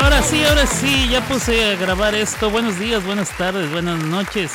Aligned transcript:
Ahora 0.00 0.22
sí, 0.22 0.44
ahora 0.44 0.66
sí, 0.66 1.08
ya 1.10 1.26
puse 1.26 1.72
a 1.72 1.76
grabar 1.76 2.14
esto. 2.14 2.50
Buenos 2.50 2.78
días, 2.78 3.04
buenas 3.04 3.30
tardes, 3.36 3.70
buenas 3.70 4.02
noches. 4.04 4.52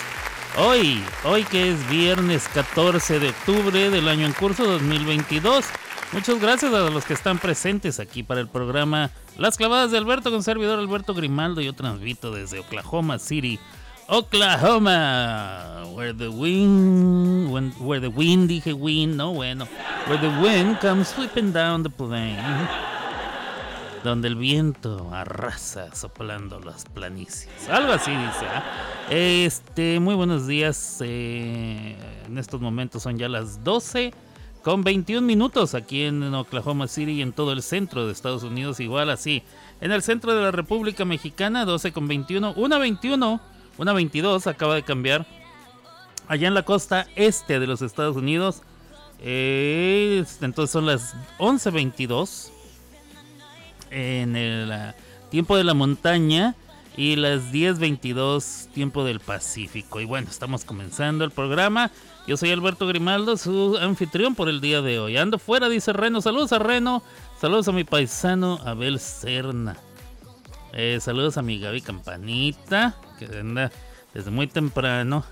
Hoy, 0.58 1.04
hoy 1.24 1.44
que 1.44 1.72
es 1.72 1.90
viernes 1.90 2.48
14 2.54 3.20
de 3.20 3.30
octubre 3.30 3.90
del 3.90 4.08
año 4.08 4.26
en 4.26 4.34
curso 4.34 4.66
2022. 4.66 5.66
Muchas 6.12 6.40
gracias 6.40 6.74
a 6.74 6.90
los 6.90 7.06
que 7.06 7.14
están 7.14 7.38
presentes 7.38 8.00
aquí 8.00 8.24
para 8.24 8.42
el 8.42 8.48
programa 8.48 9.12
Las 9.38 9.58
clavadas 9.58 9.92
de 9.92 10.00
Alberto 10.00 10.32
con 10.32 10.42
servidor 10.42 10.80
Alberto 10.80 11.14
Grimaldo. 11.14 11.62
Yo 11.62 11.74
transmito 11.74 12.32
desde 12.32 12.60
Oklahoma 12.60 13.20
City, 13.20 13.60
Oklahoma, 14.12 15.84
where 15.94 16.14
the 16.14 16.32
wind, 16.32 17.52
where 17.80 18.00
the 18.00 18.10
wind, 18.10 18.50
dije 18.50 18.74
wind, 18.74 19.16
no 19.18 19.34
bueno, 19.34 19.68
where 20.08 20.18
the 20.18 20.42
wind 20.42 20.80
comes 20.80 21.10
sweeping 21.10 21.54
down 21.54 21.84
the 21.84 21.92
plain, 21.92 22.36
donde 24.04 24.28
el 24.28 24.36
viento 24.36 25.14
arrasa 25.14 25.94
soplando 25.94 26.60
las 26.60 26.86
planicies, 26.86 27.70
algo 27.70 27.94
así 27.94 28.10
dice. 28.10 28.48
¿ah? 28.48 28.64
Este, 29.12 30.00
muy 30.00 30.16
buenos 30.16 30.48
días. 30.48 30.98
Eh, 31.02 31.96
en 32.26 32.38
estos 32.40 32.60
momentos 32.60 33.04
son 33.04 33.20
ya 33.20 33.30
las 33.30 33.64
12 33.64 34.12
con 34.64 34.84
21 34.84 35.22
minutos 35.22 35.76
aquí 35.76 36.06
en 36.06 36.34
Oklahoma 36.34 36.88
City 36.88 37.12
y 37.12 37.22
en 37.22 37.32
todo 37.32 37.52
el 37.52 37.62
centro 37.62 38.08
de 38.08 38.14
Estados 38.14 38.42
Unidos, 38.42 38.80
igual 38.80 39.12
así. 39.12 39.44
En 39.82 39.92
el 39.92 40.02
centro 40.02 40.34
de 40.34 40.42
la 40.42 40.52
República 40.52 41.06
Mexicana, 41.06 41.64
12 41.64 41.92
con 41.92 42.08
21, 42.08 42.54
una 42.54 42.80
21, 42.80 43.40
una 43.80 43.94
22 43.94 44.46
acaba 44.46 44.76
de 44.76 44.84
cambiar. 44.84 45.26
Allá 46.28 46.48
en 46.48 46.54
la 46.54 46.64
costa 46.64 47.08
este 47.16 47.60
de 47.60 47.66
los 47.66 47.82
Estados 47.82 48.16
Unidos, 48.16 48.62
eh, 49.20 50.24
entonces 50.42 50.72
son 50.72 50.86
las 50.86 51.16
11.22 51.40 52.52
en 53.90 54.36
el 54.36 54.70
uh, 54.70 55.30
tiempo 55.32 55.58
de 55.58 55.64
la 55.64 55.74
montaña 55.74 56.56
y 56.96 57.16
las 57.16 57.52
10.22 57.52 58.68
tiempo 58.74 59.04
del 59.04 59.22
Pacífico. 59.22 60.02
Y 60.02 60.06
bueno, 60.06 60.28
estamos 60.30 60.66
comenzando 60.66 61.24
el 61.24 61.32
programa. 61.32 61.90
Yo 62.28 62.38
soy 62.38 62.52
Alberto 62.52 62.86
Grimaldo, 62.86 63.38
su 63.38 63.78
anfitrión 63.82 64.36
por 64.36 64.50
el 64.50 64.62
día 64.62 64.82
de 64.82 65.00
hoy. 65.00 65.18
Ando 65.18 65.40
fuera, 65.40 65.70
dice 65.70 65.94
Reno. 65.94 66.22
Saludos 66.22 66.52
a 66.52 66.60
Reno. 66.60 67.02
Saludos 67.40 67.68
a 67.70 67.72
mi 67.72 67.86
paisano 67.86 68.60
Abel 68.66 69.00
Serna. 69.00 69.78
Eh, 70.74 71.00
saludos 71.02 71.38
a 71.38 71.42
mi 71.42 71.60
Gaby 71.60 71.82
Campanita, 71.82 72.96
desde 73.28 74.32
muy 74.32 74.48
temprano. 74.48 75.24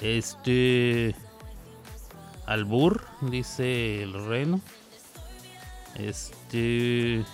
Este. 0.00 1.14
Albur, 2.46 3.02
dice 3.22 4.02
el 4.02 4.12
Reno. 4.26 4.60
Este. 5.96 7.24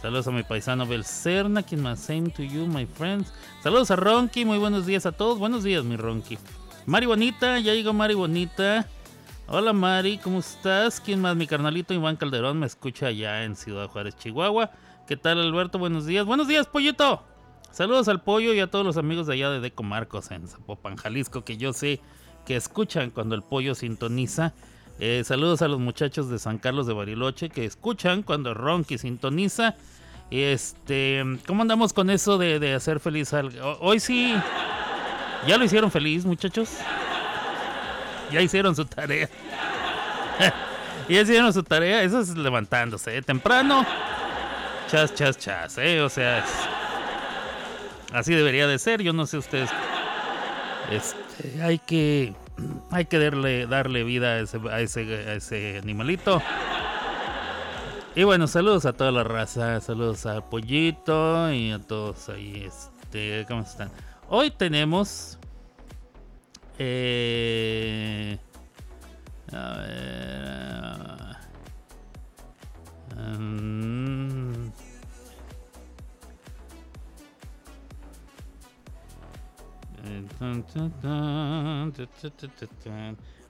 Saludos 0.00 0.26
a 0.26 0.30
mi 0.30 0.42
paisano 0.42 0.84
Abel 0.84 1.04
Serna. 1.04 1.62
Quien 1.62 1.82
más? 1.82 2.00
Same 2.00 2.30
to 2.30 2.42
you, 2.42 2.66
my 2.66 2.86
friends. 2.86 3.32
Saludos 3.62 3.90
a 3.90 3.96
Ronky. 3.96 4.44
Muy 4.44 4.58
buenos 4.58 4.86
días 4.86 5.06
a 5.06 5.12
todos. 5.12 5.38
Buenos 5.38 5.62
días, 5.62 5.84
mi 5.84 5.96
Ronky. 5.96 6.38
Mari 6.86 7.06
Bonita, 7.06 7.58
ya 7.60 7.74
llegó 7.74 7.92
Mari 7.92 8.14
Bonita. 8.14 8.86
Hola 9.46 9.72
Mari, 9.72 10.18
¿cómo 10.18 10.38
estás? 10.38 11.00
¿Quién 11.00 11.20
más? 11.20 11.36
Mi 11.36 11.46
carnalito 11.46 11.92
Iván 11.92 12.16
Calderón 12.16 12.58
me 12.58 12.66
escucha 12.66 13.06
allá 13.06 13.44
en 13.44 13.54
Ciudad 13.54 13.88
Juárez, 13.88 14.16
Chihuahua. 14.16 14.70
¿Qué 15.06 15.16
tal 15.16 15.40
Alberto? 15.40 15.78
Buenos 15.78 16.06
días. 16.06 16.24
Buenos 16.24 16.48
días, 16.48 16.66
pollito. 16.66 17.22
Saludos 17.72 18.08
al 18.08 18.20
pollo 18.20 18.52
y 18.52 18.60
a 18.60 18.66
todos 18.66 18.84
los 18.84 18.98
amigos 18.98 19.26
de 19.26 19.32
allá 19.32 19.50
de 19.50 19.60
Deco 19.60 19.82
Marcos 19.82 20.30
en 20.30 20.46
Zapopan, 20.46 20.96
Jalisco, 20.96 21.42
que 21.42 21.56
yo 21.56 21.72
sé 21.72 22.00
que 22.44 22.54
escuchan 22.54 23.10
cuando 23.10 23.34
el 23.34 23.42
pollo 23.42 23.74
sintoniza. 23.74 24.52
Eh, 25.00 25.22
saludos 25.24 25.62
a 25.62 25.68
los 25.68 25.80
muchachos 25.80 26.28
de 26.28 26.38
San 26.38 26.58
Carlos 26.58 26.86
de 26.86 26.92
Bariloche 26.92 27.48
que 27.48 27.64
escuchan 27.64 28.22
cuando 28.22 28.52
Ronky 28.52 28.98
sintoniza. 28.98 29.74
Este, 30.30 31.24
¿cómo 31.46 31.62
andamos 31.62 31.94
con 31.94 32.10
eso 32.10 32.36
de, 32.36 32.58
de 32.58 32.74
hacer 32.74 33.00
feliz 33.00 33.32
al... 33.32 33.50
Hoy 33.80 34.00
sí... 34.00 34.34
¿Ya 35.46 35.56
lo 35.56 35.64
hicieron 35.64 35.90
feliz, 35.90 36.24
muchachos? 36.24 36.70
Ya 38.30 38.40
hicieron 38.40 38.76
su 38.76 38.84
tarea. 38.84 39.28
ya 41.08 41.20
hicieron 41.20 41.52
su 41.52 41.62
tarea. 41.62 42.02
Eso 42.02 42.20
es 42.20 42.36
levantándose. 42.36 43.16
¿eh? 43.16 43.22
Temprano. 43.22 43.84
Chas, 44.88 45.14
chas, 45.14 45.38
chas. 45.38 45.78
¿eh? 45.78 46.00
O 46.00 46.08
sea, 46.08 46.44
así 48.12 48.34
debería 48.34 48.66
de 48.66 48.78
ser. 48.78 49.02
Yo 49.02 49.12
no 49.12 49.26
sé 49.26 49.38
ustedes. 49.38 49.70
Este, 50.90 51.62
hay 51.62 51.78
que. 51.78 52.34
Hay 52.90 53.06
que 53.06 53.18
darle, 53.18 53.66
darle 53.66 54.04
vida 54.04 54.34
a 54.34 54.40
ese, 54.40 54.60
a 54.70 54.80
ese, 54.80 55.00
a 55.00 55.34
ese 55.34 55.78
animalito. 55.82 56.40
Y 58.14 58.24
bueno, 58.24 58.46
saludos 58.46 58.84
a 58.84 58.92
toda 58.92 59.10
la 59.10 59.24
raza. 59.24 59.80
Saludos 59.80 60.26
a 60.26 60.48
Pollito 60.48 61.50
y 61.50 61.72
a 61.72 61.78
todos 61.78 62.28
ahí. 62.28 62.66
Este, 62.66 63.46
¿Cómo 63.48 63.62
están? 63.62 63.90
Hoy 64.28 64.50
tenemos. 64.50 65.38
Eh, 66.78 68.38
a 69.52 69.78
ver. 69.78 71.02
Um, 73.16 74.72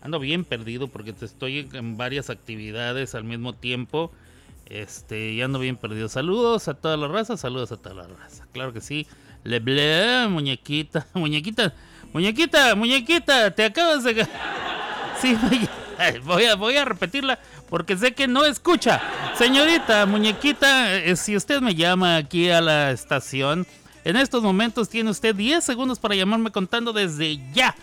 ando 0.00 0.18
bien 0.18 0.44
perdido 0.44 0.88
porque 0.88 1.14
estoy 1.20 1.68
en 1.72 1.96
varias 1.96 2.30
actividades 2.30 3.14
al 3.14 3.24
mismo 3.24 3.52
tiempo. 3.54 4.12
Este, 4.66 5.32
y 5.32 5.42
ando 5.42 5.58
bien 5.58 5.76
perdido. 5.76 6.08
Saludos 6.08 6.68
a 6.68 6.74
toda 6.74 6.96
la 6.96 7.08
raza, 7.08 7.36
saludos 7.36 7.72
a 7.72 7.76
toda 7.76 7.94
la 7.94 8.06
raza. 8.06 8.46
Claro 8.52 8.72
que 8.72 8.80
sí. 8.80 9.06
Muñequita, 9.44 11.06
muñequita, 11.14 11.74
muñequita, 12.12 12.74
muñequita, 12.74 13.50
te 13.50 13.64
acabas 13.64 14.04
de... 14.04 14.26
Sí, 15.20 15.36
voy 16.24 16.44
a, 16.44 16.54
voy 16.56 16.76
a 16.76 16.84
repetirla 16.84 17.38
porque 17.68 17.96
sé 17.96 18.12
que 18.12 18.28
no 18.28 18.44
escucha. 18.44 19.00
Señorita, 19.36 20.06
muñequita, 20.06 20.94
eh, 20.94 21.16
si 21.16 21.36
usted 21.36 21.60
me 21.60 21.74
llama 21.74 22.16
aquí 22.16 22.50
a 22.50 22.60
la 22.60 22.90
estación, 22.90 23.66
en 24.04 24.16
estos 24.16 24.42
momentos 24.42 24.88
tiene 24.88 25.10
usted 25.10 25.34
10 25.34 25.62
segundos 25.62 25.98
para 25.98 26.14
llamarme 26.14 26.50
contando 26.50 26.92
desde 26.92 27.38
ya. 27.52 27.74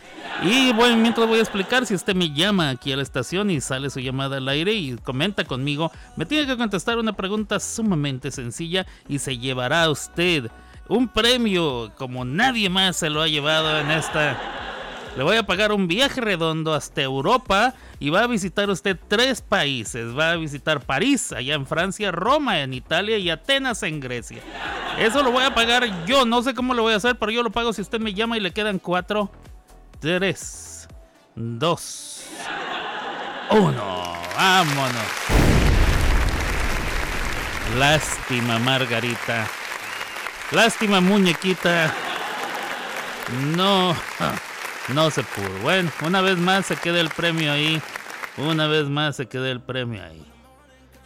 Y 0.43 0.73
bueno, 0.73 0.97
mientras 0.97 1.27
voy 1.27 1.39
a 1.39 1.41
explicar, 1.41 1.85
si 1.85 1.95
usted 1.95 2.15
me 2.15 2.33
llama 2.33 2.69
aquí 2.69 2.91
a 2.91 2.97
la 2.97 3.03
estación 3.03 3.49
y 3.51 3.61
sale 3.61 3.89
su 3.89 3.99
llamada 3.99 4.37
al 4.37 4.47
aire 4.47 4.73
y 4.73 4.95
comenta 4.97 5.43
conmigo, 5.43 5.91
me 6.15 6.25
tiene 6.25 6.47
que 6.47 6.57
contestar 6.57 6.97
una 6.97 7.13
pregunta 7.13 7.59
sumamente 7.59 8.31
sencilla 8.31 8.85
y 9.07 9.19
se 9.19 9.37
llevará 9.37 9.89
usted 9.89 10.49
un 10.89 11.07
premio 11.07 11.91
como 11.97 12.25
nadie 12.25 12.69
más 12.69 12.97
se 12.97 13.09
lo 13.09 13.21
ha 13.21 13.27
llevado 13.27 13.79
en 13.79 13.91
esta. 13.91 14.37
Le 15.15 15.23
voy 15.23 15.37
a 15.37 15.43
pagar 15.43 15.71
un 15.71 15.87
viaje 15.87 16.19
redondo 16.19 16.73
hasta 16.73 17.01
Europa 17.01 17.73
y 17.99 18.09
va 18.09 18.21
a 18.23 18.27
visitar 18.27 18.69
usted 18.69 18.97
tres 19.07 19.41
países. 19.41 20.17
Va 20.17 20.31
a 20.31 20.35
visitar 20.37 20.79
París, 20.81 21.33
allá 21.33 21.55
en 21.55 21.65
Francia, 21.65 22.11
Roma 22.11 22.61
en 22.61 22.73
Italia 22.73 23.17
y 23.17 23.29
Atenas 23.29 23.83
en 23.83 23.99
Grecia. 23.99 24.41
Eso 24.97 25.21
lo 25.21 25.31
voy 25.31 25.43
a 25.43 25.53
pagar 25.53 26.05
yo. 26.05 26.25
No 26.25 26.41
sé 26.41 26.53
cómo 26.53 26.73
lo 26.73 26.83
voy 26.83 26.93
a 26.93 26.97
hacer, 26.97 27.17
pero 27.17 27.31
yo 27.31 27.43
lo 27.43 27.51
pago 27.51 27.73
si 27.73 27.81
usted 27.81 27.99
me 27.99 28.13
llama 28.13 28.37
y 28.37 28.39
le 28.39 28.51
quedan 28.51 28.79
cuatro, 28.79 29.29
tres, 29.99 30.87
dos, 31.35 32.23
uno. 33.51 34.13
Vámonos. 34.35 35.03
Lástima, 37.77 38.57
Margarita. 38.59 39.45
Lástima, 40.51 41.01
muñequita. 41.01 41.93
No, 43.55 43.95
no 44.93 45.09
se 45.11 45.23
pudo. 45.23 45.59
Bueno, 45.61 45.91
una 46.05 46.21
vez 46.21 46.37
más 46.37 46.65
se 46.65 46.75
queda 46.75 46.99
el 46.99 47.09
premio 47.09 47.51
ahí. 47.51 47.81
Una 48.37 48.67
vez 48.67 48.87
más 48.89 49.15
se 49.15 49.27
queda 49.27 49.49
el 49.49 49.61
premio 49.61 50.03
ahí. 50.03 50.23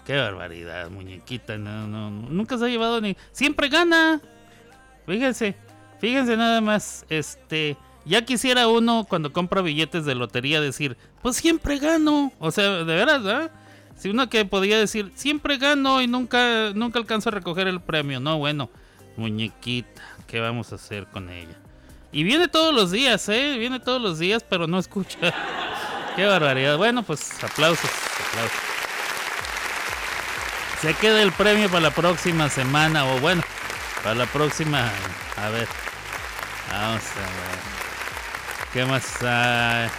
Qué 0.06 0.18
barbaridad, 0.18 0.90
muñequita. 0.90 1.58
No, 1.58 1.88
no, 1.88 2.10
nunca 2.10 2.58
se 2.58 2.66
ha 2.66 2.68
llevado 2.68 3.02
ni. 3.02 3.16
Siempre 3.32 3.70
gana. 3.70 4.22
Fíjense, 5.06 5.56
fíjense 6.00 6.38
nada 6.38 6.62
más. 6.62 7.06
Este, 7.10 7.78
ya 8.06 8.24
quisiera 8.26 8.68
uno 8.68 9.06
cuando 9.08 9.32
compra 9.32 9.62
billetes 9.62 10.06
de 10.06 10.16
lotería 10.16 10.62
decir, 10.62 10.98
pues 11.22 11.38
siempre 11.38 11.80
gano. 11.80 12.32
O 12.40 12.52
sea, 12.52 12.70
de 12.70 12.96
veras, 12.96 13.24
¿verdad? 13.24 13.52
Si 13.96 14.10
uno 14.10 14.30
que 14.30 14.44
podía 14.46 14.78
decir, 14.78 15.12
siempre 15.16 15.58
gano 15.58 16.02
y 16.02 16.08
nunca, 16.08 16.72
nunca 16.74 17.00
alcanzo 17.00 17.30
a 17.30 17.32
recoger 17.32 17.68
el 17.68 17.80
premio. 17.80 18.20
No, 18.20 18.38
bueno 18.38 18.70
Muñequita, 19.16 20.02
¿qué 20.28 20.40
vamos 20.40 20.72
a 20.72 20.76
hacer 20.76 21.06
con 21.08 21.30
ella? 21.30 21.63
Y 22.14 22.24
viene 22.24 22.48
todos 22.48 22.72
los 22.76 22.92
días, 22.92 23.28
¿eh? 23.28 23.58
Viene 23.58 23.80
todos 23.80 24.00
los 24.00 24.20
días, 24.20 24.46
pero 24.48 24.68
no 24.68 24.78
escucha. 24.78 25.18
Qué 26.16 26.26
barbaridad. 26.26 26.78
Bueno, 26.78 27.02
pues 27.02 27.44
aplausos. 27.44 27.90
Se 30.80 30.94
queda 30.94 31.24
el 31.24 31.32
premio 31.32 31.70
para 31.70 31.82
la 31.82 31.92
próxima 31.92 32.50
semana, 32.50 33.06
o 33.06 33.20
bueno, 33.20 33.42
para 34.04 34.14
la 34.14 34.26
próxima. 34.28 34.92
A 35.38 35.50
ver, 35.50 35.68
vamos 36.70 37.02
a 37.02 37.20
ver. 37.20 37.60
¿Qué 38.74 38.86
más 38.86 39.24
hay? 39.24 39.90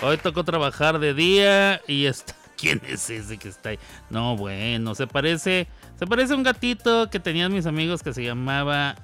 Hoy 0.00 0.16
tocó 0.18 0.42
trabajar 0.42 0.98
de 0.98 1.14
día 1.14 1.80
y 1.86 2.06
está. 2.06 2.34
¿Quién 2.56 2.82
es 2.88 3.08
ese 3.10 3.38
que 3.38 3.48
está 3.48 3.70
ahí? 3.70 3.78
No, 4.10 4.36
bueno, 4.36 4.96
se 4.96 5.06
parece. 5.06 5.68
Se 6.00 6.06
parece 6.06 6.32
a 6.32 6.36
un 6.36 6.42
gatito 6.42 7.10
que 7.10 7.20
tenían 7.20 7.52
mis 7.52 7.66
amigos 7.66 8.02
que 8.02 8.12
se 8.12 8.24
llamaba 8.24 8.96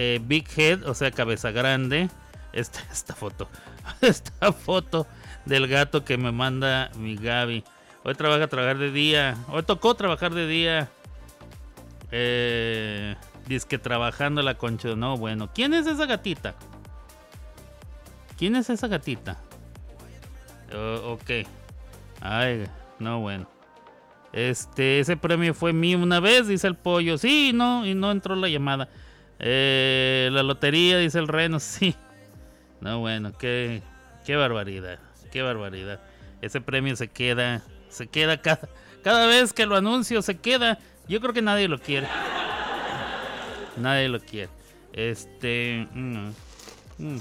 eh, 0.00 0.20
Big 0.22 0.46
Head, 0.56 0.88
o 0.88 0.94
sea, 0.94 1.10
cabeza 1.10 1.50
grande. 1.50 2.08
Esta, 2.52 2.80
esta 2.92 3.14
foto. 3.16 3.48
Esta 4.00 4.52
foto 4.52 5.08
del 5.44 5.66
gato 5.66 6.04
que 6.04 6.16
me 6.16 6.30
manda 6.30 6.90
mi 6.96 7.16
Gaby. 7.16 7.64
Hoy 8.04 8.14
trabaja 8.14 8.46
trabajar 8.46 8.78
de 8.78 8.92
día. 8.92 9.36
Hoy 9.48 9.64
tocó 9.64 9.96
trabajar 9.96 10.32
de 10.32 10.46
día. 10.46 10.88
Eh, 12.12 13.16
dice 13.48 13.66
que 13.66 13.78
trabajando 13.78 14.40
la 14.42 14.54
concha. 14.54 14.94
No, 14.94 15.16
bueno. 15.16 15.50
¿Quién 15.52 15.74
es 15.74 15.88
esa 15.88 16.06
gatita? 16.06 16.54
¿Quién 18.38 18.54
es 18.54 18.70
esa 18.70 18.86
gatita? 18.86 19.40
Oh, 20.72 21.18
ok. 21.18 21.44
Ay, 22.20 22.66
no, 23.00 23.18
bueno. 23.18 23.48
Este, 24.32 25.00
ese 25.00 25.16
premio 25.16 25.54
fue 25.54 25.72
mío 25.72 25.98
una 25.98 26.20
vez, 26.20 26.46
dice 26.46 26.68
el 26.68 26.76
pollo. 26.76 27.18
Sí, 27.18 27.50
no, 27.52 27.84
y 27.84 27.96
no 27.96 28.12
entró 28.12 28.36
la 28.36 28.48
llamada. 28.48 28.88
Eh, 29.38 30.28
la 30.32 30.42
lotería, 30.42 30.98
dice 30.98 31.18
el 31.18 31.28
reno. 31.28 31.58
Sí. 31.68 31.94
No, 32.80 33.00
bueno, 33.00 33.32
qué, 33.36 33.82
qué 34.24 34.36
barbaridad. 34.36 34.98
Qué 35.32 35.42
barbaridad. 35.42 36.00
Ese 36.40 36.60
premio 36.60 36.94
se 36.94 37.08
queda, 37.08 37.62
se 37.88 38.06
queda 38.06 38.40
cada, 38.40 38.68
cada 39.02 39.26
vez 39.26 39.52
que 39.52 39.66
lo 39.66 39.76
anuncio, 39.76 40.22
se 40.22 40.38
queda. 40.38 40.78
Yo 41.08 41.20
creo 41.20 41.32
que 41.32 41.42
nadie 41.42 41.66
lo 41.66 41.78
quiere. 41.78 42.06
Nadie 43.76 44.08
lo 44.08 44.20
quiere. 44.20 44.50
Este. 44.92 45.88
Mm, 45.92 46.30
mm. 46.98 47.18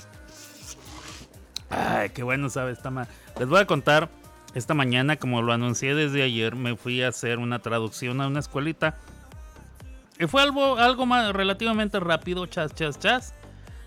Ay, 1.70 2.10
qué 2.10 2.24
bueno 2.24 2.50
sabe 2.50 2.72
esta 2.72 2.90
ma 2.90 3.08
Les 3.40 3.48
voy 3.48 3.60
a 3.60 3.66
contar. 3.66 4.10
Esta 4.54 4.74
mañana, 4.74 5.18
como 5.18 5.42
lo 5.42 5.54
anuncié 5.54 5.94
desde 5.94 6.24
ayer, 6.24 6.56
me 6.56 6.76
fui 6.76 7.04
a 7.04 7.10
hacer 7.10 7.38
una 7.38 7.60
traducción 7.60 8.22
a 8.22 8.28
una 8.28 8.40
escuelita. 8.40 8.96
Fue 10.28 10.42
algo, 10.42 10.78
algo 10.78 11.06
más 11.06 11.32
relativamente 11.34 12.00
rápido, 12.00 12.46
chas, 12.48 12.74
chas, 12.74 12.98
chas. 13.00 13.34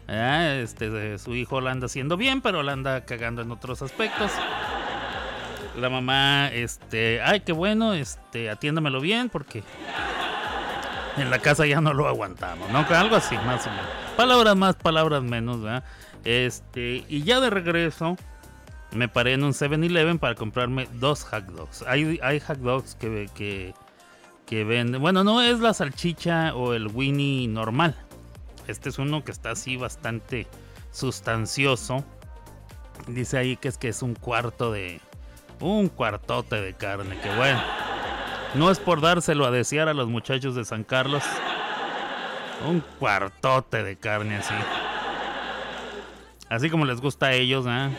Ah, 0.09 0.55
este, 0.55 1.19
su 1.19 1.35
hijo 1.35 1.61
la 1.61 1.71
anda 1.71 1.87
haciendo 1.87 2.17
bien, 2.17 2.41
pero 2.41 2.63
la 2.63 2.73
anda 2.73 3.05
cagando 3.05 3.43
en 3.43 3.51
otros 3.51 3.83
aspectos. 3.83 4.31
La 5.77 5.89
mamá, 5.89 6.49
este, 6.49 7.21
ay, 7.23 7.41
qué 7.41 7.53
bueno, 7.53 7.95
este, 7.95 8.51
atiéndamelo 8.51 9.01
bien 9.01 9.29
porque 9.29 9.63
en 11.17 11.31
la 11.31 11.39
casa 11.39 11.67
ya 11.67 11.81
no 11.81 11.93
lo 11.93 12.09
aguantamos, 12.09 12.69
¿no? 12.71 12.79
Algo 12.79 13.17
así, 13.17 13.37
más 13.37 13.67
o 13.67 13.71
menos. 13.71 13.87
Palabras 14.17 14.57
más, 14.57 14.77
palabras 14.77 15.23
menos, 15.23 15.63
¿verdad? 15.63 15.85
Este, 16.25 17.05
y 17.09 17.23
ya 17.23 17.41
de 17.41 17.51
regreso 17.51 18.17
me 18.93 19.09
paré 19.09 19.35
en 19.35 19.45
un 19.45 19.53
7-Eleven 19.53 20.19
para 20.19 20.35
comprarme 20.35 20.89
dos 20.95 21.25
hot 21.25 21.45
dogs. 21.47 21.85
Hay, 21.87 22.19
hay 22.23 22.41
hot 22.41 22.59
dogs 22.59 22.97
que, 22.97 23.31
que, 23.35 23.75
que 24.51 24.65
venden. 24.65 25.01
Bueno, 25.01 25.23
no 25.23 25.41
es 25.41 25.61
la 25.61 25.73
salchicha 25.73 26.57
o 26.57 26.75
el 26.75 26.89
Winnie 26.89 27.47
normal. 27.47 27.95
Este 28.67 28.89
es 28.89 28.99
uno 28.99 29.23
que 29.25 29.31
está 29.31 29.53
así 29.53 29.77
bastante 29.77 30.49
sustancioso. 30.91 32.05
Dice 33.07 33.39
ahí 33.39 33.57
que 33.57 33.69
es 33.69 33.79
que 33.79 33.89
es 33.89 34.03
un 34.03 34.17
cuarto 34.17 34.73
de. 34.73 35.01
Un 35.61 35.89
cuartote 35.89 36.61
de 36.61 36.75
carne. 36.75 37.17
Que 37.21 37.33
bueno. 37.37 37.63
No 38.57 38.73
es 38.73 38.81
por 38.81 39.01
dárselo 39.01 39.47
a 39.47 39.53
desear 39.53 39.89
a 39.89 39.95
los 39.95 40.09
muchachos 40.09 40.57
de 40.57 40.65
San 40.65 40.83
Carlos. 40.83 41.23
Un 42.69 42.81
cuartote 42.99 43.85
de 43.85 43.97
carne 43.97 44.37
así. 44.37 44.55
Así 46.49 46.69
como 46.69 46.85
les 46.87 47.01
gusta 47.01 47.27
a 47.27 47.33
ellos, 47.35 47.67
¿eh? 47.69 47.91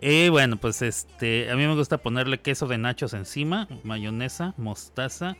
Y 0.00 0.28
bueno, 0.28 0.56
pues 0.56 0.80
este, 0.82 1.50
a 1.50 1.56
mí 1.56 1.66
me 1.66 1.74
gusta 1.74 1.98
ponerle 1.98 2.40
queso 2.40 2.66
de 2.66 2.78
nachos 2.78 3.14
encima, 3.14 3.68
mayonesa, 3.82 4.54
mostaza 4.56 5.36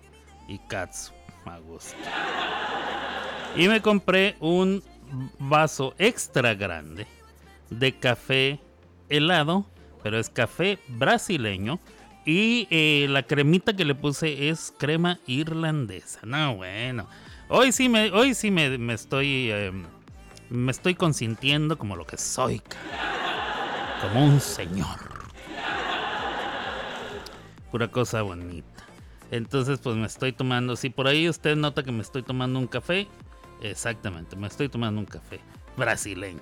y 0.49 0.59
katsu. 0.59 1.13
Me 1.47 1.61
gusta. 1.61 1.97
Y 3.57 3.69
me 3.69 3.81
compré 3.81 4.37
un 4.41 4.83
vaso 5.39 5.95
extra 5.99 6.55
grande 6.55 7.07
de 7.71 7.97
café 7.97 8.61
helado, 9.09 9.65
pero 10.03 10.19
es 10.19 10.29
café 10.29 10.79
brasileño. 10.89 11.79
Y 12.25 12.67
eh, 12.71 13.07
la 13.09 13.23
cremita 13.23 13.75
que 13.75 13.85
le 13.85 13.95
puse 13.95 14.49
es 14.49 14.75
crema 14.77 15.19
irlandesa. 15.27 16.21
No, 16.25 16.57
bueno. 16.57 17.09
Hoy 17.49 17.73
sí 17.73 17.89
me, 17.89 18.11
hoy 18.11 18.35
sí 18.35 18.51
me, 18.51 18.93
estoy. 18.93 19.51
Em, 19.51 19.87
me 20.51 20.73
estoy 20.73 20.95
consintiendo 20.95 21.79
como 21.79 21.97
lo 21.97 22.07
que 22.07 22.19
soy 22.19 22.61
como 24.01 24.25
un 24.25 24.41
señor. 24.41 24.99
Pura 27.71 27.89
cosa 27.89 28.23
bonita. 28.23 28.85
Entonces, 29.31 29.79
pues 29.81 29.97
me 29.97 30.07
estoy 30.07 30.33
tomando. 30.33 30.77
Si 30.77 30.91
por 30.91 31.07
ahí 31.07 31.29
usted 31.29 31.57
nota 31.57 31.83
que 31.83 31.93
me 31.93 32.03
estoy 32.03 32.23
tomando 32.23 32.59
un 32.59 32.67
café, 32.67 33.09
exactamente, 33.63 34.37
me 34.37 34.47
estoy 34.47 34.69
tomando 34.69 35.01
un 35.01 35.07
café 35.07 35.41
brasileño. 35.77 36.41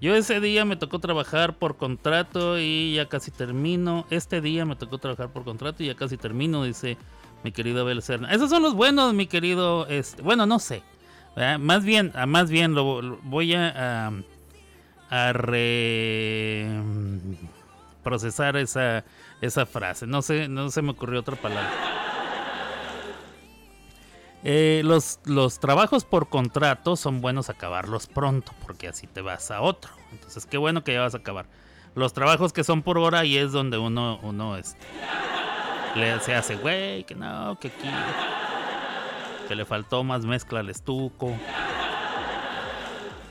Yo 0.00 0.14
ese 0.14 0.40
día 0.40 0.64
me 0.64 0.76
tocó 0.76 0.98
trabajar 0.98 1.58
por 1.58 1.76
contrato 1.76 2.58
y 2.58 2.94
ya 2.94 3.08
casi 3.08 3.30
termino. 3.30 4.06
Este 4.10 4.40
día 4.40 4.64
me 4.64 4.76
tocó 4.76 4.98
trabajar 4.98 5.30
por 5.32 5.44
contrato 5.44 5.82
y 5.82 5.86
ya 5.86 5.94
casi 5.94 6.16
termino, 6.16 6.64
dice 6.64 6.96
mi 7.44 7.52
querido 7.52 7.82
Abel 7.82 8.00
Serna. 8.00 8.32
Esos 8.32 8.48
son 8.48 8.62
los 8.62 8.74
buenos, 8.74 9.12
mi 9.12 9.26
querido. 9.26 9.86
Este, 9.88 10.22
bueno, 10.22 10.46
no 10.46 10.58
sé. 10.58 10.82
Más 11.58 11.84
bien, 11.84 12.12
más 12.26 12.50
bien 12.50 12.74
lo, 12.74 13.18
voy 13.22 13.54
a 13.54 14.12
a 15.10 15.32
procesar 18.02 18.56
esa, 18.56 19.04
esa 19.40 19.66
frase. 19.66 20.06
No 20.06 20.22
sé, 20.22 20.48
no 20.48 20.70
se 20.70 20.82
me 20.82 20.92
ocurrió 20.92 21.20
otra 21.20 21.36
palabra. 21.36 21.70
Eh, 24.42 24.80
los, 24.84 25.20
los 25.26 25.60
trabajos 25.60 26.04
por 26.04 26.30
contrato 26.30 26.96
son 26.96 27.20
buenos 27.20 27.50
acabarlos 27.50 28.06
pronto, 28.06 28.52
porque 28.64 28.88
así 28.88 29.06
te 29.06 29.20
vas 29.20 29.50
a 29.50 29.60
otro. 29.60 29.92
Entonces, 30.12 30.46
qué 30.46 30.56
bueno 30.56 30.82
que 30.82 30.94
ya 30.94 31.00
vas 31.00 31.14
a 31.14 31.18
acabar. 31.18 31.46
Los 31.94 32.12
trabajos 32.12 32.52
que 32.52 32.64
son 32.64 32.82
por 32.82 32.96
hora, 32.96 33.24
y 33.24 33.36
es 33.36 33.52
donde 33.52 33.76
uno, 33.76 34.18
uno 34.22 34.56
este, 34.56 34.86
le, 35.96 36.20
se 36.20 36.34
hace, 36.34 36.56
güey, 36.56 37.04
que 37.04 37.16
no, 37.16 37.58
que 37.60 37.68
aquí, 37.68 37.90
que 39.48 39.54
le 39.56 39.64
faltó 39.66 40.04
más 40.04 40.24
mezcla 40.24 40.60
al 40.60 40.70
estuco 40.70 41.34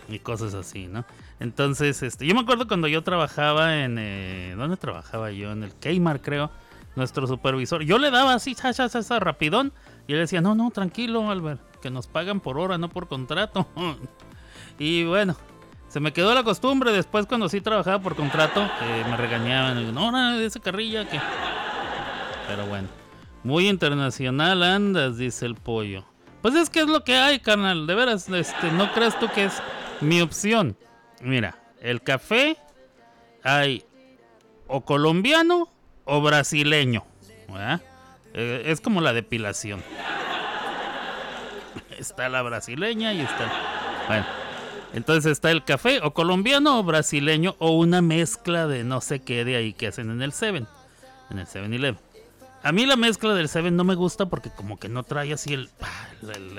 y 0.10 0.20
cosas 0.20 0.54
así, 0.54 0.88
¿no? 0.88 1.06
Entonces, 1.40 2.02
este, 2.04 2.26
yo 2.26 2.34
me 2.36 2.42
acuerdo 2.42 2.68
cuando 2.68 2.88
yo 2.88 3.04
trabajaba 3.04 3.84
en, 3.84 3.98
eh, 4.00 4.56
¿dónde 4.58 4.78
trabajaba 4.78 5.32
yo? 5.32 5.52
En 5.52 5.64
el 5.64 5.74
Kmart, 5.74 6.24
creo, 6.24 6.52
nuestro 6.96 7.28
supervisor. 7.28 7.84
Yo 7.84 7.98
le 7.98 8.12
daba 8.12 8.34
así, 8.34 8.56
cha, 8.56 8.74
cha, 8.74 8.90
cha, 8.90 9.20
rapidón, 9.20 9.72
y 10.08 10.14
él 10.14 10.20
decía, 10.20 10.42
no, 10.42 10.56
no, 10.56 10.72
tranquilo, 10.72 11.30
Albert, 11.30 11.62
que 11.82 11.90
nos 11.90 12.08
pagan 12.08 12.40
por 12.40 12.58
hora, 12.58 12.78
no 12.78 12.90
por 12.90 13.08
contrato. 13.08 13.68
y 14.80 15.06
bueno, 15.06 15.36
se 15.88 16.00
me 16.00 16.14
quedó 16.14 16.34
la 16.34 16.44
costumbre. 16.44 16.92
Después, 16.92 17.26
cuando 17.26 17.50
sí 17.50 17.62
trabajaba 17.62 18.00
por 18.00 18.16
contrato, 18.16 18.64
eh, 18.64 19.06
me 19.10 19.18
regañaban. 19.18 19.94
No, 19.94 20.12
no, 20.12 20.40
esa 20.40 20.60
carrilla 20.60 21.08
que. 21.08 21.20
Pero 22.48 22.66
bueno, 22.66 22.88
muy 23.44 23.68
internacional 23.68 24.64
andas, 24.64 25.18
dice 25.18 25.46
el 25.46 25.56
pollo. 25.56 26.04
Pues 26.42 26.56
es 26.56 26.70
que 26.70 26.80
es 26.80 26.88
lo 26.88 27.04
que 27.04 27.16
hay, 27.16 27.40
carnal. 27.40 27.86
De 27.86 27.96
veras, 27.96 28.30
este, 28.30 28.72
no 28.72 28.92
creas 28.94 29.20
tú 29.20 29.28
que 29.34 29.46
es 29.46 29.62
mi 30.02 30.22
opción, 30.22 30.78
mira, 31.22 31.58
el 31.82 32.02
café 32.02 32.58
hay 33.44 33.84
o 34.68 34.82
colombiano 34.82 35.70
o 36.06 36.22
brasileño. 36.22 37.04
Eh, 38.34 38.64
es 38.66 38.82
como 38.82 39.02
la 39.02 39.14
depilación. 39.14 39.84
Está 41.98 42.30
la 42.30 42.42
brasileña 42.42 43.14
y 43.14 43.22
está... 43.22 43.52
Bueno, 44.08 44.26
entonces 44.94 45.34
está 45.34 45.52
el 45.52 45.66
café 45.66 46.00
o 46.02 46.14
colombiano 46.14 46.80
o 46.80 46.84
brasileño 46.84 47.56
o 47.60 47.72
una 47.72 48.02
mezcla 48.02 48.68
de 48.68 48.84
no 48.84 49.02
sé 49.02 49.20
qué 49.20 49.44
de 49.44 49.58
ahí 49.58 49.74
que 49.74 49.88
hacen 49.88 50.10
en 50.10 50.22
el 50.22 50.32
7, 50.32 50.66
en 51.30 51.40
el 51.40 51.46
7-Eleven. 51.46 51.98
A 52.62 52.72
mí 52.72 52.86
la 52.86 52.98
mezcla 52.98 53.34
del 53.34 53.48
Seven 53.48 53.76
no 53.76 53.84
me 53.84 53.96
gusta 53.96 54.28
porque 54.28 54.50
como 54.50 54.78
que 54.78 54.90
no 54.90 55.04
trae 55.04 55.32
así 55.32 55.54
el, 55.54 55.70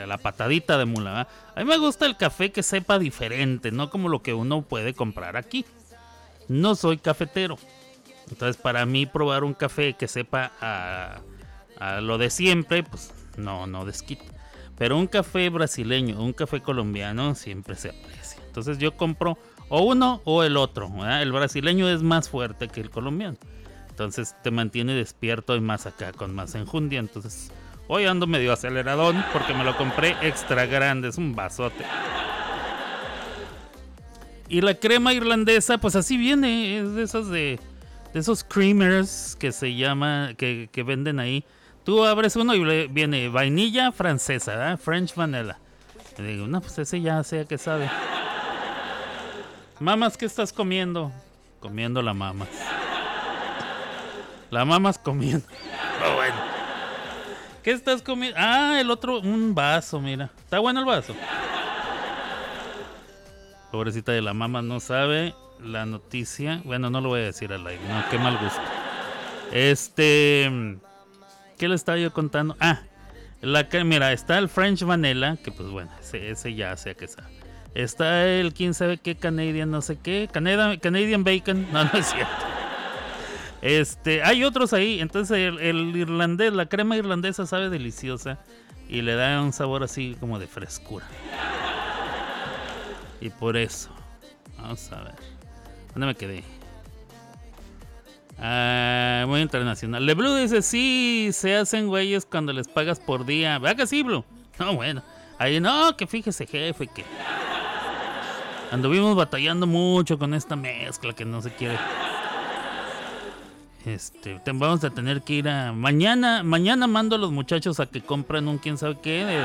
la, 0.06 0.18
patadita 0.18 0.78
de 0.78 0.86
mula. 0.86 1.28
A 1.54 1.60
mí 1.60 1.66
me 1.66 1.76
gusta 1.76 2.06
el 2.06 2.16
café 2.16 2.52
que 2.52 2.62
sepa 2.62 2.98
diferente, 2.98 3.70
no 3.70 3.90
como 3.90 4.08
lo 4.08 4.22
que 4.22 4.32
uno 4.32 4.62
puede 4.62 4.94
comprar 4.94 5.36
aquí. 5.36 5.66
No 6.48 6.74
soy 6.74 6.98
cafetero. 6.98 7.58
Entonces 8.30 8.56
para 8.56 8.86
mí 8.86 9.04
probar 9.06 9.44
un 9.44 9.52
café 9.52 9.94
que 9.94 10.08
sepa 10.08 10.52
a, 10.60 11.20
a 11.78 12.00
lo 12.00 12.16
de 12.16 12.30
siempre, 12.30 12.82
pues 12.82 13.12
no, 13.36 13.66
no 13.66 13.84
desquita. 13.84 14.24
Pero 14.78 14.96
un 14.96 15.06
café 15.06 15.50
brasileño, 15.50 16.22
un 16.22 16.32
café 16.32 16.62
colombiano 16.62 17.34
siempre 17.34 17.74
se 17.74 17.90
aprecia. 17.90 18.42
Entonces 18.46 18.78
yo 18.78 18.96
compro 18.96 19.36
o 19.68 19.82
uno 19.82 20.22
o 20.24 20.42
el 20.42 20.56
otro. 20.56 20.90
El 21.06 21.32
brasileño 21.32 21.90
es 21.90 22.02
más 22.02 22.30
fuerte 22.30 22.68
que 22.68 22.80
el 22.80 22.88
colombiano. 22.88 23.36
Entonces 24.00 24.34
te 24.42 24.50
mantiene 24.50 24.94
despierto 24.94 25.54
y 25.54 25.60
más 25.60 25.84
acá 25.84 26.14
con 26.14 26.34
más 26.34 26.54
enjundia. 26.54 27.00
Entonces 27.00 27.52
hoy 27.86 28.06
ando 28.06 28.26
medio 28.26 28.50
aceleradón 28.50 29.22
porque 29.30 29.52
me 29.52 29.62
lo 29.62 29.76
compré 29.76 30.16
extra 30.22 30.64
grande. 30.64 31.08
Es 31.08 31.18
un 31.18 31.34
vasote. 31.34 31.84
y 34.48 34.62
la 34.62 34.72
crema 34.72 35.12
irlandesa, 35.12 35.76
pues 35.76 35.96
así 35.96 36.16
viene, 36.16 36.78
es 36.78 36.94
de 36.94 37.02
esos 37.02 37.28
de, 37.28 37.60
esos 38.14 38.42
creamers 38.42 39.36
que 39.38 39.52
se 39.52 39.74
llama, 39.74 40.30
que, 40.34 40.70
venden 40.86 41.20
ahí. 41.20 41.44
Tú 41.84 42.02
abres 42.02 42.36
uno 42.36 42.54
y 42.54 42.88
viene 42.88 43.28
vainilla 43.28 43.92
francesa, 43.92 44.78
French 44.78 45.14
vanilla. 45.14 45.58
Y 46.16 46.22
digo, 46.22 46.46
no, 46.46 46.62
pues 46.62 46.78
ese 46.78 47.02
ya 47.02 47.22
sea 47.22 47.44
que 47.44 47.58
sabe. 47.58 47.90
Mamas, 49.78 50.16
¿qué 50.16 50.24
estás 50.24 50.54
comiendo? 50.54 51.12
Comiendo 51.60 52.00
la 52.00 52.14
mamas. 52.14 52.48
La 54.50 54.64
mamas 54.64 54.98
comiendo. 54.98 55.46
Oh, 56.04 56.14
bueno. 56.16 56.34
¿Qué 57.62 57.70
estás 57.70 58.02
comiendo? 58.02 58.36
Ah, 58.40 58.78
el 58.80 58.90
otro, 58.90 59.20
un 59.20 59.54
vaso, 59.54 60.00
mira. 60.00 60.30
Está 60.38 60.58
bueno 60.58 60.80
el 60.80 60.86
vaso. 60.86 61.14
Pobrecita 63.70 64.12
de 64.12 64.22
la 64.22 64.34
mamá 64.34 64.62
no 64.62 64.80
sabe 64.80 65.34
la 65.62 65.86
noticia. 65.86 66.62
Bueno, 66.64 66.90
no 66.90 67.00
lo 67.00 67.10
voy 67.10 67.20
a 67.20 67.24
decir 67.24 67.52
al 67.52 67.66
aire. 67.66 67.82
No, 67.88 68.02
qué 68.10 68.18
mal 68.18 68.38
gusto. 68.38 68.60
Este. 69.52 70.50
¿Qué 71.56 71.68
le 71.68 71.74
estaba 71.74 71.98
yo 71.98 72.12
contando? 72.12 72.56
Ah, 72.58 72.80
la 73.42 73.68
que, 73.68 73.84
mira, 73.84 74.12
está 74.12 74.38
el 74.38 74.48
French 74.48 74.82
Vanilla, 74.82 75.36
que 75.36 75.52
pues 75.52 75.68
bueno, 75.68 75.90
ese, 76.12 76.54
ya 76.54 76.76
sea 76.76 76.94
que 76.94 77.06
sabe. 77.06 77.28
Está 77.74 78.26
el 78.26 78.52
quién 78.52 78.74
sabe 78.74 78.98
qué 78.98 79.16
Canadian, 79.16 79.70
no 79.70 79.80
sé 79.80 79.98
qué. 79.98 80.28
Canadian, 80.32 80.78
Canadian 80.78 81.22
Bacon. 81.22 81.68
No, 81.72 81.84
no 81.84 81.92
es 81.92 82.06
cierto. 82.06 82.59
Este, 83.62 84.22
hay 84.22 84.44
otros 84.44 84.72
ahí. 84.72 85.00
Entonces 85.00 85.36
el, 85.38 85.96
irlandés, 85.96 86.52
la 86.52 86.66
crema 86.66 86.96
irlandesa 86.96 87.46
sabe 87.46 87.70
deliciosa. 87.70 88.38
Y 88.88 89.02
le 89.02 89.14
da 89.14 89.40
un 89.40 89.52
sabor 89.52 89.84
así 89.84 90.16
como 90.18 90.38
de 90.38 90.46
frescura. 90.46 91.06
Y 93.20 93.30
por 93.30 93.56
eso. 93.56 93.90
Vamos 94.58 94.90
a 94.92 95.02
ver. 95.02 95.14
¿Dónde 95.94 96.06
me 96.06 96.14
quedé? 96.14 96.42
Ah, 98.38 99.24
muy 99.28 99.40
internacional. 99.40 100.04
Le 100.04 100.14
Blue 100.14 100.34
dice, 100.34 100.62
sí, 100.62 101.28
se 101.32 101.56
hacen 101.56 101.88
güeyes 101.88 102.24
cuando 102.24 102.52
les 102.52 102.66
pagas 102.66 102.98
por 102.98 103.26
día. 103.26 103.58
¿Verdad 103.58 103.76
que 103.76 103.86
sí, 103.86 104.02
Blue? 104.02 104.24
No, 104.58 104.74
bueno. 104.74 105.02
Ahí 105.38 105.60
no, 105.60 105.96
que 105.96 106.06
fíjese, 106.06 106.46
jefe, 106.46 106.86
que... 106.86 107.04
Anduvimos 108.70 109.16
batallando 109.16 109.66
mucho 109.66 110.18
con 110.18 110.32
esta 110.32 110.54
mezcla 110.54 111.12
que 111.12 111.24
no 111.24 111.42
se 111.42 111.50
quiere. 111.50 111.78
Este, 113.86 114.40
vamos 114.44 114.84
a 114.84 114.90
tener 114.90 115.22
que 115.22 115.34
ir 115.34 115.48
a... 115.48 115.72
Mañana, 115.72 116.42
mañana 116.42 116.86
mando 116.86 117.16
a 117.16 117.18
los 117.18 117.30
muchachos 117.30 117.80
a 117.80 117.86
que 117.86 118.02
compren 118.02 118.46
un 118.46 118.58
quién 118.58 118.76
sabe 118.76 118.98
qué. 119.02 119.42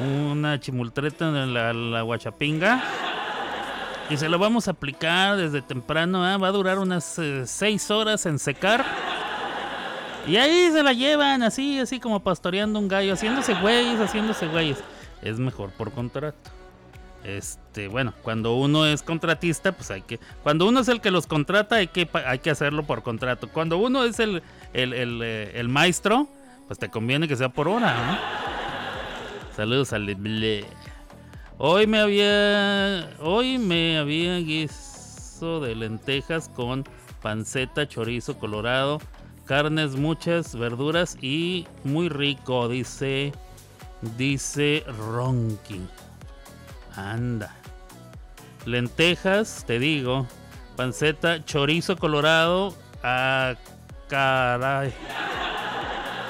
una 0.00 0.58
chimultreta 0.58 1.28
en 1.28 1.54
la, 1.54 2.02
guachapinga 2.02 2.82
y 4.10 4.16
se 4.16 4.28
lo 4.28 4.38
vamos 4.38 4.68
a 4.68 4.72
aplicar 4.72 5.36
desde 5.36 5.62
temprano. 5.62 6.28
¿eh? 6.28 6.36
Va 6.36 6.48
a 6.48 6.52
durar 6.52 6.78
unas 6.78 7.20
6 7.44 7.90
eh, 7.90 7.94
horas 7.94 8.26
en 8.26 8.38
secar. 8.38 8.84
Y 10.26 10.36
ahí 10.36 10.70
se 10.72 10.82
la 10.82 10.92
llevan 10.92 11.44
así, 11.44 11.78
así 11.78 12.00
como 12.00 12.20
pastoreando 12.20 12.80
un 12.80 12.88
gallo, 12.88 13.12
haciéndose 13.12 13.54
güeyes, 13.54 14.00
haciéndose 14.00 14.48
güeyes. 14.48 14.82
Es 15.22 15.38
mejor 15.38 15.70
por 15.70 15.92
contrato. 15.92 16.55
Este, 17.26 17.88
bueno, 17.88 18.14
cuando 18.22 18.54
uno 18.54 18.86
es 18.86 19.02
contratista, 19.02 19.72
pues 19.72 19.90
hay 19.90 20.02
que. 20.02 20.20
Cuando 20.44 20.68
uno 20.68 20.78
es 20.78 20.86
el 20.86 21.00
que 21.00 21.10
los 21.10 21.26
contrata, 21.26 21.74
hay 21.76 21.88
que, 21.88 22.08
hay 22.24 22.38
que 22.38 22.50
hacerlo 22.50 22.84
por 22.84 23.02
contrato. 23.02 23.48
Cuando 23.48 23.78
uno 23.78 24.04
es 24.04 24.20
el, 24.20 24.44
el, 24.72 24.92
el, 24.92 25.20
eh, 25.24 25.64
maestro, 25.68 26.28
pues 26.68 26.78
te 26.78 26.88
conviene 26.88 27.26
que 27.26 27.34
sea 27.34 27.48
por 27.48 27.66
hora. 27.66 28.20
Saludos 29.56 29.92
al 29.92 30.06
Hoy 31.58 31.88
me 31.88 31.98
había. 31.98 33.10
Hoy 33.18 33.58
me 33.58 33.98
había 33.98 34.36
guiso 34.36 35.58
de 35.58 35.74
lentejas 35.74 36.48
con 36.48 36.84
panceta, 37.22 37.88
chorizo 37.88 38.38
colorado, 38.38 39.00
carnes, 39.46 39.96
muchas 39.96 40.54
verduras 40.54 41.18
y 41.20 41.66
muy 41.82 42.08
rico, 42.08 42.68
dice. 42.68 43.32
Dice 44.16 44.84
Ronky. 44.86 45.80
Anda. 46.96 47.54
Lentejas, 48.64 49.64
te 49.66 49.78
digo. 49.78 50.26
Panceta, 50.76 51.44
chorizo 51.44 51.96
colorado. 51.96 52.74
A 53.02 53.54
caray. 54.08 54.92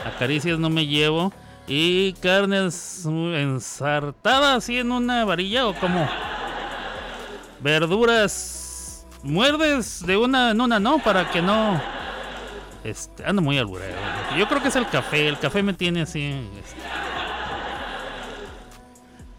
A 0.04 0.18
caricias 0.18 0.58
no 0.58 0.68
me 0.68 0.86
llevo. 0.86 1.32
Y 1.68 2.12
carnes 2.14 3.04
ensartadas 3.06 4.58
así 4.58 4.78
en 4.78 4.92
una 4.92 5.24
varilla 5.24 5.66
o 5.66 5.74
como 5.74 6.08
verduras 7.60 9.06
muerdes 9.22 10.06
de 10.06 10.16
una 10.16 10.52
en 10.52 10.60
una 10.60 10.78
no 10.78 10.98
para 10.98 11.28
que 11.30 11.42
no 11.42 11.80
este, 12.84 13.24
ando 13.24 13.42
muy 13.42 13.58
alburero. 13.58 13.96
Yo 14.38 14.46
creo 14.46 14.62
que 14.62 14.68
es 14.68 14.76
el 14.76 14.88
café, 14.88 15.26
el 15.26 15.38
café 15.38 15.62
me 15.62 15.72
tiene 15.74 16.02
así 16.02 16.48
este. 16.64 16.95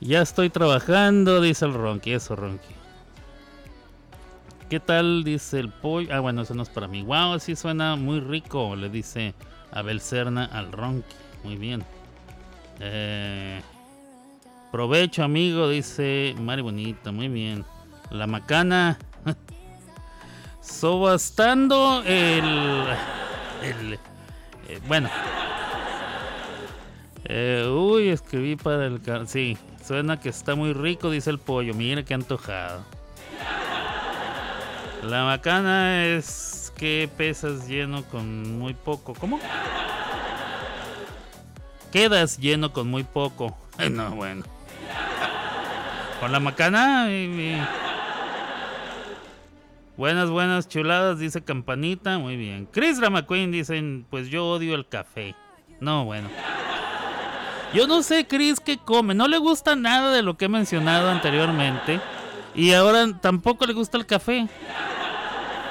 Ya 0.07 0.21
estoy 0.21 0.49
trabajando, 0.49 1.41
dice 1.41 1.65
el 1.65 1.73
Ronky, 1.73 2.13
eso 2.13 2.37
Ronky. 2.37 2.73
¿Qué 4.69 4.79
tal? 4.79 5.25
Dice 5.25 5.59
el 5.59 5.69
pollo. 5.69 6.07
Ah, 6.13 6.21
bueno, 6.21 6.43
eso 6.43 6.53
no 6.53 6.63
es 6.63 6.69
para 6.69 6.87
mí. 6.87 7.03
Wow, 7.03 7.33
así 7.33 7.57
suena 7.57 7.97
muy 7.97 8.21
rico, 8.21 8.77
le 8.77 8.87
dice 8.87 9.35
Abel 9.69 9.99
Cerna 9.99 10.45
al 10.45 10.71
Ronky. 10.71 11.13
Muy 11.43 11.57
bien. 11.57 11.83
Eh, 12.79 13.61
provecho, 14.71 15.25
amigo, 15.25 15.67
dice 15.67 16.33
Mari 16.39 16.61
Bonita. 16.61 17.11
Muy 17.11 17.27
bien. 17.27 17.65
La 18.09 18.27
macana. 18.27 18.97
Sobastando 20.61 22.01
el. 22.05 22.45
el 23.61 23.93
eh, 24.69 24.79
bueno. 24.87 25.09
Eh, 27.25 27.67
uy, 27.69 28.07
escribí 28.07 28.55
para 28.55 28.85
el. 28.85 29.01
Sí, 29.27 29.57
suena 29.87 30.19
que 30.19 30.29
está 30.29 30.55
muy 30.55 30.73
rico, 30.73 31.09
dice 31.09 31.29
el 31.29 31.39
pollo. 31.39 31.73
Mira 31.73 32.03
qué 32.03 32.13
antojado. 32.13 32.83
La 35.03 35.23
macana 35.23 36.05
es 36.05 36.73
que 36.75 37.09
pesas 37.15 37.67
lleno 37.67 38.03
con 38.03 38.59
muy 38.59 38.73
poco. 38.73 39.13
¿Cómo? 39.13 39.39
quedas 41.91 42.37
lleno 42.37 42.73
con 42.73 42.89
muy 42.89 43.03
poco. 43.03 43.57
no, 43.91 44.11
bueno. 44.11 44.43
Con 46.19 46.31
la 46.31 46.39
macana. 46.39 47.07
Buenas, 49.95 50.29
buenas 50.29 50.67
chuladas, 50.67 51.19
dice 51.19 51.43
Campanita. 51.43 52.17
Muy 52.19 52.35
bien. 52.35 52.67
Chris 52.71 52.99
McQueen 52.99 53.51
dicen, 53.51 54.05
pues 54.09 54.27
yo 54.27 54.45
odio 54.47 54.75
el 54.75 54.87
café. 54.87 55.33
No, 55.79 56.05
bueno. 56.05 56.29
Yo 57.73 57.87
no 57.87 58.01
sé, 58.01 58.25
Chris, 58.27 58.59
qué 58.59 58.77
come. 58.77 59.13
No 59.13 59.27
le 59.27 59.37
gusta 59.37 59.75
nada 59.75 60.11
de 60.11 60.21
lo 60.21 60.37
que 60.37 60.45
he 60.45 60.49
mencionado 60.49 61.09
anteriormente. 61.09 61.99
Y 62.55 62.73
ahora 62.73 63.05
tampoco 63.21 63.65
le 63.65 63.73
gusta 63.73 63.97
el 63.97 64.05
café. 64.05 64.47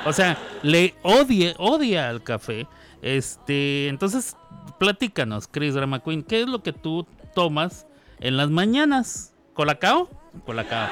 O 0.05 0.12
sea, 0.12 0.37
le 0.62 0.95
odia, 1.03 1.55
odia 1.59 2.09
al 2.09 2.23
café. 2.23 2.67
Este, 3.03 3.88
entonces 3.88 4.37
platícanos, 4.79 5.49
Chris 5.49 5.75
Drama 5.75 6.00
Queen, 6.00 6.23
¿qué 6.23 6.43
es 6.43 6.49
lo 6.49 6.62
que 6.62 6.73
tú 6.73 7.07
tomas 7.35 7.87
en 8.21 8.37
las 8.37 8.50
mañanas? 8.50 9.35
¿Colacao? 9.55 10.09
Colacao. 10.45 10.88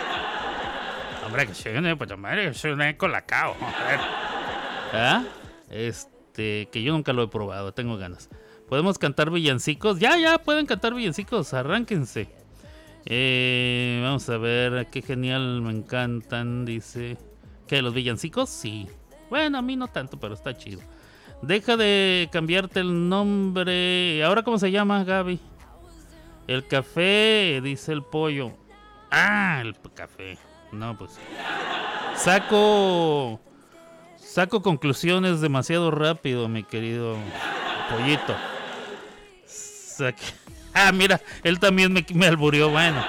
Hombre, 1.26 1.46
que 1.46 1.54
soy 1.54 1.74
un, 1.76 2.54
soy 2.54 2.94
colacao. 2.94 3.56
¿Ah? 4.92 5.22
Este, 5.70 6.68
que 6.72 6.82
yo 6.82 6.92
nunca 6.92 7.12
lo 7.12 7.22
he 7.22 7.28
probado, 7.28 7.72
tengo 7.72 7.96
ganas. 7.96 8.28
¿Podemos 8.68 8.98
cantar 8.98 9.30
villancicos? 9.30 9.98
Ya, 9.98 10.16
ya, 10.16 10.38
pueden 10.38 10.66
cantar 10.66 10.94
villancicos, 10.94 11.52
arránquense. 11.54 12.28
Eh, 13.06 14.00
vamos 14.02 14.28
a 14.30 14.38
ver, 14.38 14.86
qué 14.90 15.02
genial, 15.02 15.60
me 15.60 15.70
encantan, 15.70 16.64
dice. 16.64 17.18
¿Qué, 17.66 17.82
los 17.82 17.92
villancicos? 17.92 18.48
Sí. 18.48 18.88
Bueno, 19.28 19.58
a 19.58 19.62
mí 19.62 19.76
no 19.76 19.88
tanto, 19.88 20.18
pero 20.18 20.34
está 20.34 20.56
chido. 20.56 20.80
Deja 21.42 21.76
de 21.76 22.28
cambiarte 22.32 22.80
el 22.80 23.08
nombre. 23.08 24.24
¿Ahora 24.24 24.42
cómo 24.42 24.58
se 24.58 24.70
llama, 24.70 25.04
Gaby? 25.04 25.38
El 26.46 26.66
café, 26.66 27.60
dice 27.62 27.92
el 27.92 28.02
pollo. 28.02 28.52
Ah, 29.10 29.60
el 29.62 29.76
café. 29.94 30.38
No, 30.72 30.96
pues. 30.96 31.18
Saco. 32.16 33.40
Saco 34.16 34.62
conclusiones 34.62 35.40
demasiado 35.40 35.90
rápido, 35.90 36.48
mi 36.48 36.64
querido 36.64 37.16
pollito. 37.90 38.34
Ah, 40.76 40.90
mira, 40.90 41.20
él 41.44 41.60
también 41.60 41.92
me, 41.92 42.04
me 42.14 42.26
alburió. 42.26 42.68
Bueno. 42.68 43.04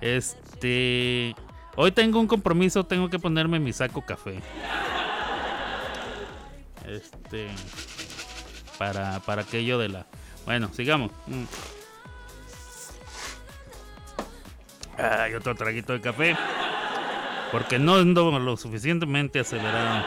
Este. 0.00 1.34
Hoy 1.76 1.92
tengo 1.92 2.20
un 2.20 2.26
compromiso, 2.26 2.84
tengo 2.84 3.10
que 3.10 3.18
ponerme 3.18 3.58
mi 3.58 3.72
saco 3.74 4.00
café. 4.00 4.40
Este. 6.86 7.48
Para, 8.78 9.20
para 9.20 9.42
aquello 9.42 9.78
de 9.78 9.90
la. 9.90 10.06
Bueno, 10.46 10.70
sigamos. 10.72 11.10
Ay, 14.96 15.34
otro 15.34 15.54
traguito 15.54 15.92
de 15.92 16.00
café. 16.00 16.36
Porque 17.52 17.78
no 17.78 17.96
ando 17.96 18.38
lo 18.38 18.56
suficientemente 18.56 19.40
acelerado. 19.40 20.02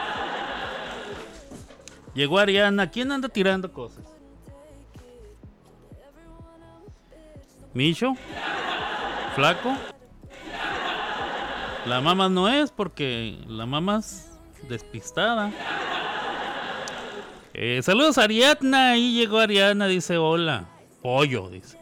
Llegó 2.18 2.40
Ariana. 2.40 2.90
¿Quién 2.90 3.12
anda 3.12 3.28
tirando 3.28 3.72
cosas? 3.72 4.04
¿Micho? 7.72 8.14
¿Flaco? 9.36 9.72
La 11.86 12.00
mamá 12.00 12.28
no 12.28 12.48
es 12.48 12.72
porque 12.72 13.38
la 13.46 13.66
mamá 13.66 14.00
es 14.00 14.36
despistada. 14.68 15.52
Eh, 17.54 17.80
saludos 17.84 18.18
Ariadna. 18.18 18.90
Ahí 18.90 19.14
llegó 19.14 19.38
Ariana. 19.38 19.86
Dice 19.86 20.18
hola. 20.18 20.66
Pollo, 21.00 21.48
dice. 21.50 21.78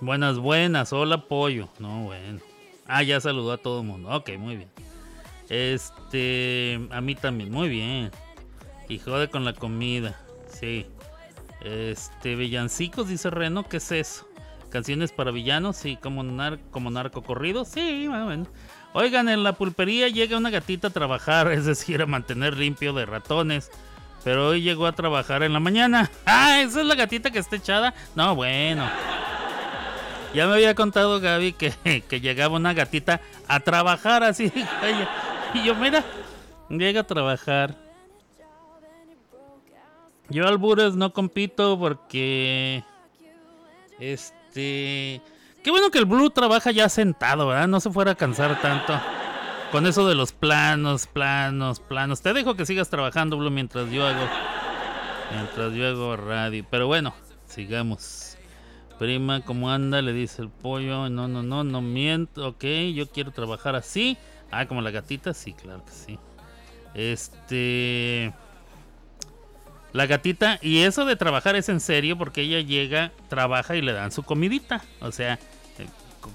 Buenas, 0.00 0.38
buenas. 0.38 0.90
Hola, 0.94 1.28
pollo. 1.28 1.68
No, 1.78 2.04
bueno. 2.04 2.40
Ah, 2.86 3.02
ya 3.02 3.20
saludó 3.20 3.52
a 3.52 3.58
todo 3.58 3.82
el 3.82 3.86
mundo. 3.86 4.08
Ok, 4.08 4.30
muy 4.38 4.56
bien. 4.56 4.70
Este, 5.50 6.80
a 6.90 7.02
mí 7.02 7.14
también. 7.14 7.52
Muy 7.52 7.68
bien. 7.68 8.10
Y 8.88 8.98
jode 8.98 9.28
con 9.28 9.44
la 9.44 9.52
comida. 9.52 10.18
Sí. 10.50 10.86
Este, 11.60 12.36
villancicos, 12.36 13.08
dice 13.08 13.30
Reno. 13.30 13.64
¿Qué 13.68 13.78
es 13.78 13.92
eso? 13.92 14.26
Canciones 14.70 15.12
para 15.12 15.30
villanos, 15.30 15.76
sí, 15.76 15.96
como, 15.96 16.22
nar 16.22 16.58
como 16.70 16.90
narco 16.90 17.22
corrido, 17.22 17.64
sí, 17.64 18.06
bueno. 18.06 18.46
Oigan, 18.92 19.28
en 19.28 19.42
la 19.42 19.54
pulpería 19.54 20.08
llega 20.08 20.36
una 20.36 20.50
gatita 20.50 20.88
a 20.88 20.90
trabajar, 20.90 21.50
es 21.52 21.64
decir, 21.64 22.02
a 22.02 22.06
mantener 22.06 22.56
limpio 22.56 22.92
de 22.92 23.06
ratones. 23.06 23.70
Pero 24.24 24.48
hoy 24.48 24.62
llegó 24.62 24.86
a 24.86 24.92
trabajar 24.92 25.42
en 25.42 25.52
la 25.52 25.60
mañana. 25.60 26.10
Ah, 26.26 26.60
esa 26.60 26.80
es 26.80 26.86
la 26.86 26.94
gatita 26.94 27.30
que 27.30 27.38
está 27.38 27.56
echada. 27.56 27.94
No, 28.14 28.34
bueno. 28.34 28.88
Ya 30.34 30.46
me 30.46 30.54
había 30.54 30.74
contado 30.74 31.20
Gaby 31.20 31.52
que 31.52 31.72
llegaba 32.20 32.56
una 32.56 32.74
gatita 32.74 33.20
a 33.46 33.60
trabajar 33.60 34.24
así. 34.24 34.52
Y 35.54 35.64
yo, 35.64 35.74
mira, 35.74 36.04
llega 36.68 37.00
a 37.00 37.06
trabajar. 37.06 37.87
Yo 40.30 40.46
al 40.46 40.58
Bures 40.58 40.94
no 40.94 41.12
compito 41.12 41.78
porque... 41.78 42.84
Este. 43.98 45.20
Qué 45.62 45.70
bueno 45.70 45.90
que 45.90 45.98
el 45.98 46.04
Blue 46.04 46.30
trabaja 46.30 46.70
ya 46.70 46.88
sentado, 46.88 47.48
¿verdad? 47.48 47.68
No 47.68 47.80
se 47.80 47.90
fuera 47.90 48.12
a 48.12 48.14
cansar 48.14 48.60
tanto. 48.60 48.98
Con 49.72 49.86
eso 49.86 50.06
de 50.08 50.14
los 50.14 50.32
planos, 50.32 51.06
planos, 51.06 51.80
planos. 51.80 52.22
Te 52.22 52.32
dejo 52.32 52.54
que 52.54 52.64
sigas 52.64 52.88
trabajando, 52.88 53.36
Blue, 53.36 53.50
mientras 53.50 53.90
yo 53.90 54.06
hago. 54.06 54.24
Mientras 55.32 55.74
yo 55.74 55.88
hago 55.88 56.16
radio. 56.16 56.64
Pero 56.70 56.86
bueno, 56.86 57.12
sigamos. 57.46 58.36
Prima, 58.98 59.40
¿cómo 59.44 59.70
anda? 59.70 60.00
Le 60.00 60.12
dice 60.12 60.42
el 60.42 60.48
pollo. 60.48 61.08
No, 61.10 61.28
no, 61.28 61.42
no, 61.42 61.64
no 61.64 61.82
miento. 61.82 62.48
Ok, 62.48 62.64
yo 62.94 63.08
quiero 63.08 63.32
trabajar 63.32 63.76
así. 63.76 64.16
Ah, 64.50 64.66
como 64.66 64.80
la 64.80 64.90
gatita. 64.90 65.34
Sí, 65.34 65.52
claro 65.52 65.84
que 65.84 65.92
sí. 65.92 66.18
Este. 66.94 68.32
La 69.98 70.06
gatita, 70.06 70.60
y 70.62 70.82
eso 70.82 71.04
de 71.04 71.16
trabajar 71.16 71.56
es 71.56 71.68
en 71.68 71.80
serio 71.80 72.16
porque 72.16 72.42
ella 72.42 72.60
llega, 72.60 73.10
trabaja 73.28 73.74
y 73.74 73.82
le 73.82 73.92
dan 73.92 74.12
su 74.12 74.22
comidita. 74.22 74.80
O 75.00 75.10
sea, 75.10 75.40
eh, 75.76 75.88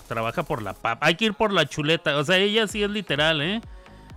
trabaja 0.09 0.43
por 0.43 0.61
la 0.61 0.73
papa. 0.73 0.97
Hay 0.99 1.15
que 1.15 1.23
ir 1.23 1.33
por 1.33 1.53
la 1.53 1.65
chuleta. 1.65 2.17
O 2.17 2.25
sea, 2.25 2.35
ella 2.39 2.67
sí 2.67 2.83
es 2.83 2.89
literal, 2.89 3.41
¿eh? 3.41 3.61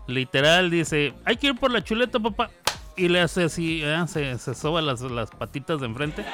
Literal 0.09 0.69
dice, 0.69 1.15
hay 1.25 1.37
que 1.37 1.47
ir 1.47 1.55
por 1.55 1.71
la 1.71 1.85
chuleta, 1.85 2.19
papá. 2.19 2.51
Y 2.97 3.07
le 3.07 3.21
hace 3.21 3.45
así, 3.45 3.83
¿eh? 3.85 4.05
se, 4.09 4.37
soba 4.57 4.83
las, 4.83 5.01
patitas 5.39 5.79
de 5.79 5.87
enfrente. 5.87 6.25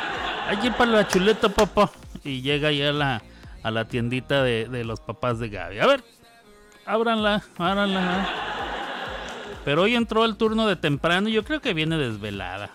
Hay 0.48 0.56
que 0.56 0.68
ir 0.68 0.72
por 0.72 0.88
la 0.88 1.06
chuleta, 1.06 1.50
papá. 1.50 1.90
Y 2.24 2.40
llega 2.40 2.72
ya 2.72 2.88
a 2.88 2.92
la, 2.94 3.22
a 3.62 3.70
la 3.70 3.84
tiendita 3.84 4.42
de, 4.42 4.70
de 4.70 4.84
los 4.84 5.00
papás 5.00 5.38
de 5.38 5.50
Gaby. 5.50 5.80
A 5.80 5.86
ver, 5.86 6.02
ábranla, 6.86 7.42
ábranla. 7.58 8.41
Pero 9.64 9.82
hoy 9.82 9.94
entró 9.94 10.24
el 10.24 10.36
turno 10.36 10.66
de 10.66 10.76
temprano 10.76 11.28
y 11.28 11.32
yo 11.32 11.44
creo 11.44 11.60
que 11.60 11.74
viene 11.74 11.96
desvelada. 11.96 12.70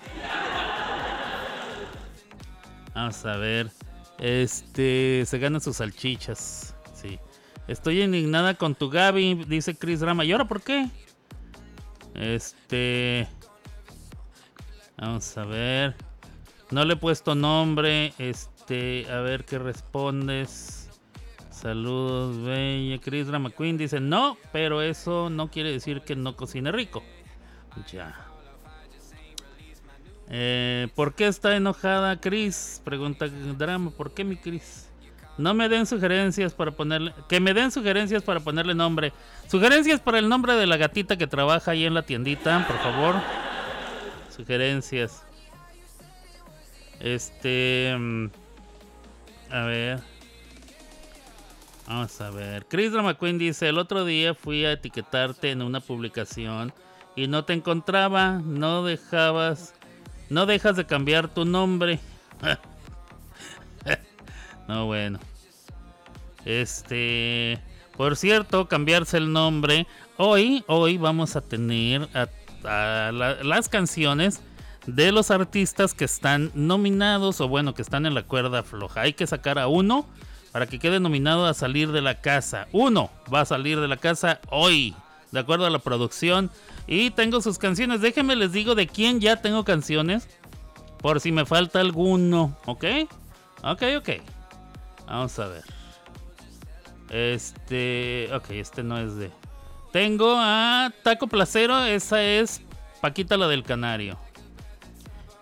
Vamos 2.95 3.25
a 3.25 3.37
ver. 3.37 3.71
Este, 4.19 5.23
se 5.25 5.37
gana 5.37 5.59
sus 5.59 5.77
salchichas. 5.77 6.75
Sí. 6.93 7.19
Estoy 7.67 8.01
indignada 8.01 8.53
con 8.53 8.73
tu 8.73 8.89
Gaby, 8.89 9.45
dice 9.47 9.75
Chris 9.75 9.99
Drama. 9.99 10.23
¿Y 10.23 10.31
ahora 10.31 10.47
por 10.47 10.61
qué? 10.61 10.89
Este. 12.15 13.27
Vamos 14.97 15.37
a 15.37 15.45
ver. 15.45 15.95
No 16.71 16.85
le 16.85 16.93
he 16.93 16.97
puesto 16.97 17.35
nombre. 17.35 18.13
Este, 18.17 19.05
a 19.11 19.19
ver 19.19 19.45
qué 19.45 19.59
respondes. 19.59 20.76
Saludos, 21.61 22.39
bella. 22.43 22.99
Chris 22.99 23.25
Drama 23.25 23.49
Queen 23.49 23.77
dice 23.77 23.99
no, 23.99 24.37
pero 24.51 24.83
eso 24.83 25.31
no 25.31 25.49
quiere 25.49 25.71
decir 25.71 26.01
que 26.01 26.15
no 26.15 26.35
cocine 26.35 26.71
rico. 26.71 27.03
Ya. 27.91 28.15
Eh, 30.29 30.87
¿Por 30.93 31.15
qué 31.15 31.25
está 31.27 31.55
enojada 31.55 32.19
Chris? 32.19 32.79
Pregunta 32.83 33.27
Drama. 33.27 33.89
¿Por 33.89 34.13
qué 34.13 34.23
mi 34.23 34.37
Chris? 34.37 34.87
No 35.39 35.55
me 35.55 35.67
den 35.67 35.87
sugerencias 35.87 36.53
para 36.53 36.71
ponerle. 36.71 37.13
Que 37.27 37.39
me 37.39 37.55
den 37.55 37.71
sugerencias 37.71 38.21
para 38.21 38.39
ponerle 38.39 38.75
nombre. 38.75 39.11
Sugerencias 39.47 39.99
para 39.99 40.19
el 40.19 40.29
nombre 40.29 40.53
de 40.53 40.67
la 40.67 40.77
gatita 40.77 41.17
que 41.17 41.25
trabaja 41.25 41.71
ahí 41.71 41.85
en 41.85 41.95
la 41.95 42.03
tiendita, 42.03 42.67
por 42.67 42.77
favor. 42.77 43.15
Sugerencias. 44.29 45.23
Este. 46.99 47.95
Mm, 47.97 48.27
a 49.49 49.61
ver. 49.61 50.16
Vamos 51.87 52.19
a 52.21 52.29
ver. 52.29 52.65
Chris 52.67 52.91
Drama 52.91 53.17
Queen 53.17 53.37
dice: 53.37 53.69
El 53.69 53.77
otro 53.77 54.05
día 54.05 54.33
fui 54.33 54.65
a 54.65 54.73
etiquetarte 54.73 55.51
en 55.51 55.61
una 55.61 55.79
publicación 55.79 56.73
y 57.15 57.27
no 57.27 57.45
te 57.45 57.53
encontraba. 57.53 58.41
No 58.43 58.83
dejabas 58.83 59.73
no 60.29 60.45
dejas 60.45 60.75
de 60.75 60.85
cambiar 60.85 61.29
tu 61.29 61.45
nombre. 61.45 61.99
no, 64.67 64.85
bueno. 64.85 65.19
Este. 66.45 67.59
Por 67.95 68.15
cierto, 68.15 68.67
cambiarse 68.67 69.17
el 69.17 69.31
nombre. 69.31 69.87
Hoy, 70.17 70.63
hoy 70.67 70.97
vamos 70.97 71.35
a 71.35 71.41
tener 71.41 72.07
a, 72.13 73.11
las 73.43 73.69
canciones 73.69 74.41
de 74.85 75.11
los 75.11 75.31
artistas 75.31 75.93
que 75.93 76.05
están 76.05 76.51
nominados 76.53 77.41
o 77.41 77.47
bueno, 77.47 77.73
que 77.73 77.81
están 77.81 78.05
en 78.05 78.13
la 78.13 78.23
cuerda 78.23 78.63
floja. 78.63 79.01
Hay 79.01 79.13
que 79.13 79.25
sacar 79.25 79.57
a 79.57 79.67
uno 79.67 80.05
para 80.57 80.65
que 80.65 80.79
quede 80.79 80.99
nominado 80.99 81.45
a 81.45 81.53
salir 81.53 81.91
de 81.91 82.01
la 82.01 82.19
casa. 82.19 82.67
Uno 82.71 83.11
va 83.31 83.41
a 83.41 83.45
salir 83.45 83.79
de 83.79 83.87
la 83.87 83.97
casa 83.97 84.39
hoy, 84.49 84.95
de 85.31 85.39
acuerdo 85.39 85.67
a 85.67 85.69
la 85.69 85.77
producción. 85.77 86.49
Y 86.87 87.11
tengo 87.11 87.41
sus 87.41 87.59
canciones. 87.59 88.01
Déjenme 88.01 88.35
les 88.35 88.53
digo 88.53 88.73
de 88.73 88.87
quién 88.87 89.19
ya 89.19 89.39
tengo 89.39 89.63
canciones. 89.63 90.27
Por 90.97 91.21
si 91.21 91.31
me 91.31 91.45
falta 91.45 91.79
alguno. 91.79 92.57
¿Ok? 92.65 92.85
Ok, 93.61 93.83
ok. 93.99 94.09
Vamos 95.05 95.37
a 95.37 95.45
ver. 95.45 95.63
Este. 97.11 98.27
Ok, 98.33 98.49
este 98.49 98.81
no 98.81 98.97
es 98.97 99.15
de. 99.15 99.29
Tengo 99.91 100.37
a 100.39 100.91
Taco 101.03 101.27
Placero. 101.27 101.83
Esa 101.83 102.23
es 102.23 102.63
Paquita 102.99 103.37
la 103.37 103.47
del 103.47 103.61
Canario. 103.61 104.17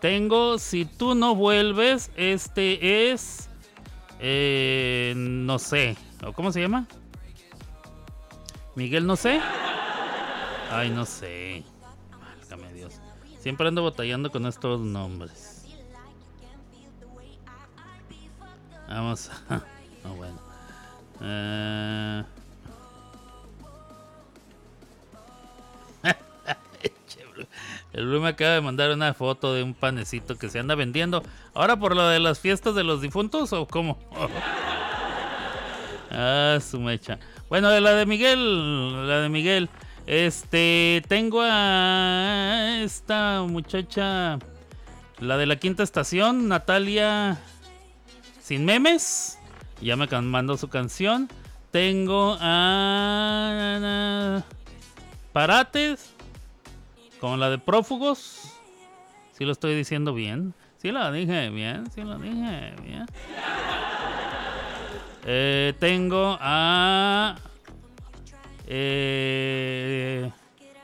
Tengo 0.01 0.60
Si 0.60 0.84
tú 0.84 1.15
no 1.15 1.36
vuelves. 1.36 2.12
Este 2.17 3.13
es. 3.13 3.45
Eh, 4.19 5.13
no 5.15 5.60
sé. 5.60 5.97
¿Cómo 6.36 6.51
se 6.51 6.62
llama? 6.62 6.88
Miguel, 8.75 9.06
no 9.06 9.15
sé. 9.15 9.39
Ay, 10.71 10.89
no 10.89 11.06
sé. 11.06 11.63
Válgame 12.12 12.73
Dios. 12.73 12.99
Siempre 13.39 13.67
ando 13.67 13.84
batallando 13.84 14.32
con 14.32 14.45
estos 14.45 14.82
nombres. 14.82 15.65
Vamos 18.88 19.32
a... 19.49 19.63
Oh, 20.08 20.13
bueno. 20.13 20.39
Eh... 21.19 22.23
El 27.96 28.08
Blue 28.08 28.20
me 28.20 28.28
acaba 28.28 28.56
de 28.56 28.62
mandar 28.62 28.92
una 28.92 29.14
foto 29.14 29.54
de 29.54 29.64
un 29.64 29.74
panecito 29.74 30.38
que 30.38 30.50
se 30.50 30.60
anda 30.60 30.76
vendiendo. 30.76 31.24
¿Ahora 31.54 31.80
por 31.80 31.96
lo 31.96 32.10
de 32.10 32.20
las 32.20 32.40
fiestas 32.40 32.76
de 32.76 32.84
los 32.84 33.02
difuntos 33.02 33.54
o 33.54 33.66
cómo? 33.66 33.98
ah, 36.12 36.60
su 36.60 36.82
mecha. 36.82 37.20
Bueno, 37.48 37.70
de 37.70 37.80
la 37.80 37.94
de 37.94 38.06
Miguel, 38.06 39.08
la 39.08 39.22
de 39.22 39.30
Miguel. 39.30 39.70
Este, 40.08 41.06
tengo 41.08 41.40
a 41.42 42.82
esta 42.82 43.44
muchacha, 43.48 44.40
la 45.22 45.38
de 45.38 45.46
la 45.46 45.56
quinta 45.56 45.82
estación, 45.82 46.50
Natalia 46.50 47.40
Sin 48.42 48.66
Memes. 48.66 49.40
Ya 49.80 49.96
me 49.96 50.08
mandó 50.08 50.58
su 50.58 50.68
canción. 50.68 51.30
Tengo 51.72 52.36
a 52.42 54.44
Parates, 55.32 56.14
con 57.19 57.39
la 57.39 57.49
de 57.49 57.58
Prófugos. 57.58 58.54
Si 59.32 59.45
lo 59.45 59.51
estoy 59.51 59.75
diciendo 59.75 60.13
bien. 60.13 60.54
Si 60.78 60.91
lo 60.91 61.12
dije 61.12 61.49
bien, 61.49 61.89
si 61.91 62.01
lo 62.01 62.17
dije 62.17 62.75
bien. 62.84 63.06
Eh, 65.25 65.73
tengo 65.80 66.38
a 66.39 67.36
eh, 68.67 70.32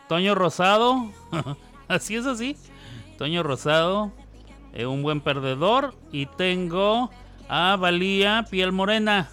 Toño 0.10 0.36
Rosado. 0.36 1.12
así 1.88 2.16
es 2.16 2.26
así. 2.26 2.58
Toño 3.18 3.44
Rosado. 3.44 4.12
Eh, 4.74 4.86
un 4.86 5.04
buen 5.04 5.22
perdedor. 5.22 5.94
Y 6.12 6.26
tengo 6.26 7.12
a 7.48 7.76
Valía 7.76 8.46
Piel 8.50 8.72
Morena. 8.72 9.30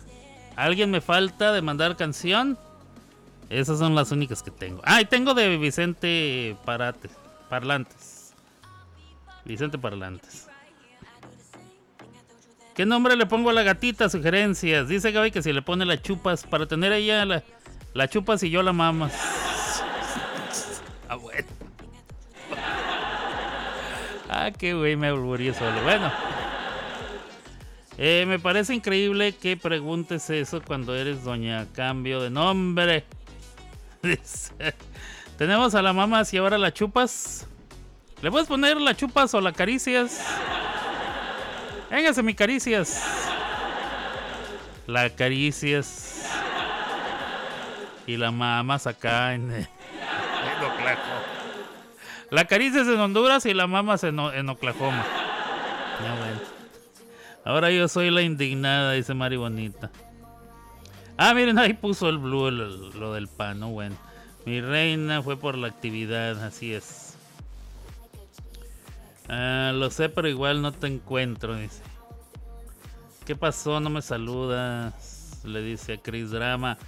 ¿Alguien 0.56 0.90
me 0.90 1.00
falta 1.00 1.52
de 1.52 1.62
mandar 1.62 1.96
canción? 1.96 2.58
Esas 3.50 3.78
son 3.78 3.94
las 3.94 4.12
únicas 4.12 4.42
que 4.42 4.50
tengo. 4.50 4.82
Ah, 4.84 5.00
y 5.00 5.06
tengo 5.06 5.34
de 5.34 5.56
Vicente 5.56 6.56
Parate, 6.64 7.08
Parlantes. 7.48 8.34
Vicente 9.44 9.78
Parlantes. 9.78 10.48
¿Qué 12.74 12.86
nombre 12.86 13.16
le 13.16 13.26
pongo 13.26 13.50
a 13.50 13.52
la 13.52 13.62
gatita? 13.62 14.08
Sugerencias. 14.08 14.88
Dice 14.88 15.10
Gaby 15.10 15.30
que 15.30 15.42
si 15.42 15.52
le 15.52 15.62
pone 15.62 15.84
la 15.84 16.00
chupas 16.00 16.44
para 16.44 16.66
tener 16.66 16.92
ella 16.92 17.24
la, 17.24 18.08
chupas 18.08 18.42
y 18.42 18.50
yo 18.50 18.62
la 18.62 18.72
mamas. 18.72 19.12
ah, 21.08 21.16
bueno. 21.16 21.48
ah, 24.28 24.50
qué 24.56 24.74
güey, 24.74 24.94
me 24.94 25.08
aburrí 25.08 25.52
solo. 25.54 25.82
Bueno. 25.82 26.12
Eh, 27.96 28.26
me 28.28 28.38
parece 28.38 28.74
increíble 28.74 29.32
que 29.32 29.56
preguntes 29.56 30.30
eso 30.30 30.62
cuando 30.62 30.94
eres 30.94 31.24
doña 31.24 31.66
Cambio 31.72 32.20
de 32.20 32.30
nombre. 32.30 33.04
Tenemos 35.38 35.74
a 35.74 35.82
la 35.82 35.92
mamá 35.92 36.22
y 36.30 36.36
ahora 36.36 36.58
la 36.58 36.72
chupas. 36.72 37.46
¿Le 38.22 38.30
puedes 38.30 38.48
poner 38.48 38.80
la 38.80 38.96
chupas 38.96 39.32
o 39.34 39.40
la 39.40 39.52
caricias? 39.52 40.24
Véngase 41.90 42.22
mi 42.22 42.34
caricias. 42.34 43.02
La 44.86 45.10
caricias. 45.10 46.26
Y 48.06 48.16
la 48.16 48.30
mamá 48.30 48.78
acá 48.84 49.34
en, 49.34 49.50
en 49.52 49.66
Oklahoma. 50.64 51.22
La 52.30 52.44
caricias 52.46 52.86
en 52.88 52.98
Honduras 52.98 53.46
y 53.46 53.54
la 53.54 53.66
mamá 53.66 53.96
en, 54.02 54.18
en 54.18 54.48
Oklahoma. 54.48 55.04
Ahora 57.44 57.70
yo 57.70 57.88
soy 57.88 58.10
la 58.10 58.22
indignada, 58.22 58.92
dice 58.92 59.14
Mari 59.14 59.36
Bonita. 59.36 59.90
Ah, 61.18 61.34
miren, 61.34 61.58
ahí 61.58 61.74
puso 61.74 62.08
el 62.08 62.18
blue 62.18 62.50
lo 62.50 63.12
del 63.12 63.28
pan, 63.28 63.60
¿no? 63.60 63.70
Bueno. 63.70 63.96
Mi 64.46 64.62
reina 64.62 65.22
fue 65.22 65.36
por 65.36 65.58
la 65.58 65.68
actividad, 65.68 66.42
así 66.42 66.72
es. 66.72 67.16
Ah, 69.28 69.72
lo 69.74 69.90
sé, 69.90 70.08
pero 70.08 70.26
igual 70.26 70.62
no 70.62 70.72
te 70.72 70.86
encuentro, 70.86 71.54
dice. 71.54 71.82
¿Qué 73.26 73.36
pasó? 73.36 73.78
No 73.78 73.90
me 73.90 74.00
saludas. 74.00 75.42
Le 75.44 75.60
dice 75.60 75.94
a 75.94 75.96
Chris 75.98 76.30
Drama. 76.30 76.78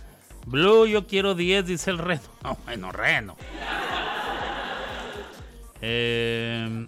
Blue, 0.46 0.86
yo 0.86 1.06
quiero 1.06 1.34
10, 1.34 1.66
dice 1.66 1.90
el 1.90 1.98
Reno. 1.98 2.22
No, 2.42 2.56
bueno, 2.64 2.92
Reno. 2.92 3.36
Eh, 5.82 6.86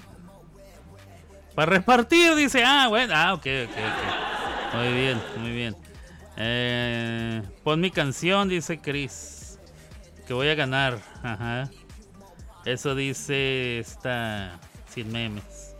para 1.55 1.72
repartir, 1.72 2.35
dice. 2.35 2.64
Ah, 2.64 2.87
bueno. 2.88 3.12
Ah, 3.14 3.35
ok, 3.35 3.46
ok, 3.64 3.76
ok. 3.76 4.74
Muy 4.74 4.92
bien, 4.94 5.20
muy 5.38 5.50
bien. 5.50 5.91
Eh, 6.37 7.42
pon 7.62 7.81
mi 7.81 7.90
canción, 7.90 8.49
dice 8.49 8.81
Chris. 8.81 9.59
Que 10.27 10.35
voy 10.35 10.49
a 10.49 10.55
ganar. 10.55 10.99
Ajá. 11.23 11.71
Eso 12.64 12.95
dice 12.95 13.79
esta. 13.79 14.59
Sin 14.88 15.11
memes. 15.11 15.75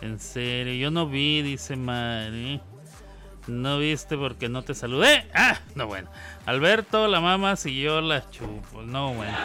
En 0.00 0.18
serio, 0.18 0.74
yo 0.74 0.90
no 0.90 1.06
vi, 1.06 1.42
dice 1.42 1.76
Mari. 1.76 2.60
No 3.46 3.78
viste 3.78 4.16
porque 4.16 4.48
no 4.48 4.62
te 4.62 4.74
saludé. 4.74 5.28
Ah, 5.34 5.58
no 5.74 5.86
bueno. 5.86 6.10
Alberto, 6.46 7.08
la 7.08 7.20
mamá 7.20 7.54
yo 7.54 8.00
la 8.00 8.28
chupo. 8.30 8.82
No 8.82 9.14
bueno. 9.14 9.36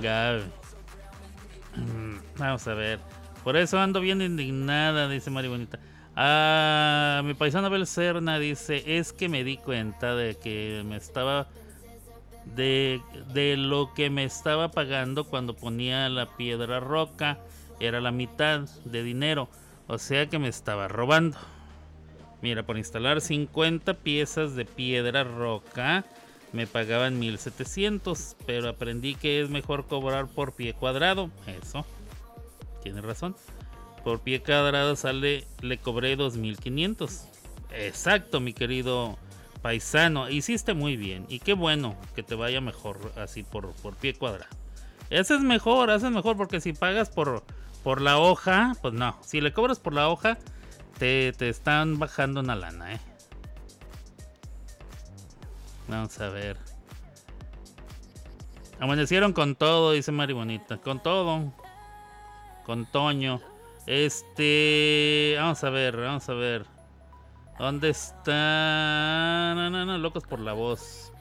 Gaby. 0.00 0.42
Mm, 1.76 2.38
vamos 2.38 2.66
a 2.66 2.74
ver. 2.74 3.00
Por 3.42 3.56
eso 3.56 3.78
ando 3.78 4.00
bien 4.00 4.22
indignada, 4.22 5.08
dice 5.08 5.30
Mari 5.30 5.48
Bonita. 5.48 5.78
Ah, 6.16 7.22
mi 7.24 7.34
paisano 7.34 7.70
Belcerna 7.70 8.38
dice, 8.38 8.98
es 8.98 9.12
que 9.12 9.28
me 9.28 9.44
di 9.44 9.56
cuenta 9.56 10.14
de 10.14 10.36
que 10.36 10.82
me 10.86 10.96
estaba... 10.96 11.48
De, 12.56 13.00
de 13.32 13.56
lo 13.56 13.94
que 13.94 14.10
me 14.10 14.24
estaba 14.24 14.70
pagando 14.70 15.24
cuando 15.24 15.54
ponía 15.54 16.10
la 16.10 16.36
piedra 16.36 16.78
roca 16.78 17.38
era 17.80 18.02
la 18.02 18.12
mitad 18.12 18.68
de 18.84 19.02
dinero. 19.02 19.48
O 19.86 19.98
sea 19.98 20.28
que 20.28 20.38
me 20.38 20.48
estaba 20.48 20.86
robando. 20.86 21.38
Mira, 22.42 22.62
por 22.62 22.76
instalar 22.76 23.22
50 23.22 23.94
piezas 23.94 24.54
de 24.54 24.66
piedra 24.66 25.24
roca 25.24 26.04
me 26.52 26.66
pagaban 26.66 27.18
1700, 27.18 28.36
pero 28.46 28.68
aprendí 28.68 29.14
que 29.14 29.40
es 29.40 29.50
mejor 29.50 29.86
cobrar 29.86 30.28
por 30.28 30.52
pie 30.52 30.74
cuadrado. 30.74 31.30
Eso. 31.46 31.84
Tiene 32.82 33.00
razón. 33.00 33.34
Por 34.04 34.20
pie 34.20 34.42
cuadrado 34.42 34.96
sale, 34.96 35.46
le 35.62 35.78
cobré 35.78 36.14
2500. 36.14 37.26
Exacto, 37.72 38.38
mi 38.38 38.52
querido 38.52 39.16
paisano. 39.62 40.28
Hiciste 40.28 40.74
muy 40.74 40.96
bien. 40.98 41.24
Y 41.30 41.38
qué 41.38 41.54
bueno 41.54 41.96
que 42.14 42.22
te 42.22 42.34
vaya 42.34 42.60
mejor 42.60 43.12
así 43.16 43.42
por, 43.42 43.72
por 43.76 43.96
pie 43.96 44.14
cuadrado. 44.14 44.54
Ese 45.08 45.34
es 45.36 45.40
mejor, 45.40 45.88
ese 45.88 46.06
es 46.06 46.12
mejor 46.12 46.36
porque 46.36 46.60
si 46.60 46.74
pagas 46.74 47.08
por, 47.08 47.44
por 47.82 48.02
la 48.02 48.18
hoja, 48.18 48.74
pues 48.82 48.92
no. 48.92 49.16
Si 49.22 49.40
le 49.40 49.54
cobras 49.54 49.80
por 49.80 49.94
la 49.94 50.08
hoja, 50.10 50.38
te, 50.98 51.32
te 51.32 51.48
están 51.48 51.98
bajando 51.98 52.40
una 52.40 52.56
lana, 52.56 52.94
¿eh? 52.94 53.00
Vamos 55.88 56.20
a 56.20 56.28
ver. 56.28 56.58
Amanecieron 58.80 59.32
con 59.32 59.54
todo, 59.54 59.92
dice 59.92 60.12
Mari 60.12 60.34
Bonita. 60.34 60.76
Con 60.76 61.02
todo. 61.02 61.54
Con 62.66 62.84
Toño. 62.84 63.40
Este. 63.86 65.36
Vamos 65.38 65.62
a 65.62 65.70
ver, 65.70 65.96
vamos 65.96 66.28
a 66.28 66.34
ver. 66.34 66.66
¿Dónde 67.58 67.90
está? 67.90 69.52
No, 69.54 69.70
no, 69.70 69.84
no, 69.84 69.98
locos 69.98 70.24
por 70.24 70.40
la 70.40 70.52
voz. 70.52 71.12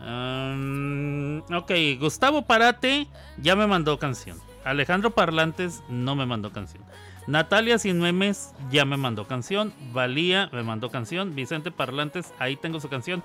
Um, 0.00 1.38
ok, 1.52 1.72
Gustavo 1.98 2.42
Parate 2.42 3.06
ya 3.38 3.56
me 3.56 3.66
mandó 3.66 3.98
canción. 3.98 4.38
Alejandro 4.64 5.10
Parlantes 5.10 5.82
no 5.88 6.14
me 6.14 6.26
mandó 6.26 6.52
canción. 6.52 6.82
Natalia 7.26 7.78
Sin 7.78 8.00
Memes 8.00 8.54
ya 8.70 8.84
me 8.84 8.96
mandó 8.96 9.26
canción. 9.26 9.74
Valía 9.92 10.48
me 10.52 10.62
mandó 10.62 10.90
canción. 10.90 11.34
Vicente 11.34 11.70
Parlantes, 11.70 12.32
ahí 12.38 12.56
tengo 12.56 12.80
su 12.80 12.88
canción. 12.88 13.22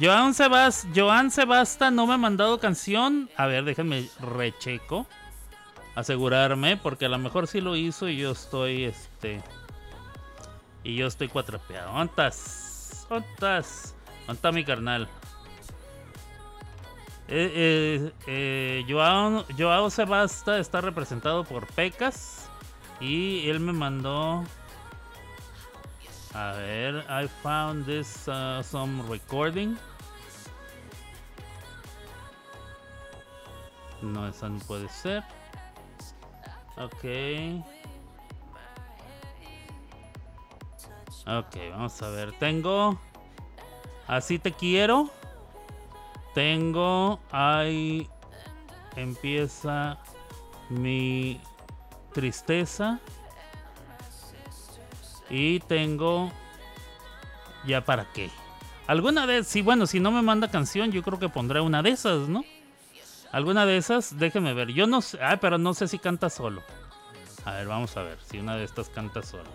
Joan, 0.00 0.34
Sebas, 0.34 0.88
Joan 0.94 1.30
Sebasta 1.30 1.90
no 1.90 2.06
me 2.06 2.14
ha 2.14 2.18
mandado 2.18 2.58
canción. 2.58 3.28
A 3.36 3.46
ver, 3.46 3.64
déjenme 3.64 4.08
recheco 4.20 5.06
asegurarme, 5.94 6.76
porque 6.76 7.06
a 7.06 7.08
lo 7.08 7.18
mejor 7.18 7.46
sí 7.46 7.60
lo 7.60 7.76
hizo 7.76 8.08
y 8.08 8.16
yo 8.16 8.32
estoy, 8.32 8.84
este, 8.84 9.42
y 10.82 10.96
yo 10.96 11.06
estoy 11.06 11.28
cuatrapeado. 11.28 11.92
¿Ontas? 11.92 13.06
¿Ontas? 13.10 13.94
¿Onta 14.28 14.52
mi 14.52 14.64
carnal? 14.64 15.08
Eh, 17.26 17.52
eh, 17.54 18.12
eh, 18.26 18.84
Joao, 18.86 19.46
Joao 19.56 19.88
Sebasta 19.88 20.58
está 20.58 20.82
representado 20.82 21.44
por 21.44 21.66
Pecas 21.68 22.50
y 23.00 23.48
él 23.48 23.60
me 23.60 23.72
mandó 23.72 24.44
a 26.34 26.52
ver 26.52 27.04
I 27.08 27.26
found 27.42 27.86
this 27.86 28.28
uh, 28.28 28.62
some 28.62 29.02
recording 29.08 29.76
no 34.02 34.28
esa 34.28 34.50
no 34.50 34.58
puede 34.60 34.88
ser 34.90 35.24
Ok. 36.76 37.04
Ok, 41.26 41.56
vamos 41.70 42.02
a 42.02 42.10
ver. 42.10 42.32
Tengo. 42.38 42.98
Así 44.06 44.38
te 44.38 44.52
quiero. 44.52 45.10
Tengo. 46.34 47.20
Ahí 47.30 48.08
empieza 48.96 49.98
mi 50.68 51.40
tristeza. 52.12 53.00
Y 55.30 55.60
tengo. 55.60 56.30
¿Ya 57.66 57.84
para 57.84 58.04
qué? 58.12 58.30
Alguna 58.86 59.24
vez, 59.24 59.46
sí, 59.46 59.62
bueno, 59.62 59.86
si 59.86 59.98
no 59.98 60.10
me 60.10 60.20
manda 60.20 60.50
canción, 60.50 60.92
yo 60.92 61.02
creo 61.02 61.18
que 61.18 61.30
pondré 61.30 61.60
una 61.60 61.82
de 61.82 61.90
esas, 61.90 62.28
¿no? 62.28 62.44
Alguna 63.34 63.66
de 63.66 63.76
esas, 63.76 64.16
déjeme 64.16 64.54
ver. 64.54 64.68
Yo 64.68 64.86
no 64.86 65.02
sé. 65.02 65.18
Ah, 65.20 65.38
pero 65.40 65.58
no 65.58 65.74
sé 65.74 65.88
si 65.88 65.98
canta 65.98 66.30
solo. 66.30 66.62
A 67.44 67.50
ver, 67.50 67.66
vamos 67.66 67.96
a 67.96 68.02
ver 68.04 68.16
si 68.30 68.38
una 68.38 68.54
de 68.54 68.62
estas 68.62 68.88
canta 68.88 69.24
solo. 69.24 69.50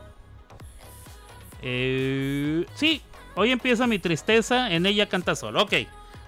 Eh, 1.62 2.66
sí, 2.76 3.02
hoy 3.36 3.52
empieza 3.52 3.88
mi 3.88 3.98
tristeza. 3.98 4.70
En 4.70 4.86
ella 4.86 5.08
canta 5.08 5.34
solo. 5.34 5.64
Ok. 5.64 5.76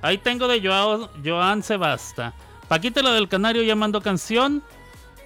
Ahí 0.01 0.17
tengo 0.17 0.47
de 0.47 0.65
Joao, 0.65 1.09
Joan 1.25 1.61
Sebasta. 1.61 2.31
Paquita 2.69 3.01
la 3.01 3.11
del 3.11 3.27
Canario 3.27 3.63
ya 3.63 3.75
mandó 3.75 3.99
canción. 3.99 4.63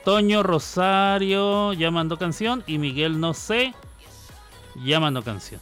Toño 0.03 0.41
Rosario 0.41 1.73
ya 1.73 1.91
mandó 1.91 2.17
canción. 2.17 2.63
Y 2.65 2.79
Miguel 2.79 3.19
No 3.19 3.35
sé 3.35 3.75
ya 4.83 4.99
mandó 4.99 5.23
canción. 5.23 5.61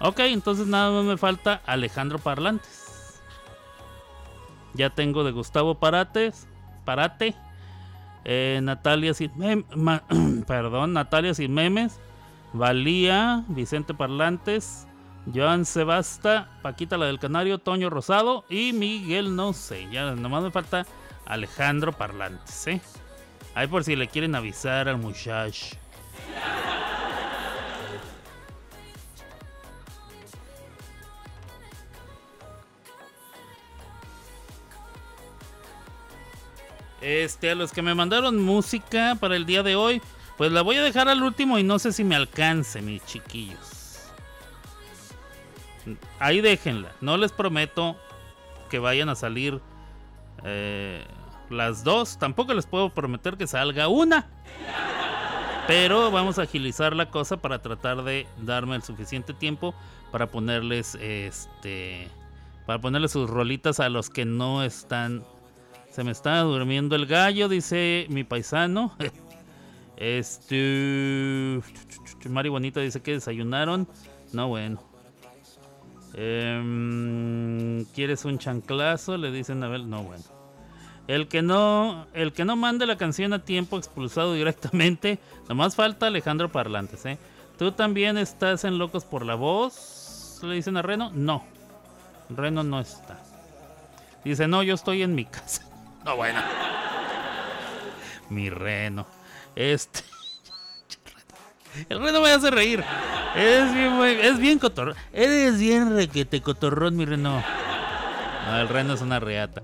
Ok, 0.00 0.18
entonces 0.18 0.66
nada 0.66 0.90
más 0.90 1.04
me 1.06 1.16
falta 1.16 1.62
Alejandro 1.64 2.18
Parlantes. 2.18 2.79
Ya 4.74 4.90
tengo 4.90 5.24
de 5.24 5.32
Gustavo 5.32 5.74
Parates, 5.76 6.46
Parate, 6.84 7.34
eh, 8.24 8.60
Natalia 8.62 9.14
sin 9.14 9.30
perdón, 10.46 10.92
Natalia 10.92 11.34
sin 11.34 11.52
memes, 11.52 11.98
Valía, 12.52 13.44
Vicente 13.48 13.94
Parlantes, 13.94 14.86
Joan 15.32 15.64
Sebasta, 15.64 16.48
Paquita 16.62 16.96
la 16.96 17.06
del 17.06 17.18
Canario, 17.18 17.58
Toño 17.58 17.90
Rosado 17.90 18.44
y 18.48 18.72
Miguel 18.72 19.36
no 19.36 19.52
sé. 19.52 19.88
Ya 19.90 20.14
nomás 20.14 20.42
me 20.42 20.50
falta 20.50 20.86
Alejandro 21.26 21.92
Parlantes, 21.92 22.66
¿eh? 22.66 22.80
Ahí 23.54 23.66
por 23.66 23.84
si 23.84 23.96
le 23.96 24.08
quieren 24.08 24.34
avisar 24.34 24.88
al 24.88 24.98
muchacho. 24.98 25.76
Este, 37.00 37.50
a 37.50 37.54
los 37.54 37.72
que 37.72 37.82
me 37.82 37.94
mandaron 37.94 38.42
música 38.42 39.16
para 39.18 39.36
el 39.36 39.46
día 39.46 39.62
de 39.62 39.76
hoy, 39.76 40.02
pues 40.36 40.52
la 40.52 40.62
voy 40.62 40.76
a 40.76 40.82
dejar 40.82 41.08
al 41.08 41.22
último 41.22 41.58
y 41.58 41.62
no 41.62 41.78
sé 41.78 41.92
si 41.92 42.04
me 42.04 42.16
alcance, 42.16 42.82
mis 42.82 43.04
chiquillos. 43.06 44.10
Ahí 46.18 46.40
déjenla. 46.40 46.92
No 47.00 47.16
les 47.16 47.32
prometo 47.32 47.96
que 48.68 48.78
vayan 48.78 49.08
a 49.08 49.14
salir 49.14 49.60
eh, 50.44 51.04
las 51.48 51.84
dos. 51.84 52.18
Tampoco 52.18 52.54
les 52.54 52.66
puedo 52.66 52.90
prometer 52.90 53.36
que 53.36 53.46
salga 53.46 53.88
una. 53.88 54.28
Pero 55.66 56.10
vamos 56.10 56.38
a 56.38 56.42
agilizar 56.42 56.96
la 56.96 57.10
cosa 57.10 57.36
para 57.36 57.60
tratar 57.60 58.02
de 58.02 58.26
darme 58.38 58.76
el 58.76 58.82
suficiente 58.82 59.34
tiempo 59.34 59.74
para 60.10 60.26
ponerles 60.26 60.96
este 60.96 62.08
para 62.66 62.80
ponerles 62.80 63.12
sus 63.12 63.30
rolitas 63.30 63.78
a 63.78 63.88
los 63.88 64.10
que 64.10 64.24
no 64.24 64.64
están 64.64 65.24
se 65.90 66.04
me 66.04 66.12
está 66.12 66.40
durmiendo 66.40 66.96
el 66.96 67.06
gallo, 67.06 67.48
dice 67.48 68.06
mi 68.08 68.24
paisano. 68.24 68.96
Este. 70.00 71.60
Mari 72.26 72.48
dice 72.70 73.02
que 73.02 73.12
desayunaron. 73.12 73.86
No, 74.32 74.48
bueno. 74.48 74.82
Em, 76.14 77.84
¿Quieres 77.94 78.24
un 78.24 78.38
chanclazo? 78.38 79.18
Le 79.18 79.30
dicen 79.30 79.62
a 79.62 79.68
ver. 79.68 79.80
No, 79.80 80.02
bueno. 80.02 80.24
El 81.06 81.28
que 81.28 81.42
no, 81.42 82.06
el 82.14 82.32
que 82.32 82.46
no 82.46 82.56
mande 82.56 82.86
la 82.86 82.96
canción 82.96 83.34
a 83.34 83.44
tiempo 83.44 83.76
expulsado 83.76 84.32
directamente. 84.32 85.18
Nomás 85.50 85.76
falta 85.76 86.06
Alejandro 86.06 86.50
Parlantes, 86.50 87.04
¿eh? 87.04 87.18
¿Tú 87.58 87.72
también 87.72 88.16
estás 88.16 88.64
en 88.64 88.78
Locos 88.78 89.04
por 89.04 89.26
la 89.26 89.34
Voz? 89.34 90.40
Le 90.42 90.54
dicen 90.54 90.78
a 90.78 90.82
Reno. 90.82 91.10
No. 91.12 91.44
Reno 92.30 92.62
no 92.62 92.80
está. 92.80 93.22
Dice, 94.24 94.48
no, 94.48 94.62
yo 94.62 94.74
estoy 94.74 95.02
en 95.02 95.14
mi 95.14 95.24
casa. 95.26 95.69
No, 96.04 96.16
bueno. 96.16 96.40
Mi 98.30 98.48
reno. 98.50 99.06
Este. 99.54 100.00
El 101.88 102.02
reno 102.02 102.20
me 102.20 102.30
hace 102.30 102.50
reír. 102.50 102.84
Es 103.34 103.72
bien, 103.72 104.02
es 104.02 104.38
bien 104.38 104.58
cotorrón. 104.58 104.96
Eres 105.12 105.58
bien 105.58 105.94
requete 105.94 106.40
cotorrón, 106.40 106.96
mi 106.96 107.04
reno. 107.04 107.42
el 108.52 108.68
reno 108.68 108.94
es 108.94 109.00
una 109.02 109.20
reata. 109.20 109.62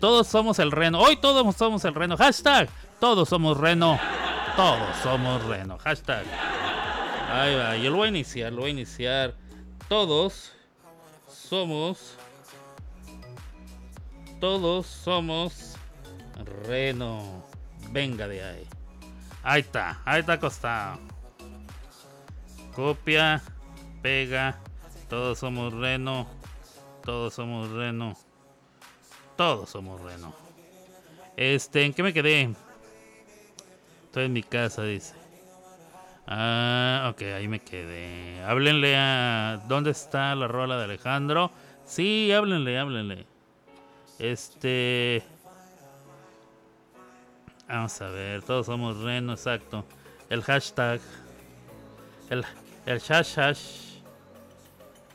todos 0.00 0.26
somos 0.26 0.58
el 0.58 0.72
reno. 0.72 1.00
Hoy 1.00 1.16
todos 1.16 1.54
somos 1.56 1.84
el 1.84 1.94
reno. 1.94 2.16
Hashtag. 2.16 2.68
Todos 2.98 3.28
somos 3.28 3.58
reno. 3.58 3.98
Todos 4.56 4.96
somos 5.02 5.44
reno. 5.44 5.78
Hashtag. 5.78 6.24
Ahí 7.32 7.54
va. 7.54 7.76
Yo 7.76 7.90
lo 7.90 7.98
voy 7.98 8.06
a 8.06 8.08
iniciar. 8.10 8.52
Lo 8.52 8.62
voy 8.62 8.70
a 8.70 8.72
iniciar. 8.72 9.34
Todos 9.88 10.52
somos 11.28 12.16
todos 14.44 14.86
somos 14.86 15.74
Reno. 16.66 17.46
Venga 17.92 18.28
de 18.28 18.44
ahí. 18.44 18.66
Ahí 19.42 19.62
está, 19.62 20.02
ahí 20.04 20.20
está 20.20 20.34
acostado. 20.34 20.98
Copia, 22.74 23.42
pega. 24.02 24.58
Todos 25.08 25.38
somos 25.38 25.72
Reno. 25.72 26.26
Todos 27.02 27.32
somos 27.32 27.70
Reno. 27.70 28.18
Todos 29.34 29.70
somos 29.70 29.98
Reno. 30.02 30.34
Este, 31.38 31.86
¿en 31.86 31.94
qué 31.94 32.02
me 32.02 32.12
quedé? 32.12 32.54
Estoy 34.04 34.26
en 34.26 34.32
mi 34.34 34.42
casa, 34.42 34.82
dice. 34.82 35.14
Ah, 36.26 37.10
ok, 37.14 37.22
ahí 37.34 37.48
me 37.48 37.60
quedé. 37.60 38.44
Háblenle 38.44 38.94
a. 38.94 39.62
¿Dónde 39.68 39.92
está 39.92 40.34
la 40.34 40.48
rola 40.48 40.76
de 40.76 40.84
Alejandro? 40.84 41.50
Sí, 41.86 42.30
háblenle, 42.30 42.78
háblenle. 42.78 43.33
Este. 44.18 45.22
Vamos 47.68 48.00
a 48.00 48.08
ver, 48.08 48.42
todos 48.42 48.66
somos 48.66 48.98
Reno, 48.98 49.32
exacto. 49.32 49.84
El 50.30 50.42
hashtag. 50.42 51.00
El, 52.30 52.44
el 52.86 53.02
hash 53.08 53.38
hash. 53.38 54.00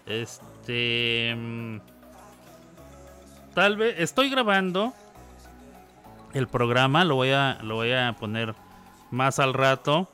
Este. 0.06 1.34
Mm, 1.38 1.78
tal 3.54 3.78
vez. 3.78 3.96
Estoy 4.00 4.30
grabando 4.30 4.94
el 6.34 6.48
programa. 6.48 7.06
Lo 7.06 7.16
voy 7.16 7.32
a, 7.32 7.60
lo 7.64 7.76
voy 7.76 7.92
a 7.92 8.16
poner 8.20 8.56
más 9.12 9.40
al 9.40 9.54
rato. 9.54 10.10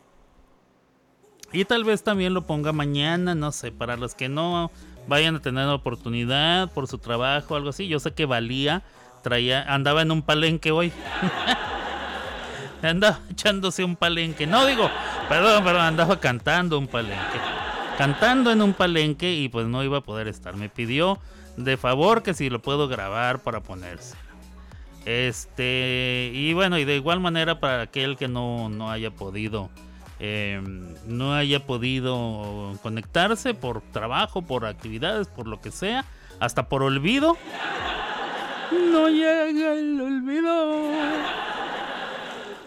Y 1.52 1.66
tal 1.66 1.84
vez 1.84 2.04
también 2.04 2.34
lo 2.34 2.46
ponga 2.46 2.74
mañana. 2.74 3.34
No 3.34 3.52
sé, 3.52 3.72
para 3.72 3.98
los 3.98 4.14
que 4.14 4.30
no 4.30 4.72
vayan 5.08 5.36
a 5.36 5.42
tener 5.42 5.68
oportunidad 5.68 6.72
por 6.72 6.88
su 6.88 6.98
trabajo, 6.98 7.56
algo 7.56 7.70
así. 7.70 7.88
Yo 7.88 8.00
sé 8.00 8.14
que 8.14 8.26
valía, 8.26 8.84
traía, 9.24 9.62
andaba 9.74 10.02
en 10.02 10.12
un 10.12 10.22
palenque 10.22 10.72
hoy. 10.72 10.92
andaba 12.82 13.20
echándose 13.30 13.84
un 13.84 13.96
palenque. 13.96 14.48
No 14.48 14.66
digo, 14.66 14.90
perdón, 15.30 15.64
perdón, 15.64 15.82
andaba 15.82 16.20
cantando 16.20 16.78
un 16.78 16.88
palenque. 16.88 17.40
Cantando 17.98 18.52
en 18.52 18.62
un 18.62 18.74
palenque 18.74 19.34
y 19.34 19.50
pues 19.50 19.68
no 19.68 19.84
iba 19.84 20.00
a 20.00 20.02
poder 20.02 20.28
estar. 20.28 20.56
Me 20.56 20.70
pidió 20.70 21.20
de 21.58 21.78
favor 21.78 22.24
que 22.24 22.34
si 22.34 22.50
lo 22.50 22.62
puedo 22.62 22.88
grabar 22.88 23.40
para 23.40 23.62
ponérselo. 23.62 24.26
Este, 25.06 26.32
y 26.34 26.54
bueno, 26.54 26.80
y 26.80 26.86
de 26.86 26.96
igual 26.96 27.20
manera 27.20 27.60
para 27.60 27.84
aquel 27.84 28.18
que 28.18 28.28
no, 28.28 28.70
no 28.70 28.90
haya 28.90 29.12
podido 29.12 29.70
Em, 30.20 30.96
no 31.08 31.34
haya 31.34 31.66
podido 31.66 32.78
conectarse 32.82 33.54
por 33.54 33.82
trabajo, 33.92 34.42
por 34.42 34.66
actividades, 34.66 35.28
por 35.28 35.48
lo 35.48 35.60
que 35.60 35.72
sea, 35.72 36.06
hasta 36.40 36.70
por 36.70 36.84
olvido. 36.84 37.38
No 38.92 39.10
llega 39.10 39.74
el 39.74 40.00
olvido. 40.00 40.92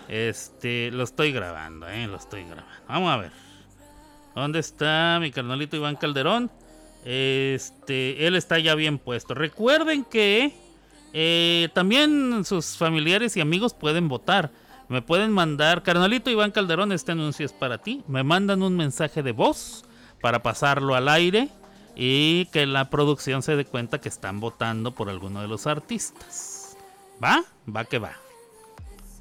Este, 0.08 0.90
lo 0.90 1.04
estoy 1.04 1.32
grabando, 1.32 1.88
eh, 1.88 2.06
lo 2.06 2.16
estoy 2.16 2.44
grabando. 2.44 2.70
Vamos 2.88 3.10
a 3.12 3.16
ver. 3.16 3.32
¿Dónde 4.34 4.58
está 4.60 5.18
mi 5.20 5.30
carnalito 5.30 5.76
Iván 5.76 5.96
Calderón? 5.96 6.50
Este, 7.04 8.26
él 8.26 8.36
está 8.36 8.58
ya 8.58 8.74
bien 8.74 8.98
puesto. 8.98 9.34
Recuerden 9.34 10.04
que 10.04 10.52
eh, 11.12 11.68
también 11.74 12.44
sus 12.44 12.76
familiares 12.76 13.36
y 13.36 13.40
amigos 13.40 13.74
pueden 13.74 14.08
votar. 14.08 14.50
Me 14.88 15.02
pueden 15.02 15.32
mandar, 15.32 15.82
carnalito 15.82 16.30
Iván 16.30 16.50
Calderón, 16.50 16.92
este 16.92 17.12
anuncio 17.12 17.44
es 17.44 17.52
para 17.52 17.78
ti. 17.78 18.02
Me 18.08 18.22
mandan 18.22 18.62
un 18.62 18.76
mensaje 18.76 19.22
de 19.22 19.32
voz 19.32 19.84
para 20.22 20.42
pasarlo 20.42 20.94
al 20.94 21.08
aire 21.08 21.50
y 21.94 22.46
que 22.46 22.64
la 22.66 22.88
producción 22.88 23.42
se 23.42 23.54
dé 23.54 23.66
cuenta 23.66 24.00
que 24.00 24.08
están 24.08 24.40
votando 24.40 24.94
por 24.94 25.10
alguno 25.10 25.42
de 25.42 25.48
los 25.48 25.66
artistas. 25.66 26.76
¿Va? 27.22 27.44
Va 27.68 27.84
que 27.84 27.98
va. 27.98 28.12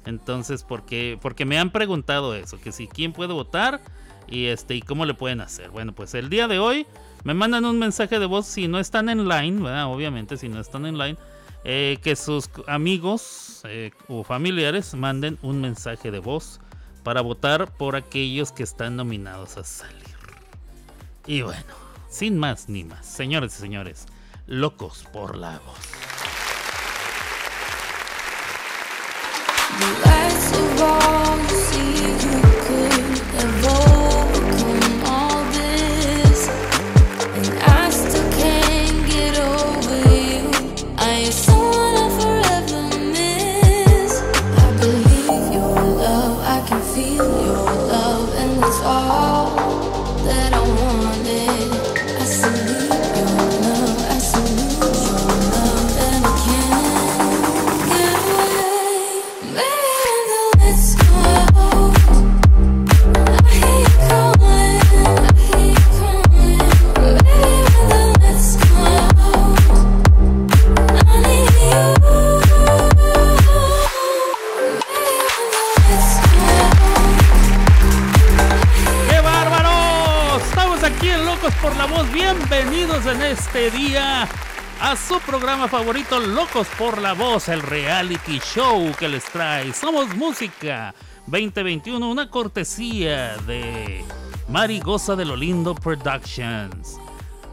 Entonces, 0.06 0.64
porque, 0.64 1.18
porque 1.20 1.44
me 1.44 1.58
han 1.58 1.70
preguntado 1.70 2.34
eso, 2.34 2.58
que 2.58 2.72
si 2.72 2.86
quién 2.86 3.12
puede 3.12 3.34
votar 3.34 3.82
y 4.26 4.46
este 4.46 4.74
y 4.74 4.80
cómo 4.80 5.04
le 5.04 5.12
pueden 5.12 5.42
hacer. 5.42 5.68
Bueno, 5.70 5.92
pues 5.92 6.14
el 6.14 6.30
día 6.30 6.48
de 6.48 6.58
hoy 6.58 6.86
me 7.24 7.34
mandan 7.34 7.66
un 7.66 7.78
mensaje 7.78 8.18
de 8.18 8.24
voz 8.24 8.46
si 8.46 8.68
no 8.68 8.78
están 8.78 9.10
en 9.10 9.28
line, 9.28 9.60
obviamente 9.84 10.38
si 10.38 10.48
no 10.48 10.60
están 10.60 10.86
en 10.86 10.96
line 10.96 11.18
eh, 11.64 11.98
que 12.02 12.16
sus 12.16 12.50
amigos 12.66 13.62
eh, 13.64 13.90
o 14.08 14.24
familiares 14.24 14.94
manden 14.94 15.38
un 15.42 15.60
mensaje 15.60 16.10
de 16.10 16.18
voz 16.18 16.60
para 17.02 17.20
votar 17.20 17.72
por 17.72 17.96
aquellos 17.96 18.52
que 18.52 18.62
están 18.62 18.96
nominados 18.96 19.56
a 19.56 19.64
salir. 19.64 20.16
Y 21.26 21.42
bueno, 21.42 21.74
sin 22.08 22.38
más 22.38 22.68
ni 22.68 22.84
más, 22.84 23.06
señores 23.06 23.56
y 23.56 23.60
señores, 23.60 24.06
locos 24.46 25.04
por 25.12 25.36
la 25.36 25.58
voz. 25.58 25.78
Este 83.30 83.70
día 83.70 84.26
a 84.80 84.96
su 84.96 85.20
programa 85.20 85.68
favorito, 85.68 86.18
Locos 86.18 86.66
por 86.78 86.98
la 86.98 87.12
Voz, 87.12 87.48
el 87.48 87.60
reality 87.60 88.38
show 88.38 88.90
que 88.98 89.06
les 89.06 89.24
trae. 89.24 89.74
Somos 89.74 90.16
Música 90.16 90.94
2021, 91.26 92.10
una 92.10 92.30
cortesía 92.30 93.36
de 93.46 94.02
Mari 94.48 94.80
Goza 94.80 95.14
de 95.14 95.26
lo 95.26 95.36
Lindo 95.36 95.74
Productions. 95.74 96.98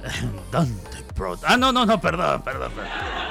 Dante 0.52 1.04
Pro. 1.14 1.38
Ah, 1.44 1.58
no, 1.58 1.74
no, 1.74 1.86
no, 1.86 2.00
perdón, 2.00 2.42
perdón, 2.42 2.72
perdón. 2.72 3.26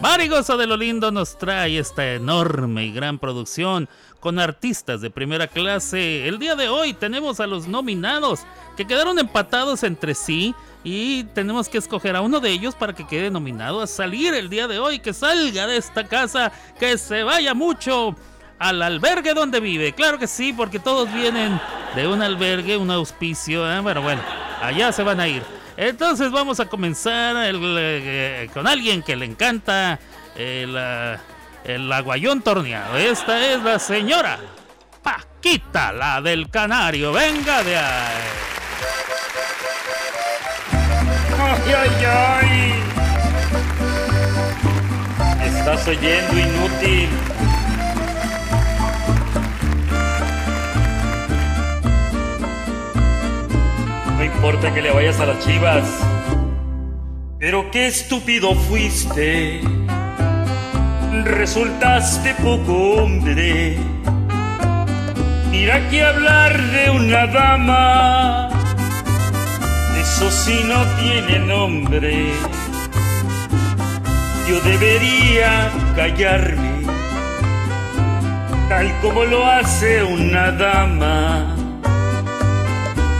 Marigosa 0.00 0.56
de 0.56 0.66
lo 0.66 0.76
Lindo 0.76 1.10
nos 1.10 1.38
trae 1.38 1.78
esta 1.78 2.14
enorme 2.14 2.84
y 2.84 2.92
gran 2.92 3.18
producción 3.18 3.88
con 4.26 4.40
artistas 4.40 5.00
de 5.00 5.08
primera 5.08 5.46
clase. 5.46 6.26
El 6.26 6.40
día 6.40 6.56
de 6.56 6.68
hoy 6.68 6.94
tenemos 6.94 7.38
a 7.38 7.46
los 7.46 7.68
nominados 7.68 8.40
que 8.76 8.84
quedaron 8.84 9.20
empatados 9.20 9.84
entre 9.84 10.16
sí 10.16 10.52
y 10.82 11.22
tenemos 11.32 11.68
que 11.68 11.78
escoger 11.78 12.16
a 12.16 12.22
uno 12.22 12.40
de 12.40 12.50
ellos 12.50 12.74
para 12.74 12.92
que 12.92 13.06
quede 13.06 13.30
nominado 13.30 13.80
a 13.80 13.86
salir 13.86 14.34
el 14.34 14.50
día 14.50 14.66
de 14.66 14.80
hoy, 14.80 14.98
que 14.98 15.12
salga 15.12 15.68
de 15.68 15.76
esta 15.76 16.08
casa, 16.08 16.50
que 16.76 16.98
se 16.98 17.22
vaya 17.22 17.54
mucho 17.54 18.16
al 18.58 18.82
albergue 18.82 19.32
donde 19.32 19.60
vive. 19.60 19.92
Claro 19.92 20.18
que 20.18 20.26
sí, 20.26 20.52
porque 20.52 20.80
todos 20.80 21.12
vienen 21.14 21.60
de 21.94 22.08
un 22.08 22.20
albergue, 22.20 22.76
un 22.76 22.90
auspicio. 22.90 23.72
¿eh? 23.72 23.78
Bueno, 23.78 24.02
bueno, 24.02 24.22
allá 24.60 24.90
se 24.90 25.04
van 25.04 25.20
a 25.20 25.28
ir. 25.28 25.44
Entonces 25.76 26.32
vamos 26.32 26.58
a 26.58 26.66
comenzar 26.66 27.36
eh, 27.38 28.50
con 28.52 28.66
alguien 28.66 29.04
que 29.04 29.14
le 29.14 29.26
encanta 29.26 30.00
el, 30.34 30.74
eh, 30.76 31.16
el 31.66 31.92
aguayón 31.92 32.42
torneado. 32.42 32.96
Esta 32.96 33.52
es 33.52 33.62
la 33.62 33.78
señora 33.78 34.38
Paquita, 35.02 35.92
la 35.92 36.20
del 36.20 36.48
Canario. 36.48 37.12
Venga 37.12 37.62
de 37.62 37.76
ahí. 37.76 38.22
¡Ay, 41.38 41.74
ay, 41.76 42.04
ay! 42.06 42.72
Estás 45.44 45.88
oyendo 45.88 46.38
inútil. 46.38 47.08
No 54.16 54.24
importa 54.24 54.72
que 54.72 54.82
le 54.82 54.92
vayas 54.92 55.20
a 55.20 55.26
las 55.26 55.44
chivas. 55.44 55.84
Pero 57.38 57.70
qué 57.70 57.86
estúpido 57.88 58.54
fuiste. 58.54 59.60
Resultaste 61.26 62.34
poco 62.42 63.02
hombre. 63.02 63.78
Mira 65.50 65.88
que 65.88 66.02
hablar 66.02 66.60
de 66.60 66.90
una 66.90 67.26
dama 67.26 68.46
eso 70.16 70.30
sí 70.30 70.64
no 70.66 70.82
tiene 70.98 71.38
nombre. 71.40 72.32
Yo 74.48 74.60
debería 74.62 75.70
callarme, 75.94 76.86
tal 78.70 79.00
como 79.02 79.24
lo 79.24 79.46
hace 79.46 80.02
una 80.02 80.52
dama. 80.52 81.54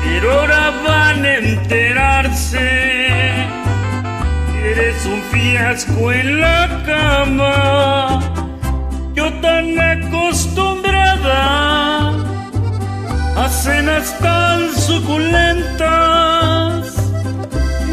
Pero 0.05 0.33
ahora 0.33 0.71
van 0.87 1.25
a 1.25 1.35
enterarse 1.35 3.36
eres 4.71 5.07
un 5.07 5.23
fiasco 5.33 6.13
en 6.13 6.41
la 6.41 6.83
cama. 6.87 8.21
Yo 9.15 9.33
tan 9.41 9.79
acostumbrada 9.79 11.41
a 13.37 13.49
cenas 13.49 14.19
tan 14.19 14.75
suculentas 14.75 16.27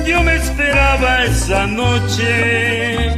yo 0.05 0.21
me 0.21 0.36
esperaba 0.36 1.23
esa 1.23 1.65
noche 1.65 3.15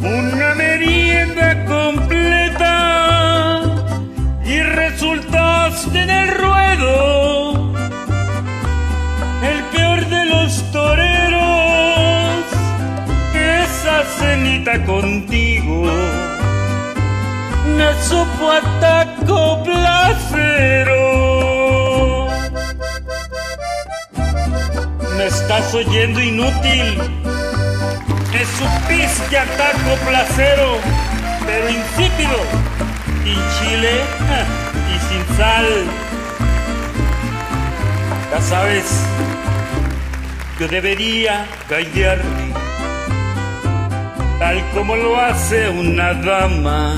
una 0.00 0.54
merienda 0.54 1.64
completa 1.64 3.62
y 4.44 4.60
resultaste 4.60 6.02
en 6.02 6.10
el 6.10 6.28
contigo 14.86 15.84
me 17.76 18.02
supo 18.08 18.50
ataco 18.50 19.62
placero 19.64 21.22
me 25.16 25.28
estás 25.28 25.74
oyendo 25.74 26.20
inútil. 26.20 27.00
Es 28.32 28.48
supiste 28.58 29.38
ataco 29.38 29.94
placero, 30.06 30.78
pero 31.46 31.68
insípido, 31.68 32.38
sin 33.22 33.40
chile 33.58 34.00
y 34.92 34.98
sin 35.08 35.36
sal. 35.36 35.66
Ya 38.30 38.40
sabes, 38.40 38.84
yo 40.58 40.66
debería 40.68 41.46
callarme, 41.68 42.52
tal 44.42 44.58
como 44.74 44.92
lo 44.96 45.20
hace 45.20 45.68
una 45.68 46.14
dama. 46.14 46.94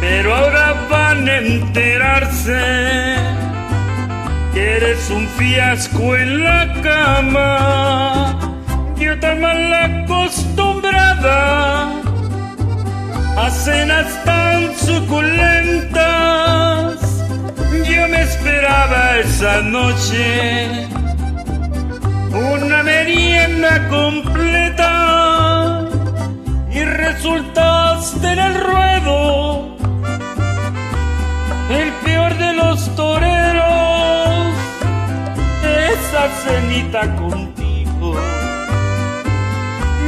Pero 0.00 0.34
ahora 0.34 0.72
van 0.88 1.28
a 1.28 1.36
enterarse 1.36 2.62
que 4.54 4.76
eres 4.78 5.10
un 5.10 5.28
fiasco 5.38 6.16
en 6.16 6.44
la 6.44 6.60
cama. 6.88 8.38
Yo 8.98 9.20
tan 9.20 9.42
mal 9.42 9.74
acostumbrada 9.88 11.90
a 13.42 13.50
cenas 13.50 14.08
tan 14.24 14.74
suculentas. 14.86 16.94
Yo 17.92 18.02
me 18.12 18.22
esperaba 18.22 19.18
esa 19.18 19.60
noche 19.60 20.88
una 22.32 22.82
merienda 22.82 23.88
completa 23.88 25.09
resultaste 27.12 28.32
en 28.32 28.38
el 28.38 28.54
ruedo 28.54 29.76
el 31.70 31.92
peor 32.04 32.36
de 32.36 32.52
los 32.52 32.96
toreros, 32.96 34.54
esa 35.64 36.28
cenita 36.42 37.16
contigo 37.16 38.14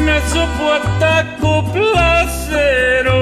me 0.04 0.20
supo 0.32 0.72
ataco 0.72 1.64
placero. 1.72 3.20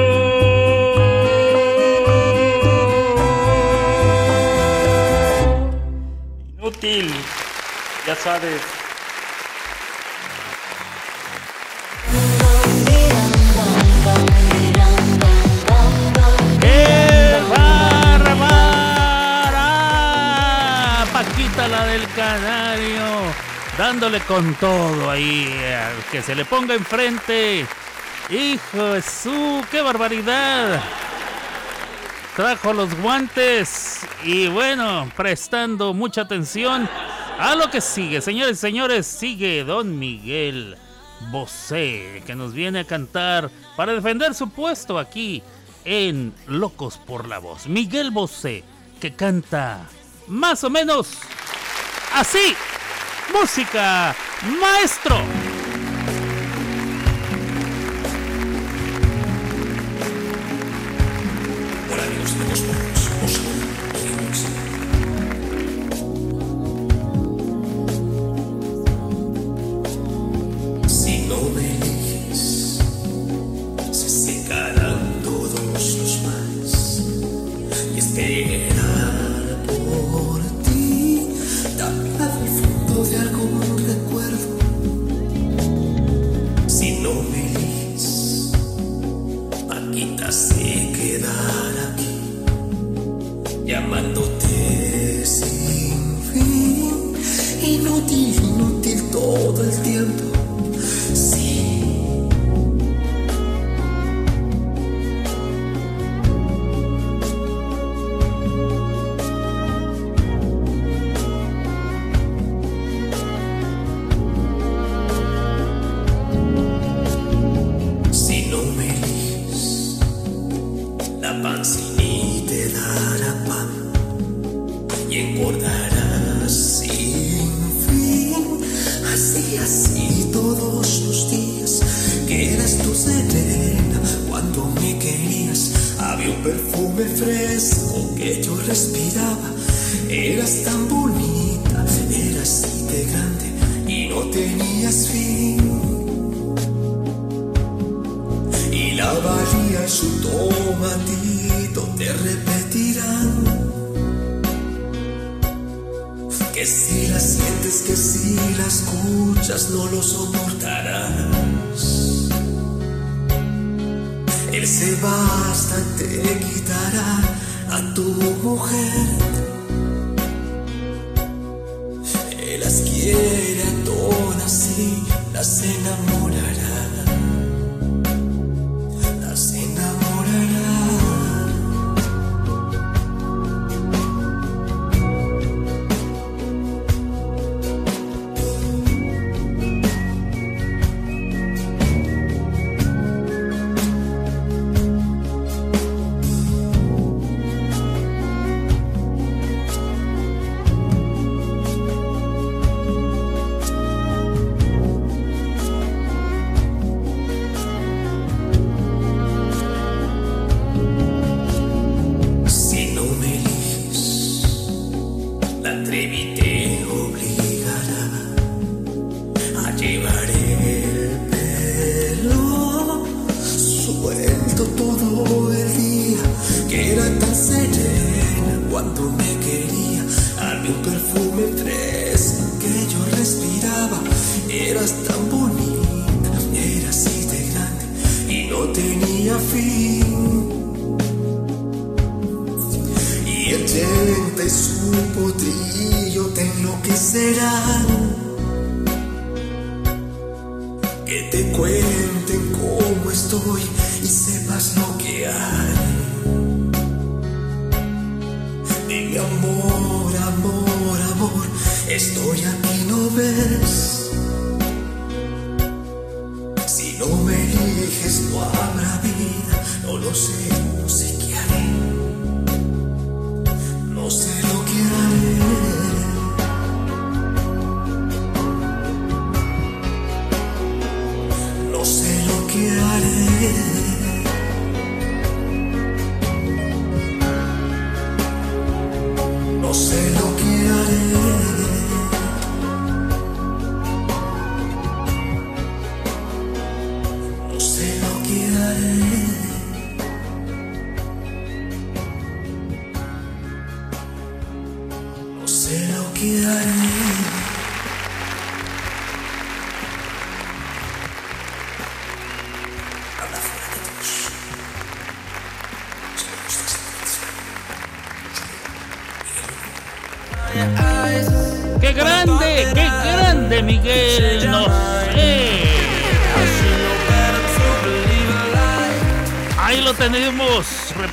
Inútil, 6.58 7.12
ya 8.06 8.14
sabes. 8.14 8.79
Del 21.90 22.06
Canario, 22.12 23.04
dándole 23.76 24.20
con 24.20 24.54
todo 24.54 25.10
ahí, 25.10 25.52
al 25.74 26.04
que 26.12 26.22
se 26.22 26.36
le 26.36 26.44
ponga 26.44 26.74
enfrente. 26.74 27.66
¡Hijo 28.28 28.92
de 28.92 29.02
su! 29.02 29.64
¡Qué 29.72 29.82
barbaridad! 29.82 30.80
Trajo 32.36 32.72
los 32.74 32.94
guantes 33.00 34.06
y 34.22 34.46
bueno, 34.46 35.10
prestando 35.16 35.92
mucha 35.92 36.20
atención 36.20 36.88
a 37.38 37.56
lo 37.56 37.68
que 37.70 37.80
sigue. 37.80 38.20
Señores 38.20 38.58
y 38.58 38.60
señores, 38.60 39.06
sigue 39.08 39.64
Don 39.64 39.98
Miguel 39.98 40.76
Bosé, 41.32 42.22
que 42.24 42.36
nos 42.36 42.52
viene 42.52 42.80
a 42.80 42.84
cantar 42.84 43.50
para 43.76 43.92
defender 43.92 44.34
su 44.34 44.48
puesto 44.50 44.96
aquí 44.96 45.42
en 45.84 46.32
Locos 46.46 46.98
por 46.98 47.26
la 47.26 47.40
Voz. 47.40 47.66
Miguel 47.66 48.12
Bosé, 48.12 48.62
que 49.00 49.12
canta 49.12 49.88
más 50.28 50.62
o 50.62 50.70
menos 50.70 51.18
así. 52.14 52.56
Música, 53.32 54.14
maestro. 54.60 55.49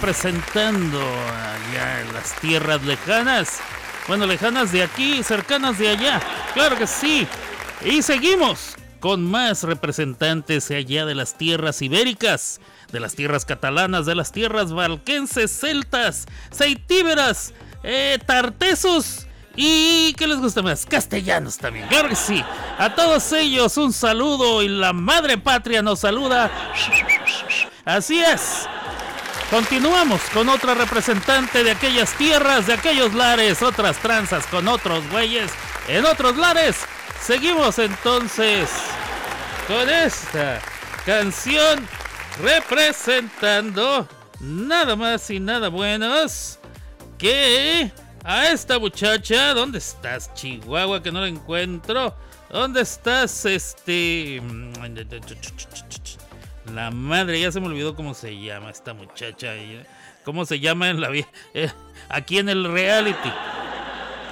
presentando 0.08 1.02
allá 1.02 2.00
en 2.00 2.14
las 2.14 2.34
tierras 2.40 2.82
lejanas. 2.84 3.60
Bueno, 4.08 4.26
lejanas 4.26 4.72
de 4.72 4.84
aquí, 4.84 5.22
cercanas 5.22 5.78
de 5.80 5.90
allá. 5.90 6.22
Claro 6.54 6.78
que 6.78 6.88
sí. 6.88 7.28
Y 7.84 8.02
seguimos 8.02 8.78
con 9.02 9.30
más 9.30 9.64
representantes 9.64 10.72
allá 10.72 11.06
de 11.06 11.14
las 11.14 11.38
tierras 11.38 11.82
ibéricas, 11.82 12.62
de 12.90 13.02
las 13.02 13.16
tierras 13.16 13.44
catalanas, 13.44 14.06
de 14.06 14.16
las 14.16 14.32
tierras 14.32 14.72
valquenses, 14.72 15.52
celtas, 15.52 16.26
ceitíberas, 16.56 17.54
eh, 17.84 18.18
tartesos. 18.26 19.28
¿Y 19.58 20.14
qué 20.14 20.26
les 20.26 20.38
gusta 20.38 20.62
más? 20.62 20.86
Castellanos 20.86 21.58
también, 21.58 21.86
claro 21.90 22.08
que 22.08 22.16
sí. 22.16 22.42
A 22.78 22.96
todos 22.96 23.34
ellos 23.34 23.76
un 23.76 23.92
saludo 23.92 24.64
y 24.64 24.70
la 24.70 24.94
madre 24.94 25.38
patria 25.38 25.82
nos 25.82 26.00
saluda. 26.00 26.50
Así 27.84 28.22
es. 28.22 28.70
Continuamos 29.50 30.22
con 30.34 30.50
otra 30.50 30.74
representante 30.74 31.64
de 31.64 31.72
aquellas 31.72 32.14
tierras, 32.18 32.68
de 32.68 32.74
aquellos 32.74 33.14
lares, 33.14 33.62
otras 33.62 33.98
tranzas 33.98 34.46
con 34.48 34.68
otros 34.68 35.10
güeyes 35.10 35.52
en 35.88 36.06
otros 36.06 36.36
lares. 36.36 36.76
Seguimos 37.22 37.80
entonces 37.80 38.70
con 39.66 39.90
esta 39.90 40.60
canción 41.06 41.88
representando 42.42 44.06
nada 44.42 44.98
más 44.98 45.30
y 45.30 45.40
nada 45.40 45.70
buenos 45.70 46.60
que 47.18 47.90
a 48.26 48.50
esta 48.50 48.80
muchacha. 48.80 49.54
¿Dónde 49.54 49.78
estás, 49.78 50.34
Chihuahua? 50.34 51.02
Que 51.02 51.12
no 51.12 51.22
la 51.22 51.30
encuentro. 51.30 52.14
¿Dónde 52.50 52.82
estás, 52.82 53.46
este... 53.46 54.42
La 56.74 56.92
madre, 56.92 57.40
ya 57.40 57.52
se 57.52 57.60
me 57.60 57.68
olvidó 57.68 57.96
cómo 57.96 58.14
se 58.14 58.40
llama 58.40 58.70
esta 58.70 58.94
muchacha. 58.94 59.56
¿eh? 59.56 59.86
¿Cómo 60.24 60.46
se 60.46 60.60
llama 60.60 60.90
en 60.90 61.02
la 61.02 61.10
vida? 61.10 61.28
Eh, 61.54 61.72
aquí 62.10 62.38
en 62.40 62.50
el 62.50 62.72
reality. 62.72 63.32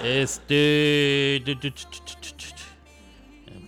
Este. 0.03 1.41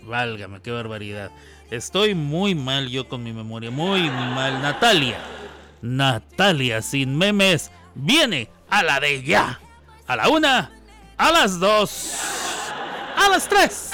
Válgame, 0.03 0.61
qué 0.61 0.71
barbaridad. 0.71 1.31
Estoy 1.71 2.15
muy 2.15 2.55
mal 2.55 2.89
yo 2.89 3.07
con 3.07 3.23
mi 3.23 3.33
memoria. 3.33 3.71
Muy 3.71 4.09
mal. 4.09 4.61
Natalia. 4.61 5.17
Natalia, 5.81 6.81
sin 6.81 7.17
memes, 7.17 7.71
viene 7.95 8.49
a 8.69 8.83
la 8.83 8.99
de 8.99 9.23
ya. 9.23 9.59
A 10.07 10.15
la 10.15 10.29
una, 10.29 10.71
a 11.17 11.31
las 11.31 11.59
dos, 11.59 12.13
a 13.17 13.29
las 13.29 13.47
tres. 13.47 13.91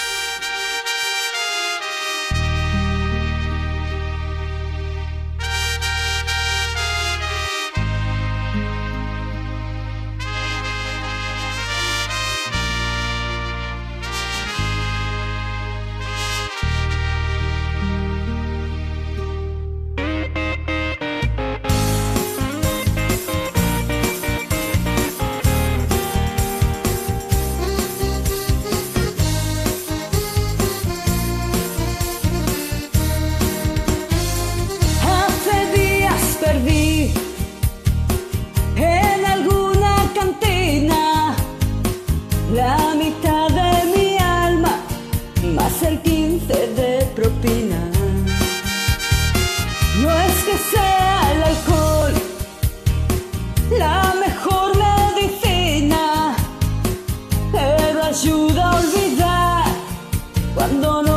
abandono 60.73 61.12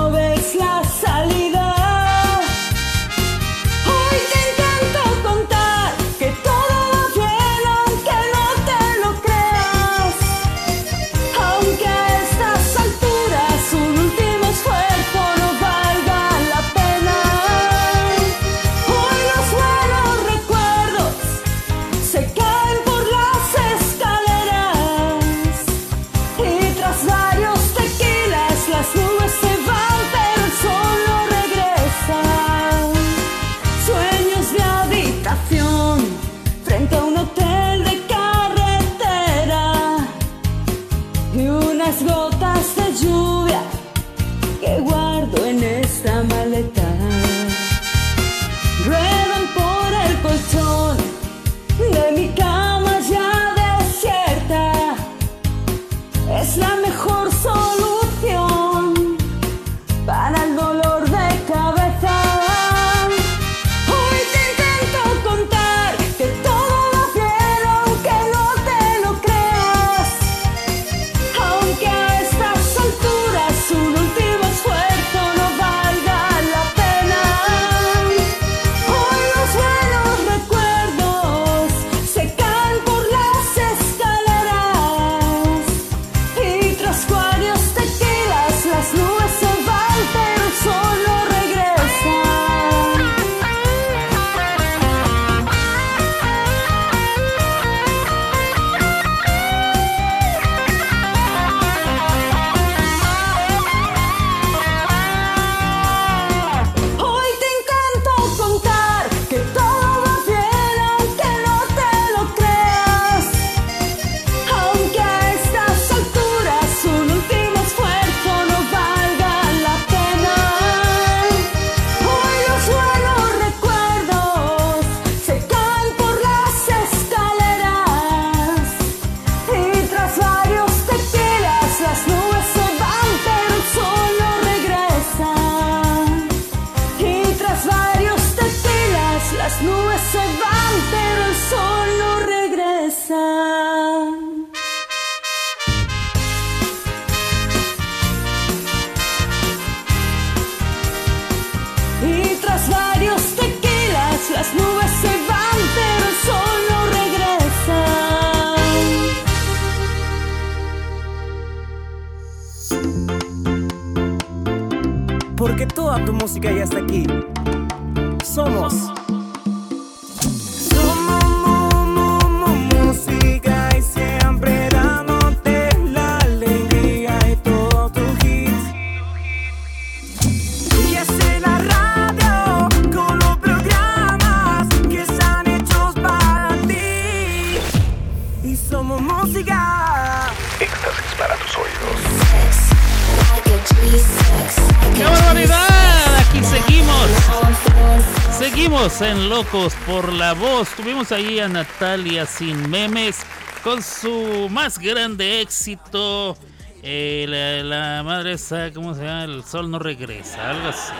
por 199.86 200.14
la 200.14 200.32
voz. 200.32 200.70
Tuvimos 200.70 201.12
ahí 201.12 201.40
a 201.40 201.48
Natalia 201.48 202.24
sin 202.24 202.70
memes 202.70 203.20
con 203.62 203.82
su 203.82 204.48
más 204.50 204.78
grande 204.78 205.42
éxito. 205.42 206.38
Eh, 206.82 207.62
la, 207.62 208.02
madre 208.02 208.32
esa, 208.32 208.72
¿cómo 208.72 208.94
se 208.94 209.02
llama? 209.04 209.24
El 209.24 209.44
sol 209.44 209.70
no 209.70 209.78
regresa, 209.78 210.50
algo 210.50 210.68
así. 210.68 210.92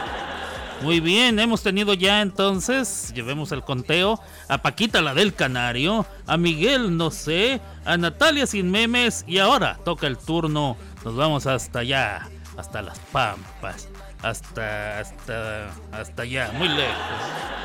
Muy 0.83 1.01
bien, 1.01 1.39
hemos 1.39 1.63
tenido 1.63 1.95
ya 1.95 2.21
entonces, 2.21 3.11
llevemos 3.15 3.53
el 3.53 3.63
conteo, 3.63 4.21
a 4.49 4.59
Paquita 4.59 5.01
la 5.01 5.15
del 5.15 5.33
Canario, 5.33 6.05
a 6.27 6.37
Miguel 6.37 6.99
no 6.99 7.11
sé, 7.11 7.63
a 7.87 7.97
Natalia 7.97 8.47
sin 8.47 8.71
memes 8.71 9.25
y 9.27 9.39
ahora 9.39 9.79
toca 9.83 10.07
el 10.07 10.19
turno, 10.19 10.77
nos 11.07 11.17
vamos 11.17 11.47
hasta 11.47 11.79
allá, 11.79 12.29
hasta 12.59 12.83
las 12.83 12.99
Pampas, 12.99 13.89
hasta, 14.23 15.01
hasta, 15.01 15.71
hasta 15.93 16.23
allá, 16.23 16.51
muy 16.53 16.69
lejos. 16.69 17.56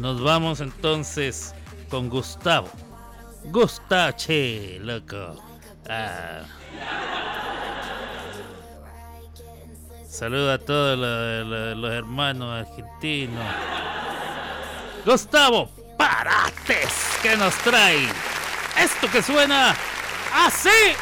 Nos 0.00 0.22
vamos 0.22 0.60
entonces 0.60 1.54
con 1.88 2.08
Gustavo. 2.08 2.70
Gustache, 3.44 4.78
loco. 4.80 5.42
Ah. 5.88 6.42
Saluda 10.08 10.54
a 10.54 10.58
todos 10.58 10.98
los, 11.76 11.92
hermanos 11.92 12.66
argentinos. 12.66 13.44
Gustavo 15.04 15.70
Parates, 15.96 17.18
que 17.22 17.36
nos 17.36 17.54
trae 17.58 18.08
esto 18.76 19.10
que 19.10 19.22
suena 19.22 19.74
así. 20.34 20.94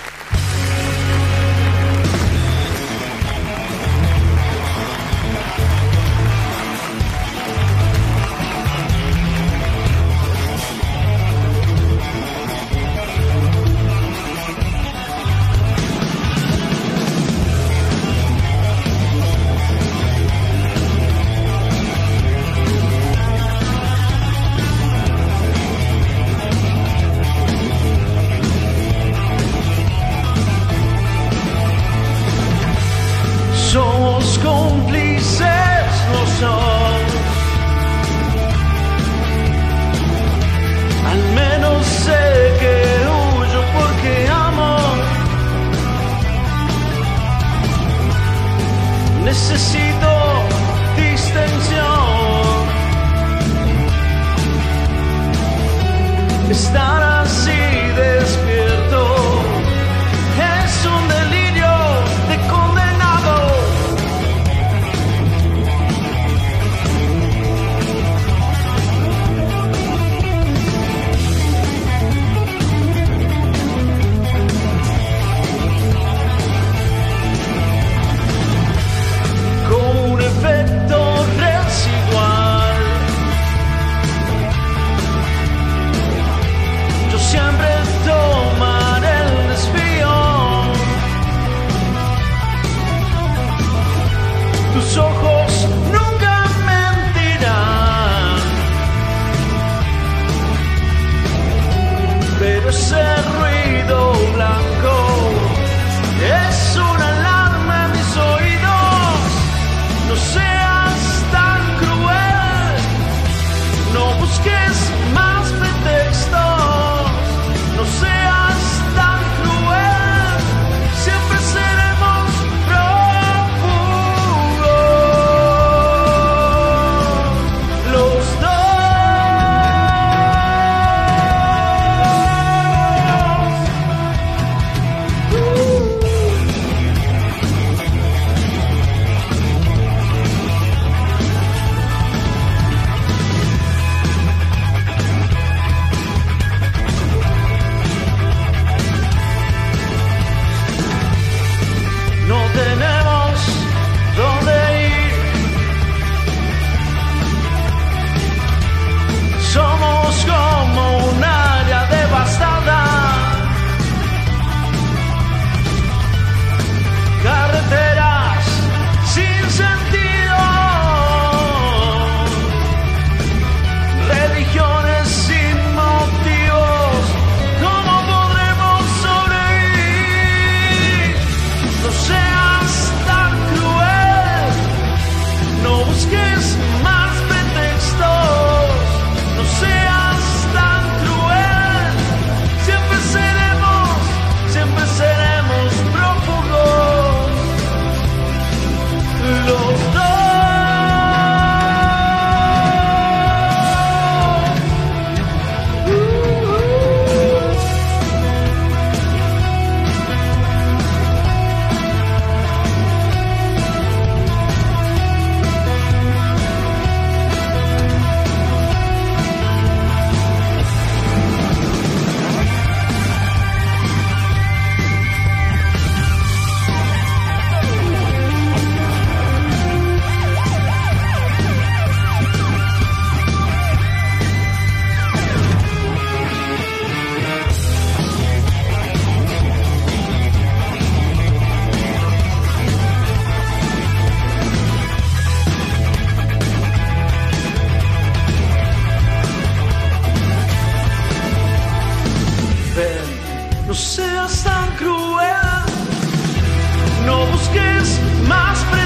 Más 258.28 258.64
pretextos, 258.64 258.85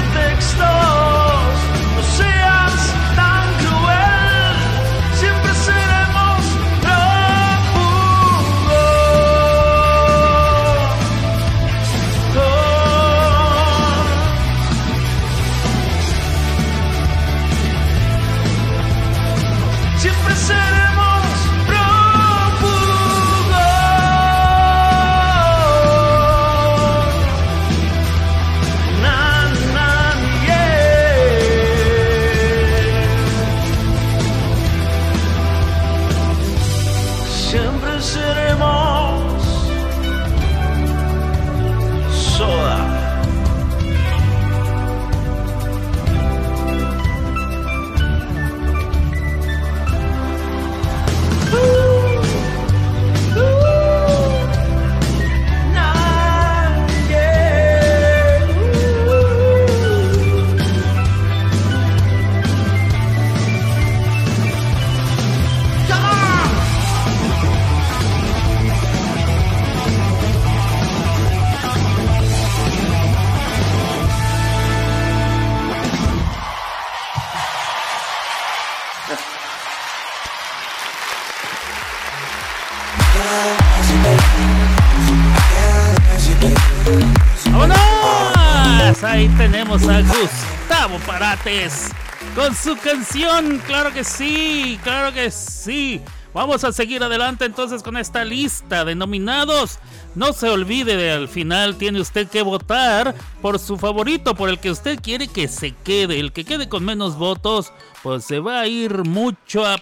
Con 92.33 92.55
su 92.55 92.75
canción. 92.77 93.61
Claro 93.67 93.93
que 93.93 94.03
sí, 94.03 94.79
claro 94.81 95.13
que 95.13 95.29
sí. 95.29 96.01
Vamos 96.33 96.63
a 96.63 96.71
seguir 96.71 97.03
adelante 97.03 97.45
entonces 97.45 97.83
con 97.83 97.95
esta 97.95 98.25
lista 98.25 98.83
de 98.85 98.95
nominados. 98.95 99.77
No 100.15 100.33
se 100.33 100.49
olvide 100.49 100.97
de 100.97 101.11
al 101.11 101.27
final 101.27 101.75
tiene 101.75 102.01
usted 102.01 102.27
que 102.27 102.41
votar 102.41 103.13
por 103.39 103.59
su 103.59 103.77
favorito, 103.77 104.33
por 104.33 104.49
el 104.49 104.57
que 104.57 104.71
usted 104.71 104.99
quiere 104.99 105.27
que 105.27 105.47
se 105.47 105.75
quede. 105.83 106.19
El 106.19 106.31
que 106.31 106.43
quede 106.43 106.67
con 106.67 106.83
menos 106.83 107.17
votos, 107.17 107.71
pues 108.01 108.25
se 108.25 108.39
va 108.39 108.61
a 108.61 108.67
ir 108.67 109.03
mucho 109.03 109.63
a 109.63 109.75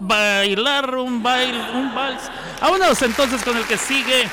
bailar 0.00 0.96
un 0.96 1.22
baile, 1.22 1.60
un 1.74 1.94
vals. 1.94 2.22
Vámonos 2.60 3.00
entonces 3.02 3.40
con 3.44 3.56
el 3.56 3.64
que 3.66 3.78
sigue. 3.78 4.28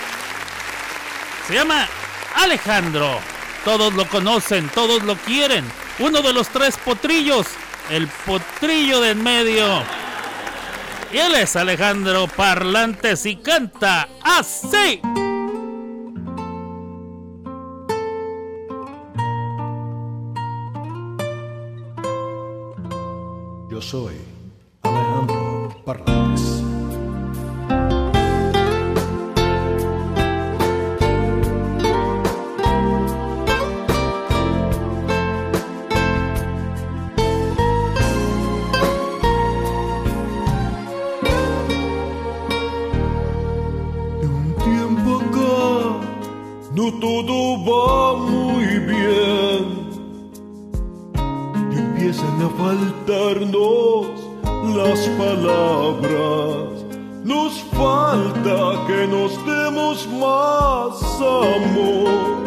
Se 1.47 1.53
llama 1.53 1.87
Alejandro. 2.37 3.34
Todos 3.65 3.95
lo 3.95 4.07
conocen, 4.07 4.69
todos 4.69 5.01
lo 5.01 5.15
quieren. 5.15 5.65
Uno 5.97 6.21
de 6.21 6.31
los 6.31 6.47
tres 6.49 6.77
potrillos. 6.77 7.47
El 7.89 8.07
potrillo 8.07 9.01
de 9.01 9.09
en 9.09 9.23
medio. 9.23 9.81
Y 11.11 11.17
él 11.17 11.33
es 11.33 11.55
Alejandro 11.55 12.27
Parlantes 12.27 13.25
y 13.25 13.37
canta 13.37 14.07
así. 14.23 15.01
Yo 23.71 23.81
soy 23.81 24.15
Alejandro 24.83 25.81
Parlantes. 25.83 26.24
Todo 47.25 47.57
va 47.65 48.17
muy 48.17 48.79
bien. 48.79 49.63
Y 51.71 51.77
empiezan 51.77 52.41
a 52.41 52.49
faltarnos 52.49 54.07
las 54.75 54.99
palabras. 55.21 56.85
Nos 57.23 57.53
falta 57.73 58.85
que 58.87 59.07
nos 59.07 59.31
demos 59.45 60.07
más 60.07 60.93
amor, 61.19 62.43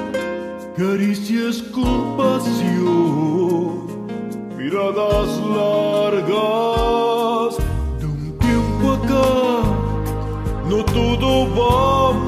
caricias 0.77 1.63
con 1.75 2.17
pasión, 2.17 3.87
miradas 4.57 5.29
largas. 5.59 7.57
De 7.99 8.07
un 8.07 8.39
tiempo 8.39 8.85
acá 8.93 9.29
no 10.69 10.79
todo 10.85 11.31
va 11.57 12.28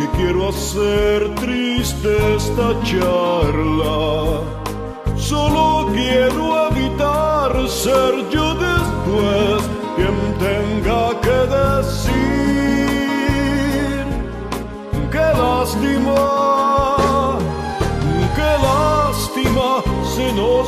que 0.00 0.08
quiero 0.16 0.48
hacer 0.48 1.34
triste 1.34 2.08
esta 2.36 2.68
charla? 2.82 4.40
Solo 5.16 5.92
quiero 5.92 6.68
evitar 6.68 7.68
ser 7.68 8.12
yo 8.30 8.54
después 8.54 9.68
quien 9.96 10.16
tenga 10.46 11.02
que 11.20 11.38
decir 11.58 12.16
qué 15.12 15.26
lástima, 15.44 16.20
qué 18.36 18.52
lástima, 18.68 19.68
se 20.14 20.26
nos 20.32 20.66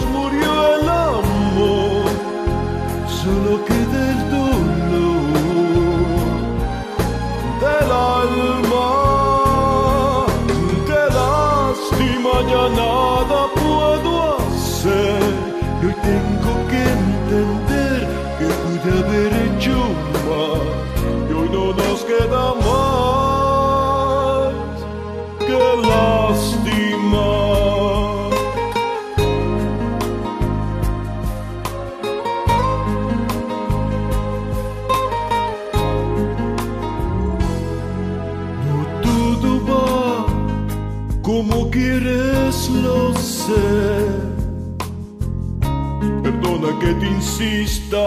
te 46.94 47.06
insista 47.06 48.06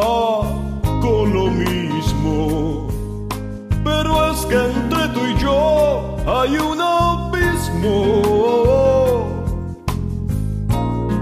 con 1.01 1.33
lo 1.33 1.47
mismo. 1.47 2.87
Pero 3.83 4.31
es 4.31 4.45
que 4.45 4.55
entre 4.55 5.07
tú 5.09 5.21
y 5.25 5.37
yo 5.39 6.17
hay 6.27 6.57
un 6.57 6.81
abismo. 6.81 8.21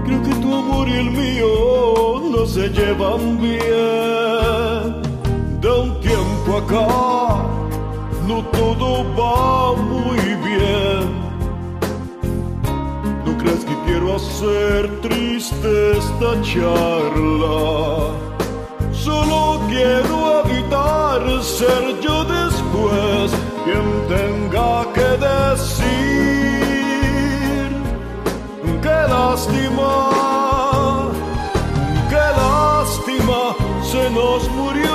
Creo 0.04 0.22
que 0.22 0.34
tu 0.42 0.54
amor 0.54 0.88
y 0.88 0.92
el 0.94 1.10
mío 1.10 2.22
no 2.30 2.46
se 2.46 2.68
llevan 2.68 3.38
bien. 3.40 5.02
De 5.60 5.70
un 5.70 6.00
tiempo 6.00 6.58
acá 6.58 6.86
no 8.28 8.44
todo 8.52 9.04
va 9.18 9.74
muy 9.76 10.18
bien. 10.18 11.24
¿No 13.24 13.38
crees 13.38 13.64
que 13.64 13.74
quiero 13.86 14.16
hacer 14.16 14.90
triste 15.64 15.96
esta 15.96 16.30
charla? 16.42 18.12
Solo 18.92 19.60
quiero 19.68 20.42
evitar 20.44 21.20
ser 21.42 22.00
yo 22.00 22.24
después 22.24 23.32
quien 23.64 23.86
tenga 24.08 24.86
que 24.92 25.08
decir 25.26 25.84
qué 28.82 28.98
lástima, 29.08 29.92
qué 32.08 32.26
lástima, 32.42 33.40
se 33.82 34.10
nos 34.10 34.48
murió 34.50 34.93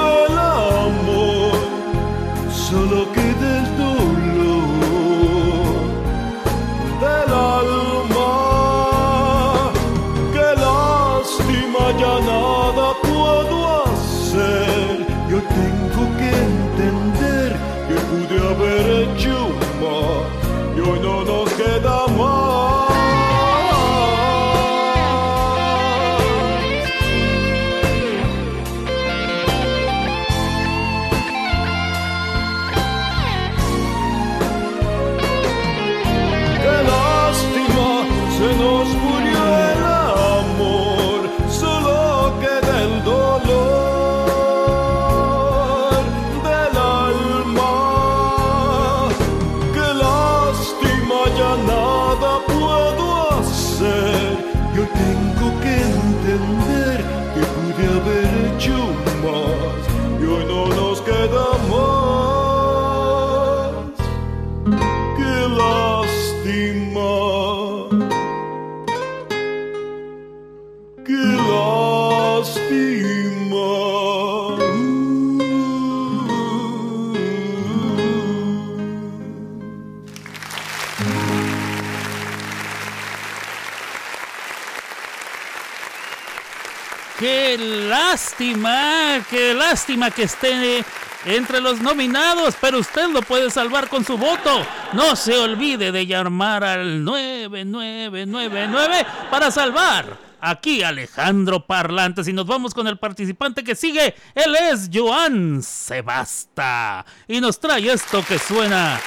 lástima, 88.39 89.21
qué 89.29 89.53
lástima 89.53 90.09
que 90.11 90.23
esté 90.23 90.85
entre 91.25 91.59
los 91.59 91.81
nominados, 91.81 92.55
pero 92.61 92.79
usted 92.79 93.09
lo 93.09 93.21
puede 93.21 93.51
salvar 93.51 93.89
con 93.89 94.05
su 94.05 94.17
voto. 94.17 94.65
No 94.93 95.17
se 95.17 95.37
olvide 95.37 95.91
de 95.91 96.07
llamar 96.07 96.63
al 96.63 97.03
9999 97.03 99.05
para 99.29 99.51
salvar 99.51 100.17
aquí 100.39 100.83
Alejandro 100.83 101.65
Parlantes 101.65 102.29
y 102.29 102.33
nos 102.33 102.45
vamos 102.45 102.73
con 102.73 102.87
el 102.87 102.97
participante 102.97 103.61
que 103.61 103.75
sigue. 103.75 104.15
Él 104.33 104.55
es 104.71 104.89
Joan 104.93 105.61
Sebasta 105.61 107.05
y 107.27 107.41
nos 107.41 107.59
trae 107.59 107.91
esto 107.91 108.23
que 108.25 108.39
suena 108.39 109.01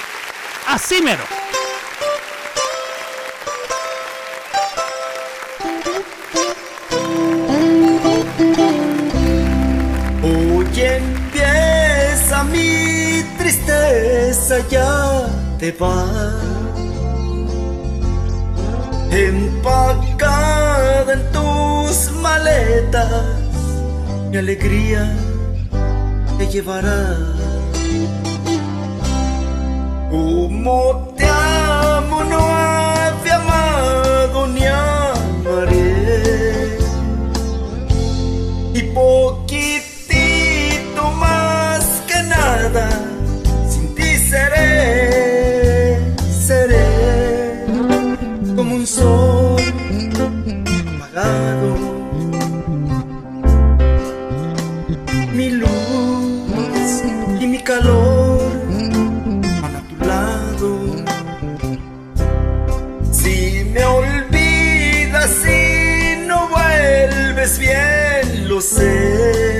así 0.66 1.00
mero. 1.00 1.24
tristeza, 14.12 14.58
ya 14.68 15.26
te 15.58 15.72
va. 15.72 16.04
Empacada 19.10 21.12
en 21.12 21.32
tus 21.32 22.12
maletas, 22.20 23.24
mi 24.30 24.36
alegría 24.36 25.10
te 26.38 26.46
llevará. 26.46 27.16
Como 30.10 31.14
te 31.16 31.26
amo, 31.26 32.22
no 32.24 32.38
había 32.38 33.36
amado 33.36 34.46
ni 34.48 34.66
amaré. 34.66 36.78
Y 38.74 38.82
poquitito 38.94 39.41
Mi 55.34 55.50
luz 55.50 57.02
y 57.38 57.46
mi 57.46 57.58
calor 57.58 58.40
a 59.62 59.80
tu 59.88 60.04
lado. 60.06 60.70
Si 63.12 63.62
me 63.74 63.84
olvidas 63.84 65.44
y 65.44 66.26
no 66.26 66.48
vuelves 66.48 67.58
bien, 67.58 68.48
lo 68.48 68.62
sé. 68.62 69.51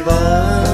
Te. 0.00 0.71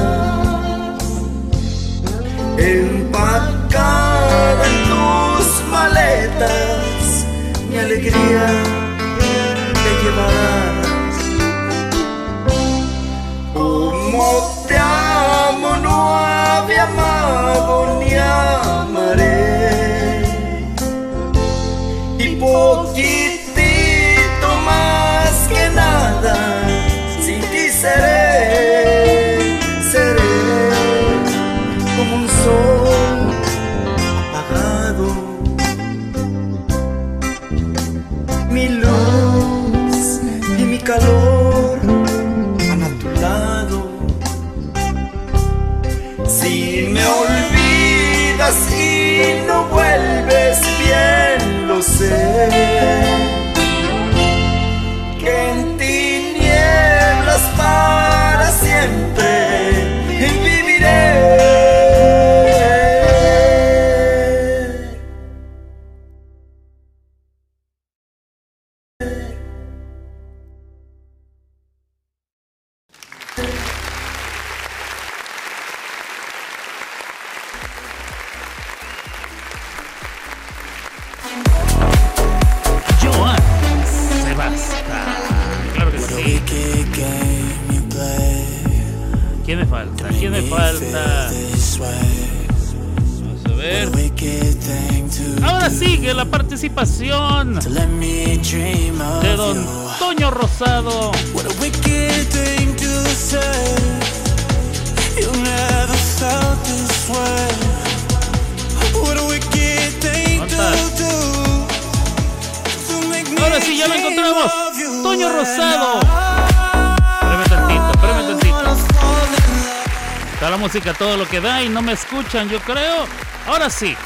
Me 121.89 121.95
escuchan, 121.95 122.51
yo 122.51 122.61
creo. 122.61 123.07
Ahora 123.47 123.71
sí. 123.71 123.97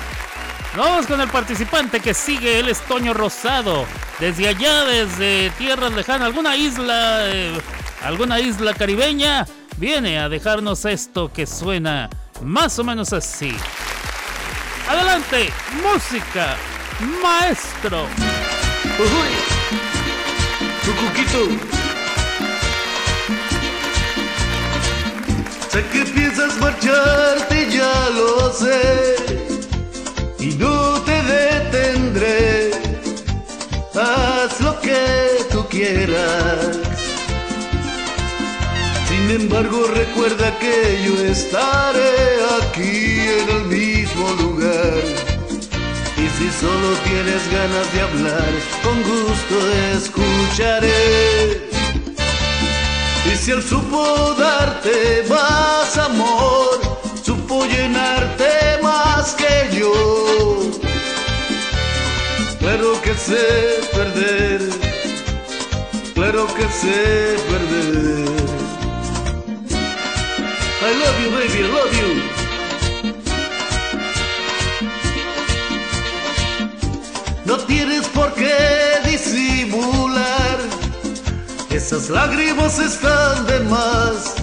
Vamos 0.76 1.04
con 1.04 1.20
el 1.20 1.28
participante 1.28 1.98
que 1.98 2.14
sigue, 2.14 2.60
él 2.60 2.68
es 2.68 2.80
Toño 2.82 3.12
Rosado. 3.12 3.86
Desde 4.20 4.46
allá, 4.46 4.84
desde 4.84 5.50
tierras 5.58 5.92
lejanas, 5.92 6.28
alguna 6.28 6.56
isla, 6.56 7.26
eh, 7.26 7.60
alguna 8.04 8.38
isla 8.38 8.72
caribeña, 8.72 9.48
viene 9.78 10.20
a 10.20 10.28
dejarnos 10.28 10.84
esto 10.84 11.32
que 11.32 11.44
suena 11.44 12.08
más 12.40 12.78
o 12.78 12.84
menos 12.84 13.12
así. 13.12 13.52
Adelante, 14.88 15.52
música, 15.82 16.56
maestro. 17.20 18.06
Tu 20.84 20.92
cuquito. 20.94 21.82
Que 25.92 26.04
piensas 26.04 26.54
lo 28.12 28.52
sé. 28.52 29.16
Y 30.38 30.54
no 30.54 31.00
te 31.02 31.22
detendré. 31.22 32.70
Haz 33.94 34.60
lo 34.60 34.80
que 34.80 35.00
tú 35.50 35.66
quieras. 35.68 36.78
Sin 39.08 39.30
embargo, 39.30 39.86
recuerda 39.94 40.58
que 40.58 41.02
yo 41.04 41.14
estaré 41.24 42.14
aquí 42.60 43.20
en 43.40 43.48
el 43.56 43.64
mismo 43.66 44.30
lugar. 44.42 44.94
Y 46.16 46.28
si 46.36 46.50
solo 46.60 46.88
tienes 47.04 47.42
ganas 47.52 47.92
de 47.92 48.00
hablar, 48.00 48.52
con 48.82 48.96
gusto 49.02 49.54
escucharé. 49.94 51.72
Y 53.30 53.36
si 53.36 53.50
él 53.52 53.62
supo 53.62 54.34
darte 54.38 55.24
más 55.28 55.96
amor, 55.98 56.61
llenarte 57.66 58.78
más 58.82 59.34
que 59.34 59.76
yo. 59.78 59.92
Claro 62.58 63.00
que 63.02 63.14
sé 63.14 63.80
perder, 63.92 64.60
claro 66.14 66.46
que 66.54 66.62
sé 66.68 67.36
perder. 67.50 68.32
I 70.84 70.94
love 71.00 71.18
you, 71.22 71.30
baby, 71.30 71.58
I 71.58 71.68
love 71.68 71.92
you. 72.00 72.42
No 77.44 77.58
tienes 77.58 78.06
por 78.08 78.32
qué 78.34 79.00
disimular, 79.04 80.58
esas 81.70 82.08
lágrimas 82.08 82.78
están 82.78 83.46
de 83.46 83.60
más. 83.60 84.41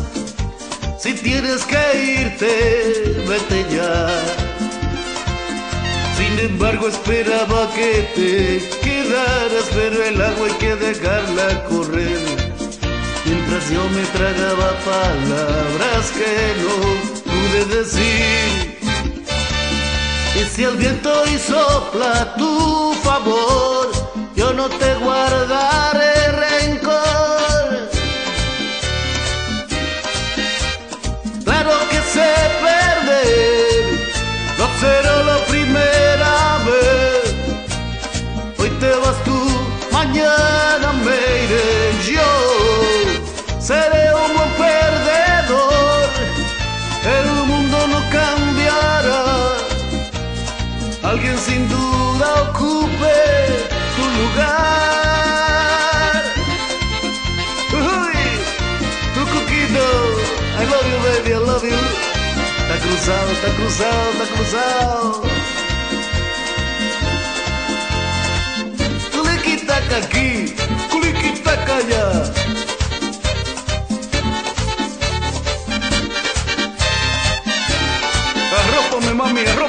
Si 1.00 1.14
tienes 1.14 1.64
que 1.64 2.22
irte, 2.22 3.24
vete 3.26 3.66
ya. 3.74 4.10
Sin 6.18 6.38
embargo, 6.40 6.90
esperaba 6.90 7.74
que 7.74 8.06
te 8.16 8.70
quedaras, 8.82 9.66
pero 9.74 10.04
el 10.04 10.22
agua 10.22 10.48
hay 10.48 10.54
que 10.56 10.76
dejarla 10.76 11.64
correr. 11.70 12.20
Mientras 13.24 13.70
yo 13.72 13.82
me 13.96 14.04
tragaba 14.18 14.72
palabras 14.94 16.12
que 16.18 16.34
no 16.64 16.76
pude 17.32 17.78
decir. 17.78 18.78
Y 20.36 20.44
si 20.54 20.64
el 20.64 20.76
viento 20.76 21.14
y 21.34 21.38
sopla 21.38 22.36
tu 22.36 22.94
favor, 23.04 23.90
yo 24.36 24.52
no 24.52 24.68
te 24.68 24.96
guardaré 24.96 26.19
cruzado, 63.60 64.12
está 64.12 64.26
cruzado, 64.26 64.26
está 64.26 64.26
cruzado. 64.36 65.22
Culiquitaca 69.12 69.98
aquí, 69.98 70.56
culiquitaca 70.92 71.76
allá. 71.78 72.06
Arrópame, 78.60 79.14
mami, 79.14 79.42
arrópame. 79.42 79.69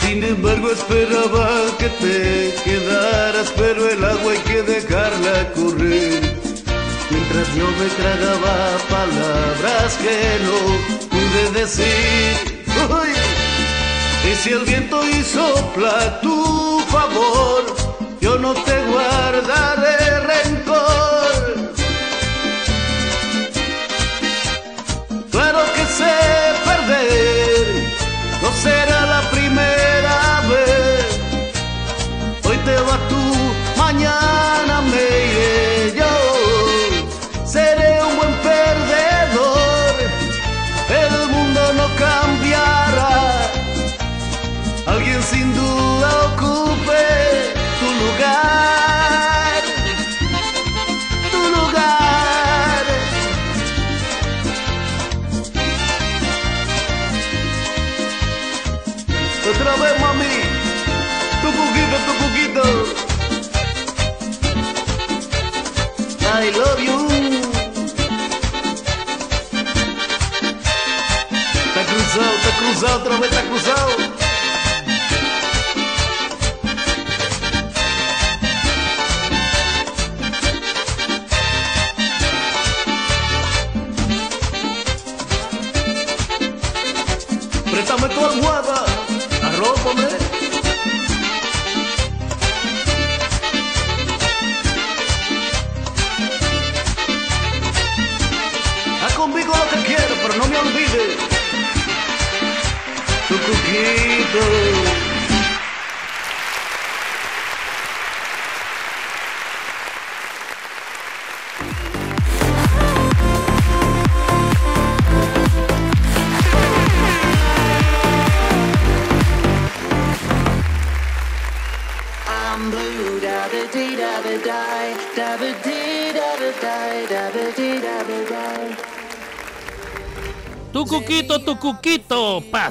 Sin 0.00 0.24
embargo 0.24 0.70
esperaba 0.70 1.48
que 1.78 1.88
te 1.88 2.54
quedaras, 2.64 3.50
sopla 15.70 16.20
tu 16.20 16.80
favor, 16.88 17.64
yo 18.20 18.38
no 18.38 18.54
te 18.54 18.89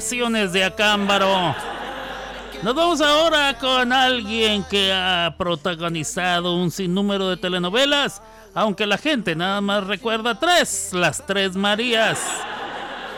de 0.00 0.64
Acámbaro. 0.64 1.54
Nos 2.62 2.74
vamos 2.74 3.02
ahora 3.02 3.58
con 3.58 3.92
alguien 3.92 4.64
que 4.64 4.90
ha 4.90 5.34
protagonizado 5.36 6.56
un 6.56 6.70
sinnúmero 6.70 7.28
de 7.28 7.36
telenovelas, 7.36 8.22
aunque 8.54 8.86
la 8.86 8.96
gente 8.96 9.36
nada 9.36 9.60
más 9.60 9.86
recuerda 9.86 10.40
tres, 10.40 10.92
las 10.94 11.26
tres 11.26 11.54
Marías. 11.54 12.18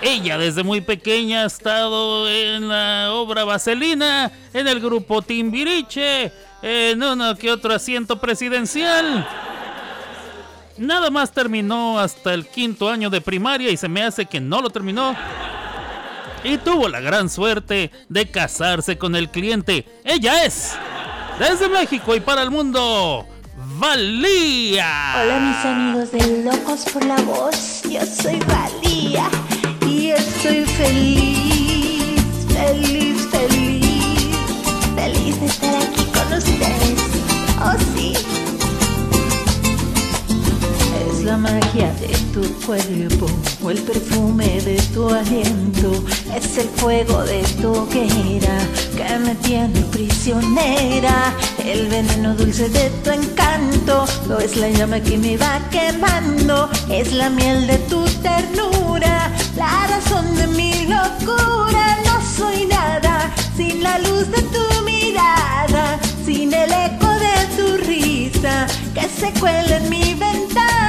Ella 0.01 0.37
desde 0.39 0.64
muy 0.64 0.80
pequeña 0.80 1.45
ha 1.45 1.47
estado 1.47 2.28
en 2.28 2.66
la 2.66 3.12
obra 3.12 3.45
Vaselina, 3.45 4.33
en 4.53 4.66
el 4.66 4.80
grupo 4.80 5.22
Timbiriche, 5.22 6.33
en 6.62 7.01
uno 7.01 7.37
que 7.37 7.53
otro 7.53 7.72
asiento 7.72 8.18
presidencial. 8.18 9.24
Nada 10.78 11.11
más 11.11 11.30
terminó 11.30 12.01
hasta 12.01 12.35
el 12.35 12.49
quinto 12.49 12.91
año 12.91 13.09
de 13.09 13.20
primaria 13.20 13.70
y 13.70 13.76
se 13.76 13.89
me 13.89 14.03
hace 14.03 14.26
que 14.26 14.41
no 14.41 14.61
lo 14.61 14.68
terminó. 14.70 15.14
Y 16.45 16.59
tuvo 16.59 16.88
la 16.88 17.01
gran 17.01 17.30
suerte 17.30 17.90
de 18.09 18.30
casarse 18.30 18.99
con 18.99 19.16
el 19.16 19.28
cliente. 19.28 19.86
Ella 20.05 20.45
es, 20.45 20.72
desde 21.38 21.68
México 21.68 22.14
y 22.14 22.20
para 22.20 22.43
el 22.43 22.51
mundo, 22.51 23.26
Valía. 23.78 25.14
Hola 25.22 25.38
mis 25.38 25.64
amigos 25.64 26.12
de 26.12 26.45
Locos 26.45 26.84
por 26.93 27.05
la 27.05 27.16
Voz, 27.22 27.82
yo 27.88 28.01
soy 28.05 28.38
Valía 28.40 29.28
y 29.86 30.11
estoy 30.11 30.64
feliz, 30.64 32.22
feliz, 32.49 33.28
feliz, 33.30 34.36
feliz 34.97 35.40
de 35.40 35.47
estar 35.47 35.74
aquí 35.76 36.05
con 36.07 36.32
ustedes. 36.32 37.01
Oh 37.61 37.76
sí. 37.95 38.32
La 41.33 41.39
magia 41.39 41.91
de 41.99 42.09
tu 42.35 42.43
cuerpo 42.66 43.26
o 43.64 43.70
el 43.70 43.80
perfume 43.83 44.61
de 44.68 44.76
tu 44.93 45.09
aliento. 45.09 45.91
Es 46.37 46.59
el 46.59 46.68
fuego 46.80 47.24
de 47.24 47.43
tu 47.61 47.72
hoguera 47.72 48.57
que 48.99 49.18
me 49.18 49.35
tiene 49.37 49.80
prisionera. 49.97 51.33
El 51.64 51.89
veneno 51.89 52.35
dulce 52.35 52.68
de 52.68 52.91
tu 53.03 53.11
encanto 53.11 54.05
no 54.28 54.39
es 54.41 54.57
la 54.59 54.68
llama 54.68 55.01
que 55.01 55.16
me 55.16 55.39
va 55.39 55.59
quemando. 55.70 56.68
Es 56.91 57.12
la 57.14 57.30
miel 57.30 57.66
de 57.66 57.78
tu 57.91 58.05
ternura, 58.28 59.30
la 59.57 59.87
razón 59.87 60.37
de 60.37 60.47
mi 60.49 60.87
locura. 60.97 61.85
No 62.05 62.14
soy 62.37 62.66
nada 62.66 63.33
sin 63.57 63.83
la 63.83 63.99
luz 64.01 64.30
de 64.30 64.43
tu 64.55 64.64
mirada, 64.85 65.99
sin 66.26 66.53
el 66.53 66.70
eco 66.70 67.11
de 67.26 67.37
tu 67.57 67.66
risa 67.89 68.66
que 68.93 69.09
se 69.09 69.33
cuela 69.41 69.78
en 69.78 69.89
mi 69.89 70.12
ventana. 70.12 70.82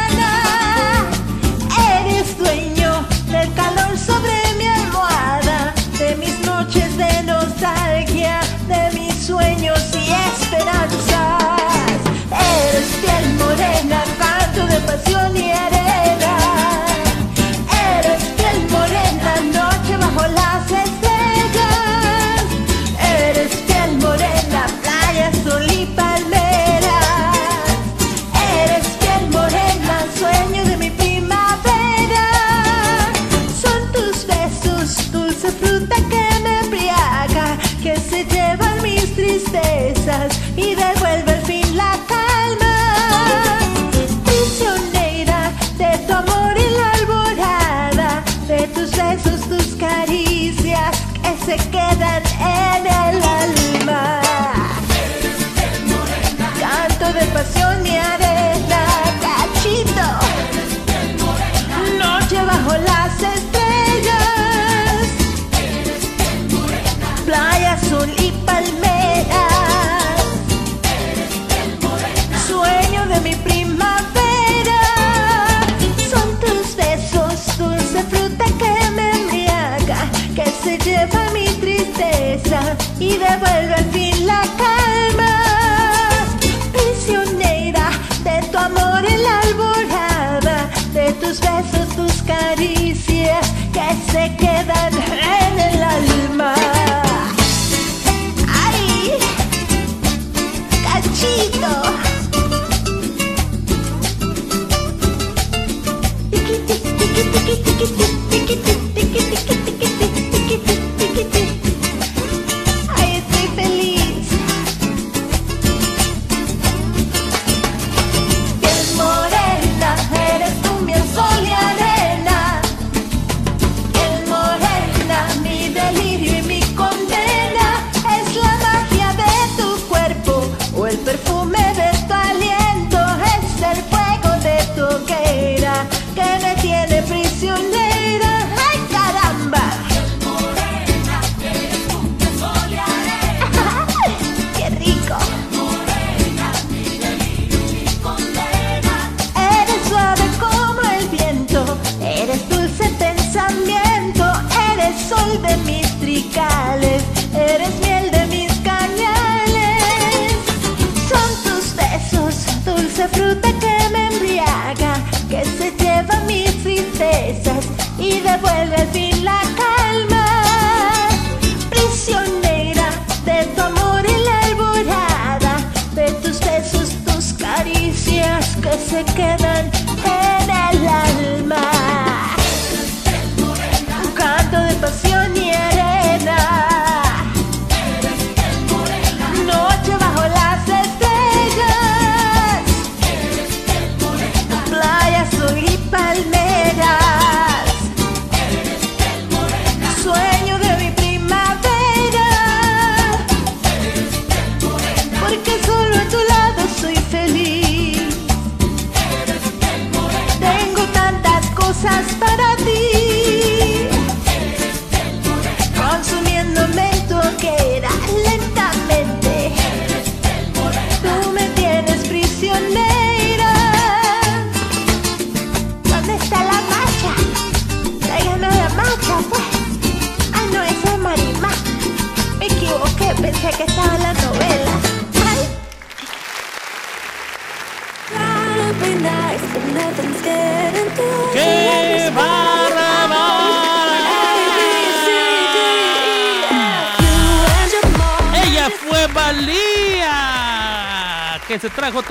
Eres 1.98 2.38
dueño 2.38 3.06
del 3.32 3.54
calor 3.54 3.98
sobre 3.98 4.34
mi 4.58 4.68
almohada, 4.68 5.74
de 5.98 6.16
mis 6.16 6.40
noches 6.46 6.98
de 6.98 7.24
nostalgia, 7.24 8.13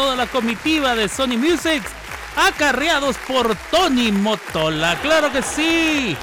toda 0.03 0.17
la 0.17 0.27
comitiva 0.27 0.97
de 0.97 1.09
Sony 1.09 1.39
Music, 1.39 1.81
acarreados 2.35 3.17
por 3.19 3.55
Tony 3.71 4.11
Motola. 4.11 4.99
Claro 5.01 5.31
que 5.31 5.43
sí. 5.43 6.17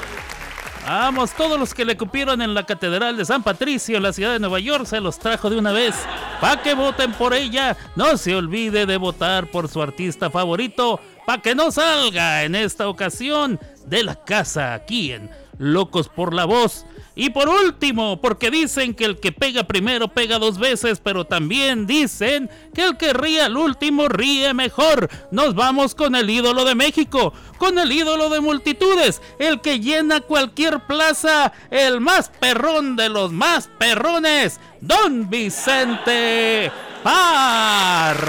Vamos, 0.86 1.32
todos 1.32 1.58
los 1.58 1.74
que 1.74 1.86
le 1.86 1.96
cupieron 1.96 2.42
en 2.42 2.54
la 2.54 2.66
Catedral 2.66 3.16
de 3.16 3.24
San 3.24 3.42
Patricio, 3.42 3.96
en 3.96 4.04
la 4.04 4.12
ciudad 4.12 4.34
de 4.34 4.40
Nueva 4.40 4.60
York, 4.60 4.86
se 4.86 5.00
los 5.00 5.18
trajo 5.18 5.50
de 5.50 5.58
una 5.58 5.72
vez. 5.72 5.96
Pa' 6.42 6.62
que 6.62 6.74
voten 6.74 7.14
por 7.14 7.34
ella. 7.34 7.78
No 7.96 8.18
se 8.18 8.36
olvide 8.36 8.86
de 8.86 8.98
votar 8.98 9.50
por 9.50 9.70
su 9.70 9.82
artista 9.82 10.30
favorito. 10.30 11.00
Pa' 11.26 11.42
que 11.42 11.56
no 11.56 11.72
salga 11.72 12.44
en 12.44 12.56
esta 12.56 12.90
ocasión 12.90 13.62
de 13.86 14.04
la 14.04 14.16
casa 14.26 14.74
aquí 14.74 15.14
en 15.14 15.30
Locos 15.58 16.10
por 16.10 16.34
la 16.34 16.44
Voz. 16.44 16.86
Y 17.16 17.32
por 17.32 17.50
último, 17.50 18.22
porque 18.22 18.50
dicen 18.50 18.94
que 18.94 19.06
el 19.06 19.20
que 19.20 19.32
pega 19.32 19.64
primero 19.64 20.08
pega 20.08 20.40
dos 20.40 20.58
veces, 20.58 21.02
pero 21.04 21.26
también 21.26 21.86
dicen 21.86 22.50
que 22.74 22.86
el 22.86 22.98
que 22.98 23.14
ríe 23.14 23.42
al 23.42 23.58
último 23.58 24.08
ríe 24.08 24.54
mejor. 24.54 25.10
Nos 25.32 25.56
vamos 25.56 25.96
con 25.96 26.16
el 26.16 26.30
ídolo 26.30 26.64
de 26.66 26.76
México, 26.76 27.34
con 27.58 27.78
el 27.78 27.92
ídolo 27.92 28.30
de 28.30 28.40
multitudes, 28.40 29.22
el 29.38 29.60
que 29.62 29.80
llena 29.80 30.22
cualquier 30.22 30.80
plaza, 30.86 31.52
el 31.70 32.00
más 32.00 32.30
perrón 32.40 32.96
de 32.96 33.10
los 33.10 33.32
más 33.32 33.70
perrones, 33.78 34.60
Don 34.82 35.30
Vicente 35.30 36.72
Parlante. 37.04 38.20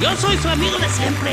Yo 0.00 0.16
soy 0.16 0.36
su 0.36 0.48
amigo 0.48 0.76
de 0.78 0.88
siempre, 0.88 1.32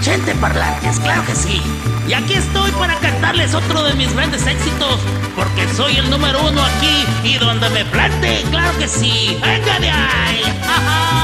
Chente 0.00 0.34
Parlantes, 0.36 0.98
claro 1.00 1.24
que 1.26 1.34
sí. 1.34 1.62
Y 2.08 2.12
aquí 2.12 2.34
estoy 2.34 2.70
para 2.72 2.98
cantarles 2.98 3.54
otro 3.54 3.82
de 3.84 3.94
mis 3.94 4.12
grandes 4.14 4.46
éxitos, 4.46 4.98
porque 5.36 5.66
soy 5.74 5.96
el 5.96 6.10
número 6.10 6.40
uno 6.46 6.62
aquí 6.62 7.06
y 7.24 7.38
donde 7.38 7.68
me 7.70 7.84
plante, 7.86 8.44
claro 8.50 8.76
que 8.78 8.88
sí. 8.88 9.38
¡Venga 9.42 9.78
de 9.78 9.90
ahí! 9.90 10.42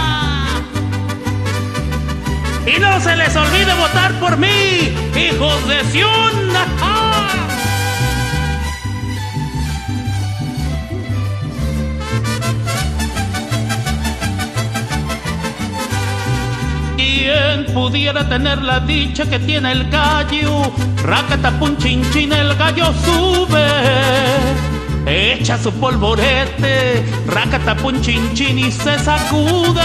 Y 2.66 2.78
no 2.80 3.00
se 3.00 3.16
les 3.16 3.34
olvide 3.34 3.72
votar 3.74 4.12
por 4.20 4.36
mí, 4.36 4.94
hijos 5.16 5.68
de 5.68 5.82
Sion. 5.90 7.07
¿Quién 17.18 17.66
pudiera 17.74 18.28
tener 18.28 18.62
la 18.62 18.78
dicha 18.78 19.28
que 19.28 19.40
tiene 19.40 19.72
el 19.72 19.90
gallo? 19.90 20.70
Racatapun 21.02 21.76
chin 21.78 22.00
chin, 22.12 22.32
el 22.32 22.54
gallo 22.54 22.92
sube. 23.04 23.66
Echa 25.04 25.58
su 25.58 25.72
polvorete, 25.72 27.04
racatapun 27.26 28.00
chin 28.02 28.32
chin 28.34 28.60
y 28.60 28.70
se 28.70 28.96
sacude. 29.00 29.82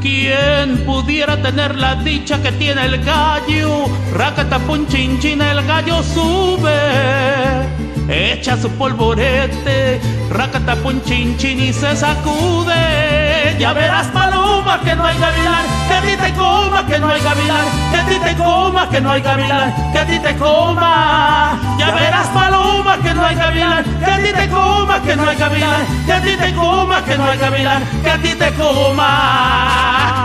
¿Quién 0.00 0.86
pudiera 0.86 1.36
tener 1.42 1.76
la 1.76 1.96
dicha 1.96 2.40
que 2.42 2.52
tiene 2.52 2.86
el 2.86 3.04
gallo? 3.04 3.84
Racatapun 4.14 4.86
chin 4.88 5.20
chin, 5.20 5.42
el 5.42 5.66
gallo 5.66 6.02
sube. 6.02 7.83
Echa 8.08 8.56
su 8.58 8.68
polvorete, 8.70 10.00
racatapun 10.30 11.02
chin 11.04 11.36
chin 11.38 11.58
y 11.58 11.72
se 11.72 11.96
sacude. 11.96 13.56
Ya 13.58 13.72
verás 13.72 14.08
paloma 14.08 14.80
que 14.84 14.94
no 14.94 15.06
hay 15.06 15.18
gavilán, 15.18 15.64
que 15.88 15.94
a 15.94 16.00
ti 16.02 16.16
te 16.22 16.32
coma, 16.34 16.86
que 16.86 16.98
no 16.98 17.08
hay 17.08 17.22
gavilán, 17.22 17.64
que 17.90 17.96
a 17.96 18.06
ti 18.06 18.16
te 18.22 18.36
coma, 18.36 18.88
que 18.90 19.00
no 19.00 19.10
hay 19.10 19.22
gavilán, 19.22 19.92
que 19.92 19.98
a 19.98 20.06
ti 20.06 20.18
te 20.18 20.36
coma. 20.36 21.58
Ya 21.78 21.94
verás 21.94 22.28
paloma 22.28 22.98
que 23.02 23.14
no 23.14 23.24
hay 23.24 23.36
gavilán, 23.36 23.84
que 23.98 24.10
a 24.10 24.18
ti 24.18 24.32
te 24.32 24.48
coma, 24.48 25.00
que 25.02 25.16
no 25.16 25.28
hay 25.28 25.36
gavilán, 25.36 25.86
que 26.04 26.12
a 26.12 26.20
ti 26.20 26.36
te 26.36 26.54
coma, 26.54 27.04
que 27.04 27.16
no 27.16 27.24
hay 27.24 27.38
gavilán, 27.38 27.82
que 28.02 28.10
a 28.10 28.18
ti 28.18 28.34
te 28.34 28.52
coma. 28.52 29.10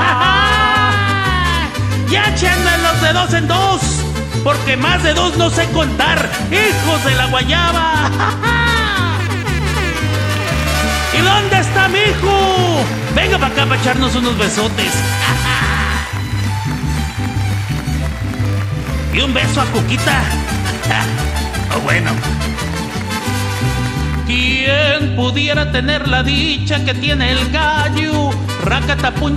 Ya 2.09 2.27
echenme 2.29 2.77
los 2.81 3.01
de 3.01 3.13
dos 3.13 3.33
en 3.35 3.47
dos, 3.47 3.81
porque 4.43 4.77
más 4.77 5.03
de 5.03 5.13
dos 5.13 5.37
no 5.37 5.49
sé 5.49 5.67
contar, 5.71 6.29
hijos 6.51 7.03
de 7.05 7.15
la 7.15 7.25
guayaba. 7.27 8.09
¿Y 11.17 11.21
dónde 11.21 11.59
está 11.59 11.87
mi 11.87 11.99
hijo? 11.99 12.85
Venga 13.15 13.37
para 13.37 13.53
acá 13.53 13.65
para 13.65 13.81
echarnos 13.81 14.15
unos 14.15 14.37
besotes. 14.37 14.93
Y 19.11 19.21
un 19.21 19.33
beso 19.33 19.61
a 19.61 19.65
Cuquita. 19.65 20.21
Oh, 21.75 21.79
bueno. 21.81 22.09
¿Quién 24.25 25.15
pudiera 25.15 25.71
tener 25.71 26.07
la 26.07 26.23
dicha 26.23 26.83
que 26.83 26.95
tiene 26.95 27.31
el 27.31 27.51
gallo? 27.51 28.31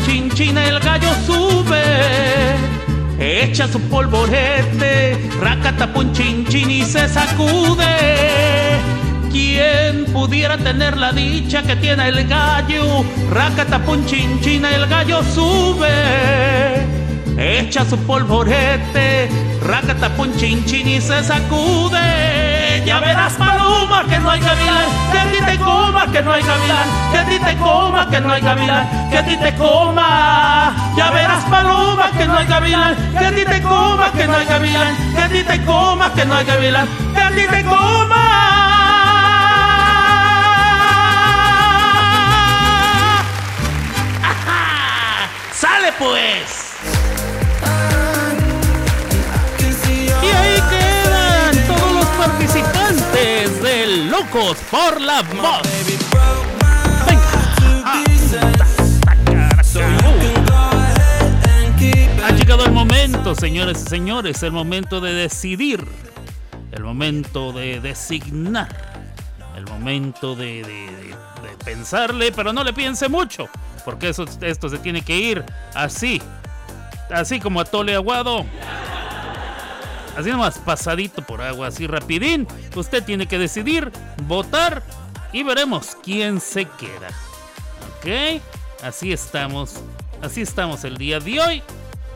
Chin 0.04 0.30
chin, 0.30 0.56
el 0.58 0.80
gallo 0.80 1.08
sube. 1.26 1.82
Echa 3.18 3.68
su 3.68 3.80
polvorete, 3.82 5.18
racatapun 5.40 6.12
chin 6.12 6.46
chin 6.46 6.70
y 6.70 6.82
se 6.82 7.08
sacude. 7.08 8.80
¿Quién 9.30 10.06
pudiera 10.12 10.58
tener 10.58 10.96
la 10.96 11.12
dicha 11.12 11.62
que 11.62 11.76
tiene 11.76 12.08
el 12.08 12.26
gallo? 12.26 13.04
Racatapun 13.30 14.04
chin 14.06 14.40
chin, 14.40 14.64
el 14.64 14.86
gallo 14.86 15.22
sube. 15.22 16.86
Echa 17.38 17.84
su 17.84 17.96
polvorete, 17.98 19.28
racatapun 19.62 20.36
chin 20.36 20.64
chin 20.64 20.88
y 20.88 21.00
se 21.00 21.22
sacude. 21.22 22.31
Ya 22.84 22.98
verás 22.98 23.34
paloma 23.34 24.04
que 24.08 24.18
no 24.18 24.30
hay 24.30 24.40
gavilán, 24.40 24.84
que 25.12 25.18
a 25.18 25.24
ti 25.30 25.38
te 25.44 25.58
coma, 25.58 26.10
que 26.10 26.20
no 26.20 26.32
hay 26.32 26.42
gavilán, 26.42 26.88
que 27.12 27.18
a 27.18 27.24
ti 27.24 27.38
te 27.38 27.56
coma, 27.56 28.10
que 28.10 28.20
no 28.20 28.32
hay 28.32 28.40
gavilán, 28.42 29.08
que 29.10 29.18
a 29.18 29.24
ti 29.24 29.36
te 29.36 29.54
coma. 29.54 30.74
Ya 30.96 31.10
verás 31.10 31.44
paloma 31.44 32.10
que 32.10 32.26
no 32.26 32.36
hay 32.36 32.46
gavilán, 32.46 32.96
que 33.18 33.26
a 33.26 33.32
ti 33.32 33.44
te 33.44 33.62
coma, 33.62 34.10
que 34.12 34.26
no 34.26 34.36
hay 34.36 34.46
gavilán, 34.46 35.14
que 35.14 35.22
a 35.22 35.28
ti 35.28 35.42
te 35.44 35.64
coma, 35.64 36.12
que 36.12 36.24
no 36.24 36.34
hay 36.34 36.44
gavilán, 36.44 36.88
que 37.14 37.22
a 37.22 37.30
ti 37.30 37.46
te 37.48 37.64
coma. 37.64 38.28
¡Sale 45.52 45.92
pues! 45.98 46.61
Por 54.30 55.00
la 55.00 55.22
Voz. 55.22 55.62
Ha 62.24 62.30
llegado 62.32 62.64
el 62.64 62.72
momento, 62.72 63.34
señores 63.34 63.82
y 63.84 63.88
señores, 63.88 64.42
el 64.42 64.52
momento 64.52 65.00
de 65.00 65.12
decidir, 65.12 65.84
el 66.70 66.84
momento 66.84 67.52
de 67.52 67.80
designar, 67.80 68.68
el 69.56 69.64
momento 69.66 70.34
de, 70.36 70.62
de- 70.62 70.62
de- 70.62 71.48
de 71.48 71.56
pensarle, 71.64 72.30
pero 72.32 72.52
no 72.52 72.62
le 72.62 72.72
piense 72.72 73.08
mucho, 73.08 73.48
porque 73.84 74.10
eso, 74.10 74.24
esto 74.40 74.68
se 74.68 74.78
tiene 74.78 75.02
que 75.02 75.16
ir 75.18 75.44
así, 75.74 76.22
así 77.10 77.40
como 77.40 77.60
a 77.60 77.64
tole 77.64 77.94
aguado. 77.94 78.46
Así 80.16 80.30
nomás 80.30 80.58
pasadito 80.58 81.22
por 81.22 81.40
agua, 81.40 81.68
así 81.68 81.86
rapidín. 81.86 82.46
Usted 82.76 83.02
tiene 83.04 83.26
que 83.26 83.38
decidir, 83.38 83.90
votar 84.26 84.82
y 85.32 85.42
veremos 85.42 85.96
quién 86.02 86.40
se 86.40 86.64
queda. 86.64 87.08
¿Ok? 87.96 88.42
Así 88.82 89.12
estamos. 89.12 89.76
Así 90.20 90.42
estamos 90.42 90.84
el 90.84 90.96
día 90.98 91.18
de 91.18 91.40
hoy. 91.40 91.62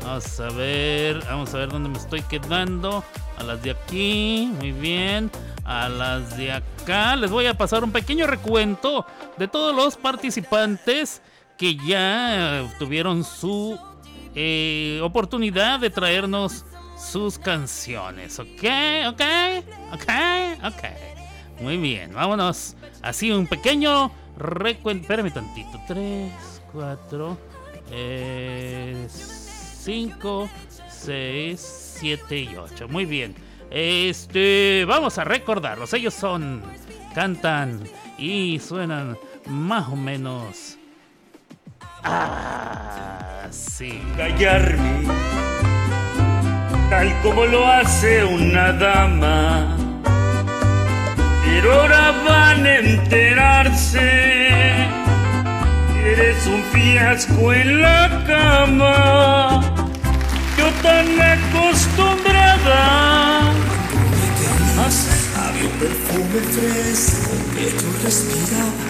Vamos 0.03 0.39
a 0.41 0.51
ver, 0.51 1.25
vamos 1.25 1.55
a 1.55 1.59
ver 1.59 1.71
dónde 1.71 1.89
me 1.89 1.99
estoy 1.99 2.23
quedando. 2.23 3.03
A 3.39 3.43
las 3.43 3.63
de 3.63 3.71
aquí, 3.71 4.53
muy 4.59 4.73
bien. 4.73 5.31
A 5.65 5.89
las 5.89 6.37
de 6.37 6.53
acá. 6.53 7.17
Les 7.17 7.31
voy 7.31 7.47
a 7.47 7.55
pasar 7.55 7.83
un 7.83 7.93
pequeño 7.93 8.27
recuento 8.27 9.07
de 9.39 9.49
todos 9.49 9.75
los 9.75 9.97
participantes 9.97 11.23
que 11.57 11.77
ya 11.77 12.63
tuvieron 12.79 13.25
su 13.25 13.79
eh, 14.35 15.01
oportunidad 15.03 15.81
de 15.81 15.91
traernos 15.91 16.65
sus 16.97 17.39
canciones. 17.39 18.39
¿Ok? 18.39 18.65
¿Ok? 19.09 19.23
¿Ok? 19.93 20.11
¿Ok? 20.65 20.83
Muy 21.61 21.77
bien, 21.77 22.13
vámonos. 22.15 22.77
Así 23.03 23.31
un 23.31 23.47
pequeño 23.47 24.11
recuento. 24.37 25.03
Espérame 25.03 25.33
tantito. 25.33 25.81
3, 25.87 26.33
4, 26.73 27.39
5, 29.09 30.51
6, 30.89 31.97
7 32.01 32.39
y 32.39 32.57
8. 32.57 32.89
Muy 32.89 33.05
bien. 33.05 33.35
Este, 33.71 34.85
vamos 34.87 35.19
a 35.19 35.25
recordarlos. 35.25 35.93
Ellos 35.93 36.15
son, 36.15 36.63
cantan 37.15 37.83
y 38.19 38.59
suenan 38.59 39.19
más 39.47 39.89
o 39.89 39.97
menos 39.97 40.79
así. 42.03 44.01
callarme, 44.17 45.07
tal 46.91 47.15
como 47.23 47.47
lo 47.47 47.67
hace 47.67 48.23
una 48.25 48.73
dama. 48.73 49.77
Pero 51.45 51.73
ahora 51.73 52.13
van 52.27 52.67
a 52.67 52.79
enterarse 52.79 54.11
que 55.93 56.13
eres 56.13 56.47
un 56.47 56.63
fiasco 56.73 57.53
en 57.53 57.83
la 57.83 58.25
cama. 58.27 59.63
Yo 60.59 60.67
tan 60.83 61.21
acostumbrada. 61.21 63.53
Había 65.37 65.65
un 65.65 65.71
perfume 65.81 66.41
fresco 66.55 67.33
que 67.55 67.65
yo 67.65 67.89
respiraba. 68.05 68.85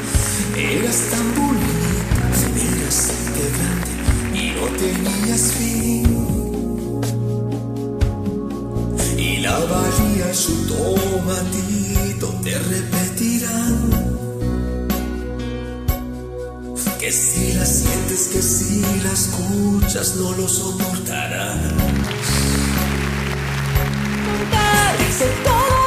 Eras 0.56 1.00
tan 1.10 1.26
bonita, 1.34 2.26
eras 2.56 2.98
de 3.34 3.44
grande 3.56 3.92
y 4.38 4.40
no 4.52 4.64
tenías 4.76 5.44
fin. 5.52 6.05
Y 9.26 9.38
la 9.38 9.58
valía 9.58 10.32
su 10.32 10.54
tomatito 10.68 12.28
te 12.44 12.56
repetirán. 12.56 13.90
Que 17.00 17.10
si 17.10 17.52
la 17.54 17.66
sientes, 17.66 18.28
que 18.32 18.40
si 18.40 18.82
la 19.02 19.12
escuchas, 19.12 20.14
no 20.14 20.30
lo 20.32 20.48
soportarás. 20.48 21.58
Dice 24.98 25.28
todo 25.44 25.85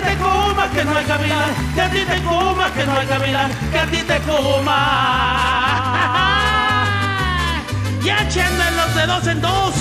ti 0.00 0.06
te 0.06 0.16
coma, 0.16 0.70
que 0.70 0.84
no 0.84 0.96
hay 0.96 1.04
gavilán, 1.04 1.50
que 1.74 1.80
a 1.80 1.90
ti 1.90 2.04
te 2.04 2.22
coma, 2.22 2.72
que 2.72 2.86
no 2.86 2.96
hay 2.98 3.06
gavilán, 3.06 3.50
que 3.70 3.78
a 3.78 3.86
ti 3.86 3.98
te 3.98 4.18
coma. 4.20 4.78
Ya 8.02 8.26
los 8.76 8.94
de 8.94 9.06
dos 9.06 9.26
en 9.26 9.40
dos, 9.40 9.74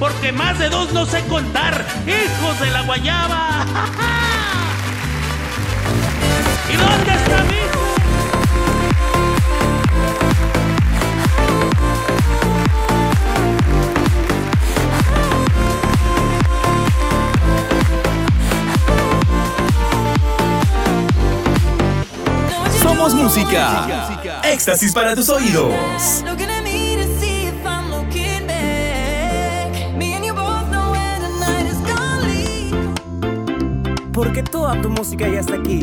porque 0.00 0.32
más 0.32 0.58
de 0.58 0.68
dos 0.68 0.92
no 0.92 1.06
sé 1.06 1.24
contar, 1.26 1.84
hijos 2.06 2.60
de 2.60 2.70
la 2.70 2.82
guayaba. 2.82 3.64
¿Y 6.72 6.76
dónde 6.76 7.14
está 7.14 7.44
mi 7.44 7.54
hijo? 7.54 7.81
When 30.90 31.22
the 31.22 31.28
night 31.40 31.66
is 31.66 31.80
gonna 31.80 32.20
leave. 32.26 34.12
Porque 34.12 34.42
toda 34.42 34.80
tu 34.80 34.90
música 34.90 35.28
ya 35.28 35.40
está 35.40 35.54
aquí. 35.56 35.82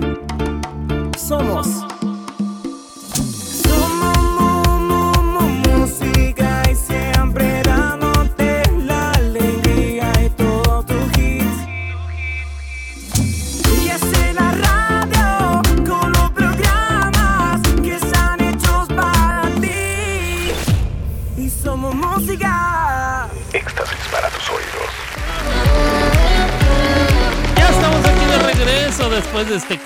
Somos. 1.18 1.68
Somos 1.68 1.89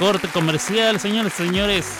corte 0.03 0.27
comercial, 0.27 0.99
señores 0.99 1.31
señores. 1.31 1.97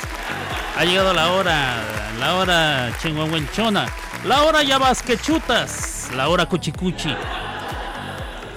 Ha 0.75 0.83
llegado 0.83 1.13
la 1.13 1.31
hora, 1.31 1.81
la 2.19 2.35
hora 2.35 2.91
chingüengüenchona, 3.01 3.85
la 4.25 4.43
hora 4.43 4.61
ya 4.61 4.77
vas 4.77 5.01
que 5.01 5.17
chutas, 5.17 6.09
la 6.13 6.27
hora 6.27 6.45
cuchicuchi. 6.45 7.15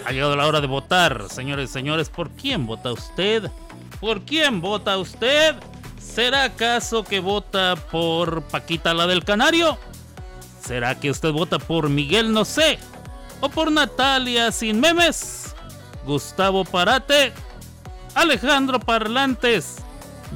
Ha 0.05 0.11
llegado 0.11 0.35
la 0.35 0.49
hora 0.49 0.61
de 0.61 0.67
votar, 0.67 1.27
señores 1.31 1.71
señores. 1.71 2.09
¿Por 2.09 2.31
quién 2.31 2.67
vota 2.67 2.93
usted? 2.93 3.49
¿Por 4.01 4.23
quién 4.23 4.61
vota 4.61 4.99
usted? 4.99 5.55
¿Será 5.97 6.43
acaso 6.43 7.05
que 7.05 7.21
vota 7.21 7.77
por 7.77 8.43
Paquita 8.49 8.95
la 8.95 9.07
del 9.07 9.23
Canario? 9.23 9.79
¿Será 10.61 10.97
que 10.99 11.09
usted 11.09 11.31
vota 11.31 11.61
por 11.61 11.89
Miguel 11.89 12.33
No 12.33 12.45
sé? 12.45 12.81
¿O 13.41 13.49
por 13.49 13.71
Natalia 13.71 14.51
sin 14.51 14.81
memes? 14.81 15.55
Gustavo 16.05 16.65
Parate, 16.65 17.33
Alejandro 18.17 18.81
Parlantes, 18.81 19.77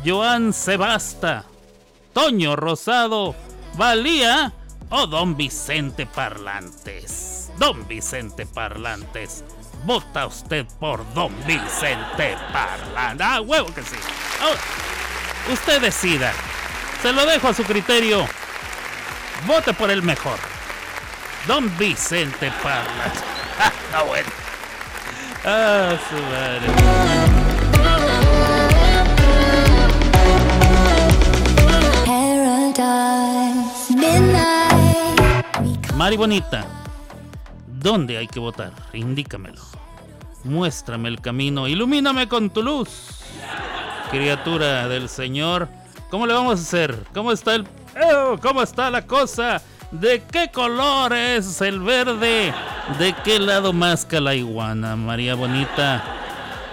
Joan 0.04 0.52
Sebasta, 0.52 1.46
Toño 2.12 2.54
Rosado, 2.54 3.34
Valía 3.74 4.52
o 4.90 5.06
Don 5.06 5.34
Vicente 5.34 6.04
Parlantes. 6.04 7.50
Don 7.56 7.88
Vicente 7.88 8.44
Parlantes. 8.44 9.44
Vota 9.84 10.26
usted 10.26 10.66
por 10.78 11.02
Don 11.14 11.32
Vicente 11.46 12.36
Parlantes. 12.52 13.26
Ah, 13.26 13.40
huevo 13.40 13.72
que 13.74 13.82
sí. 13.82 13.96
Usted 15.50 15.80
decida. 15.80 16.34
Se 17.00 17.14
lo 17.14 17.24
dejo 17.24 17.48
a 17.48 17.54
su 17.54 17.64
criterio. 17.64 18.26
Vote 19.46 19.72
por 19.72 19.90
el 19.90 20.02
mejor. 20.02 20.38
Don 21.46 21.74
Vicente 21.78 22.52
Parlantes. 22.62 23.22
Ah, 23.92 24.04
bueno. 24.04 24.28
Ah, 25.44 25.98
su 26.08 26.14
madre. 26.14 27.39
Mari 36.00 36.16
Bonita, 36.16 36.64
¿dónde 37.66 38.16
hay 38.16 38.26
que 38.26 38.40
votar? 38.40 38.72
Indícamelo. 38.94 39.60
Muéstrame 40.44 41.10
el 41.10 41.20
camino, 41.20 41.68
ilumíname 41.68 42.26
con 42.26 42.48
tu 42.48 42.62
luz. 42.62 43.20
Criatura 44.10 44.88
del 44.88 45.10
Señor, 45.10 45.68
¿cómo 46.10 46.26
le 46.26 46.32
vamos 46.32 46.58
a 46.58 46.62
hacer? 46.62 47.04
¿Cómo 47.12 47.32
está 47.32 47.54
el. 47.54 47.66
¿Cómo 48.40 48.62
está 48.62 48.90
la 48.90 49.06
cosa? 49.06 49.60
¿De 49.90 50.22
qué 50.22 50.50
color 50.50 51.12
es 51.12 51.60
el 51.60 51.80
verde? 51.80 52.54
¿De 52.98 53.14
qué 53.22 53.38
lado 53.38 53.74
masca 53.74 54.20
la 54.20 54.34
iguana, 54.34 54.96
María 54.96 55.34
Bonita? 55.34 56.02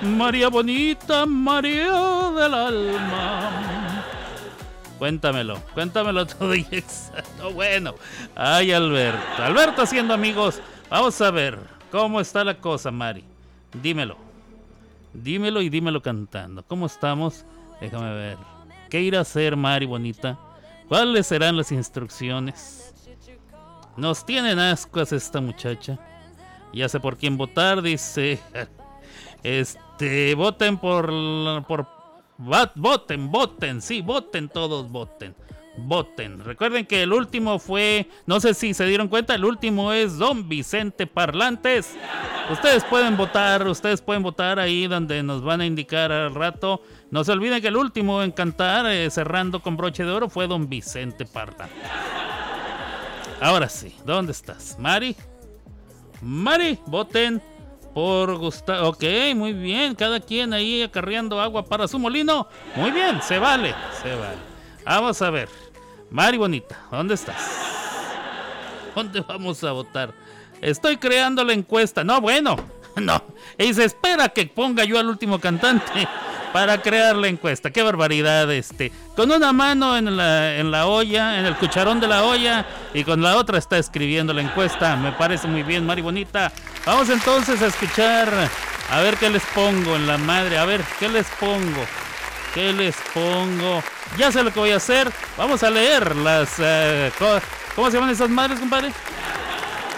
María 0.03 0.47
Bonita, 0.47 1.25
María 1.25 2.31
del 2.33 2.53
alma. 2.53 3.86
Cuéntamelo, 4.97 5.61
cuéntamelo 5.73 6.25
todo 6.25 6.55
y 6.55 6.65
exacto. 6.71 7.51
Bueno, 7.53 7.93
ay 8.35 8.71
Alberto, 8.71 9.43
Alberto 9.43 9.81
haciendo 9.83 10.13
amigos. 10.13 10.59
Vamos 10.89 11.21
a 11.21 11.29
ver 11.31 11.59
cómo 11.91 12.19
está 12.19 12.43
la 12.43 12.57
cosa, 12.57 12.89
Mari. 12.89 13.23
Dímelo, 13.81 14.17
dímelo 15.13 15.61
y 15.61 15.69
dímelo 15.69 16.01
cantando. 16.01 16.63
¿Cómo 16.63 16.87
estamos? 16.87 17.45
Déjame 17.79 18.13
ver. 18.13 18.37
¿Qué 18.89 19.01
irá 19.01 19.19
a 19.19 19.21
hacer, 19.21 19.55
Mari 19.55 19.85
Bonita? 19.85 20.39
¿Cuáles 20.87 21.27
serán 21.27 21.57
las 21.57 21.71
instrucciones? 21.71 22.93
Nos 23.97 24.25
tienen 24.25 24.57
ascuas 24.57 25.11
esta 25.11 25.41
muchacha. 25.41 25.99
Ya 26.73 26.89
sé 26.89 26.99
por 26.99 27.17
quién 27.17 27.37
votar, 27.37 27.81
dice. 27.81 28.39
Este, 29.43 30.33
voten 30.33 30.77
por, 30.77 31.05
por 31.67 31.87
voten, 32.37 33.31
voten, 33.31 33.81
sí, 33.81 34.01
voten 34.01 34.49
todos, 34.49 34.89
voten. 34.89 35.35
Voten. 35.79 36.43
Recuerden 36.43 36.87
que 36.87 37.03
el 37.03 37.13
último 37.13 37.59
fue, 37.59 38.09
no 38.25 38.39
sé 38.39 38.55
si 38.55 38.73
se 38.73 38.85
dieron 38.85 39.07
cuenta, 39.09 39.35
el 39.35 39.45
último 39.45 39.93
es 39.93 40.17
Don 40.17 40.49
Vicente 40.49 41.05
Parlantes. 41.05 41.95
Ustedes 42.51 42.83
pueden 42.83 43.15
votar, 43.15 43.67
ustedes 43.67 44.01
pueden 44.01 44.23
votar 44.23 44.57
ahí 44.57 44.87
donde 44.87 45.21
nos 45.21 45.43
van 45.43 45.61
a 45.61 45.67
indicar 45.67 46.11
al 46.11 46.33
rato. 46.33 46.81
No 47.11 47.23
se 47.23 47.31
olviden 47.31 47.61
que 47.61 47.67
el 47.67 47.77
último 47.77 48.23
en 48.23 48.31
cantar, 48.31 48.87
eh, 48.87 49.09
cerrando 49.11 49.61
con 49.61 49.77
broche 49.77 50.03
de 50.03 50.11
oro, 50.11 50.29
fue 50.29 50.47
Don 50.47 50.67
Vicente 50.67 51.25
Parlantes. 51.25 51.77
Ahora 53.39 53.69
sí, 53.69 53.93
¿dónde 54.03 54.31
estás? 54.31 54.77
Mari. 54.79 55.15
Mari, 56.21 56.79
voten 56.87 57.39
por 57.97 58.37
Gustavo. 58.37 58.89
Ok, 58.89 59.03
muy 59.35 59.53
bien. 59.53 59.95
Cada 59.95 60.19
quien 60.19 60.53
ahí 60.53 60.83
acarreando 60.83 61.41
agua 61.41 61.65
para 61.65 61.87
su 61.87 61.97
molino. 61.97 62.47
Muy 62.75 62.91
bien, 62.91 63.19
se 63.23 63.39
vale, 63.39 63.73
se 64.03 64.13
vale. 64.13 64.37
Vamos 64.85 65.19
a 65.19 65.31
ver. 65.31 65.49
Mari 66.11 66.37
Bonita, 66.37 66.77
¿dónde 66.91 67.15
estás? 67.15 67.43
¿Dónde 68.93 69.21
vamos 69.21 69.63
a 69.63 69.71
votar? 69.71 70.13
Estoy 70.61 70.97
creando 70.97 71.43
la 71.43 71.53
encuesta. 71.53 72.03
No, 72.03 72.21
bueno, 72.21 72.55
no. 72.97 73.19
Y 73.57 73.73
se 73.73 73.85
espera 73.85 74.29
que 74.29 74.45
ponga 74.45 74.83
yo 74.83 74.99
al 74.99 75.07
último 75.07 75.39
cantante 75.39 76.07
para 76.57 76.81
crear 76.81 77.15
la 77.15 77.27
encuesta. 77.27 77.69
Qué 77.69 77.83
barbaridad, 77.83 78.51
este. 78.51 78.91
Con 79.15 79.31
una 79.31 79.53
mano 79.53 79.95
en 79.95 80.17
la, 80.17 80.55
en 80.55 80.71
la 80.71 80.87
olla, 80.87 81.37
en 81.37 81.45
el 81.45 81.55
cucharón 81.55 81.99
de 81.99 82.07
la 82.07 82.23
olla, 82.23 82.65
y 82.95 83.03
con 83.03 83.21
la 83.21 83.37
otra 83.37 83.59
está 83.59 83.77
escribiendo 83.77 84.33
la 84.33 84.41
encuesta. 84.41 84.95
Me 84.95 85.11
parece 85.11 85.47
muy 85.47 85.61
bien, 85.61 85.85
Mari 85.85 86.01
Bonita. 86.01 86.51
Vamos 86.83 87.09
entonces 87.09 87.61
a 87.61 87.67
escuchar. 87.67 88.33
A 88.89 89.01
ver 89.01 89.17
qué 89.17 89.29
les 89.29 89.43
pongo 89.53 89.95
en 89.95 90.07
la 90.07 90.17
madre. 90.17 90.57
A 90.57 90.65
ver, 90.65 90.81
¿qué 90.97 91.07
les 91.09 91.27
pongo? 91.39 91.85
¿Qué 92.55 92.73
les 92.73 92.95
pongo? 93.13 93.83
Ya 94.17 94.31
sé 94.31 94.41
lo 94.41 94.51
que 94.51 94.59
voy 94.59 94.71
a 94.71 94.77
hacer. 94.77 95.11
Vamos 95.37 95.61
a 95.61 95.69
leer 95.69 96.15
las... 96.15 96.49
co- 97.19 97.39
¿Cómo 97.75 97.91
se 97.91 97.97
llaman 97.97 98.09
esas 98.09 98.31
madres, 98.31 98.59
compadre? 98.59 98.91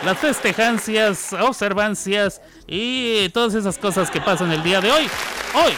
Las 0.03 0.17
festejancias, 0.17 1.31
observancias 1.31 2.41
y 2.67 3.29
todas 3.29 3.53
esas 3.53 3.77
cosas 3.77 4.11
que 4.11 4.19
pasan 4.19 4.51
el 4.51 4.61
día 4.61 4.81
de 4.81 4.91
hoy. 4.91 5.09
Hoy, 5.53 5.73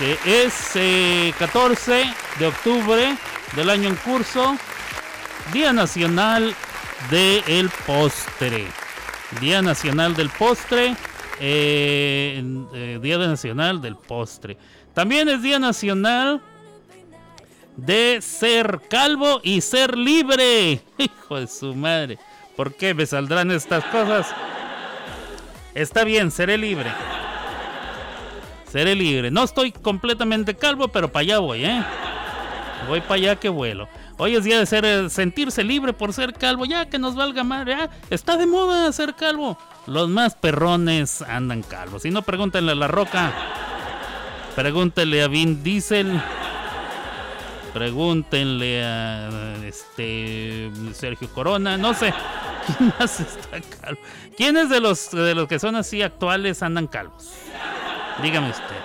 es 0.00 0.76
eh, 0.76 1.34
14 1.38 2.04
de 2.38 2.46
octubre 2.46 3.16
del 3.56 3.70
año 3.70 3.88
en 3.88 3.96
curso, 3.96 4.56
Día 5.52 5.72
Nacional 5.72 6.54
del 7.10 7.70
Postre. 7.84 8.66
Día 9.40 9.60
Nacional 9.60 10.14
del 10.14 10.30
Postre. 10.30 10.94
eh, 11.40 12.42
eh, 12.74 12.98
Día 13.02 13.18
Nacional 13.18 13.80
del 13.80 13.96
Postre. 13.96 14.56
También 14.94 15.28
es 15.28 15.42
Día 15.42 15.58
Nacional 15.58 16.42
de 17.76 18.20
ser 18.22 18.80
calvo 18.88 19.40
y 19.42 19.60
ser 19.60 19.96
libre. 19.96 20.80
Hijo 20.98 21.40
de 21.40 21.46
su 21.48 21.74
madre. 21.74 22.18
¿Por 22.56 22.74
qué 22.74 22.94
me 22.94 23.06
saldrán 23.06 23.50
estas 23.50 23.84
cosas? 23.86 24.28
Está 25.74 26.04
bien, 26.04 26.30
seré 26.30 26.56
libre. 26.56 26.92
Seré 28.70 28.94
libre. 28.94 29.30
No 29.30 29.44
estoy 29.44 29.72
completamente 29.72 30.54
calvo, 30.56 30.88
pero 30.88 31.10
para 31.10 31.22
allá 31.22 31.38
voy, 31.38 31.64
¿eh? 31.64 31.82
Voy 32.86 33.00
para 33.00 33.14
allá 33.14 33.36
que 33.36 33.48
vuelo. 33.48 33.88
Hoy 34.18 34.36
es 34.36 34.44
día 34.44 34.58
de 34.58 34.66
ser, 34.66 34.84
eh, 34.84 35.10
sentirse 35.10 35.64
libre 35.64 35.92
por 35.92 36.12
ser 36.12 36.32
calvo. 36.34 36.64
Ya 36.64 36.86
que 36.86 36.98
nos 36.98 37.14
valga 37.14 37.44
madre. 37.44 37.74
ah, 37.74 37.90
Está 38.10 38.36
de 38.36 38.46
moda 38.46 38.90
ser 38.92 39.14
calvo. 39.14 39.58
Los 39.86 40.08
más 40.08 40.34
perrones 40.34 41.22
andan 41.22 41.62
calvos. 41.62 42.02
Si 42.02 42.10
no, 42.10 42.22
pregúntenle 42.22 42.72
a 42.72 42.74
La 42.74 42.88
Roca. 42.88 43.32
Pregúntenle 44.54 45.22
a 45.22 45.28
Vin 45.28 45.62
Diesel. 45.62 46.20
Pregúntenle 47.72 48.84
a 48.84 49.56
este 49.64 50.70
Sergio 50.92 51.28
Corona, 51.32 51.76
no 51.76 51.94
sé. 51.94 52.12
¿Quién 52.78 52.92
más 52.98 53.20
está 53.20 53.60
calvo? 53.80 54.00
¿Quiénes 54.36 54.68
de 54.68 54.80
los 54.80 55.10
de 55.10 55.34
los 55.34 55.48
que 55.48 55.58
son 55.58 55.76
así 55.76 56.02
actuales 56.02 56.62
andan 56.62 56.86
calvos? 56.86 57.30
Dígame 58.22 58.50
usted. 58.50 58.76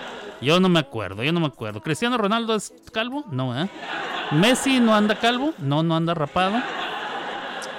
Yo 0.42 0.60
no 0.60 0.70
me 0.70 0.80
acuerdo, 0.80 1.24
yo 1.24 1.32
no 1.32 1.40
me 1.40 1.48
acuerdo. 1.48 1.82
¿Cristiano 1.82 2.18
Ronaldo 2.18 2.56
es 2.56 2.74
calvo? 2.92 3.24
No, 3.32 3.60
¿eh? 3.60 3.70
¿Messi 4.32 4.80
no 4.80 4.94
anda 4.96 5.16
calvo? 5.16 5.54
No, 5.60 5.84
no 5.84 5.96
anda 5.96 6.14
rapado. 6.14 6.62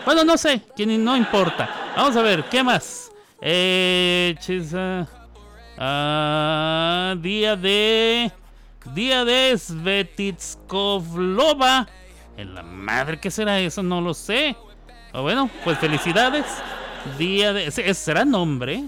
Bueno, 0.05 0.25
no 0.25 0.37
sé, 0.37 0.63
no 0.79 1.17
importa. 1.17 1.69
Vamos 1.97 2.17
a 2.17 2.23
ver, 2.23 2.45
¿qué 2.45 2.63
más? 2.63 3.11
Eh, 3.41 4.35
chisa- 4.41 5.07
ah, 5.79 7.15
día 7.19 7.57
de 7.57 8.31
Día 8.95 9.25
de 9.25 9.57
Svetitskovlova. 9.59 11.87
En 12.37 12.55
la 12.55 12.63
madre, 12.63 13.19
¿qué 13.19 13.31
será 13.31 13.59
eso? 13.61 13.83
No 13.83 14.01
lo 14.01 14.15
sé. 14.15 14.57
O 15.13 15.23
bueno, 15.23 15.49
pues 15.65 15.79
felicidades. 15.79 16.45
Día 17.19 17.53
de. 17.53 17.71
¿Será 17.71 18.25
nombre? 18.25 18.85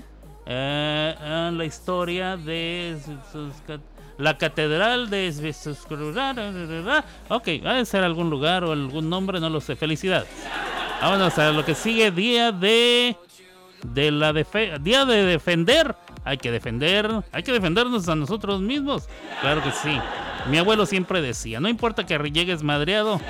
Eh, 0.47 1.15
ah, 1.21 1.51
la 1.53 1.65
historia 1.65 2.37
de. 2.37 2.97
La 4.19 4.39
catedral 4.39 5.11
de. 5.11 5.55
Ok, 7.29 7.49
va 7.65 7.79
a 7.79 7.85
ser 7.85 8.05
algún 8.05 8.31
lugar 8.31 8.65
o 8.65 8.73
algún 8.73 9.11
nombre, 9.11 9.41
no 9.41 9.51
lo 9.51 9.61
sé. 9.61 9.77
Felicidades. 9.77 10.29
Vámonos 11.01 11.37
a 11.39 11.51
lo 11.51 11.65
que 11.65 11.75
sigue. 11.75 12.11
Día 12.11 12.53
de. 12.53 13.17
De 13.83 14.11
la 14.11 14.33
Día 14.33 15.05
de 15.05 15.25
defender. 15.25 15.95
Hay 16.25 16.39
que 16.39 16.51
defender. 16.51 17.09
Hay 17.33 17.43
que 17.43 17.53
defendernos 17.53 18.09
a 18.09 18.15
nosotros 18.15 18.61
mismos. 18.61 19.09
Claro 19.41 19.63
que 19.63 19.73
sí. 19.73 19.99
Mi 20.49 20.59
abuelo 20.59 20.87
siempre 20.87 21.21
decía: 21.21 21.61
No 21.61 21.69
importa 21.69 22.07
que 22.07 22.17
llegues 22.31 22.63
madreado. 22.63 23.21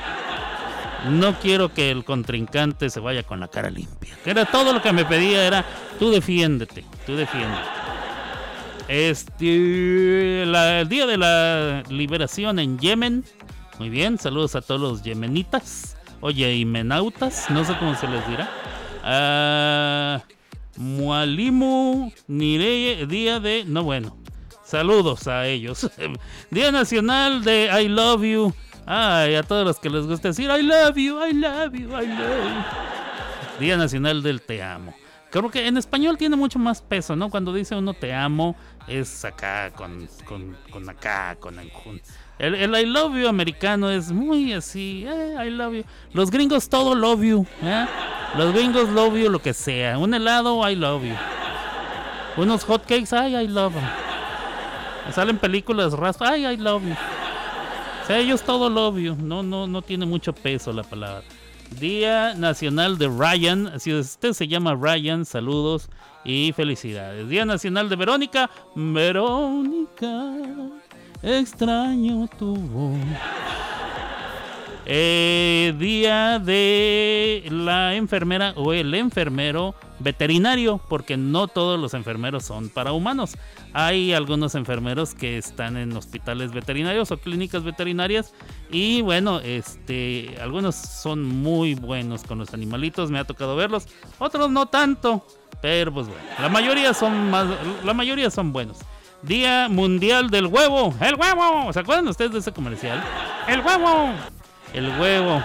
No 1.10 1.34
quiero 1.38 1.72
que 1.72 1.90
el 1.90 2.04
contrincante 2.04 2.90
se 2.90 3.00
vaya 3.00 3.22
con 3.22 3.40
la 3.40 3.48
cara 3.48 3.70
limpia. 3.70 4.14
Que 4.24 4.30
era 4.30 4.44
todo 4.44 4.72
lo 4.72 4.82
que 4.82 4.92
me 4.92 5.04
pedía, 5.04 5.46
era 5.46 5.64
tú 5.98 6.10
defiéndete, 6.10 6.84
tú 7.06 7.14
defiéndete. 7.16 7.62
Este, 8.88 10.44
la- 10.46 10.80
el 10.80 10.88
día 10.88 11.06
de 11.06 11.16
la 11.18 11.82
liberación 11.88 12.58
en 12.58 12.78
Yemen. 12.78 13.24
Muy 13.78 13.90
bien, 13.90 14.18
saludos 14.18 14.54
a 14.54 14.60
todos 14.62 14.80
los 14.80 15.02
yemenitas 15.02 15.96
o 16.20 16.30
yemenautas, 16.30 17.50
no 17.50 17.64
sé 17.64 17.76
cómo 17.78 17.94
se 17.94 18.08
les 18.08 18.26
dirá. 18.28 18.48
Ah, 19.04 20.22
Mualimu 20.76 22.10
Nireye, 22.26 23.06
día 23.06 23.38
de. 23.40 23.64
No, 23.66 23.82
bueno. 23.82 24.16
Saludos 24.64 25.28
a 25.28 25.46
ellos. 25.46 25.88
Día 26.50 26.72
Nacional 26.72 27.44
de 27.44 27.70
I 27.82 27.86
Love 27.88 28.22
You. 28.24 28.54
Ay, 28.86 29.34
a 29.34 29.42
todos 29.42 29.64
los 29.66 29.78
que 29.80 29.90
les 29.90 30.06
gusta 30.06 30.28
decir 30.28 30.48
I 30.48 30.62
love 30.62 30.96
you, 30.96 31.18
I 31.24 31.32
love 31.32 31.72
you, 31.74 31.88
I 31.88 32.06
love 32.06 32.44
you. 32.44 33.60
Día 33.60 33.76
Nacional 33.76 34.22
del 34.22 34.40
Te 34.42 34.62
Amo. 34.62 34.94
Creo 35.30 35.50
que 35.50 35.66
en 35.66 35.76
español 35.76 36.16
tiene 36.16 36.36
mucho 36.36 36.58
más 36.58 36.80
peso, 36.82 37.16
¿no? 37.16 37.28
Cuando 37.30 37.52
dice 37.52 37.74
uno 37.74 37.92
te 37.94 38.14
amo, 38.14 38.54
es 38.86 39.24
acá, 39.24 39.70
con, 39.74 40.08
con, 40.24 40.56
con 40.70 40.88
acá, 40.88 41.36
con 41.40 41.56
jun- 41.56 42.00
el, 42.38 42.54
el 42.54 42.74
I 42.74 42.86
love 42.86 43.16
you 43.16 43.26
americano 43.28 43.90
es 43.90 44.12
muy 44.12 44.52
así, 44.52 45.04
eh, 45.06 45.34
I 45.44 45.50
love 45.50 45.74
you. 45.74 45.84
Los 46.12 46.30
gringos 46.30 46.68
todo 46.68 46.94
love 46.94 47.22
you, 47.22 47.44
¿eh? 47.62 47.86
Los 48.38 48.54
gringos 48.54 48.88
love 48.90 49.16
you 49.16 49.28
lo 49.28 49.40
que 49.40 49.52
sea. 49.52 49.98
Un 49.98 50.14
helado, 50.14 50.66
I 50.68 50.76
love 50.76 51.02
you. 51.04 51.14
Unos 52.36 52.64
hotcakes, 52.64 53.12
ay, 53.12 53.34
I 53.34 53.48
love 53.48 53.74
them. 53.74 55.12
Salen 55.12 55.38
películas 55.38 55.92
raspa, 55.92 56.30
ay, 56.30 56.46
I 56.46 56.56
love 56.56 56.82
you. 56.84 56.94
O 58.08 58.12
ellos 58.12 58.42
todo 58.42 58.68
love 58.70 58.98
you. 58.98 59.16
No, 59.16 59.42
no, 59.42 59.66
no 59.66 59.82
tiene 59.82 60.06
mucho 60.06 60.32
peso 60.32 60.72
la 60.72 60.82
palabra. 60.82 61.22
Día 61.80 62.34
Nacional 62.34 62.98
de 62.98 63.08
Ryan. 63.08 63.80
Si 63.80 63.92
usted 63.92 64.32
se 64.32 64.46
llama 64.46 64.74
Ryan, 64.74 65.24
saludos 65.24 65.90
y 66.24 66.52
felicidades. 66.52 67.28
Día 67.28 67.44
Nacional 67.44 67.88
de 67.88 67.96
Verónica. 67.96 68.50
Verónica, 68.74 70.36
extraño 71.22 72.28
tu 72.38 72.54
voz. 72.54 72.98
Eh, 74.86 75.74
día 75.80 76.38
de 76.38 77.44
la 77.50 77.96
enfermera 77.96 78.52
o 78.54 78.72
el 78.72 78.94
enfermero 78.94 79.74
veterinario, 79.98 80.80
porque 80.88 81.16
no 81.16 81.48
todos 81.48 81.78
los 81.80 81.94
enfermeros 81.94 82.44
son 82.44 82.68
para 82.68 82.92
humanos. 82.92 83.36
Hay 83.72 84.12
algunos 84.12 84.54
enfermeros 84.54 85.14
que 85.14 85.38
están 85.38 85.76
en 85.76 85.96
hospitales 85.96 86.52
veterinarios 86.52 87.10
o 87.10 87.18
clínicas 87.18 87.64
veterinarias 87.64 88.34
y 88.70 89.00
bueno, 89.02 89.40
este, 89.40 90.36
algunos 90.40 90.74
son 90.76 91.24
muy 91.24 91.74
buenos 91.74 92.22
con 92.24 92.38
los 92.38 92.52
animalitos, 92.54 93.10
me 93.10 93.18
ha 93.18 93.24
tocado 93.24 93.56
verlos, 93.56 93.86
otros 94.18 94.50
no 94.50 94.66
tanto, 94.66 95.26
pero 95.62 95.92
pues 95.92 96.06
bueno, 96.06 96.22
la 96.40 96.48
mayoría 96.48 96.92
son 96.94 97.30
más, 97.30 97.46
la 97.84 97.94
mayoría 97.94 98.30
son 98.30 98.52
buenos. 98.52 98.78
Día 99.22 99.68
Mundial 99.70 100.30
del 100.30 100.46
Huevo, 100.46 100.94
el 101.00 101.14
huevo, 101.16 101.72
¿se 101.72 101.80
acuerdan 101.80 102.06
ustedes 102.06 102.32
de 102.32 102.38
ese 102.38 102.52
comercial? 102.52 103.02
El 103.48 103.60
huevo. 103.60 104.10
El 104.74 104.88
huevo. 105.00 105.42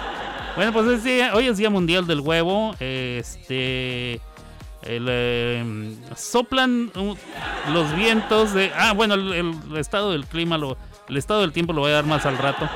Bueno, 0.58 0.74
pues 0.74 0.86
es 0.88 1.04
día- 1.06 1.34
hoy 1.34 1.48
es 1.48 1.58
Día 1.58 1.70
Mundial 1.70 2.06
del 2.06 2.20
Huevo. 2.20 2.76
Este. 2.82 4.20
El, 4.84 5.06
eh, 5.10 5.96
soplan 6.16 6.92
uh, 6.96 7.16
los 7.72 7.96
vientos 7.96 8.54
de. 8.54 8.72
Ah, 8.76 8.94
bueno, 8.94 9.14
el, 9.14 9.56
estado 9.78 10.12
del 10.12 10.26
clima, 10.26 10.58
lo, 10.58 10.78
el 11.08 11.18
estado 11.18 11.42
del 11.42 11.52
tiempo 11.52 11.74
lo 11.74 11.82
voy 11.82 11.92
a 11.92 11.96
dar 11.96 12.06
más 12.06 12.26
al 12.26 12.38
rato. 12.38 12.70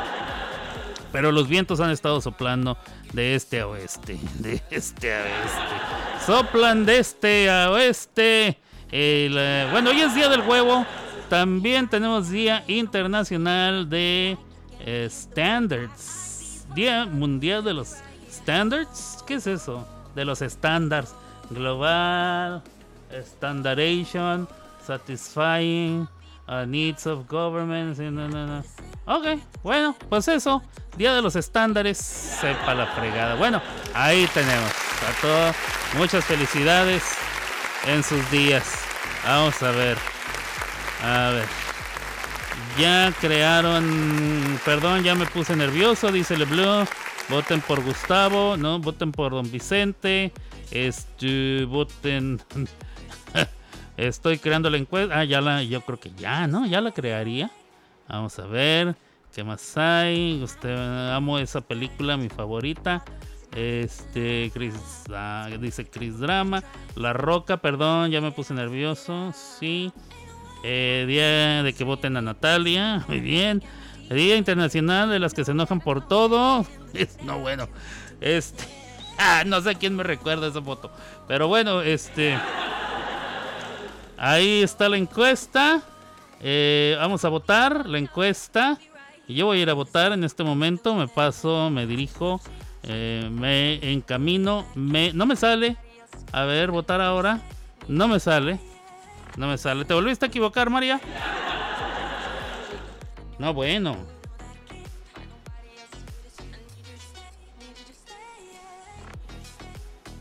Pero 1.11 1.31
los 1.31 1.47
vientos 1.47 1.79
han 1.79 1.91
estado 1.91 2.19
soplando 2.19 2.77
de 3.13 3.35
este 3.35 3.61
a 3.61 3.67
oeste. 3.67 4.19
De 4.39 4.61
este 4.69 5.13
a 5.13 5.21
oeste. 5.23 6.25
Soplan 6.25 6.85
de 6.85 6.99
este 6.99 7.49
a 7.49 7.71
oeste. 7.71 8.59
Eh, 8.91 9.67
bueno, 9.71 9.91
hoy 9.91 10.01
es 10.01 10.13
Día 10.13 10.29
del 10.29 10.41
Huevo. 10.41 10.85
También 11.29 11.87
tenemos 11.87 12.29
Día 12.29 12.63
Internacional 12.67 13.89
de 13.89 14.37
eh, 14.81 15.07
Standards. 15.09 16.67
Día 16.75 17.05
Mundial 17.05 17.63
de 17.63 17.73
los 17.73 17.95
Standards. 18.29 19.23
¿Qué 19.25 19.35
es 19.35 19.47
eso? 19.47 19.87
De 20.15 20.25
los 20.25 20.41
estándares. 20.41 21.15
Global, 21.49 22.61
Standardization, 23.11 24.47
Satisfying 24.85 26.07
uh, 26.47 26.65
Needs 26.65 27.07
of 27.07 27.27
Government. 27.27 27.95
sí, 27.95 28.03
no, 28.03 28.27
no, 28.27 28.45
no. 28.47 28.63
Ok, 29.07 29.39
bueno, 29.63 29.95
pues 30.09 30.27
eso. 30.27 30.61
Día 30.97 31.13
de 31.13 31.21
los 31.21 31.35
estándares. 31.35 31.97
Sepa 31.97 32.73
la 32.73 32.87
fregada. 32.87 33.35
Bueno, 33.35 33.61
ahí 33.93 34.27
tenemos 34.33 34.71
a 34.71 35.21
todos. 35.21 35.55
Muchas 35.97 36.25
felicidades 36.25 37.03
en 37.87 38.03
sus 38.03 38.29
días. 38.31 38.63
Vamos 39.25 39.61
a 39.61 39.71
ver. 39.71 39.97
A 41.03 41.29
ver. 41.31 41.45
Ya 42.79 43.13
crearon. 43.21 44.59
Perdón, 44.65 45.03
ya 45.03 45.15
me 45.15 45.25
puse 45.25 45.55
nervioso, 45.55 46.11
dice 46.11 46.37
LeBlanc. 46.37 46.89
Voten 47.29 47.61
por 47.61 47.83
Gustavo, 47.83 48.55
no, 48.55 48.79
voten 48.79 49.11
por 49.11 49.31
Don 49.31 49.49
Vicente. 49.51 50.31
Este, 50.71 51.65
voten. 51.65 52.41
Estoy 53.97 54.39
creando 54.39 54.69
la 54.69 54.77
encuesta. 54.77 55.19
Ah, 55.19 55.23
ya 55.23 55.41
la, 55.41 55.63
yo 55.63 55.81
creo 55.81 55.99
que 55.99 56.11
ya, 56.17 56.47
¿no? 56.47 56.65
Ya 56.65 56.81
la 56.81 56.91
crearía. 56.91 57.51
Vamos 58.07 58.37
a 58.39 58.45
ver. 58.45 58.95
¿Qué 59.33 59.43
más 59.43 59.77
hay? 59.77 60.43
Amo 61.11 61.39
esa 61.39 61.61
película, 61.61 62.17
mi 62.17 62.29
favorita. 62.29 63.03
Este, 63.55 64.51
dice 65.59 65.85
Chris 65.85 66.19
Drama. 66.19 66.63
La 66.95 67.13
Roca, 67.13 67.57
perdón, 67.57 68.11
ya 68.11 68.21
me 68.21 68.31
puse 68.31 68.53
nervioso. 68.53 69.33
Sí. 69.33 69.91
Eh, 70.63 71.05
día 71.07 71.63
de 71.63 71.73
que 71.73 71.83
voten 71.83 72.17
a 72.17 72.21
Natalia. 72.21 73.03
Muy 73.09 73.19
bien. 73.19 73.63
Día 74.09 74.35
Internacional 74.35 75.09
de 75.09 75.19
las 75.19 75.33
que 75.33 75.43
se 75.45 75.51
enojan 75.51 75.79
por 75.79 76.07
todo. 76.07 76.65
Es, 76.93 77.21
no, 77.23 77.39
bueno. 77.39 77.67
Este. 78.21 78.84
Ah, 79.17 79.43
no 79.45 79.61
sé 79.61 79.75
quién 79.75 79.95
me 79.95 80.03
recuerda 80.03 80.47
esa 80.47 80.61
foto. 80.61 80.91
Pero 81.27 81.47
bueno, 81.47 81.81
este. 81.81 82.37
Ahí 84.17 84.61
está 84.61 84.89
la 84.89 84.97
encuesta. 84.97 85.81
Eh, 86.41 86.95
vamos 86.99 87.23
a 87.25 87.29
votar 87.29 87.87
la 87.87 87.97
encuesta. 87.97 88.77
Y 89.27 89.35
yo 89.35 89.47
voy 89.47 89.59
a 89.59 89.61
ir 89.63 89.69
a 89.69 89.73
votar 89.73 90.11
en 90.11 90.23
este 90.23 90.43
momento. 90.43 90.95
Me 90.95 91.07
paso, 91.07 91.69
me 91.69 91.87
dirijo, 91.87 92.39
eh, 92.83 93.27
me 93.31 93.91
encamino. 93.91 94.65
Me, 94.75 95.13
no 95.13 95.25
me 95.25 95.35
sale. 95.35 95.77
A 96.31 96.43
ver, 96.43 96.71
votar 96.71 97.01
ahora. 97.01 97.41
No 97.87 98.07
me 98.07 98.19
sale. 98.19 98.59
No 99.37 99.47
me 99.47 99.57
sale. 99.57 99.85
¿Te 99.85 99.93
volviste 99.93 100.25
a 100.25 100.27
equivocar, 100.27 100.69
María? 100.69 100.99
No, 103.37 103.53
bueno. 103.53 104.14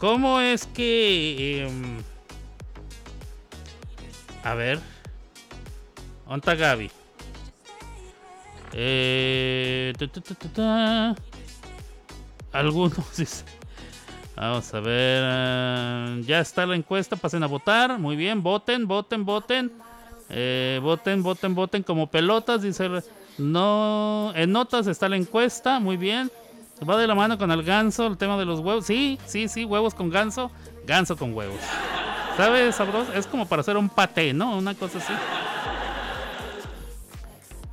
¿Cómo 0.05 0.39
es 0.39 0.67
que... 0.67 1.65
em, 1.65 2.03
a 4.43 4.53
ver. 4.53 4.79
¿Dónde 6.27 6.41
está 6.41 6.55
Gaby? 6.55 6.91
Eh, 8.75 9.95
ta, 9.97 10.07
ta. 10.53 11.15
Algunos. 12.53 12.99
Vamos 14.37 14.75
a 14.75 14.81
ver. 14.81 15.23
ah, 15.25 16.17
ya 16.21 16.41
está 16.41 16.67
la 16.67 16.77
encuesta. 16.77 17.17
Pasen 17.17 17.43
a 17.43 17.47
votar. 17.47 17.99
Muy 17.99 18.15
bien. 18.15 18.43
Voten, 18.43 18.87
voten, 18.87 19.25
voten. 19.25 19.73
Eh, 20.29 20.81
voten, 20.83 21.23
voten, 21.23 21.55
voten 21.55 21.83
como 21.83 22.11
pelotas. 22.11 22.61
Dice. 22.61 22.91
No. 23.39 24.35
En 24.37 24.53
notas 24.53 24.87
está 24.87 25.09
la 25.09 25.17
encuesta. 25.17 25.81
Muy 25.81 25.97
bien. 25.97 26.31
Va 26.89 26.97
de 26.99 27.07
la 27.07 27.15
mano 27.15 27.39
con 27.39 27.51
el 27.51 27.63
ganso. 27.63 28.07
El 28.07 28.17
tema 28.19 28.37
de 28.37 28.45
los 28.45 28.61
huevos. 28.61 28.85
Sí, 28.87 29.19
sí, 29.27 29.49
sí. 29.49 29.65
Huevos 29.65 29.95
con 29.95 30.11
ganso. 30.11 30.51
Ganso 30.87 31.17
con 31.17 31.33
huevos. 31.35 31.61
¿Sabes, 32.37 32.75
sabroso? 32.75 33.13
Es 33.13 33.27
como 33.27 33.47
para 33.47 33.61
hacer 33.61 33.77
un 33.77 33.89
paté, 33.89 34.33
¿no? 34.35 34.57
Una 34.59 34.75
cosa 34.75 34.99
así. 34.99 35.13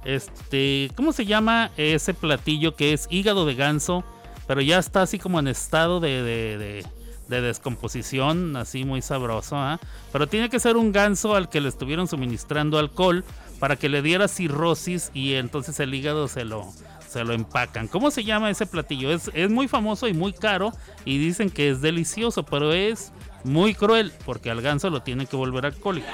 Este, 0.04 0.92
¿cómo 0.96 1.14
se 1.14 1.26
llama 1.26 1.72
ese 1.78 2.14
platillo 2.14 2.76
que 2.76 2.94
es 2.94 3.08
hígado 3.10 3.46
de 3.46 3.56
ganso? 3.56 4.04
Pero 4.48 4.62
ya 4.62 4.80
está 4.80 5.04
así 5.04 5.20
como 5.20 5.40
en 5.40 5.48
estado 5.48 6.00
de, 6.00 6.24
de, 6.24 6.58
de- 6.58 6.86
de 7.28 7.40
descomposición, 7.42 8.58
así 8.58 8.84
muy 8.84 9.02
sabroso, 9.02 9.56
¿ah? 9.56 9.80
Pero 10.12 10.28
tiene 10.28 10.50
que 10.50 10.60
ser 10.60 10.76
un 10.76 10.92
ganso 10.92 11.34
al 11.36 11.48
que 11.48 11.62
le 11.62 11.70
estuvieron 11.70 12.08
suministrando 12.10 12.78
alcohol 12.78 13.24
para 13.60 13.78
que 13.78 13.88
le 13.88 14.02
diera 14.02 14.28
cirrosis 14.28 15.12
y 15.14 15.36
entonces 15.36 15.80
el 15.80 15.94
hígado 15.94 16.28
se 16.28 16.44
lo, 16.44 16.68
se 17.12 17.24
lo 17.26 17.34
empacan. 17.34 17.88
¿Cómo 17.88 18.10
se 18.10 18.24
llama 18.24 18.50
ese 18.50 18.66
platillo? 18.66 19.12
Es, 19.12 19.30
es 19.34 19.50
muy 19.50 19.68
famoso 19.68 20.08
y 20.08 20.14
muy 20.14 20.32
caro 20.32 20.72
y 21.04 21.18
dicen 21.18 21.50
que 21.50 21.70
es 21.70 21.82
delicioso, 21.82 22.44
pero 22.44 22.72
es 22.72 23.12
muy 23.44 23.76
cruel 23.76 24.14
porque 24.26 24.50
al 24.50 24.62
ganso 24.62 24.90
lo 24.90 25.02
tienen 25.02 25.28
que 25.28 25.36
volver 25.36 25.66
alcohólico. 25.66 26.08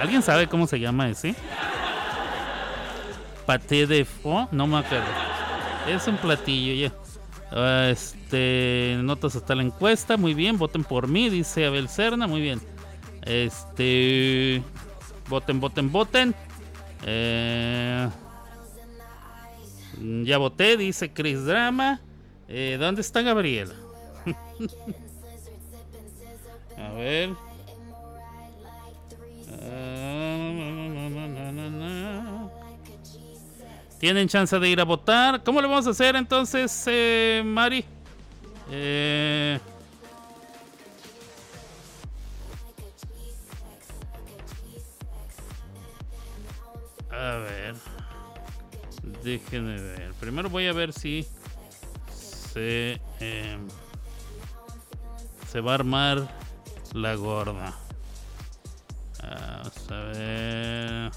¿Alguien 0.00 0.22
sabe 0.22 0.46
cómo 0.46 0.66
se 0.66 0.78
llama 0.78 1.08
ese? 1.08 1.34
Paté 3.44 3.86
de 3.86 4.04
fo, 4.04 4.48
no 4.52 4.66
me 4.66 4.78
acuerdo. 4.78 5.04
Es 5.88 6.06
un 6.06 6.16
platillo 6.16 6.74
ya. 6.74 6.94
Ah, 7.50 7.88
Este, 7.90 8.98
notas 9.02 9.36
hasta 9.36 9.54
la 9.54 9.62
encuesta, 9.62 10.16
muy 10.16 10.32
bien, 10.32 10.58
voten 10.58 10.84
por 10.84 11.08
mí, 11.08 11.28
dice 11.28 11.66
Abel 11.66 11.88
Cerna, 11.88 12.26
muy 12.26 12.40
bien. 12.40 12.60
Este, 13.22 14.62
voten, 15.28 15.60
voten, 15.60 15.90
voten. 15.90 16.34
Eh, 17.04 18.08
ya 20.00 20.38
voté, 20.38 20.76
dice 20.76 21.12
Chris 21.12 21.44
Drama. 21.44 22.00
Eh, 22.48 22.76
¿Dónde 22.78 23.00
está 23.00 23.22
Gabriela? 23.22 23.74
A 26.76 26.92
ver. 26.94 27.30
Ah, 29.62 30.32
Tienen 33.98 34.26
chance 34.26 34.58
de 34.58 34.68
ir 34.68 34.80
a 34.80 34.84
votar. 34.84 35.44
¿Cómo 35.44 35.60
le 35.60 35.68
vamos 35.68 35.86
a 35.86 35.90
hacer 35.90 36.16
entonces, 36.16 36.84
eh, 36.88 37.42
Mari? 37.44 37.84
Eh, 38.70 39.60
a 47.10 47.36
ver. 47.38 47.91
Déjenme 49.22 49.80
ver. 49.80 50.12
Primero 50.14 50.50
voy 50.50 50.66
a 50.66 50.72
ver 50.72 50.92
si 50.92 51.26
se, 52.12 53.00
em, 53.20 53.68
va 55.60 55.72
a 55.72 55.74
armar 55.74 56.28
la 56.92 57.14
gorda. 57.14 57.74
A 59.22 59.62
ver. 60.12 61.12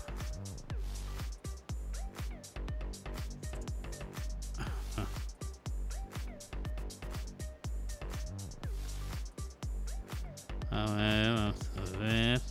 A 10.71 10.85
ver, 10.91 11.33
vamos 11.33 11.55
a 11.77 11.97
ver. 11.97 12.41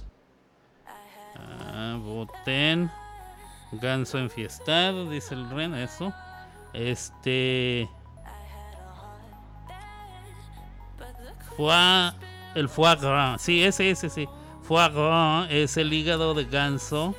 Ah, 1.37 1.99
Voten. 2.03 3.04
Ganso 3.81 4.19
enfiestado, 4.19 5.09
dice 5.09 5.35
el 5.35 5.49
Ren, 5.51 5.75
eso. 5.75 6.13
Este. 6.73 7.89
Foie, 11.57 12.13
el 12.55 12.69
foie 12.69 12.97
gras. 12.97 13.41
Sí, 13.41 13.63
ese, 13.63 13.91
ese, 13.91 14.09
sí. 14.11 14.29
Foie 14.63 14.89
gras 14.89 15.47
es 15.51 15.77
el 15.77 15.93
hígado 15.93 16.35
de 16.35 16.45
ganso. 16.45 17.15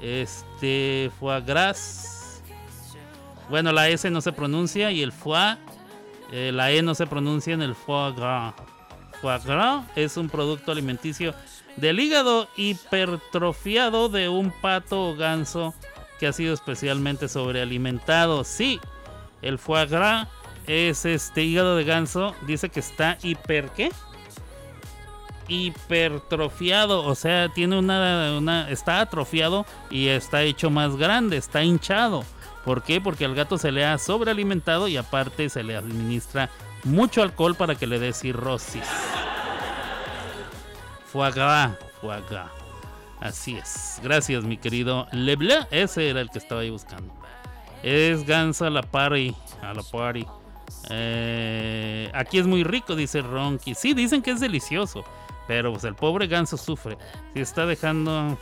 Este, 0.00 1.10
foie 1.18 1.40
gras. 1.40 2.42
Bueno, 3.48 3.72
la 3.72 3.88
S 3.88 4.10
no 4.10 4.20
se 4.20 4.32
pronuncia 4.32 4.90
y 4.90 5.02
el 5.02 5.12
foie, 5.12 5.56
eh, 6.32 6.50
la 6.52 6.70
E 6.70 6.82
no 6.82 6.94
se 6.94 7.06
pronuncia 7.06 7.54
en 7.54 7.62
el 7.62 7.74
foie 7.74 8.12
gras. 8.12 8.54
Foie 9.22 9.38
gras 9.38 9.84
es 9.94 10.16
un 10.16 10.28
producto 10.28 10.72
alimenticio 10.72 11.32
del 11.76 12.00
hígado 12.00 12.48
hipertrofiado 12.56 14.08
de 14.08 14.28
un 14.28 14.50
pato 14.50 15.10
o 15.10 15.16
ganso 15.16 15.74
que 16.18 16.26
ha 16.26 16.32
sido 16.32 16.52
especialmente 16.52 17.28
sobrealimentado. 17.28 18.42
Sí, 18.42 18.80
el 19.40 19.60
foie 19.60 19.86
gras 19.86 20.26
es 20.66 21.04
este 21.04 21.44
hígado 21.44 21.76
de 21.76 21.84
ganso. 21.84 22.34
Dice 22.48 22.68
que 22.68 22.80
está 22.80 23.16
hiper 23.22 23.70
¿qué? 23.70 23.92
Hipertrofiado. 25.46 27.04
O 27.04 27.14
sea, 27.14 27.48
tiene 27.48 27.78
una, 27.78 28.36
una. 28.36 28.68
Está 28.70 29.00
atrofiado 29.00 29.66
y 29.88 30.08
está 30.08 30.42
hecho 30.42 30.68
más 30.68 30.96
grande. 30.96 31.36
Está 31.36 31.62
hinchado. 31.62 32.24
¿Por 32.64 32.82
qué? 32.82 33.00
Porque 33.00 33.24
al 33.24 33.36
gato 33.36 33.56
se 33.56 33.70
le 33.70 33.84
ha 33.84 33.98
sobrealimentado 33.98 34.88
y 34.88 34.96
aparte 34.96 35.48
se 35.48 35.62
le 35.62 35.76
administra 35.76 36.50
mucho 36.84 37.22
alcohol 37.22 37.54
para 37.54 37.74
que 37.74 37.86
le 37.86 37.98
dé 37.98 38.12
cirrosis. 38.12 38.82
Foie 41.12 41.30
gras. 41.30 41.76
Así 43.20 43.56
es. 43.56 44.00
Gracias, 44.02 44.42
mi 44.44 44.56
querido 44.56 45.06
Leblanc. 45.12 45.66
Ese 45.70 46.08
era 46.08 46.22
el 46.22 46.30
que 46.30 46.38
estaba 46.38 46.62
ahí 46.62 46.70
buscando. 46.70 47.12
Es 47.82 48.24
ganso 48.24 48.64
a 48.64 48.70
la 48.70 48.82
party. 48.82 49.34
A 49.60 49.74
la 49.74 49.82
party. 49.82 50.26
Eh, 50.88 52.10
aquí 52.14 52.38
es 52.38 52.46
muy 52.46 52.64
rico, 52.64 52.96
dice 52.96 53.20
Ronky. 53.20 53.74
Sí, 53.74 53.92
dicen 53.92 54.22
que 54.22 54.30
es 54.30 54.40
delicioso. 54.40 55.04
Pero 55.46 55.72
pues 55.72 55.84
el 55.84 55.94
pobre 55.94 56.26
ganso 56.26 56.56
sufre. 56.56 56.96
Si 57.34 57.40
está 57.40 57.66
dejando. 57.66 58.38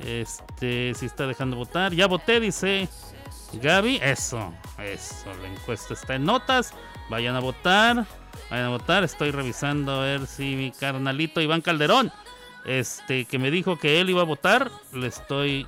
Este. 0.00 0.92
Si 0.94 1.06
está 1.06 1.26
dejando 1.26 1.56
votar. 1.56 1.92
Ya 1.94 2.06
voté, 2.06 2.38
dice 2.38 2.88
Gaby. 3.54 3.98
Eso, 4.02 4.52
eso. 4.78 5.32
La 5.42 5.48
encuesta 5.48 5.94
está 5.94 6.16
en 6.16 6.24
notas. 6.24 6.74
Vayan 7.08 7.34
a 7.34 7.40
votar. 7.40 8.06
Vayan 8.50 8.66
a 8.66 8.70
votar. 8.70 9.04
Estoy 9.04 9.30
revisando 9.30 9.92
a 9.92 10.04
ver 10.04 10.26
si 10.26 10.56
mi 10.56 10.70
carnalito 10.70 11.40
Iván 11.40 11.60
Calderón. 11.60 12.12
Este, 12.64 13.24
que 13.26 13.38
me 13.38 13.50
dijo 13.50 13.78
que 13.78 14.00
él 14.00 14.10
iba 14.10 14.22
a 14.22 14.24
votar. 14.24 14.70
Le 14.92 15.06
estoy. 15.06 15.66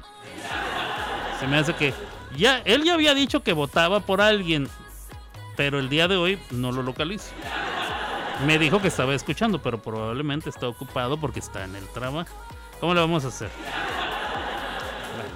Se 1.41 1.47
me 1.47 1.57
hace 1.57 1.75
que. 1.75 1.93
Ya, 2.37 2.59
él 2.65 2.85
ya 2.85 2.95
había 2.95 3.15
dicho 3.15 3.43
que 3.43 3.53
votaba 3.53 4.01
por 4.01 4.21
alguien 4.21 4.69
pero 5.57 5.79
el 5.79 5.89
día 5.89 6.07
de 6.07 6.17
hoy 6.17 6.39
no 6.51 6.71
lo 6.71 6.83
localizo. 6.83 7.31
Me 8.47 8.59
dijo 8.59 8.81
que 8.81 8.89
estaba 8.89 9.15
escuchando, 9.15 9.61
pero 9.61 9.81
probablemente 9.81 10.51
está 10.51 10.69
ocupado 10.69 11.17
porque 11.19 11.41
está 11.41 11.65
en 11.65 11.75
el 11.75 11.87
trabajo. 11.89 12.31
¿Cómo 12.79 12.93
le 12.93 13.01
vamos 13.01 13.25
a 13.25 13.29
hacer? 13.29 13.49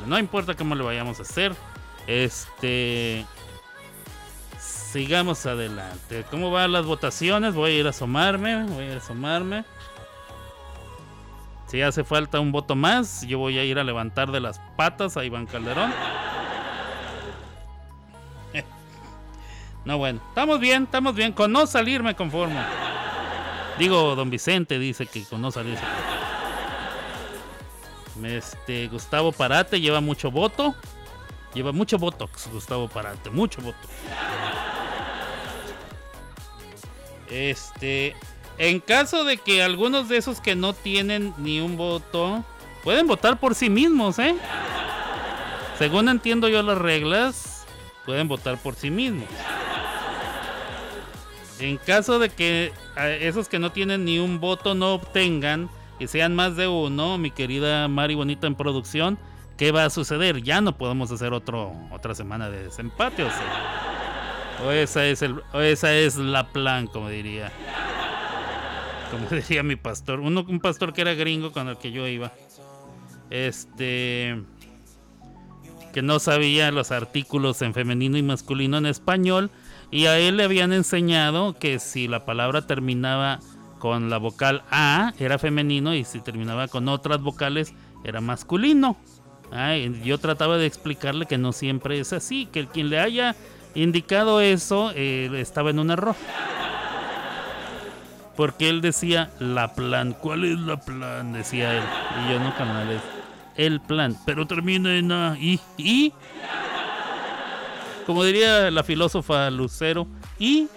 No 0.07 0.19
importa 0.19 0.55
cómo 0.55 0.75
le 0.75 0.85
vayamos 0.85 1.19
a 1.19 1.23
hacer. 1.23 1.55
Este. 2.07 3.25
Sigamos 4.93 5.47
adelante. 5.47 6.25
¿Cómo 6.33 6.51
van 6.51 6.73
las 6.73 6.85
votaciones? 6.85 7.55
Voy 7.55 7.71
a 7.71 7.79
ir 7.79 7.87
a 7.87 7.91
asomarme. 7.91 8.65
Voy 8.65 8.85
a 8.85 8.87
ir 8.89 8.95
a 8.95 8.97
asomarme. 8.97 9.65
Si 11.69 11.81
hace 11.81 12.03
falta 12.03 12.41
un 12.41 12.51
voto 12.51 12.75
más, 12.75 13.25
yo 13.25 13.39
voy 13.39 13.57
a 13.59 13.65
ir 13.65 13.79
a 13.79 13.85
levantar 13.85 14.33
de 14.33 14.41
las 14.41 14.59
patas 14.77 15.17
a 15.17 15.25
Iván 15.25 15.47
Calderón. 15.47 15.93
No, 19.83 19.97
bueno, 19.97 20.21
estamos 20.29 20.61
bien, 20.61 20.83
estamos 20.83 21.15
bien. 21.15 21.33
Con 21.33 21.53
no 21.53 21.67
salir 21.67 22.03
me 22.03 22.15
conformo. 22.15 22.61
Digo, 23.79 24.15
don 24.15 24.29
Vicente 24.29 24.79
dice 24.79 25.07
que 25.07 25.25
con 25.25 25.41
no 25.41 25.51
salir. 25.51 25.79
Este, 28.23 28.89
Gustavo 28.89 29.33
Parate 29.33 29.81
lleva 29.81 30.03
mucho 30.03 30.31
voto. 30.31 30.75
Lleva 31.55 31.73
mucho 31.73 31.97
botox, 31.97 32.51
Gustavo 32.53 32.89
Parate, 32.89 33.31
mucho 33.31 33.63
voto. 33.63 33.89
Este, 37.31 38.15
en 38.59 38.81
caso 38.81 39.25
de 39.25 39.37
que 39.37 39.63
algunos 39.63 40.09
de 40.09 40.17
esos 40.17 40.41
que 40.41 40.55
no 40.55 40.73
tienen 40.73 41.33
ni 41.39 41.61
un 41.61 41.77
voto, 41.77 42.45
pueden 42.83 43.07
votar 43.07 43.39
por 43.39 43.55
sí 43.55 43.71
mismos, 43.71 44.19
¿eh? 44.19 44.37
Según 45.79 46.09
entiendo 46.09 46.49
yo 46.49 46.63
las 46.63 46.79
reglas, 46.79 47.67
pueden 48.05 48.29
votar 48.29 48.59
por 48.59 48.75
sí 48.75 48.91
mismos. 48.91 49.29
En 51.59 51.77
caso 51.77 52.19
de 52.19 52.31
que 52.31 52.73
esos 53.21 53.49
que 53.49 53.59
no 53.59 53.71
tienen 53.71 54.05
ni 54.05 54.19
un 54.19 54.41
voto 54.41 54.75
no 54.75 54.95
obtengan 54.95 55.71
y 55.99 56.07
sean 56.07 56.35
más 56.35 56.57
de 56.57 56.69
uno, 56.69 57.19
mi 57.19 57.31
querida 57.31 57.87
Mari 57.89 58.15
Bonita 58.15 58.47
en 58.47 58.55
producción, 58.55 59.19
¿qué 59.57 59.71
va 59.71 59.85
a 59.85 59.91
suceder? 59.91 60.43
Ya 60.43 60.63
no 60.63 60.77
podemos 60.77 61.11
hacer 61.11 61.35
otro, 61.35 61.75
otra 61.91 62.15
semana 62.15 62.49
de 62.51 62.65
desempate, 62.65 63.23
o 63.23 63.31
sea. 63.31 64.10
O 64.65 64.71
esa 64.71 65.07
es, 65.07 65.23
el, 65.23 65.43
esa 65.55 65.95
es 65.95 66.17
la 66.17 66.49
plan, 66.49 66.87
como 66.87 67.09
diría. 67.09 67.51
Como 69.11 69.27
diría 69.31 69.63
mi 69.63 69.77
pastor. 69.77 70.21
Uno, 70.21 70.45
un 70.49 70.61
pastor 70.61 70.93
que 70.93 71.01
era 71.03 71.15
gringo 71.15 71.53
con 71.53 71.69
el 71.69 71.79
que 71.79 71.93
yo 71.93 72.07
iba. 72.07 72.33
Este. 73.31 74.43
Que 75.93 76.03
no 76.03 76.19
sabía 76.21 76.71
los 76.71 76.93
artículos 76.93 77.63
en 77.63 77.75
femenino 77.75 78.17
y 78.17 78.23
masculino 78.23 78.79
en 78.79 78.87
español 78.87 79.51
y 79.91 80.07
a 80.07 80.19
él 80.19 80.37
le 80.37 80.45
habían 80.45 80.73
enseñado 80.73 81.55
que 81.59 81.79
si 81.79 82.07
la 82.07 82.25
palabra 82.25 82.67
terminaba 82.67 83.41
con 83.79 84.09
la 84.09 84.19
vocal 84.19 84.63
A 84.71 85.13
era 85.19 85.39
femenino 85.39 85.95
y 85.95 86.05
si 86.05 86.21
terminaba 86.21 86.69
con 86.69 86.89
otras 86.89 87.21
vocales 87.21 87.75
era 88.05 88.21
masculino. 88.21 88.97
yo 90.05 90.19
trataba 90.19 90.59
de 90.59 90.67
explicarle 90.67 91.27
que 91.27 91.39
no 91.39 91.53
siempre 91.53 91.99
es 91.99 92.13
así, 92.13 92.47
que 92.47 92.69
quien 92.69 92.89
le 92.89 93.01
haya 93.01 93.35
indicado 93.75 94.41
eso 94.41 94.93
eh, 94.95 95.31
estaba 95.37 95.71
en 95.71 95.79
un 95.79 95.91
error. 95.91 96.17
Porque 98.37 98.69
él 98.69 98.81
decía 98.81 99.31
la 99.39 99.75
plan. 99.75 100.15
¿Cuál 100.15 100.45
es 100.45 100.59
la 100.59 100.79
plan? 100.79 101.33
Decía 101.33 101.77
él. 101.77 101.85
Y 102.25 102.33
yo 102.33 102.41
no, 102.41 102.55
canales. 102.57 103.03
El 103.57 103.81
plan. 103.81 104.17
Pero 104.25 104.47
termina 104.47 104.97
en 104.97 105.13
A. 105.13 105.37
¿Y? 105.39 105.61
¿Y? 105.77 106.13
Como 108.07 108.25
diría 108.25 108.71
la 108.71 108.83
filósofa 108.83 109.51
Lucero. 109.51 110.07
Y. 110.39 110.69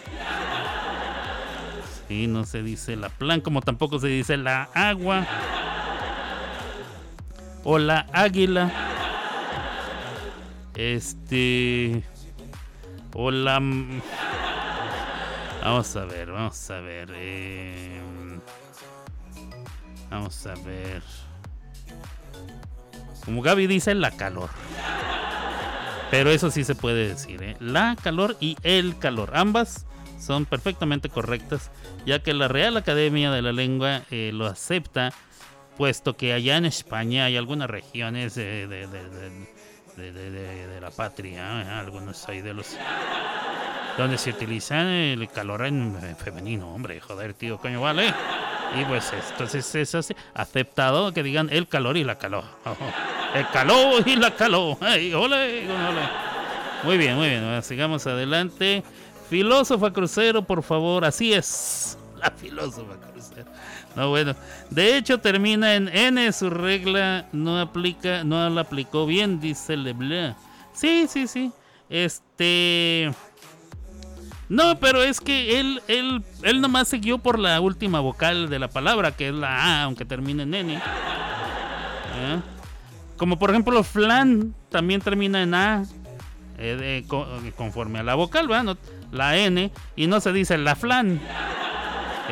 Sí, 2.08 2.28
no 2.28 2.44
se 2.46 2.62
dice 2.62 2.96
la 2.96 3.10
plan, 3.10 3.40
como 3.40 3.62
tampoco 3.62 3.98
se 3.98 4.08
dice 4.08 4.36
la 4.36 4.64
agua. 4.74 5.26
O 7.64 7.80
la 7.80 8.08
águila. 8.12 8.70
Este. 10.76 12.04
O 13.14 13.32
la. 13.32 13.60
Vamos 15.62 15.96
a 15.96 16.06
ver, 16.06 16.32
vamos 16.32 16.70
a 16.70 16.80
ver. 16.80 17.10
Eh, 17.16 18.02
vamos 20.10 20.46
a 20.46 20.56
ver. 20.56 21.02
Como 23.24 23.42
Gaby 23.42 23.68
dice, 23.68 23.96
la 23.96 24.12
calor. 24.12 24.50
Pero 26.12 26.30
eso 26.30 26.52
sí 26.52 26.64
se 26.64 26.76
puede 26.76 27.08
decir, 27.08 27.42
¿eh? 27.42 27.56
La 27.60 27.96
calor 28.02 28.36
y 28.40 28.58
el 28.64 28.98
calor. 28.98 29.32
Ambas 29.36 29.86
son 30.20 30.46
perfectamente 30.46 31.10
correctas, 31.10 31.72
ya 32.06 32.20
que 32.20 32.34
la 32.34 32.48
Real 32.48 32.78
Academia 32.78 33.32
de 33.32 33.42
la 33.42 33.52
Lengua 33.52 34.04
eh, 34.12 34.32
lo 34.34 34.46
acepta, 34.46 35.12
puesto 35.78 36.16
que 36.16 36.34
allá 36.34 36.58
en 36.58 36.66
España 36.66 37.26
hay 37.26 37.38
algunas 37.38 37.70
regiones 37.70 38.36
de, 38.36 38.68
de, 38.68 38.88
la 39.98 40.92
patria, 40.92 41.62
¿eh? 41.62 41.70
algunos 41.70 42.28
hay 42.28 42.42
de 42.42 42.54
los... 42.54 42.78
donde 43.98 44.18
se 44.18 44.32
utiliza 44.32 44.82
el 44.82 45.28
calor 45.30 45.66
en 45.66 45.98
femenino, 46.18 46.74
hombre, 46.74 47.00
joder, 47.00 47.34
tío, 47.34 47.58
coño, 47.58 47.82
vale. 47.82 48.14
Y 48.80 48.86
pues 48.86 49.12
entonces 49.14 49.76
es 49.76 49.96
así, 49.96 50.16
aceptado 50.34 51.14
que 51.14 51.22
digan 51.22 51.50
el 51.52 51.68
calor 51.68 51.98
y 51.98 52.04
la 52.04 52.18
calor. 52.18 52.44
El 53.34 53.48
calor 53.50 54.08
y 54.08 54.16
la 54.16 54.30
calor. 54.30 54.78
Muy 56.84 56.98
bien, 57.00 57.16
muy 57.16 57.30
bien. 57.30 57.64
Sigamos 57.64 58.06
adelante. 58.06 58.84
Filósofa 59.28 59.92
crucero, 59.92 60.44
por 60.44 60.62
favor. 60.62 61.04
Así 61.04 61.34
es. 61.34 61.98
La 62.24 62.32
filósofa. 62.32 62.94
No, 63.96 64.10
bueno. 64.10 64.34
De 64.70 64.98
hecho, 64.98 65.20
termina 65.20 65.76
en 65.76 65.90
N. 65.90 66.32
Su 66.32 66.50
regla 66.50 67.28
no 67.34 67.60
aplica, 67.60 68.24
no 68.24 68.50
la 68.50 68.62
aplicó 68.62 69.06
bien, 69.06 69.40
dice 69.40 69.76
Leblanc. 69.78 70.36
Sí, 70.74 71.06
sí, 71.10 71.28
sí. 71.28 71.52
Este. 71.90 73.12
No, 74.50 74.80
pero 74.80 75.02
es 75.04 75.20
que 75.20 75.60
él, 75.60 75.82
él, 75.88 76.24
él 76.44 76.62
nomás 76.62 76.88
siguió 76.88 77.18
por 77.18 77.40
la 77.40 77.60
última 77.60 78.00
vocal 78.00 78.50
de 78.50 78.60
la 78.60 78.68
palabra, 78.68 79.12
que 79.16 79.30
es 79.30 79.34
la 79.34 79.64
A, 79.80 79.84
aunque 79.84 80.06
termine 80.06 80.44
en 80.44 80.54
N. 80.54 80.74
¿Eh? 80.76 80.80
Como 83.18 83.40
por 83.40 83.50
ejemplo, 83.50 83.84
flan 83.84 84.54
también 84.70 85.02
termina 85.02 85.42
en 85.42 85.54
A, 85.56 85.84
eh, 86.58 87.04
co- 87.08 87.28
conforme 87.56 88.00
a 88.00 88.04
la 88.04 88.16
vocal, 88.16 88.48
¿verdad? 88.48 88.78
La 89.12 89.38
N, 89.38 89.72
y 89.96 90.08
no 90.08 90.20
se 90.20 90.34
dice 90.34 90.58
la 90.58 90.76
flan, 90.76 91.20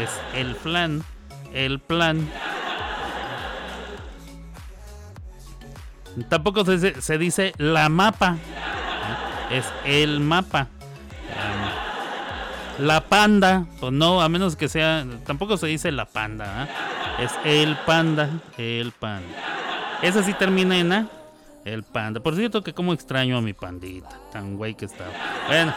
es 0.01 0.09
el 0.35 0.55
flan, 0.55 1.03
el 1.53 1.79
plan. 1.79 2.27
Tampoco 6.29 6.65
se 6.65 7.01
se 7.01 7.17
dice 7.17 7.53
la 7.57 7.89
mapa, 7.89 8.37
es 9.49 9.65
el 9.85 10.19
mapa. 10.19 10.67
La 12.79 13.01
panda, 13.01 13.65
pues 13.79 13.91
no, 13.91 14.21
a 14.21 14.29
menos 14.29 14.55
que 14.55 14.67
sea, 14.67 15.05
tampoco 15.25 15.57
se 15.57 15.67
dice 15.67 15.91
la 15.91 16.05
panda, 16.05 16.63
¿eh? 16.63 17.23
es 17.23 17.31
el 17.43 17.75
panda, 17.85 18.29
el 18.57 18.91
panda. 18.91 19.27
Ese 20.01 20.23
sí 20.23 20.33
termina 20.33 20.77
en 20.79 20.91
A. 20.91 21.07
El 21.63 21.83
panda. 21.83 22.19
Por 22.21 22.35
cierto 22.35 22.63
que 22.63 22.73
como 22.73 22.91
extraño 22.91 23.37
a 23.37 23.41
mi 23.41 23.53
pandita. 23.53 24.09
Tan 24.31 24.57
güey 24.57 24.73
que 24.73 24.85
estaba. 24.85 25.11
Bueno. 25.47 25.73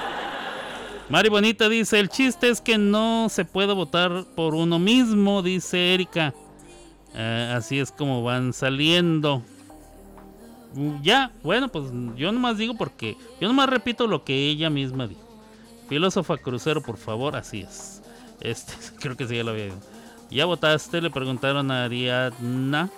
Mari 1.10 1.28
Bonita 1.28 1.68
dice, 1.68 2.00
el 2.00 2.08
chiste 2.08 2.48
es 2.48 2.60
que 2.60 2.78
no 2.78 3.28
se 3.28 3.44
puede 3.44 3.74
votar 3.74 4.24
por 4.34 4.54
uno 4.54 4.78
mismo, 4.78 5.42
dice 5.42 5.94
Erika. 5.94 6.32
Eh, 7.14 7.52
así 7.54 7.78
es 7.78 7.92
como 7.92 8.22
van 8.22 8.52
saliendo. 8.52 9.42
Mm, 10.74 11.02
Ya, 11.02 11.30
bueno, 11.42 11.68
pues 11.68 11.84
yo 12.16 12.32
nomás 12.32 12.56
digo 12.58 12.74
porque 12.74 13.16
yo 13.40 13.48
nomás 13.48 13.68
repito 13.68 14.06
lo 14.06 14.24
que 14.24 14.48
ella 14.48 14.70
misma 14.70 15.06
dijo. 15.06 15.20
Filósofa 15.88 16.38
crucero, 16.38 16.80
por 16.82 16.96
favor, 16.96 17.36
así 17.36 17.60
es. 17.60 18.02
Este, 18.40 18.72
creo 19.00 19.16
que 19.16 19.26
sí 19.28 19.36
ya 19.36 19.44
lo 19.44 19.50
había 19.50 19.66
dicho. 19.66 19.76
¿Ya 20.30 20.46
votaste? 20.46 21.02
Le 21.02 21.10
preguntaron 21.10 21.70
a 21.70 21.84
Ariadna. 21.84 22.90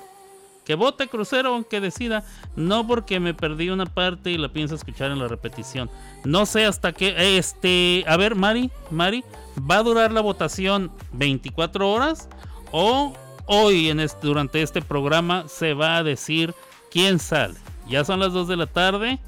Que 0.66 0.74
vote 0.74 1.06
crucero 1.06 1.55
aunque 1.55 1.80
decida. 1.80 2.24
No 2.56 2.86
porque 2.86 3.20
me 3.20 3.32
perdí 3.32 3.70
una 3.70 3.86
parte 3.86 4.32
y 4.32 4.36
la 4.36 4.48
pienso 4.48 4.74
escuchar 4.74 5.12
en 5.12 5.20
la 5.20 5.28
repetición. 5.28 5.88
No 6.24 6.44
sé 6.44 6.66
hasta 6.66 6.93
qué. 6.93 7.38
Este. 7.38 8.05
A 8.09 8.16
ver, 8.16 8.34
Mari, 8.34 8.70
Mari. 8.90 9.24
¿Va 9.59 9.78
a 9.78 9.82
durar 9.82 10.12
la 10.12 10.20
votación 10.20 10.90
24 11.12 11.90
horas? 11.90 12.28
¿O 12.72 13.14
hoy 13.47 13.88
este, 13.88 14.26
durante 14.26 14.60
este 14.60 14.82
programa 14.82 15.44
se 15.48 15.72
va 15.72 15.97
a 15.97 16.02
decir 16.02 16.52
quién 16.90 17.20
sale? 17.20 17.55
Ya 17.88 18.05
son 18.05 18.18
las 18.18 18.32
2 18.32 18.48
de 18.48 18.56
la 18.56 18.66
tarde. 18.66 19.20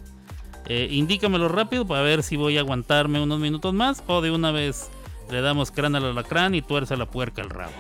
Eh, 0.67 0.89
indícamelo 0.91 1.49
rápido 1.49 1.87
para 1.87 2.03
ver 2.03 2.25
si 2.25 2.37
voy 2.37 2.59
a 2.59 2.61
aguantarme 2.61 3.23
unos 3.23 3.39
minutos 3.39 3.73
más. 3.73 4.03
O 4.09 4.21
de 4.21 4.33
una 4.33 4.51
vez 4.51 4.91
le 5.31 5.41
damos 5.41 5.71
crán 5.71 5.95
al 5.95 6.05
alacrán 6.05 6.57
y 6.57 6.63
tuerce 6.63 6.97
la 6.97 7.07
puerca 7.07 7.43
al 7.43 7.51
rabo. 7.51 7.73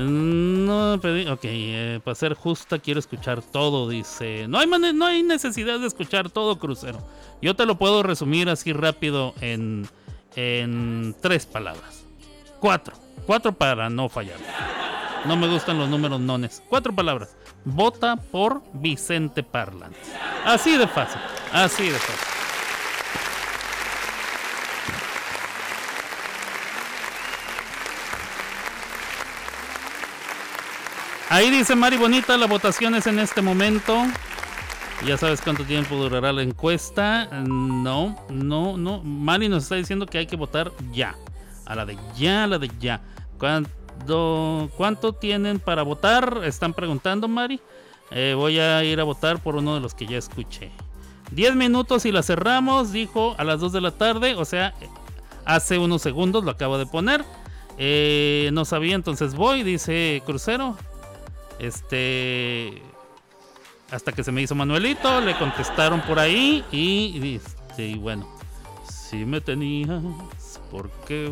No, 0.00 0.98
pedí, 1.00 1.26
ok, 1.26 1.40
eh, 1.42 2.00
para 2.02 2.14
ser 2.14 2.34
justa 2.34 2.78
quiero 2.78 3.00
escuchar 3.00 3.42
todo, 3.42 3.88
dice. 3.88 4.46
No 4.48 4.58
hay, 4.58 4.66
no 4.66 5.06
hay 5.06 5.22
necesidad 5.22 5.78
de 5.78 5.86
escuchar 5.86 6.30
todo, 6.30 6.58
crucero. 6.58 7.06
Yo 7.42 7.54
te 7.54 7.66
lo 7.66 7.76
puedo 7.76 8.02
resumir 8.02 8.48
así 8.48 8.72
rápido 8.72 9.34
en, 9.40 9.86
en 10.36 11.14
tres 11.20 11.44
palabras. 11.44 12.04
Cuatro. 12.60 12.94
Cuatro 13.26 13.52
para 13.52 13.90
no 13.90 14.08
fallar. 14.08 14.38
No 15.26 15.36
me 15.36 15.48
gustan 15.48 15.78
los 15.78 15.88
números 15.88 16.18
nones. 16.18 16.62
Cuatro 16.68 16.94
palabras. 16.94 17.36
Vota 17.64 18.16
por 18.16 18.62
Vicente 18.72 19.42
Parlantes. 19.42 20.12
Así 20.46 20.78
de 20.78 20.88
fácil. 20.88 21.20
Así 21.52 21.90
de 21.90 21.98
fácil. 21.98 22.39
Ahí 31.30 31.48
dice 31.48 31.76
Mari 31.76 31.96
Bonita, 31.96 32.36
la 32.36 32.48
votación 32.48 32.96
es 32.96 33.06
en 33.06 33.20
este 33.20 33.40
momento. 33.40 34.02
Ya 35.06 35.16
sabes 35.16 35.40
cuánto 35.40 35.62
tiempo 35.62 35.94
durará 35.94 36.32
la 36.32 36.42
encuesta. 36.42 37.26
No, 37.46 38.16
no, 38.28 38.76
no. 38.76 39.00
Mari 39.04 39.48
nos 39.48 39.62
está 39.62 39.76
diciendo 39.76 40.06
que 40.06 40.18
hay 40.18 40.26
que 40.26 40.34
votar 40.34 40.72
ya. 40.90 41.14
A 41.66 41.76
la 41.76 41.86
de 41.86 41.96
ya, 42.16 42.42
a 42.42 42.46
la 42.48 42.58
de 42.58 42.68
ya. 42.80 43.00
¿Cuánto, 43.38 45.12
tienen 45.20 45.60
para 45.60 45.84
votar? 45.84 46.40
Están 46.42 46.74
preguntando, 46.74 47.28
Mari. 47.28 47.60
Eh, 48.10 48.34
voy 48.36 48.58
a 48.58 48.82
ir 48.82 48.98
a 48.98 49.04
votar 49.04 49.40
por 49.40 49.54
uno 49.54 49.76
de 49.76 49.80
los 49.80 49.94
que 49.94 50.08
ya 50.08 50.18
escuché. 50.18 50.72
10 51.30 51.54
minutos 51.54 52.06
y 52.06 52.10
la 52.10 52.24
cerramos, 52.24 52.90
dijo 52.90 53.36
a 53.38 53.44
las 53.44 53.60
2 53.60 53.70
de 53.72 53.80
la 53.80 53.92
tarde. 53.92 54.34
O 54.34 54.44
sea, 54.44 54.74
hace 55.44 55.78
unos 55.78 56.02
segundos 56.02 56.42
lo 56.42 56.50
acabo 56.50 56.76
de 56.76 56.86
poner. 56.86 57.24
Eh, 57.78 58.50
no 58.52 58.64
sabía, 58.64 58.96
entonces 58.96 59.36
voy, 59.36 59.62
dice 59.62 60.24
Crucero. 60.26 60.76
Este. 61.60 62.82
Hasta 63.90 64.12
que 64.12 64.24
se 64.24 64.32
me 64.32 64.42
hizo 64.42 64.54
Manuelito, 64.54 65.20
le 65.20 65.36
contestaron 65.36 66.00
por 66.02 66.18
ahí 66.18 66.64
y, 66.70 67.36
este, 67.36 67.88
y 67.88 67.94
bueno, 67.96 68.28
si 68.88 69.24
me 69.24 69.40
tenías, 69.40 70.00
¿por 70.70 70.88
qué? 71.06 71.28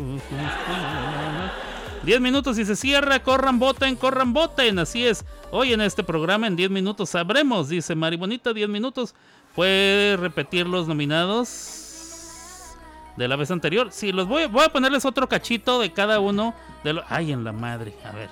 10 2.03 2.21
minutos 2.21 2.59
y 2.59 2.65
se 2.65 2.75
cierra, 2.75 3.23
corran, 3.23 3.59
voten, 3.59 3.95
corran, 3.95 4.33
voten, 4.33 4.79
así 4.79 5.05
es. 5.05 5.25
Hoy 5.51 5.71
en 5.71 5.79
este 5.79 6.03
programa 6.03 6.47
en 6.47 6.57
10 6.57 6.69
minutos 6.69 7.09
sabremos, 7.09 7.69
dice 7.69 7.95
Mari 7.95 8.17
Bonita, 8.17 8.53
10 8.53 8.67
minutos. 8.67 9.15
¿Puede 9.55 10.17
repetir 10.17 10.67
los 10.67 10.87
nominados 10.87 12.75
de 13.15 13.27
la 13.27 13.37
vez 13.37 13.51
anterior? 13.51 13.87
Sí, 13.91 14.11
los 14.11 14.27
voy, 14.27 14.47
voy 14.47 14.65
a 14.65 14.69
ponerles 14.69 15.05
otro 15.05 15.27
cachito 15.29 15.79
de 15.79 15.93
cada 15.93 16.19
uno 16.19 16.53
de 16.83 16.93
los... 16.93 17.05
Ay, 17.09 17.31
en 17.31 17.45
la 17.45 17.53
madre, 17.53 17.93
a 18.03 18.11
ver, 18.11 18.29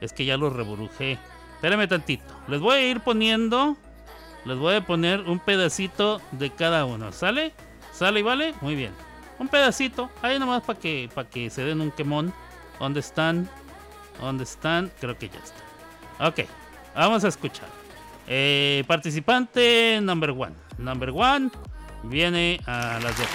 es 0.00 0.12
que 0.12 0.24
ya 0.24 0.36
los 0.36 0.52
reburujé. 0.52 1.18
Espérame 1.56 1.88
tantito. 1.88 2.24
Les 2.48 2.60
voy 2.60 2.76
a 2.76 2.88
ir 2.88 3.00
poniendo. 3.00 3.76
Les 4.44 4.56
voy 4.56 4.76
a 4.76 4.80
poner 4.86 5.22
un 5.22 5.40
pedacito 5.40 6.20
de 6.32 6.50
cada 6.50 6.84
uno. 6.84 7.10
¿Sale? 7.12 7.52
¿Sale 7.92 8.20
y 8.20 8.22
vale? 8.22 8.54
Muy 8.60 8.76
bien. 8.76 8.92
Un 9.38 9.48
pedacito. 9.48 10.08
Ahí 10.22 10.38
nomás 10.38 10.62
para 10.62 10.78
que, 10.78 11.10
para 11.14 11.28
que 11.28 11.50
se 11.50 11.64
den 11.64 11.80
un 11.80 11.90
quemón. 11.90 12.32
¿Dónde 12.78 13.00
están? 13.00 13.48
¿Dónde 14.20 14.44
están? 14.44 14.92
Creo 15.00 15.18
que 15.18 15.28
ya 15.28 15.38
están. 15.38 15.64
Ok. 16.28 16.48
Vamos 16.94 17.24
a 17.24 17.28
escuchar. 17.28 17.68
Eh, 18.28 18.84
participante 18.86 19.98
number 20.02 20.30
one. 20.30 20.54
Number 20.78 21.10
one 21.10 21.50
viene 22.04 22.60
a 22.66 22.98
las 23.02 23.16
dos. 23.18 23.28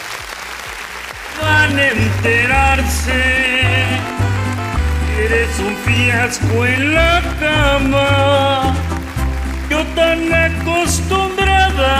van 1.41 1.77
a 1.77 1.87
enterarse 1.87 3.21
eres 5.25 5.59
un 5.59 5.75
fiasco 5.77 6.65
en 6.65 6.95
la 6.95 7.21
cama. 7.39 8.73
Yo 9.69 9.83
tan 9.95 10.33
acostumbrada 10.33 11.95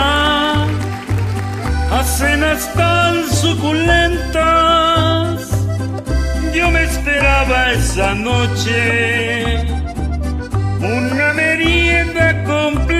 a 1.90 2.04
cenas 2.04 2.72
tan 2.74 3.30
suculentas. 3.30 4.42
Yo 6.54 6.70
me 6.70 6.82
esperaba 6.84 7.72
esa 7.72 8.14
noche 8.14 9.64
una 10.80 11.32
merienda 11.32 12.44
completa 12.44 12.91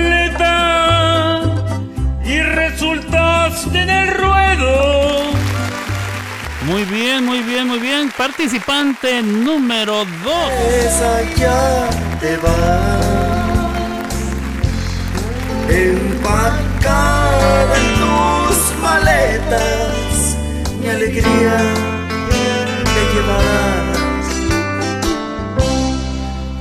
Muy 6.73 6.85
bien, 6.85 7.23
muy 7.23 7.41
bien, 7.41 7.67
muy 7.67 7.77
bien. 7.77 8.11
Participante 8.17 9.21
número 9.21 10.05
2. 10.23 10.35
Esa 10.83 11.21
ya 11.35 11.87
te 12.19 12.35
va 12.37 12.99
empacada 15.69 16.95
en 17.77 17.93
tus 17.99 18.57
maletas. 18.81 20.35
Mi 20.81 20.87
alegría 20.89 21.57
te 22.91 23.01
llevarás. 23.13 24.27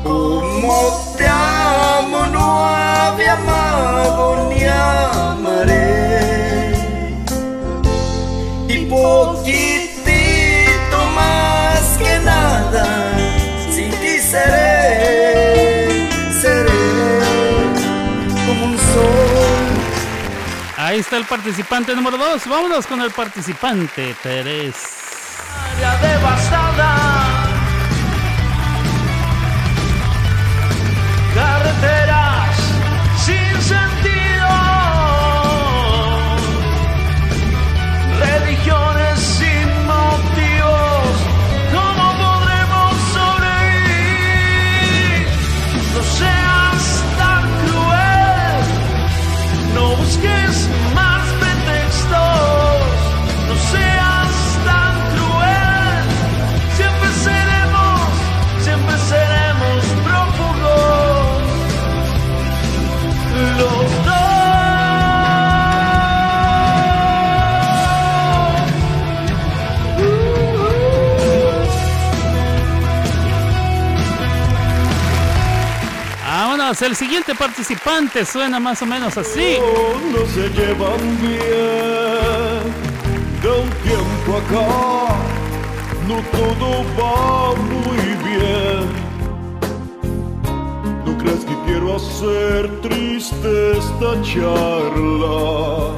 Como 0.03 1.15
te 1.17 1.27
amo, 1.27 2.27
no 2.27 2.67
había 2.67 3.33
amado 3.33 4.51
ni 4.51 4.63
amaré. 4.65 6.03
Y 8.69 8.85
poquitito 8.85 9.72
Ahí 20.93 20.99
está 20.99 21.17
el 21.17 21.25
participante 21.25 21.97
número 21.97 22.19
2. 22.19 22.47
Vámonos 22.49 22.87
con 22.87 23.01
el 23.01 23.11
participante 23.13 24.15
3. 24.23 24.75
área 25.75 25.97
devastada. 25.97 27.12
El 76.87 76.97
siguiente 76.97 77.35
participante 77.35 78.25
suena 78.25 78.59
más 78.59 78.83
o 78.83 78.87
menos 78.87 79.17
así. 79.17 79.57
No 80.13 80.27
se 80.27 80.49
llevan 80.51 80.99
bien. 81.21 82.63
De 83.41 83.49
un 83.49 83.71
tiempo 83.83 84.39
acá, 84.39 85.15
no 86.09 86.17
todo 86.37 86.85
va 86.99 87.55
muy 87.55 87.99
bien. 88.25 88.83
No 91.05 91.19
creas 91.19 91.45
que 91.45 91.57
quiero 91.67 91.97
hacer 91.97 92.81
triste 92.81 93.79
esta 93.79 94.21
charla. 94.23 95.93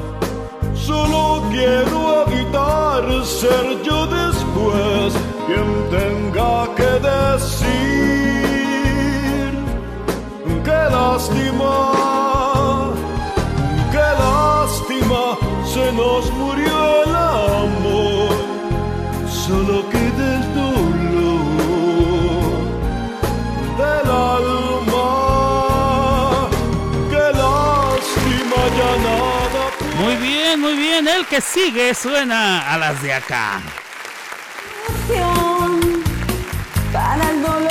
Solo 0.75 1.45
quiero 1.51 2.27
evitar 2.27 3.25
ser 3.25 3.83
yo 3.83 4.07
después 4.07 5.15
quien 5.47 5.67
tenga 5.91 6.75
que 6.75 6.91
decir. 7.09 8.14
Qué 11.05 11.11
lástima, 11.11 11.75
qué 13.93 14.09
lástima, 14.25 15.23
se 15.67 15.93
nos 15.93 16.31
murió 16.33 17.03
el 17.05 17.15
amor, 17.15 18.35
solo 19.29 19.87
queda 19.91 20.25
el 20.37 20.45
dolor 20.55 21.45
del 23.77 24.09
alma. 24.11 25.09
Qué 27.11 27.27
lástima, 27.43 28.59
ya 28.79 28.91
nada. 29.07 29.63
Muy 30.01 30.17
bien, 30.17 30.59
muy 30.59 30.75
bien. 30.75 31.07
El 31.07 31.27
que 31.27 31.43
sigue 31.43 31.93
suena 31.95 32.73
a 32.73 32.79
las 32.79 33.03
de 33.03 33.13
acá. 33.13 33.61
para 36.95 37.31
el 37.31 37.43
dolor 37.43 37.64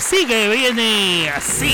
sigue 0.00 0.48
viene 0.48 1.28
así. 1.30 1.72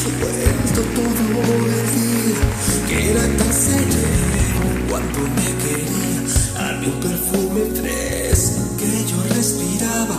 Suelto 0.00 0.80
todo 0.94 1.52
el 1.66 1.86
día 1.96 2.40
que 2.88 3.10
era 3.10 3.22
tan 3.36 3.52
sereno 3.52 4.62
cuando 4.88 5.18
me 5.36 5.48
quería. 5.62 6.20
Había 6.56 6.88
un 6.88 7.00
perfume 7.00 7.62
fresco 7.80 8.60
que 8.78 8.90
yo 9.10 9.34
respiraba. 9.34 10.16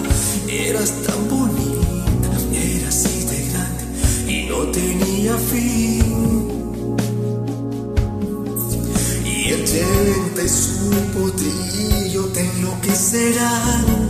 Eras 0.48 0.92
tan 1.06 1.30
bonita, 1.30 2.32
eras 2.54 2.96
así 3.06 3.26
de 3.26 3.40
grande 3.50 3.84
y 4.32 4.46
no 4.50 4.58
tenía 4.72 5.38
fin. 5.38 6.96
Y 9.26 9.50
el 9.52 9.66
diente 9.66 10.46
y 10.46 10.50
su 10.50 10.90
potrillo 11.14 12.26
te 12.34 12.42
enloquecerán. 12.42 14.01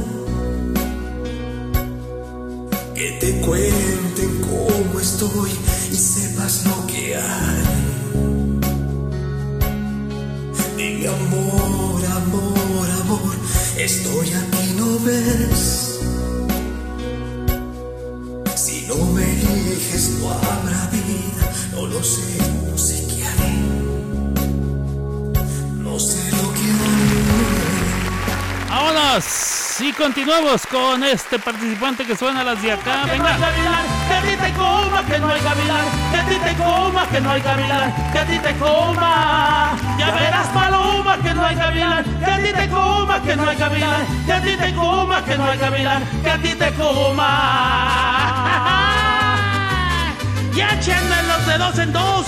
Estoy 14.24 14.40
aquí, 14.40 14.74
¿no 14.78 15.00
ves? 15.00 16.00
Si 18.56 18.86
no 18.88 18.96
me 19.14 19.24
eliges 19.24 20.20
no 20.20 20.32
habrá 20.32 20.90
vida, 20.92 21.52
no 21.74 21.88
lo 21.88 22.04
sé, 22.04 22.38
no 22.70 22.78
sé 22.78 23.08
qué 23.08 23.26
haré. 23.26 23.54
No 25.78 26.00
sé 26.00 26.32
lo 26.32 26.54
que 26.54 26.72
haré. 26.72 27.22
Vámonos. 28.70 29.26
Y 29.82 29.94
continuamos 29.94 30.68
con 30.68 31.04
este 31.04 31.40
participante 31.40 32.06
que 32.06 32.16
suena 32.16 32.42
a 32.42 32.44
las 32.44 32.62
de 32.62 32.72
acá. 32.72 33.06
Venga. 33.06 34.01
Que 35.12 35.20
no 35.20 35.28
hay 35.28 35.42
gavilán, 35.42 35.86
que 36.12 36.18
a 36.18 36.26
ti 36.26 36.36
te 36.36 36.56
coma, 36.56 37.06
que 37.10 37.20
no 37.20 37.32
hay 37.32 37.42
gavilán, 37.42 37.94
que 38.14 38.20
a 38.20 38.26
ti 38.26 38.40
te 38.40 38.56
coma. 38.56 39.76
Ya 40.00 40.12
verás 40.12 40.48
paloma, 40.48 41.18
que 41.18 41.34
no 41.34 41.46
hay 41.46 41.56
gavilán, 41.56 42.06
que 42.24 42.32
a 42.32 42.38
ti 42.38 42.54
te 42.54 42.70
coma, 42.70 43.22
que 43.22 43.36
no 43.36 43.50
hay 43.50 43.58
gavilán, 43.58 44.26
que 44.26 44.32
a 44.32 44.42
ti 44.42 44.56
te 44.56 44.74
coma, 44.74 45.26
que 45.26 45.38
no 45.38 45.46
hay 45.46 45.58
gavilán, 45.58 46.04
que 46.24 46.30
a 46.32 46.38
ti 46.38 46.56
te 46.56 46.72
coma. 46.74 47.28
Ya 50.56 50.70
echenme 50.74 51.16
los 51.30 51.46
de 51.48 51.58
dos 51.58 51.80
en 51.80 51.94
dos, 51.94 52.26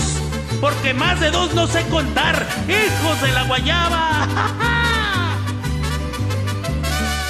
porque 0.62 0.94
más 0.94 1.20
de 1.20 1.30
dos 1.30 1.54
no 1.54 1.68
sé 1.68 1.86
contar, 1.88 2.46
hijos 2.68 3.22
de 3.22 3.32
la 3.34 3.44
guayaba. 3.44 4.28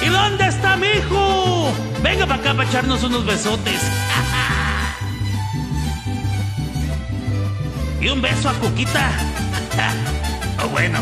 ¿Y 0.00 0.08
dónde 0.08 0.46
está 0.46 0.76
mi 0.76 0.86
hijo? 0.86 1.72
Venga 2.00 2.26
para 2.26 2.40
acá 2.40 2.54
para 2.54 2.68
echarnos 2.68 3.02
unos 3.02 3.26
besotes. 3.26 3.80
Y 8.04 8.08
un 8.08 8.20
beso 8.20 8.50
a 8.50 8.52
Cuquita. 8.54 9.10
oh, 10.62 10.68
bueno. 10.68 10.98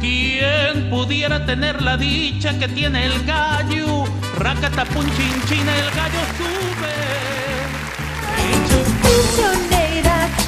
¿Quién 0.00 0.90
pudiera 0.90 1.46
tener 1.46 1.80
la 1.80 1.96
dicha 1.96 2.58
que 2.58 2.66
tiene 2.66 3.06
el 3.06 3.24
gallo? 3.24 4.04
Racatapun 4.36 5.06
chin 5.16 5.68
el 5.68 5.90
gallo 5.94 6.20
sube. 6.36 7.10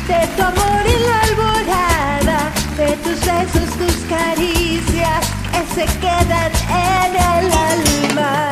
de 0.08 0.26
tu 0.36 0.42
amor 0.42 0.82
en 0.86 1.02
la 1.06 1.20
alborada, 1.20 2.50
de 2.76 2.92
tus 3.04 3.20
besos, 3.20 3.70
tus 3.78 3.96
caricias, 4.08 5.22
que 5.52 5.62
se 5.74 5.98
quedan 6.00 6.52
en 6.68 7.14
el 7.14 7.52
alma. 7.52 8.50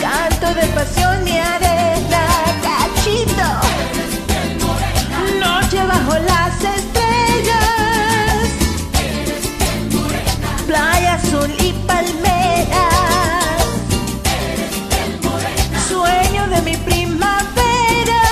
Canto 0.00 0.54
de 0.54 0.66
pasión 0.68 1.28
y 1.28 1.38
arena, 1.38 2.26
Noche 5.40 5.82
bajo 5.86 6.18
las 6.18 6.54
estrellas, 6.62 7.58
playa, 10.66 11.14
azul 11.14 11.50
y 11.60 11.72
palmeras. 11.86 13.64
Sueño 15.88 16.46
de 16.48 16.62
mi 16.62 16.76
primavera. 16.76 18.22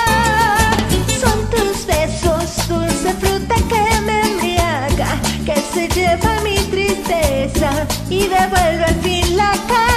Son 1.19 1.49
tus 1.49 1.85
besos, 1.85 2.67
dulce 2.67 3.13
fruta 3.15 3.55
que 3.69 4.01
me 4.01 4.21
embriaga 4.21 5.19
Que 5.45 5.55
se 5.73 5.87
lleva 5.89 6.41
mi 6.43 6.57
tristeza 6.69 7.87
y 8.09 8.27
devuelve 8.27 8.85
al 8.85 8.95
fin 9.01 9.37
la 9.37 9.51
calma 9.67 9.92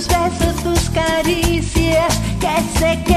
De 0.00 0.06
tus 0.06 0.16
besos, 0.16 0.62
tus 0.62 0.90
caricias 0.90 2.20
que 2.40 3.09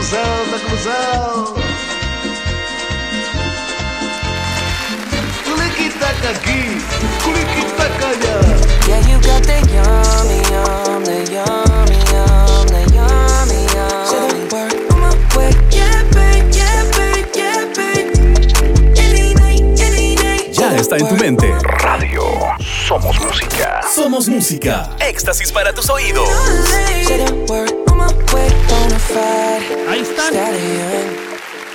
cruzado, 0.00 0.44
está 0.44 0.58
cruzado, 0.66 1.44
está 1.44 1.48
cruzado. 1.48 1.54
Cliquitaca 5.44 6.28
aquí, 6.30 6.62
cliquitaca 7.22 8.06
allá. 8.08 8.36
Yeah, 8.86 9.00
you 9.08 9.18
got 9.20 9.42
the 9.44 9.60
yummy, 9.70 10.40
yum, 10.48 11.04
the 11.04 11.18
yummy, 11.30 11.98
yum, 12.12 12.66
the 12.66 12.82
yummy, 12.94 13.60
yum. 13.74 14.06
Say 14.06 14.24
the 14.30 14.40
word 14.54 14.74
on 14.90 14.98
my 15.00 15.12
way. 15.36 15.52
Yeah, 15.70 16.02
babe, 16.12 16.48
yeah, 16.54 16.80
babe, 16.96 17.28
yeah, 17.34 17.60
babe. 17.76 18.08
Any 18.96 19.34
night, 19.34 19.80
any 19.80 20.14
night. 20.16 20.52
Ya 20.52 20.76
está 20.76 20.96
en 20.96 21.08
tu 21.08 21.16
mente. 21.16 21.52
Radio 21.62 22.22
Somos 22.88 23.20
Música. 23.20 23.80
Somos 23.94 24.28
música. 24.28 24.90
Éxtasis 24.98 25.52
para 25.52 25.74
tus 25.74 25.90
oídos. 25.90 26.28
Ahí 29.88 30.00
están. 30.00 30.34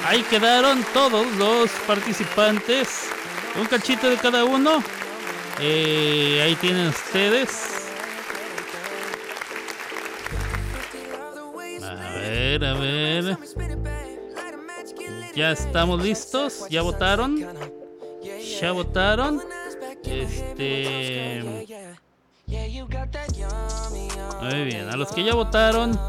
Ahí 0.06 0.23
quedaron 0.23 0.84
todos 0.94 1.26
los 1.36 1.69
participantes. 1.88 3.10
Un 3.60 3.65
cachito 3.65 4.10
de 4.10 4.18
cada 4.18 4.45
uno. 4.45 4.84
Eh, 5.60 6.41
ahí 6.44 6.56
tienen 6.56 6.88
ustedes. 6.88 7.49
A 11.84 11.94
ver, 12.19 12.65
a 12.65 12.73
ver. 12.73 13.38
Ya 15.36 15.52
estamos 15.52 16.02
listos. 16.02 16.65
Ya 16.69 16.82
votaron. 16.82 17.45
Ya 18.61 18.72
votaron. 18.72 19.41
Este. 20.03 21.44
Muy 24.41 24.64
bien. 24.64 24.90
A 24.90 24.95
los 24.95 25.11
que 25.11 25.23
ya 25.23 25.34
votaron. 25.34 25.99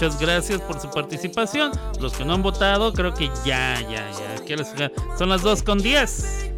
Muchas 0.00 0.20
gracias 0.20 0.60
por 0.60 0.78
su 0.80 0.88
participación. 0.90 1.72
Los 2.00 2.12
que 2.12 2.24
no 2.24 2.34
han 2.34 2.40
votado, 2.44 2.92
creo 2.92 3.12
que 3.14 3.26
ya, 3.44 3.80
ya, 3.80 4.08
ya. 4.12 4.44
¿Qué 4.46 4.56
les- 4.56 4.72
Son 5.18 5.28
las 5.28 5.42
2 5.42 5.64
con 5.64 5.78
10. 5.78 6.52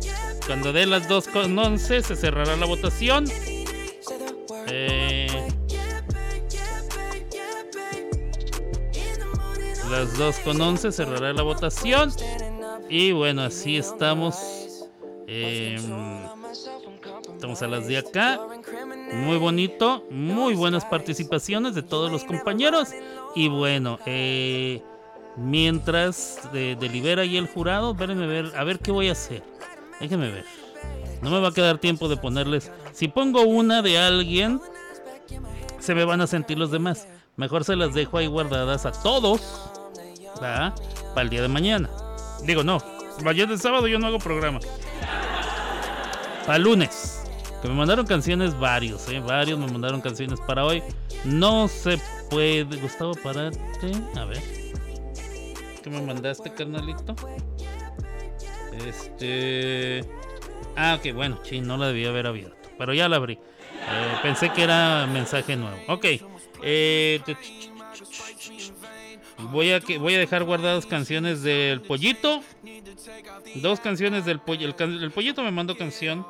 Cuando 0.46 0.74
dé 0.74 0.84
las 0.84 1.08
2 1.08 1.26
con 1.28 1.58
11 1.58 2.02
se 2.02 2.16
cerrará 2.16 2.54
la 2.56 2.66
votación. 2.66 3.24
Eh, 4.66 5.26
las 9.90 10.18
2 10.18 10.36
con 10.40 10.60
11 10.60 10.92
cerrará 10.92 11.32
la 11.32 11.42
votación. 11.42 12.12
Y 12.90 13.12
bueno, 13.12 13.40
así 13.40 13.78
estamos. 13.78 14.36
Eh, 15.26 15.78
estamos 17.36 17.62
a 17.62 17.68
las 17.68 17.86
de 17.86 17.96
acá. 17.96 18.38
Muy 19.14 19.38
bonito, 19.38 20.04
muy 20.10 20.54
buenas 20.54 20.84
participaciones 20.84 21.74
de 21.74 21.82
todos 21.82 22.12
los 22.12 22.24
compañeros. 22.24 22.90
Y 23.34 23.48
bueno, 23.48 23.98
eh, 24.06 24.82
mientras 25.36 26.48
de- 26.52 26.76
delibera 26.76 27.22
ahí 27.22 27.36
el 27.36 27.46
jurado, 27.48 27.92
espérenme 27.92 28.26
ver, 28.26 28.52
a 28.56 28.64
ver 28.64 28.78
qué 28.78 28.90
voy 28.90 29.08
a 29.08 29.12
hacer. 29.12 29.42
Déjenme 30.00 30.30
ver. 30.30 30.44
No 31.22 31.30
me 31.30 31.38
va 31.40 31.48
a 31.48 31.52
quedar 31.52 31.78
tiempo 31.78 32.08
de 32.08 32.16
ponerles. 32.16 32.70
Si 32.92 33.08
pongo 33.08 33.42
una 33.42 33.82
de 33.82 33.98
alguien, 33.98 34.60
se 35.78 35.94
me 35.94 36.04
van 36.04 36.20
a 36.22 36.26
sentir 36.26 36.58
los 36.58 36.70
demás. 36.70 37.06
Mejor 37.36 37.64
se 37.64 37.76
las 37.76 37.94
dejo 37.94 38.18
ahí 38.18 38.26
guardadas 38.26 38.86
a 38.86 38.92
todos. 38.92 39.40
¿verdad? 40.40 40.74
Para 41.10 41.22
el 41.22 41.28
día 41.30 41.42
de 41.42 41.48
mañana. 41.48 41.90
Digo, 42.44 42.62
no. 42.64 42.78
Mañana 43.22 43.54
es 43.54 43.60
sábado 43.60 43.86
yo 43.88 43.98
no 43.98 44.06
hago 44.06 44.18
programa. 44.18 44.60
Para 46.46 46.58
lunes. 46.58 47.19
Que 47.62 47.68
me 47.68 47.74
mandaron 47.74 48.06
canciones 48.06 48.58
varios, 48.58 49.06
¿eh? 49.08 49.20
Varios 49.20 49.58
me 49.58 49.66
mandaron 49.66 50.00
canciones 50.00 50.40
para 50.40 50.64
hoy. 50.64 50.82
No 51.24 51.68
se 51.68 51.98
puede. 52.30 52.64
Gustavo, 52.78 53.12
parate. 53.14 53.58
A 54.16 54.24
ver. 54.24 54.40
¿Qué 55.82 55.90
me 55.90 56.00
mandaste, 56.00 56.52
carnalito? 56.52 57.14
Este. 58.86 60.04
Ah, 60.76 60.98
ok, 60.98 61.12
bueno, 61.14 61.38
sí, 61.42 61.60
no 61.60 61.76
la 61.76 61.88
debía 61.88 62.08
haber 62.08 62.26
abierto. 62.26 62.56
Pero 62.78 62.94
ya 62.94 63.08
la 63.08 63.16
abrí. 63.16 63.34
Eh, 63.34 63.38
pensé 64.22 64.50
que 64.52 64.62
era 64.62 65.06
mensaje 65.06 65.56
nuevo. 65.56 65.76
Ok. 65.88 66.06
Eh, 66.62 67.20
voy, 69.50 69.72
a, 69.72 69.80
que- 69.80 69.98
voy 69.98 70.14
a 70.14 70.18
dejar 70.18 70.44
guardadas 70.44 70.86
canciones 70.86 71.42
del 71.42 71.82
pollito. 71.82 72.42
Dos 73.56 73.80
canciones 73.80 74.24
del 74.24 74.40
can- 74.76 75.02
el 75.02 75.10
pollito 75.10 75.42
me 75.42 75.50
mandó 75.50 75.76
canción. 75.76 76.26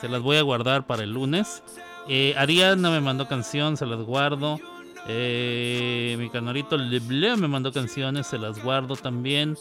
Se 0.00 0.08
las 0.08 0.22
voy 0.22 0.36
a 0.36 0.42
guardar 0.42 0.86
para 0.86 1.02
el 1.02 1.12
lunes. 1.12 1.62
Eh, 2.08 2.34
Ariana 2.36 2.90
me 2.90 3.00
mandó 3.00 3.26
canción, 3.28 3.76
se 3.76 3.86
las 3.86 4.00
guardo. 4.00 4.60
Eh, 5.08 6.16
mi 6.18 6.28
canarito 6.30 6.76
Leble 6.76 7.36
me 7.36 7.48
mandó 7.48 7.72
canciones, 7.72 8.26
se 8.26 8.38
las 8.38 8.62
guardo 8.62 8.96
también. 8.96 9.56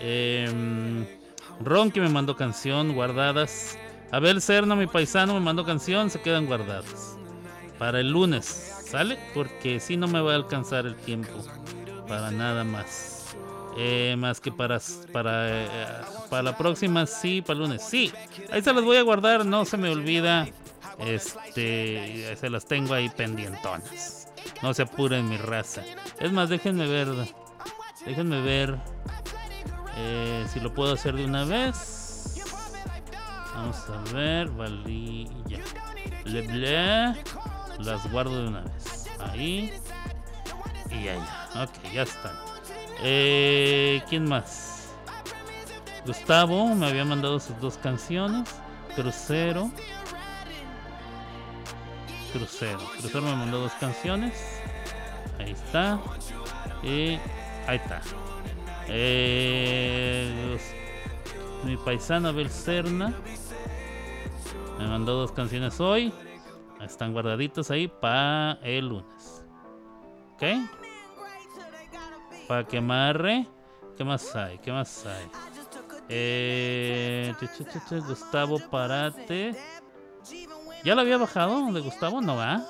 Eh, 0.00 1.06
Ronky 1.60 2.00
me 2.00 2.08
mandó 2.08 2.36
canción, 2.36 2.94
guardadas. 2.94 3.78
Abel 4.10 4.40
Cerno, 4.40 4.76
mi 4.76 4.86
paisano, 4.86 5.34
me 5.34 5.40
mandó 5.40 5.64
canción, 5.64 6.10
se 6.10 6.20
quedan 6.20 6.46
guardadas. 6.46 7.16
Para 7.78 8.00
el 8.00 8.10
lunes, 8.10 8.44
¿sale? 8.86 9.18
Porque 9.34 9.80
si 9.80 9.96
no 9.96 10.08
me 10.08 10.20
va 10.20 10.32
a 10.32 10.36
alcanzar 10.36 10.86
el 10.86 10.96
tiempo. 10.96 11.44
Para 12.08 12.30
nada 12.30 12.64
más. 12.64 13.17
Eh, 13.80 14.16
más 14.18 14.40
que 14.40 14.50
para, 14.50 14.80
para, 15.12 15.62
eh, 15.62 15.68
para 16.28 16.42
la 16.42 16.56
próxima, 16.56 17.06
sí, 17.06 17.42
para 17.42 17.52
el 17.54 17.58
lunes, 17.60 17.82
sí. 17.82 18.12
Ahí 18.50 18.60
se 18.60 18.72
las 18.72 18.82
voy 18.82 18.96
a 18.96 19.02
guardar, 19.02 19.46
no 19.46 19.64
se 19.64 19.76
me 19.76 19.88
olvida. 19.88 20.48
Este, 20.98 22.36
se 22.36 22.50
las 22.50 22.66
tengo 22.66 22.94
ahí 22.94 23.08
pendientonas. 23.08 24.28
No 24.62 24.74
se 24.74 24.82
apuren 24.82 25.28
mi 25.28 25.36
raza. 25.36 25.82
Es 26.18 26.32
más, 26.32 26.48
déjenme 26.48 26.88
ver. 26.88 27.08
Déjenme 28.04 28.40
ver 28.40 28.78
eh, 29.96 30.44
si 30.52 30.58
lo 30.58 30.74
puedo 30.74 30.94
hacer 30.94 31.14
de 31.14 31.24
una 31.24 31.44
vez. 31.44 32.34
Vamos 33.54 33.76
a 33.88 34.12
ver, 34.12 34.48
valilla. 34.48 35.60
Le 36.24 36.42
ble. 36.42 37.22
Las 37.78 38.10
guardo 38.10 38.42
de 38.42 38.48
una 38.48 38.62
vez. 38.62 39.06
Ahí. 39.20 39.72
Y 40.90 41.08
allá. 41.08 41.48
Ok, 41.62 41.92
ya 41.92 42.02
están. 42.02 42.57
Eh, 43.02 44.02
¿Quién 44.08 44.28
más? 44.28 44.94
Gustavo 46.06 46.74
me 46.74 46.86
había 46.86 47.04
mandado 47.04 47.38
sus 47.38 47.58
dos 47.60 47.76
canciones. 47.78 48.48
Crucero. 48.94 49.70
Crucero. 52.32 52.80
Crucero 52.98 53.22
me 53.24 53.36
mandó 53.36 53.60
dos 53.60 53.72
canciones. 53.72 54.60
Ahí 55.38 55.52
está. 55.52 56.00
Y 56.82 57.18
ahí 57.66 57.76
está. 57.76 58.00
Eh, 58.88 60.58
mi 61.64 61.76
paisana 61.76 62.30
Abel 62.30 62.48
Serna 62.48 63.12
me 64.78 64.86
mandó 64.86 65.14
dos 65.14 65.32
canciones 65.32 65.80
hoy. 65.80 66.12
Están 66.80 67.12
guardaditas 67.12 67.70
ahí 67.70 67.88
para 67.88 68.52
el 68.62 68.88
lunes. 68.88 69.44
¿Ok? 70.34 70.42
Para 72.48 72.66
que 72.66 72.78
amarre. 72.78 73.46
¿Qué 73.96 74.04
más 74.04 74.34
hay? 74.34 74.58
¿Qué 74.58 74.72
más 74.72 75.04
hay? 75.06 75.28
Eh, 76.08 77.34
Gustavo 78.06 78.58
Parate. 78.70 79.54
¿Ya 80.84 80.94
lo 80.94 81.02
había 81.02 81.18
bajado 81.18 81.72
de 81.72 81.80
Gustavo? 81.80 82.20
No 82.20 82.36
va. 82.36 82.64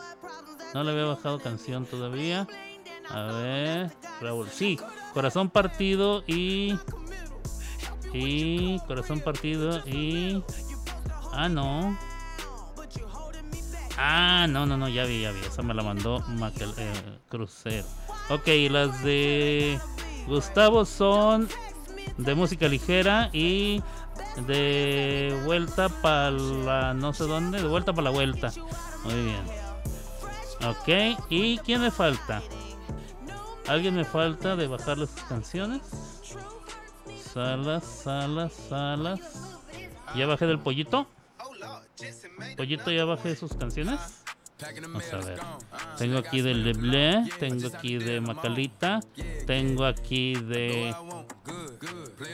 No 0.75 0.83
le 0.83 0.91
había 0.91 1.05
bajado 1.05 1.39
canción 1.39 1.87
todavía. 1.87 2.47
A 3.09 3.23
ver. 3.33 3.91
Raúl. 4.21 4.49
Sí. 4.49 4.79
Corazón 5.15 5.51
partido 5.51 6.25
y. 6.27 6.77
Y. 8.13 8.81
Corazón 8.81 9.21
partido 9.21 9.87
y. 9.87 10.43
Ah, 11.33 11.49
no. 11.49 11.97
Ah, 13.97 14.47
no, 14.49 14.67
no, 14.67 14.77
no, 14.77 14.89
ya 14.89 15.05
vi, 15.05 15.23
ya 15.23 15.33
vi. 15.33 15.41
Esa 15.41 15.63
me 15.63 15.75
la 15.75 15.83
mandó 15.83 16.21
Maquel, 16.21 16.73
eh, 16.79 17.19
Crucero. 17.29 17.87
Ok, 18.31 18.47
las 18.71 19.03
de 19.03 19.81
Gustavo 20.27 20.85
son 20.85 21.49
de 22.19 22.35
música 22.35 22.69
ligera 22.69 23.31
y 23.33 23.83
de 24.47 25.41
vuelta 25.45 25.89
para 25.89 26.31
la 26.31 26.95
no 26.95 27.13
sé 27.15 27.25
dónde, 27.25 27.63
de 27.63 27.69
vuelta 27.69 27.93
para 27.93 28.05
la 28.05 28.11
vuelta. 28.11 28.53
Muy 29.05 29.15
bien. 29.15 29.45
Ok, 30.67 31.19
¿y 31.31 31.59
quién 31.59 31.81
me 31.81 31.91
falta? 31.91 32.43
¿Alguien 33.67 33.95
me 33.95 34.05
falta 34.05 34.57
de 34.57 34.67
bajarle 34.67 35.07
sus 35.07 35.23
canciones? 35.23 35.83
Salas, 37.33 37.85
salas, 37.85 38.53
salas. 38.69 39.21
¿Ya 40.17 40.27
bajé 40.27 40.47
del 40.47 40.59
pollito? 40.59 41.07
¿Pollito 42.57 42.91
ya 42.91 43.05
bajé 43.05 43.37
sus 43.37 43.55
canciones? 43.55 44.18
Vamos 44.61 45.13
a 45.13 45.17
ver. 45.19 45.41
Tengo 45.99 46.19
aquí 46.19 46.41
de 46.41 46.55
Leblé, 46.55 47.31
tengo 47.39 47.69
aquí 47.69 47.97
de 47.97 48.21
Macalita, 48.21 48.99
tengo 49.47 49.85
aquí 49.85 50.35
de 50.35 50.93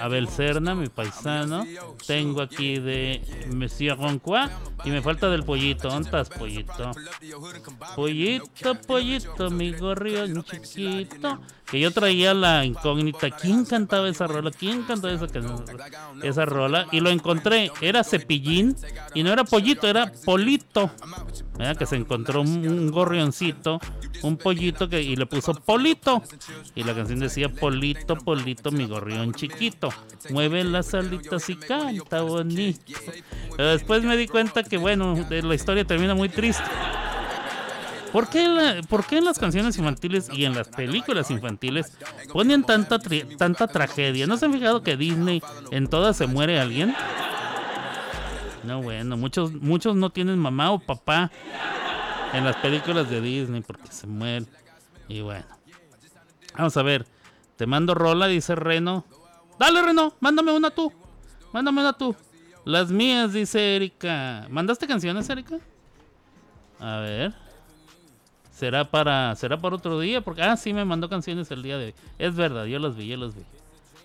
Abel 0.00 0.28
Serna, 0.28 0.74
mi 0.74 0.88
paisano, 0.88 1.66
tengo 2.06 2.40
aquí 2.40 2.78
de 2.78 3.20
Monsieur 3.52 3.98
Roncois 3.98 4.50
y 4.84 4.90
me 4.90 5.02
falta 5.02 5.28
del 5.28 5.44
pollito. 5.44 5.88
¿Dónde 5.88 6.06
estás, 6.06 6.30
pollito? 6.30 6.92
Pollito, 7.94 8.74
pollito, 8.86 9.50
mi 9.50 9.72
gorrión 9.72 10.42
chiquito. 10.44 11.40
Que 11.70 11.80
yo 11.80 11.90
traía 11.90 12.34
la 12.34 12.64
incógnita. 12.64 13.30
¿Quién 13.30 13.64
cantaba 13.64 14.08
esa 14.08 14.26
rola? 14.26 14.50
¿Quién 14.50 14.82
cantaba 14.82 15.14
esa, 15.14 15.26
esa 16.22 16.44
rola? 16.44 16.86
Y 16.92 17.00
lo 17.00 17.08
encontré. 17.08 17.70
Era 17.80 18.04
Cepillín 18.04 18.76
y 19.14 19.22
no 19.22 19.32
era 19.32 19.44
pollito, 19.44 19.88
era 19.88 20.12
Polito. 20.24 20.90
¿verdad? 21.56 21.76
Que 21.76 21.86
se 21.86 21.96
encontró 21.96 22.13
un, 22.16 22.68
un 22.68 22.90
gorrioncito, 22.90 23.80
un 24.22 24.36
pollito 24.36 24.88
que, 24.88 25.02
y 25.02 25.16
le 25.16 25.26
puso 25.26 25.54
Polito. 25.54 26.22
Y 26.74 26.84
la 26.84 26.94
canción 26.94 27.18
decía 27.20 27.48
Polito, 27.48 28.16
Polito, 28.16 28.70
mi 28.70 28.86
gorrión 28.86 29.32
chiquito. 29.34 29.88
Mueve 30.30 30.64
las 30.64 30.94
alitas 30.94 31.48
y 31.50 31.56
canta 31.56 32.22
bonito. 32.22 32.92
Pero 33.56 33.70
después 33.70 34.02
me 34.04 34.16
di 34.16 34.26
cuenta 34.28 34.62
que, 34.62 34.76
bueno, 34.76 35.16
la 35.28 35.54
historia 35.54 35.84
termina 35.84 36.14
muy 36.14 36.28
triste. 36.28 36.64
¿Por 38.12 38.28
qué, 38.28 38.46
la- 38.46 38.80
por 38.88 39.04
qué 39.04 39.18
en 39.18 39.24
las 39.24 39.40
canciones 39.40 39.76
infantiles 39.76 40.28
y 40.32 40.44
en 40.44 40.54
las 40.54 40.68
películas 40.68 41.32
infantiles 41.32 41.92
ponen 42.32 42.62
tanta, 42.62 42.98
tri- 43.00 43.36
tanta 43.36 43.66
tragedia? 43.66 44.28
¿No 44.28 44.36
se 44.36 44.44
han 44.46 44.52
fijado 44.52 44.84
que 44.84 44.96
Disney 44.96 45.42
en 45.72 45.88
todas 45.88 46.16
se 46.16 46.28
muere 46.28 46.60
alguien? 46.60 46.94
No, 48.62 48.80
bueno, 48.82 49.16
muchos, 49.16 49.52
muchos 49.54 49.96
no 49.96 50.10
tienen 50.10 50.38
mamá 50.38 50.70
o 50.70 50.78
papá 50.78 51.30
en 52.34 52.44
las 52.44 52.56
películas 52.56 53.08
de 53.08 53.20
Disney 53.20 53.60
porque 53.62 53.86
se 53.90 54.06
mueren. 54.06 54.48
Y 55.08 55.20
bueno. 55.20 55.46
Vamos 56.56 56.76
a 56.76 56.82
ver. 56.82 57.06
Te 57.56 57.66
mando 57.66 57.94
rola, 57.94 58.26
dice 58.26 58.54
Reno. 58.54 59.04
Dale, 59.58 59.82
Reno, 59.82 60.14
mándame 60.20 60.52
una 60.52 60.70
tú. 60.70 60.92
Mándame 61.52 61.80
una 61.80 61.92
tú. 61.92 62.14
Las 62.64 62.90
mías, 62.90 63.32
dice 63.32 63.76
Erika. 63.76 64.46
¿Mandaste 64.50 64.86
canciones, 64.86 65.28
Erika? 65.28 65.58
A 66.80 66.98
ver. 66.98 67.34
¿Será 68.50 68.84
para, 68.84 69.34
será 69.36 69.60
para 69.60 69.76
otro 69.76 70.00
día? 70.00 70.20
Porque, 70.20 70.42
ah, 70.42 70.56
sí, 70.56 70.72
me 70.72 70.84
mandó 70.84 71.08
canciones 71.08 71.50
el 71.50 71.62
día 71.62 71.78
de 71.78 71.86
hoy. 71.86 71.94
Es 72.18 72.34
verdad, 72.34 72.64
yo 72.66 72.78
las 72.78 72.96
vi, 72.96 73.08
yo 73.08 73.16
las 73.16 73.34
vi. 73.34 73.42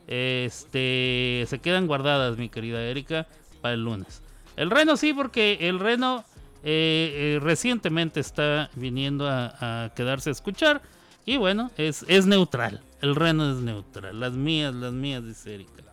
Este, 0.08 1.46
se 1.48 1.60
quedan 1.60 1.88
guardadas, 1.88 2.38
mi 2.38 2.50
querida 2.50 2.82
Erika, 2.82 3.28
para 3.62 3.76
el 3.76 3.84
lunes. 3.84 4.22
El 4.56 4.72
Reno 4.72 4.98
sí, 4.98 5.14
porque 5.14 5.58
el 5.62 5.80
Reno 5.80 6.26
eh, 6.64 7.38
eh, 7.38 7.40
recientemente 7.42 8.20
está 8.20 8.70
viniendo 8.76 9.28
a, 9.30 9.92
quedarse 9.96 10.30
a 10.30 10.34
escuchar. 10.34 10.82
Y 11.26 11.38
bueno, 11.38 11.72
es, 11.78 12.06
es 12.08 12.26
neutral. 12.26 12.82
El 13.02 13.16
Reno 13.16 13.52
es 13.52 13.58
neutral. 13.58 14.20
Las 14.20 14.34
mías, 14.34 14.74
las 14.74 14.94
mías, 14.94 15.26
dice 15.26 15.56
Erika. 15.56 15.84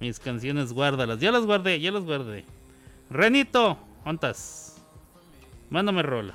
Mis 0.00 0.18
canciones, 0.18 0.72
guárdalas. 0.72 1.20
Ya 1.20 1.30
las 1.32 1.44
guardé, 1.44 1.80
ya 1.80 1.92
las 1.92 2.04
guardé. 2.04 2.44
Renito, 3.10 3.78
¿cuántas? 4.02 4.80
Mándame 5.70 6.02
rola. 6.02 6.34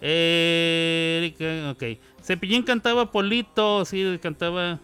Erika, 0.00 1.70
ok. 1.72 1.98
Cepillín 2.22 2.62
cantaba 2.62 3.10
Polito, 3.10 3.84
sí, 3.84 4.18
cantaba. 4.22 4.80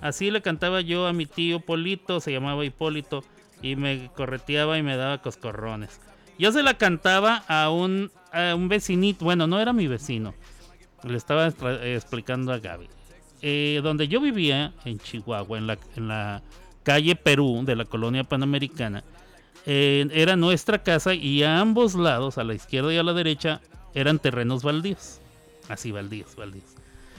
Así 0.00 0.32
le 0.32 0.42
cantaba 0.42 0.80
yo 0.80 1.06
a 1.06 1.12
mi 1.12 1.26
tío 1.26 1.60
Polito, 1.60 2.20
se 2.20 2.32
llamaba 2.32 2.64
Hipólito, 2.64 3.22
y 3.62 3.76
me 3.76 4.10
correteaba 4.16 4.76
y 4.76 4.82
me 4.82 4.96
daba 4.96 5.22
coscorrones. 5.22 6.00
Yo 6.38 6.52
se 6.52 6.62
la 6.62 6.74
cantaba 6.74 7.44
a 7.48 7.70
un, 7.70 8.10
a 8.32 8.54
un 8.54 8.68
vecinito, 8.68 9.24
bueno, 9.24 9.46
no 9.46 9.60
era 9.60 9.72
mi 9.72 9.86
vecino, 9.86 10.34
le 11.04 11.16
estaba 11.16 11.46
explicando 11.46 12.52
a 12.52 12.58
Gaby. 12.58 12.88
Eh, 13.42 13.80
donde 13.82 14.06
yo 14.06 14.20
vivía, 14.20 14.72
en 14.84 14.98
Chihuahua, 14.98 15.58
en 15.58 15.66
la, 15.66 15.78
en 15.96 16.08
la 16.08 16.42
calle 16.84 17.16
Perú 17.16 17.62
de 17.64 17.74
la 17.74 17.84
colonia 17.84 18.24
panamericana, 18.24 19.02
eh, 19.66 20.08
era 20.12 20.36
nuestra 20.36 20.82
casa 20.82 21.14
y 21.14 21.42
a 21.42 21.60
ambos 21.60 21.94
lados, 21.94 22.38
a 22.38 22.44
la 22.44 22.54
izquierda 22.54 22.92
y 22.92 22.98
a 22.98 23.02
la 23.02 23.12
derecha, 23.12 23.60
eran 23.94 24.18
terrenos 24.18 24.62
baldíos. 24.62 25.20
Así, 25.68 25.92
baldíos, 25.92 26.36
baldíos. 26.36 26.74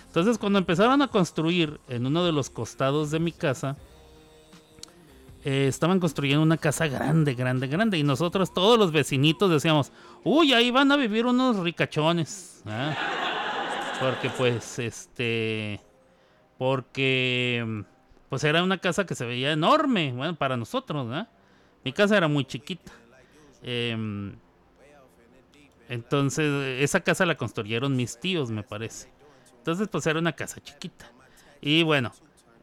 Entonces, 0.07 0.37
cuando 0.37 0.59
empezaron 0.59 1.01
a 1.01 1.07
construir 1.07 1.79
en 1.87 2.05
uno 2.05 2.25
de 2.25 2.31
los 2.31 2.49
costados 2.49 3.11
de 3.11 3.19
mi 3.19 3.31
casa, 3.31 3.77
eh, 5.43 5.67
estaban 5.67 5.99
construyendo 5.99 6.41
una 6.41 6.57
casa 6.57 6.87
grande, 6.87 7.33
grande, 7.33 7.67
grande. 7.67 7.97
Y 7.97 8.03
nosotros, 8.03 8.53
todos 8.53 8.79
los 8.79 8.91
vecinitos, 8.91 9.49
decíamos, 9.51 9.91
uy, 10.23 10.53
ahí 10.53 10.71
van 10.71 10.91
a 10.91 10.95
vivir 10.95 11.25
unos 11.25 11.57
ricachones. 11.57 12.63
¿ah? 12.65 12.95
Porque 13.99 14.29
pues, 14.29 14.79
este, 14.79 15.81
porque 16.57 17.83
pues 18.29 18.43
era 18.43 18.63
una 18.63 18.77
casa 18.77 19.05
que 19.05 19.15
se 19.15 19.25
veía 19.25 19.51
enorme, 19.51 20.13
bueno, 20.13 20.35
para 20.35 20.57
nosotros, 20.57 21.07
¿verdad? 21.07 21.29
Mi 21.83 21.91
casa 21.91 22.17
era 22.17 22.27
muy 22.27 22.45
chiquita. 22.45 22.91
Em, 23.61 24.35
entonces, 25.89 26.81
esa 26.81 27.01
casa 27.01 27.25
la 27.25 27.35
construyeron 27.35 27.95
mis 27.95 28.19
tíos, 28.19 28.49
me 28.49 28.63
parece. 28.63 29.11
Entonces, 29.57 29.87
pues 29.89 30.07
era 30.07 30.19
una 30.19 30.31
casa 30.31 30.61
chiquita. 30.61 31.11
Y 31.61 31.83
bueno, 31.83 32.11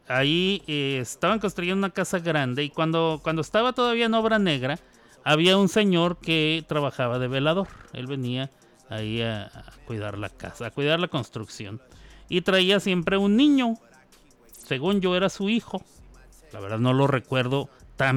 ahí 0.07 0.63
eh, 0.67 0.99
estaban 1.01 1.39
construyendo 1.39 1.79
una 1.79 1.93
casa 1.93 2.19
grande 2.19 2.63
y 2.63 2.69
cuando, 2.69 3.19
cuando 3.23 3.41
estaba 3.41 3.73
todavía 3.73 4.05
en 4.05 4.13
obra 4.13 4.39
negra, 4.39 4.79
había 5.23 5.57
un 5.57 5.69
señor 5.69 6.17
que 6.17 6.65
trabajaba 6.67 7.19
de 7.19 7.27
velador. 7.27 7.67
Él 7.93 8.07
venía 8.07 8.49
ahí 8.89 9.21
a, 9.21 9.51
cuidar 9.85 10.17
la 10.17 10.29
casa, 10.29 10.67
a 10.67 10.71
cuidar 10.71 10.99
la 10.99 11.07
construcción. 11.07 11.81
Y 12.29 12.41
traía 12.41 12.79
siempre 12.79 13.17
un 13.17 13.35
niño. 13.35 13.75
Según 14.51 15.01
yo 15.01 15.15
era 15.15 15.29
su 15.29 15.49
hijo. 15.49 15.83
La 16.53 16.59
verdad 16.59 16.79
no 16.79 16.93
lo 16.93 17.07
recuerdo 17.07 17.69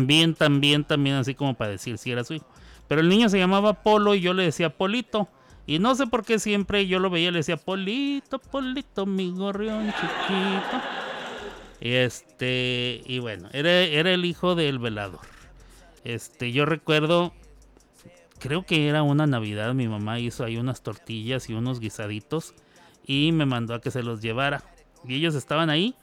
bien, 0.07 0.35
tan 0.35 0.61
bien 0.61 0.87
así 1.17 1.35
como 1.35 1.55
para 1.55 1.71
decir 1.71 1.99
si 1.99 2.11
era 2.11 2.25
su 2.25 2.35
hijo. 2.35 2.47
Pero 2.89 3.01
el 3.01 3.09
niño 3.09 3.29
se 3.29 3.39
llamaba 3.39 3.83
Polo 3.83 4.15
y 4.15 4.21
yo 4.21 4.35
le 4.35 4.45
decía 4.45 4.71
Polito. 4.71 5.29
Y 5.67 5.79
no 5.79 5.95
sé 5.95 6.07
por 6.07 6.25
qué 6.25 6.39
siempre 6.39 6.87
yo 6.87 6.99
lo 6.99 7.11
veía 7.11 7.29
y 7.29 7.33
le 7.33 7.39
decía 7.39 7.57
Polito, 7.57 8.39
Polito, 8.39 9.07
mi 9.07 9.31
gorrión 9.31 9.87
chiquito. 9.87 11.04
Este, 11.85 13.03
y 13.05 13.19
bueno, 13.19 13.51
era, 13.53 13.71
era 13.71 14.11
el 14.11 14.25
hijo 14.25 14.55
del 14.55 14.79
velador. 14.79 15.21
Este, 16.03 16.51
yo 16.51 16.65
recuerdo, 16.65 17.35
creo 18.39 18.65
que 18.65 18.89
era 18.89 19.03
una 19.03 19.27
Navidad, 19.27 19.75
mi 19.75 19.87
mamá 19.87 20.19
hizo 20.19 20.45
ahí 20.45 20.57
unas 20.57 20.83
tortillas 20.83 21.51
y 21.51 21.53
unos 21.53 21.81
guisaditos 21.81 22.55
y 23.07 23.33
me 23.33 23.45
mandó 23.45 23.75
a 23.75 23.83
que 23.83 23.91
se 23.91 24.03
los 24.03 24.23
llevara. 24.23 24.65
Y 25.07 25.17
ellos 25.17 25.35
estaban 25.35 25.69
ahí, 25.69 25.95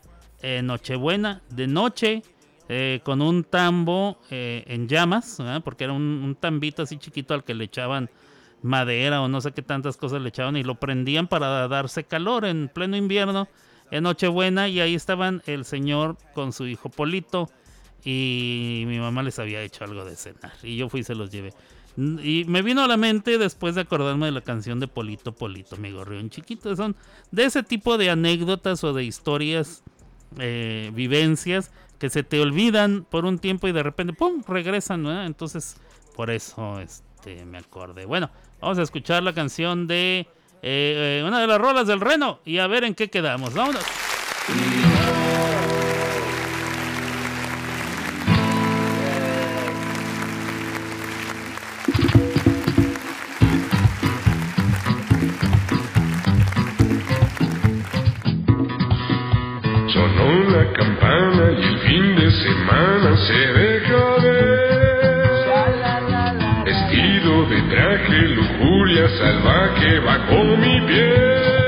en 0.43 0.67
Nochebuena, 0.67 1.41
de 1.49 1.65
noche, 1.65 2.21
eh, 2.69 3.01
con 3.03 3.19
un 3.23 3.43
tambo 3.43 4.19
eh, 4.29 4.63
en 4.67 4.87
llamas, 4.87 5.39
porque 5.63 5.85
era 5.85 5.93
un, 5.93 6.03
un 6.03 6.35
tambito 6.35 6.83
así 6.83 6.97
chiquito 6.97 7.33
al 7.33 7.43
que 7.43 7.55
le 7.55 7.63
echaban 7.63 8.11
madera 8.61 9.19
o 9.23 9.27
no 9.27 9.41
sé 9.41 9.51
qué 9.51 9.63
tantas 9.63 9.97
cosas 9.97 10.21
le 10.21 10.29
echaban 10.29 10.57
y 10.57 10.63
lo 10.63 10.75
prendían 10.75 11.27
para 11.27 11.67
darse 11.67 12.03
calor 12.03 12.45
en 12.45 12.69
pleno 12.71 12.95
invierno 12.95 13.47
en 13.91 14.03
Nochebuena 14.03 14.67
y 14.67 14.79
ahí 14.79 14.95
estaban 14.95 15.43
el 15.45 15.65
señor 15.65 16.17
con 16.33 16.53
su 16.53 16.65
hijo 16.65 16.89
Polito 16.89 17.49
y 18.03 18.83
mi 18.87 18.99
mamá 18.99 19.21
les 19.21 19.37
había 19.37 19.61
hecho 19.61 19.83
algo 19.83 20.05
de 20.05 20.15
cenar 20.15 20.53
y 20.63 20.77
yo 20.77 20.89
fui 20.89 21.01
y 21.01 21.03
se 21.03 21.15
los 21.15 21.29
llevé. 21.29 21.53
Y 21.97 22.45
me 22.47 22.61
vino 22.61 22.83
a 22.83 22.87
la 22.87 22.95
mente 22.95 23.37
después 23.37 23.75
de 23.75 23.81
acordarme 23.81 24.27
de 24.27 24.31
la 24.31 24.41
canción 24.41 24.79
de 24.79 24.87
Polito, 24.87 25.33
Polito, 25.33 25.75
mi 25.75 25.91
gorrión 25.91 26.29
chiquito. 26.29 26.73
Son 26.75 26.95
de 27.31 27.43
ese 27.43 27.63
tipo 27.63 27.97
de 27.97 28.09
anécdotas 28.09 28.83
o 28.85 28.93
de 28.93 29.03
historias, 29.03 29.83
eh, 30.39 30.89
vivencias 30.93 31.71
que 31.99 32.09
se 32.09 32.23
te 32.23 32.39
olvidan 32.39 33.05
por 33.07 33.25
un 33.25 33.39
tiempo 33.39 33.67
y 33.67 33.73
de 33.73 33.83
repente, 33.83 34.13
¡pum!, 34.13 34.41
regresan, 34.47 35.03
¿no? 35.03 35.23
Entonces, 35.23 35.75
por 36.15 36.31
eso 36.31 36.79
este, 36.79 37.45
me 37.45 37.57
acordé. 37.57 38.05
Bueno, 38.05 38.31
vamos 38.61 38.79
a 38.79 38.83
escuchar 38.83 39.21
la 39.21 39.33
canción 39.33 39.85
de 39.85 40.27
eh, 40.63 41.21
eh, 41.21 41.23
una 41.25 41.39
de 41.39 41.47
las 41.47 41.59
rolas 41.59 41.87
del 41.87 41.99
Reno 41.99 42.39
y 42.45 42.59
a 42.59 42.67
ver 42.67 42.83
en 42.83 42.93
qué 42.93 43.09
quedamos. 43.09 43.53
Vámonos. 43.53 43.83
Sonó 59.91 60.43
la 60.51 60.73
campana 60.73 61.51
y 61.57 61.63
el 61.63 61.79
fin 61.79 62.15
de 62.15 62.31
semana 62.31 63.17
se 63.27 63.60
de 67.45 67.61
traje, 67.69 68.27
lujuria 68.35 69.07
salvaje 69.17 69.99
bajo 69.99 70.43
mi 70.57 70.81
piel. 70.87 71.60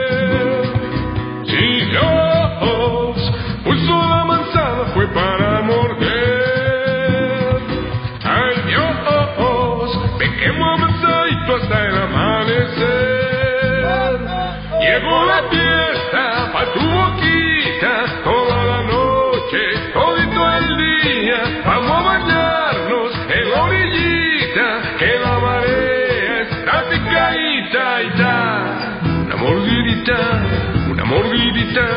Mordidita, 31.13 31.87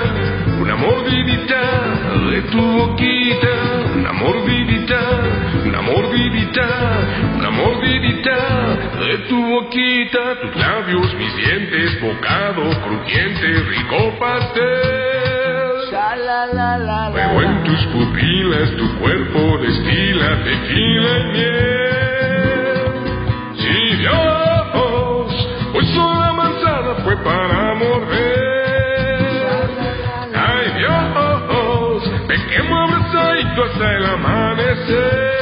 una 0.61 0.77
mordidita 0.77 1.63
de 2.31 2.43
tu 2.51 2.61
boquita, 2.61 3.55
una 3.97 4.13
mordidita, 4.13 5.01
una 5.65 5.83
mordidita, 5.83 6.69
una 7.37 7.51
mordidita 7.51 8.37
de 9.01 9.19
tu 9.29 9.47
boquita, 9.47 10.41
tus 10.43 10.57
labios, 10.57 11.15
mis 11.15 11.37
dientes, 11.37 12.01
bocado 12.01 12.71
crujiente, 12.83 13.47
rico 13.69 14.19
pastel. 14.19 15.07
Veo 17.15 17.43
en 17.43 17.65
tus 17.65 17.87
pupilas 17.87 18.71
tu 18.77 18.99
cuerpo 18.99 19.59
destila 19.59 20.45
tequila 20.45 21.19
y 21.19 21.33
miel. 21.33 21.86
Amanecer. 34.87 35.37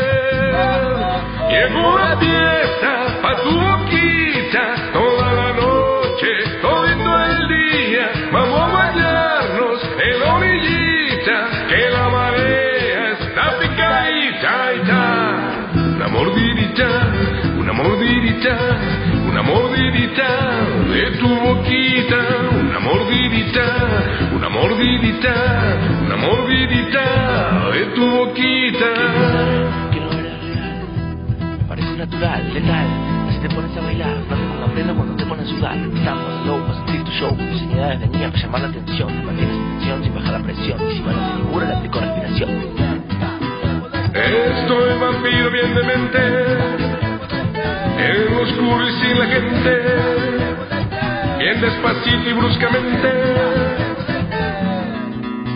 Llegó 1.50 1.98
la 1.98 2.16
fiesta 2.18 3.20
pa' 3.22 3.36
tu 3.42 3.50
boquita 3.50 4.92
toda 4.92 5.32
la 5.32 5.52
noche, 5.52 6.28
todo 6.62 6.84
el 6.86 7.48
día. 7.48 8.10
Vamos 8.32 8.60
a 8.60 8.66
bañarnos 8.72 9.80
en 10.04 10.20
la 10.20 10.34
orillita, 10.34 11.36
que 11.68 11.90
la 11.90 12.08
marea 12.08 13.12
está 13.12 13.58
picadita. 13.58 14.52
Una 15.96 16.08
mordidita, 16.08 16.88
una 17.58 17.72
mordidita, 17.72 18.56
una 19.28 19.42
mordidita 19.42 20.28
de 20.92 21.10
tu 21.18 21.28
boquita, 21.28 22.20
una 22.60 22.78
mordidita, 22.80 23.66
una 24.34 24.48
mordidita, 24.48 25.34
una 26.06 26.16
mordidita 26.16 27.70
de 27.72 27.84
tu 27.94 28.03
boquita. 28.44 28.86
Me 31.58 31.64
parece 31.68 31.96
natural, 31.96 32.52
letal. 32.52 32.86
Si 33.32 33.38
te 33.40 33.54
pones 33.54 33.76
a 33.76 33.80
bailar, 33.80 34.16
no 34.28 34.34
haces 34.34 34.46
una 34.58 34.66
prenda 34.72 34.94
cuando 34.94 35.16
te 35.16 35.26
pones 35.26 35.46
a 35.46 35.50
sudar. 35.50 35.76
Estamos 35.76 36.46
low, 36.46 36.60
para 36.66 36.74
sentir 36.74 37.04
tu 37.04 37.10
show. 37.12 37.36
Diseñadas 37.36 38.00
venían 38.00 38.30
para 38.30 38.42
llamar 38.42 38.60
la 38.62 38.68
atención. 38.68 39.26
Mantienes 39.26 39.56
atención 39.56 40.04
sin 40.04 40.14
bajar 40.14 40.32
la 40.32 40.38
presión. 40.40 40.78
Y 40.90 40.96
si 40.96 41.02
manos 41.02 41.36
de 41.36 41.42
figura, 41.42 41.66
le 41.66 41.74
aplico 41.74 42.00
respiración. 42.00 42.50
Estoy 44.14 44.98
vampiro 45.00 45.50
bien 45.50 45.74
demente, 45.74 46.18
en 47.98 48.32
lo 48.32 48.42
oscuro 48.42 48.88
y 48.88 48.92
sin 48.92 49.18
la 49.18 49.26
gente, 49.26 49.82
bien 51.38 51.60
despacito 51.60 52.30
y 52.30 52.32
bruscamente. 52.32 53.93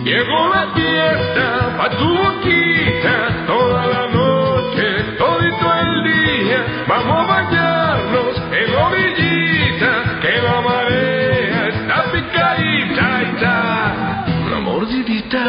Llegó 0.08 0.48
la 0.48 0.68
fiesta 0.74 1.76
pa' 1.76 1.90
tu 1.90 2.08
boquita, 2.08 3.44
toda 3.46 3.86
la 3.88 4.06
noche, 4.08 5.04
todito 5.18 5.74
el 5.82 6.02
día, 6.02 6.64
vamos 6.88 7.14
a 7.14 7.26
bañarnos 7.34 8.42
en 8.50 8.74
orillita, 8.74 9.92
que 10.22 10.40
la 10.40 10.60
marea 10.62 11.68
está 11.68 12.10
picadita 12.10 13.06
ta. 13.38 14.24
Una 14.46 14.60
mordidita, 14.60 15.44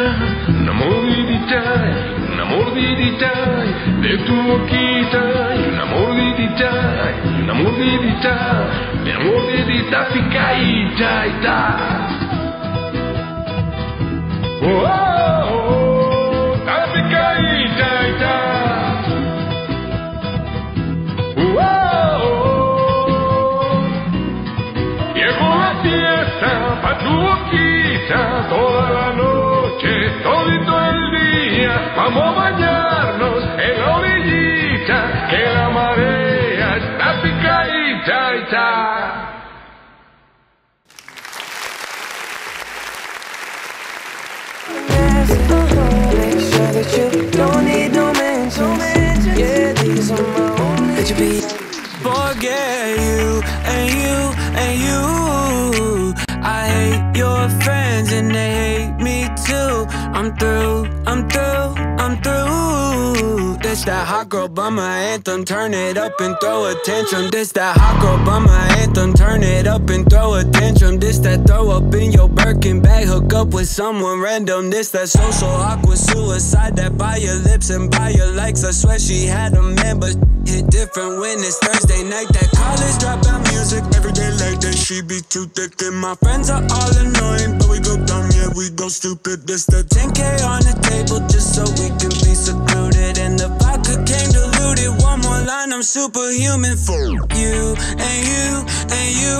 una 0.46 0.72
mordidita, 0.74 1.62
una 2.30 2.44
mordidita 2.44 3.32
de 4.02 4.18
tu 4.26 4.42
boquita, 4.42 5.22
una 5.72 5.84
mordidita, 5.86 6.70
una 7.42 7.54
mordidita, 7.54 8.36
una 9.06 9.20
mordidita 9.24 10.08
picadita. 10.12 11.24
está 11.24 11.99
toda 28.48 28.90
la 28.90 29.12
noche, 29.12 30.10
todito 30.22 30.80
el 30.86 31.10
día. 31.12 31.92
Vamos 31.96 32.24
a 32.24 32.30
bañarnos 32.30 33.44
en 33.58 33.80
la 33.80 33.96
orillita, 33.96 35.28
que 35.30 35.54
la 35.54 35.70
marea 35.70 36.78
picadita 37.22 38.36
y 38.36 39.29
be? 51.20 51.60
forget 52.02 52.98
you 52.98 53.42
and 53.74 53.88
you 54.02 54.16
and 54.62 54.74
you. 54.88 56.14
I 56.42 56.62
hate 56.76 57.16
your 57.16 57.42
friends 57.62 58.10
and 58.12 58.34
they 58.34 58.50
hate 58.62 58.96
me 59.06 59.28
too. 59.46 59.86
I'm 60.16 60.34
through, 60.36 60.86
I'm 61.06 61.28
through, 61.28 61.74
I'm 62.02 62.14
through. 62.22 63.09
This 63.70 63.84
that 63.84 64.04
hot 64.04 64.28
girl 64.28 64.48
bummer 64.48 64.82
anthem, 64.82 65.44
turn 65.44 65.74
it 65.74 65.96
up 65.96 66.18
and 66.18 66.34
throw 66.40 66.66
a 66.66 66.74
tantrum. 66.82 67.30
This 67.30 67.52
that 67.52 67.76
hot 67.76 68.02
girl 68.02 68.18
bummer 68.26 68.50
anthem, 68.82 69.14
turn 69.14 69.44
it 69.44 69.68
up 69.68 69.88
and 69.90 70.10
throw 70.10 70.34
a 70.34 70.42
tantrum. 70.42 70.98
This 70.98 71.20
that 71.20 71.46
throw 71.46 71.70
up 71.70 71.94
in 71.94 72.10
your 72.10 72.28
Birkin 72.28 72.82
bag, 72.82 73.06
hook 73.06 73.32
up 73.32 73.54
with 73.54 73.68
someone 73.68 74.20
random. 74.20 74.70
This 74.70 74.90
that 74.90 75.08
social 75.08 75.46
awkward 75.46 75.98
suicide 75.98 76.74
that 76.82 76.98
by 76.98 77.18
your 77.18 77.36
lips 77.36 77.70
and 77.70 77.88
by 77.88 78.08
your 78.10 78.32
likes. 78.32 78.64
I 78.64 78.72
swear 78.72 78.98
she 78.98 79.26
had 79.26 79.54
a 79.54 79.62
man, 79.62 80.00
but 80.00 80.18
hit 80.44 80.66
different 80.66 81.20
when 81.20 81.38
it's 81.38 81.58
Thursday 81.58 82.02
night. 82.02 82.26
That 82.34 82.50
college 82.50 82.98
dropout 82.98 83.46
music 83.54 83.84
every 83.94 84.10
day 84.10 84.34
like 84.42 84.58
that. 84.66 84.74
She 84.74 85.00
be 85.00 85.20
too 85.30 85.46
thick, 85.46 85.80
and 85.82 85.94
my 85.94 86.16
friends 86.16 86.50
are 86.50 86.66
all 86.74 86.90
annoying, 86.98 87.58
but 87.62 87.70
we 87.70 87.78
go 87.78 87.94
dumb, 88.02 88.26
yeah, 88.34 88.50
we 88.56 88.70
go 88.70 88.88
stupid. 88.88 89.46
This 89.46 89.64
the 89.66 89.86
10k 89.86 90.42
on 90.42 90.58
the 90.66 90.74
table 90.82 91.22
just 91.30 91.54
so 91.54 91.62
we 91.78 91.86
can 92.02 92.10
be 92.26 92.34
secluded. 92.34 93.18
And 93.18 93.38
the 93.38 93.59
vodka 93.70 93.96
diluted. 94.04 95.02
One 95.02 95.20
more 95.20 95.40
line, 95.40 95.72
I'm 95.72 95.82
superhuman 95.82 96.76
for 96.76 97.04
you 97.42 97.76
and 98.08 98.20
you 98.30 98.48
and 98.98 99.10
you. 99.22 99.38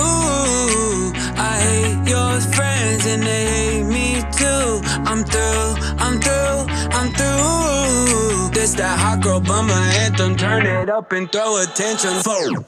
I 1.37 1.53
hate 1.67 2.09
your 2.09 2.39
friends 2.55 3.05
and 3.05 3.23
they 3.23 3.45
hate 3.55 3.83
me 3.83 4.21
too. 4.39 4.81
I'm 5.09 5.23
through, 5.23 5.67
I'm 6.05 6.19
through, 6.19 6.59
I'm 6.97 7.09
through. 7.17 8.51
This 8.53 8.73
that 8.75 8.97
hot 8.99 9.21
girl 9.21 9.39
bummer 9.39 9.73
anthem. 10.03 10.35
Turn 10.35 10.65
it 10.65 10.89
up 10.89 11.11
and 11.11 11.31
throw 11.31 11.61
attention 11.61 12.21
for 12.23 12.41
you 12.47 12.63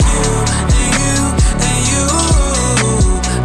and 0.77 0.89
you 0.99 1.17
and 1.69 1.81
you. 1.91 3.42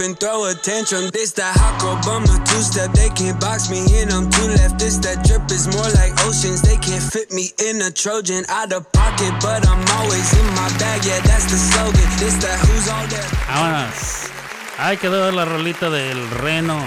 And 0.00 0.18
throw 0.18 0.46
attention. 0.50 1.10
This 1.12 1.32
that 1.32 1.56
hot 1.56 1.80
girl 1.80 1.98
two 2.44 2.62
step. 2.62 2.92
They 2.92 3.10
can't 3.10 3.38
box 3.40 3.70
me 3.70 3.80
in. 4.00 4.10
I'm 4.10 4.30
two 4.30 4.48
left. 4.56 4.78
This 4.78 4.96
that 4.98 5.24
drip 5.24 5.50
is 5.50 5.66
more 5.68 5.88
like 5.98 6.12
oceans. 6.24 6.62
They 6.62 6.76
can't 6.76 7.02
fit 7.02 7.32
me 7.32 7.50
in 7.58 7.82
a 7.82 7.90
Trojan 7.90 8.44
out 8.48 8.72
of 8.72 8.90
pocket, 8.92 9.32
but 9.40 9.66
I'm 9.66 9.82
always 9.98 10.28
in 10.38 10.46
my 10.54 10.68
bag. 10.78 11.04
Yeah, 11.04 11.20
that's 11.20 11.46
the 11.50 11.58
slogan. 11.58 12.08
This 12.18 12.36
that 12.42 12.58
who's 12.66 12.88
all 12.88 13.06
there. 13.08 13.28
Vámonos. 13.48 14.30
Ay, 14.78 14.96
quedó 14.96 15.30
la 15.32 15.44
rolita 15.44 15.90
del 15.90 16.30
Reno. 16.30 16.78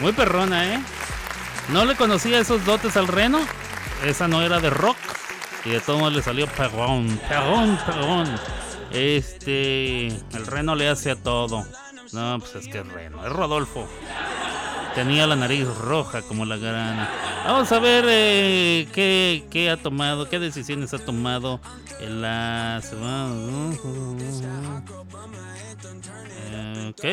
Muy 0.00 0.12
perrona, 0.12 0.74
¿eh? 0.74 0.80
No 1.68 1.84
le 1.84 1.96
conocía 1.96 2.38
esos 2.38 2.64
dotes 2.64 2.96
al 2.96 3.08
Reno. 3.08 3.40
Esa 4.04 4.28
no 4.28 4.42
era 4.42 4.60
de 4.60 4.70
rock. 4.70 4.96
Y 5.64 5.70
de 5.70 5.80
todo 5.80 5.98
modo 5.98 6.10
le 6.10 6.22
salió 6.22 6.46
perrón, 6.46 7.20
perrón, 7.28 7.78
perrón. 7.84 8.40
Este. 8.92 10.06
El 10.06 10.46
Reno 10.46 10.74
le 10.74 10.88
hace 10.88 11.10
a 11.10 11.16
todo. 11.16 11.66
No, 12.12 12.38
pues 12.38 12.54
es 12.54 12.68
que 12.68 12.78
es 12.78 12.86
Reno. 12.86 13.24
Es 13.24 13.32
Rodolfo. 13.32 13.86
Tenía 14.94 15.26
la 15.26 15.36
nariz 15.36 15.66
roja 15.66 16.22
como 16.22 16.44
la 16.44 16.56
grana. 16.56 17.08
Vamos 17.44 17.70
a 17.70 17.78
ver 17.78 18.04
eh, 18.08 18.88
qué, 18.92 19.46
qué 19.50 19.70
ha 19.70 19.76
tomado, 19.76 20.28
qué 20.28 20.38
decisiones 20.38 20.92
ha 20.94 20.98
tomado 20.98 21.60
en 22.00 22.22
la 22.22 22.80
semana. 22.82 23.74
Ok. 26.88 27.04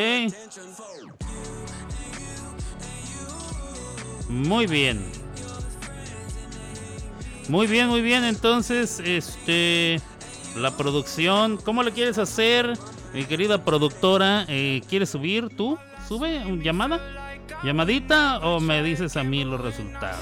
Muy 4.28 4.66
bien. 4.66 5.04
Muy 7.48 7.66
bien, 7.66 7.88
muy 7.88 8.00
bien. 8.00 8.24
Entonces, 8.24 9.00
este. 9.04 10.00
La 10.56 10.76
producción. 10.76 11.58
¿Cómo 11.58 11.82
le 11.82 11.92
quieres 11.92 12.18
hacer? 12.18 12.76
Mi 13.16 13.24
querida 13.24 13.64
productora. 13.64 14.44
eh, 14.46 14.82
¿Quieres 14.90 15.08
subir 15.08 15.48
tú? 15.56 15.78
¿Sube? 16.06 16.44
¿Llamada? 16.62 17.00
¿Llamadita 17.62 18.40
o 18.40 18.60
me 18.60 18.82
dices 18.82 19.16
a 19.16 19.22
mí 19.22 19.42
los 19.42 19.58
resultados? 19.58 20.20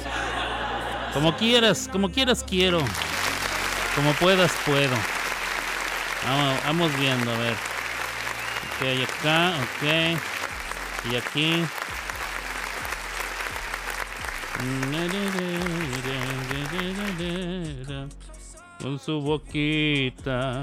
Como 1.12 1.37
quieras, 1.37 1.89
como 1.91 2.12
quieras 2.12 2.45
quiero. 2.49 2.79
Como 3.97 4.12
puedas 4.12 4.53
puedo. 4.65 4.95
Vamos, 6.25 6.65
vamos 6.65 6.97
viendo, 7.01 7.33
a 7.33 7.39
ver. 7.39 7.55
Ok, 8.77 9.09
acá, 9.11 9.55
ok. 9.65 11.11
Y 11.11 11.16
aquí. 11.16 11.65
Con 18.81 19.01
su 19.01 19.21
boquita. 19.21 20.62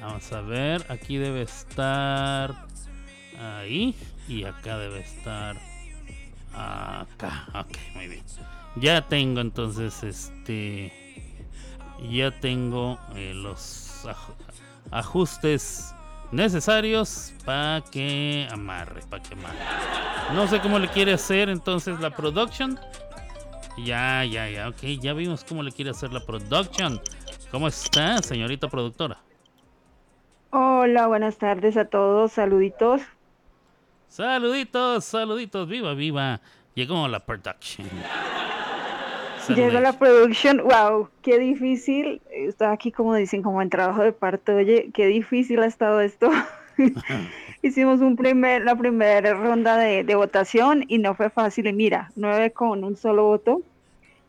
Vamos 0.00 0.32
a 0.32 0.40
ver, 0.42 0.84
aquí 0.90 1.16
debe 1.16 1.42
estar 1.42 2.54
ahí 3.40 3.94
y 4.28 4.44
acá 4.44 4.78
debe 4.78 5.00
estar 5.00 5.56
acá. 6.54 7.46
Ok, 7.54 7.76
muy 7.94 8.08
bien. 8.08 8.22
Ya 8.76 9.06
tengo 9.08 9.40
entonces 9.40 10.02
este 10.04 10.92
ya 12.10 12.30
tengo 12.30 12.96
eh, 13.16 13.32
los 13.34 14.04
aj- 14.04 14.34
ajustes 14.92 15.92
necesarios 16.30 17.32
para 17.44 17.82
que 17.90 18.46
amarre, 18.52 19.00
para 19.10 19.22
que 19.22 19.34
amarre. 19.34 19.58
No 20.32 20.46
sé 20.46 20.60
cómo 20.60 20.78
le 20.78 20.88
quiere 20.88 21.12
hacer 21.14 21.48
entonces 21.48 21.98
la 21.98 22.10
production. 22.14 22.78
Ya, 23.84 24.24
ya, 24.24 24.48
ya, 24.48 24.68
ok, 24.68 24.80
ya 25.00 25.12
vimos 25.12 25.42
cómo 25.44 25.62
le 25.62 25.72
quiere 25.72 25.90
hacer 25.90 26.12
la 26.12 26.20
production. 26.24 27.00
¿Cómo 27.50 27.66
está, 27.68 28.22
señorita 28.22 28.68
productora? 28.68 29.18
Hola, 30.50 31.06
buenas 31.06 31.36
tardes 31.36 31.76
a 31.76 31.84
todos, 31.84 32.32
saluditos. 32.32 33.02
Saluditos, 34.08 35.04
saluditos, 35.04 35.68
viva, 35.68 35.92
viva. 35.92 36.40
Llegó 36.74 37.06
la 37.06 37.20
production. 37.20 37.86
Llegó 39.54 39.80
la 39.80 39.92
producción, 39.92 40.62
wow, 40.62 41.10
qué 41.20 41.38
difícil. 41.38 42.22
Está 42.30 42.72
aquí 42.72 42.90
como 42.92 43.14
dicen, 43.14 43.42
como 43.42 43.60
en 43.60 43.68
trabajo 43.68 44.02
de 44.02 44.12
parto. 44.12 44.54
Oye, 44.54 44.90
qué 44.94 45.06
difícil 45.06 45.60
ha 45.60 45.66
estado 45.66 46.00
esto. 46.00 46.30
Hicimos 47.62 48.00
un 48.00 48.16
primer, 48.16 48.64
la 48.64 48.74
primera 48.74 49.34
ronda 49.34 49.76
de, 49.76 50.02
de 50.02 50.14
votación 50.14 50.84
y 50.88 50.96
no 50.96 51.14
fue 51.14 51.28
fácil. 51.28 51.66
Y 51.66 51.74
mira, 51.74 52.10
nueve 52.16 52.52
con 52.52 52.84
un 52.84 52.96
solo 52.96 53.24
voto. 53.24 53.60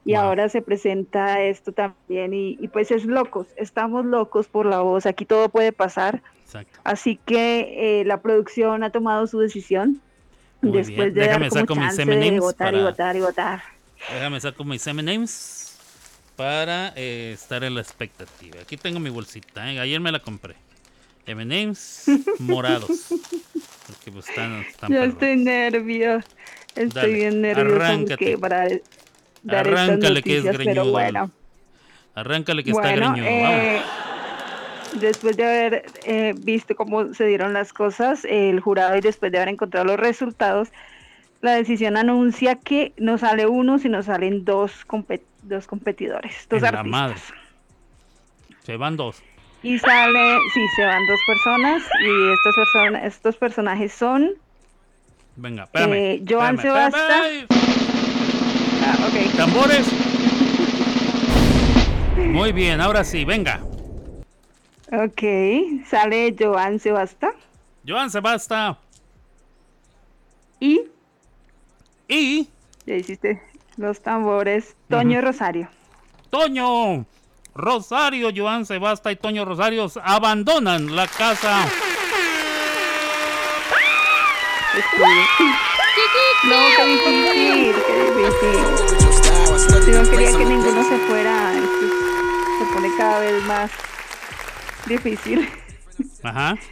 Y 0.05 0.13
ahora 0.15 0.49
se 0.49 0.61
presenta 0.61 1.41
esto 1.43 1.71
también. 1.71 2.33
Y, 2.33 2.57
y 2.59 2.67
pues 2.69 2.89
es 2.91 3.05
locos, 3.05 3.47
estamos 3.57 4.05
locos 4.05 4.47
por 4.47 4.65
la 4.65 4.79
voz. 4.79 5.05
Aquí 5.05 5.25
todo 5.25 5.49
puede 5.49 5.71
pasar. 5.71 6.21
Exacto. 6.45 6.79
Así 6.83 7.19
que 7.25 7.99
eh, 8.01 8.05
la 8.05 8.21
producción 8.21 8.83
ha 8.83 8.91
tomado 8.91 9.27
su 9.27 9.39
decisión. 9.39 10.01
Muy 10.61 10.71
después 10.73 11.13
bien. 11.13 11.13
de 11.13 11.21
Déjame 11.21 11.49
dar 11.49 11.65
como 11.65 11.81
chance 11.81 12.05
de 12.05 12.39
votar 12.39 12.73
y 12.73 12.77
para- 12.77 12.89
votar 12.89 13.15
y 13.15 13.19
votar. 13.21 13.61
Déjame 14.13 14.39
saco 14.39 14.63
mis 14.63 14.85
M&M's 14.87 15.77
para 16.35 16.93
eh, 16.95 17.31
estar 17.33 17.63
en 17.63 17.75
la 17.75 17.81
expectativa. 17.81 18.61
Aquí 18.61 18.77
tengo 18.77 18.99
mi 18.99 19.09
bolsita, 19.09 19.71
¿eh? 19.71 19.79
ayer 19.79 19.99
me 19.99 20.11
la 20.11 20.19
compré. 20.19 20.55
M&M's 21.25 22.05
morados. 22.39 23.07
Porque 23.87 24.11
pues 24.11 24.27
están, 24.29 24.61
están 24.61 24.89
Yo 24.89 24.99
perros. 24.99 25.13
estoy 25.13 25.35
nerviosa. 25.35 26.27
Estoy 26.75 26.87
Dale, 26.89 27.13
bien 27.13 27.45
arráncate. 27.45 28.07
porque 28.17 28.37
para 28.37 28.67
dar 29.43 29.67
Arráncale 29.67 30.19
estas 30.19 30.23
que 30.23 30.37
es 30.37 30.43
noticias, 30.45 30.57
pero 30.57 30.71
greñudo. 30.73 30.91
bueno. 30.91 31.31
Arráncale 32.15 32.63
que 32.63 32.71
está 32.71 32.91
greñudo. 32.91 33.25
eh, 33.27 33.81
después 34.99 35.37
de 35.37 35.43
haber 35.43 35.85
eh, 36.05 36.33
visto 36.37 36.75
cómo 36.75 37.13
se 37.13 37.25
dieron 37.25 37.53
las 37.53 37.71
cosas, 37.73 38.25
el 38.25 38.59
jurado 38.59 38.97
y 38.97 39.01
después 39.01 39.31
de 39.31 39.37
haber 39.37 39.49
encontrado 39.49 39.85
los 39.85 39.97
resultados, 39.97 40.69
la 41.41 41.53
decisión 41.53 41.95
anuncia 41.95 42.55
que 42.55 42.91
no 42.97 43.17
sale 43.17 43.45
uno, 43.47 43.79
sino 43.79 44.03
salen 44.03 44.43
dos, 44.43 44.85
compe- 44.87 45.21
dos 45.43 45.67
competidores, 45.67 46.47
dos 46.49 46.57
En 46.57 46.63
la 46.63 46.79
artistas. 46.79 46.91
madre. 46.91 47.15
Se 48.63 48.75
van 48.77 48.97
dos. 48.97 49.21
Y 49.63 49.77
sale, 49.79 50.37
sí, 50.53 50.61
se 50.75 50.83
van 50.85 51.01
dos 51.07 51.19
personas 51.27 51.83
y 52.01 52.31
estas 52.33 52.55
personas, 52.55 53.03
estos 53.05 53.35
personajes 53.37 53.93
son 53.93 54.31
Venga, 55.35 55.63
espérame. 55.63 55.93
eh, 55.93 56.23
Joan 56.27 56.55
espérame, 56.55 56.87
espérame. 56.87 57.47
Ah, 58.89 58.97
ok. 59.07 59.37
Tambores. 59.37 59.85
Muy 62.17 62.51
bien, 62.51 62.81
ahora 62.81 63.03
sí, 63.03 63.23
venga. 63.23 63.61
Ok, 64.91 65.21
sale 65.87 66.35
Joan 66.37 66.79
Sebasta 66.79 67.33
Joan 67.87 68.09
Sebasta. 68.09 68.79
y 70.59 70.81
Y 72.07 72.47
ya 72.87 72.95
hiciste 72.95 73.41
los 73.77 74.01
tambores, 74.01 74.75
Toño 74.89 75.21
Rosario. 75.21 75.69
Toño 76.31 77.05
Rosario, 77.53 78.29
Joan 78.35 78.65
Sebasta 78.65 79.11
y 79.11 79.15
Toño 79.15 79.45
Rosario 79.45 79.91
abandonan 80.03 80.95
la 80.95 81.05
casa. 81.05 81.67
No, 86.47 86.55
qué 86.77 86.85
difícil, 86.85 87.75
qué 87.87 87.93
difícil. 88.03 88.57
Si 89.85 89.91
no 89.91 90.03
quería 90.09 90.31
que 90.31 90.45
ninguno 90.45 90.83
se 90.83 90.97
fuera, 90.99 91.53
se 91.53 92.65
pone 92.73 92.89
cada 92.97 93.19
vez 93.19 93.43
más 93.43 93.71
difícil. 94.87 95.49
Ajá. 96.23 96.55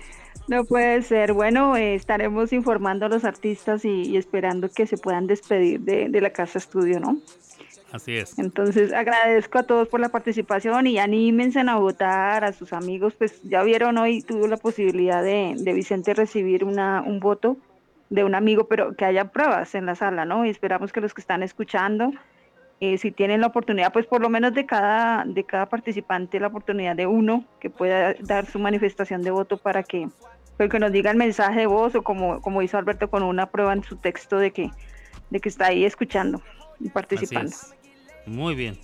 No 0.49 0.63
puede 0.63 1.01
ser. 1.01 1.33
Bueno, 1.33 1.75
eh, 1.75 1.95
estaremos 1.95 2.53
informando 2.53 3.05
a 3.05 3.09
los 3.09 3.25
artistas 3.25 3.83
y, 3.83 4.03
y 4.03 4.15
esperando 4.15 4.69
que 4.69 4.87
se 4.87 4.97
puedan 4.97 5.27
despedir 5.27 5.81
de, 5.81 6.07
de 6.07 6.21
la 6.21 6.29
casa 6.29 6.57
estudio, 6.57 7.01
¿no? 7.01 7.17
Así 7.91 8.15
es. 8.15 8.39
Entonces 8.39 8.93
agradezco 8.93 9.59
a 9.59 9.63
todos 9.63 9.89
por 9.89 9.99
la 9.99 10.07
participación 10.07 10.87
y 10.87 10.99
anímense 10.99 11.59
a 11.59 11.75
votar 11.75 12.45
a 12.45 12.53
sus 12.53 12.71
amigos. 12.71 13.13
Pues 13.17 13.41
ya 13.43 13.61
vieron 13.63 13.97
hoy, 13.97 14.21
tuvo 14.21 14.47
la 14.47 14.55
posibilidad 14.55 15.21
de, 15.21 15.55
de 15.57 15.73
Vicente 15.73 16.13
recibir 16.13 16.63
una, 16.63 17.01
un 17.01 17.19
voto 17.19 17.57
de 18.09 18.23
un 18.23 18.35
amigo, 18.35 18.67
pero 18.67 18.95
que 18.95 19.05
haya 19.05 19.31
pruebas 19.31 19.75
en 19.75 19.85
la 19.85 19.95
sala, 19.95 20.25
¿no? 20.25 20.45
Y 20.45 20.49
esperamos 20.49 20.91
que 20.91 21.01
los 21.01 21.13
que 21.13 21.21
están 21.21 21.43
escuchando, 21.43 22.11
eh, 22.79 22.97
si 22.97 23.11
tienen 23.11 23.41
la 23.41 23.47
oportunidad, 23.47 23.91
pues 23.91 24.05
por 24.05 24.21
lo 24.21 24.29
menos 24.29 24.53
de 24.53 24.65
cada, 24.65 25.25
de 25.25 25.43
cada 25.43 25.67
participante 25.67 26.39
la 26.39 26.47
oportunidad 26.47 26.95
de 26.95 27.07
uno 27.07 27.43
que 27.59 27.69
pueda 27.69 28.13
dar 28.21 28.45
su 28.45 28.59
manifestación 28.59 29.23
de 29.23 29.31
voto 29.31 29.57
para 29.57 29.83
que, 29.83 30.07
pues, 30.57 30.69
que 30.69 30.79
nos 30.79 30.91
diga 30.91 31.11
el 31.11 31.17
mensaje 31.17 31.61
de 31.61 31.67
voz 31.67 31.95
o 31.95 32.03
como, 32.03 32.41
como 32.41 32.61
hizo 32.61 32.77
Alberto 32.77 33.09
con 33.09 33.23
una 33.23 33.49
prueba 33.49 33.73
en 33.73 33.83
su 33.83 33.97
texto 33.97 34.37
de 34.37 34.51
que, 34.51 34.69
de 35.29 35.39
que 35.39 35.49
está 35.49 35.67
ahí 35.67 35.83
escuchando 35.83 36.41
y 36.79 36.89
participando. 36.89 37.49
es. 37.49 37.73
Muy 38.25 38.55
bien. 38.55 38.77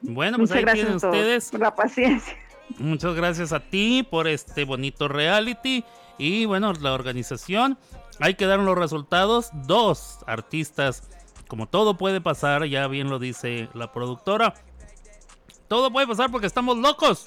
Bueno, 0.00 0.36
pues 0.36 0.50
Muchas 0.50 0.56
ahí 0.58 0.62
gracias 0.62 0.86
tienen 0.86 0.96
a 0.96 1.00
todos 1.00 1.14
ustedes. 1.16 1.50
por 1.50 1.60
la 1.60 1.74
paciencia. 1.74 2.36
Muchas 2.78 3.14
gracias 3.14 3.52
a 3.52 3.60
ti 3.60 4.06
por 4.08 4.28
este 4.28 4.64
bonito 4.64 5.08
reality 5.08 5.84
y 6.18 6.46
bueno, 6.46 6.72
la 6.74 6.92
organización. 6.92 7.78
Ahí 8.20 8.34
quedaron 8.34 8.64
los 8.66 8.76
resultados. 8.78 9.50
Dos 9.52 10.18
artistas, 10.26 11.02
como 11.48 11.66
todo 11.66 11.96
puede 11.96 12.20
pasar, 12.20 12.64
ya 12.66 12.86
bien 12.88 13.08
lo 13.10 13.18
dice 13.18 13.68
la 13.74 13.92
productora. 13.92 14.54
Todo 15.68 15.90
puede 15.92 16.06
pasar 16.06 16.30
porque 16.30 16.46
estamos 16.46 16.76
locos. 16.78 17.26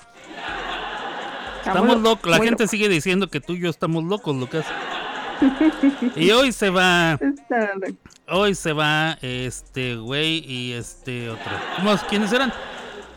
Estamos 1.65 2.01
locos. 2.01 2.29
La 2.31 2.37
gente 2.39 2.67
sigue 2.67 2.87
diciendo 2.89 3.27
que 3.29 3.39
tú 3.41 3.53
y 3.53 3.59
yo 3.61 3.69
estamos 3.69 4.03
locos, 4.03 4.35
Lucas. 4.35 4.65
Y 6.15 6.31
hoy 6.31 6.51
se 6.51 6.69
va. 6.69 7.19
Hoy 8.27 8.55
se 8.55 8.73
va 8.73 9.17
este 9.21 9.95
güey 9.95 10.43
y 10.45 10.73
este 10.73 11.29
otro. 11.29 11.51
¿Cómo- 11.77 11.95
¿Quiénes 12.09 12.31
eran? 12.33 12.51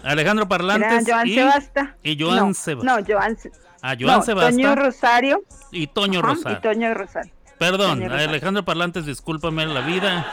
Alejandro 0.05 0.49
Parlantes 0.49 1.07
Era 1.07 1.15
Joan 1.17 1.27
y, 1.29 1.35
Sebasta. 1.35 1.97
y 2.03 2.21
Joan 2.21 2.49
no, 2.49 2.55
Sebasta. 2.55 3.01
No, 3.01 3.07
Joan, 3.07 3.39
Ah, 3.83 3.95
Joan 3.99 4.19
no, 4.19 4.23
Sebasta 4.25 4.51
Toño 4.51 4.75
Rosario. 4.77 5.43
y 5.71 5.87
Toño 5.87 6.19
Ajá, 6.21 6.29
Rosario. 6.29 6.59
Y 6.59 6.61
Toño 6.63 6.95
Rosario. 6.95 7.33
Perdón. 7.71 8.03
Alejandro 8.11 8.65
Parlantes, 8.65 9.07
discúlpame 9.07 9.67
la 9.67 9.81
vida. 9.81 10.27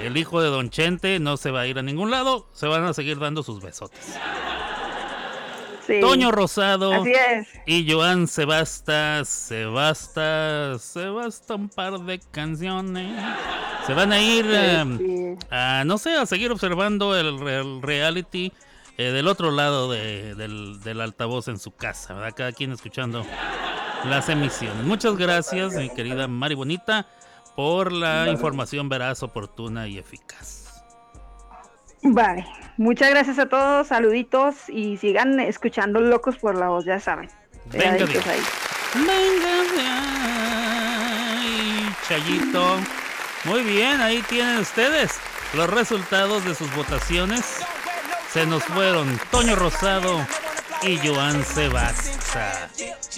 El 0.00 0.16
hijo 0.16 0.40
de 0.40 0.48
Don 0.48 0.70
Chente 0.70 1.18
no 1.18 1.36
se 1.36 1.50
va 1.50 1.60
a 1.62 1.66
ir 1.66 1.78
a 1.78 1.82
ningún 1.82 2.10
lado, 2.12 2.48
se 2.52 2.68
van 2.68 2.84
a 2.84 2.94
seguir 2.94 3.18
dando 3.18 3.42
sus 3.42 3.60
besotes. 3.60 4.16
Sí. 5.86 6.00
Toño 6.00 6.30
Rosado 6.30 6.92
Así 6.92 7.12
es. 7.12 7.48
y 7.66 7.90
Joan 7.90 8.28
Sebasta, 8.28 9.24
Sebasta, 9.24 10.78
Sebasta 10.78 11.54
un 11.54 11.70
par 11.70 11.98
de 12.00 12.20
canciones. 12.30 13.18
Se 13.86 13.94
van 13.94 14.12
a 14.12 14.20
ir 14.20 14.44
Sí, 14.44 14.50
eh, 14.52 14.84
sí. 15.38 15.46
a, 15.50 15.82
no 15.86 15.96
sé, 15.96 16.14
a 16.14 16.26
seguir 16.26 16.52
observando 16.52 17.16
el, 17.18 17.38
el 17.48 17.80
reality 17.80 18.52
eh, 18.98 19.04
del 19.12 19.26
otro 19.28 19.50
lado 19.50 19.90
de- 19.90 20.34
del, 20.34 20.78
del 20.82 21.00
altavoz 21.00 21.48
en 21.48 21.58
su 21.58 21.70
casa, 21.70 22.12
¿verdad? 22.12 22.34
Cada 22.36 22.52
quien 22.52 22.70
escuchando 22.72 23.24
las 24.04 24.28
emisiones. 24.28 24.84
Muchas 24.84 25.16
gracias, 25.16 25.74
mi 25.74 25.88
querida 25.90 26.28
Mari 26.28 26.54
Bonita, 26.54 27.06
por 27.56 27.92
la 27.92 28.28
información 28.28 28.88
veraz, 28.88 29.22
oportuna 29.22 29.88
y 29.88 29.98
eficaz. 29.98 30.84
Vale. 32.02 32.46
Muchas 32.76 33.10
gracias 33.10 33.38
a 33.40 33.48
todos, 33.48 33.88
saluditos 33.88 34.68
y 34.68 34.96
sigan 34.98 35.40
escuchando 35.40 36.00
Locos 36.00 36.36
por 36.36 36.56
la 36.56 36.68
Voz, 36.68 36.84
ya 36.84 37.00
saben. 37.00 37.28
Venga, 37.66 38.04
ahí. 38.04 38.40
Venga, 38.94 39.48
ay, 41.32 41.94
Chayito. 42.08 42.76
Muy 43.44 43.62
bien, 43.62 44.00
ahí 44.00 44.22
tienen 44.28 44.58
ustedes 44.58 45.18
los 45.54 45.68
resultados 45.68 46.44
de 46.44 46.54
sus 46.54 46.72
votaciones. 46.74 47.60
Se 48.30 48.46
nos 48.46 48.62
fueron 48.62 49.18
Toño 49.30 49.56
Rosado 49.56 50.24
y 50.82 50.98
Joan 50.98 51.44
Sebasta. 51.44 52.70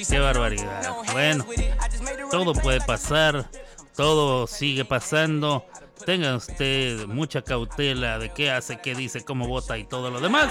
Qué 0.08 0.18
barbaridad. 0.18 0.94
Bueno, 1.12 1.46
todo 2.30 2.54
puede 2.54 2.80
pasar, 2.80 3.50
todo 3.96 4.46
sigue 4.46 4.84
pasando. 4.84 5.64
Tenga 6.06 6.36
usted 6.36 7.06
mucha 7.06 7.42
cautela 7.42 8.18
de 8.18 8.30
qué 8.30 8.50
hace, 8.50 8.80
qué 8.80 8.94
dice, 8.94 9.24
cómo 9.24 9.46
vota 9.46 9.76
y 9.76 9.84
todo 9.84 10.10
lo 10.10 10.20
demás. 10.20 10.50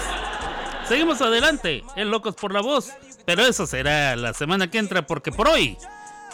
Seguimos 0.86 1.20
adelante, 1.20 1.82
en 1.96 2.10
Locos 2.10 2.34
por 2.34 2.52
la 2.52 2.60
Voz, 2.60 2.90
pero 3.24 3.44
eso 3.44 3.66
será 3.66 4.16
la 4.16 4.32
semana 4.32 4.70
que 4.70 4.78
entra 4.78 5.06
porque 5.06 5.32
por 5.32 5.48
hoy, 5.48 5.76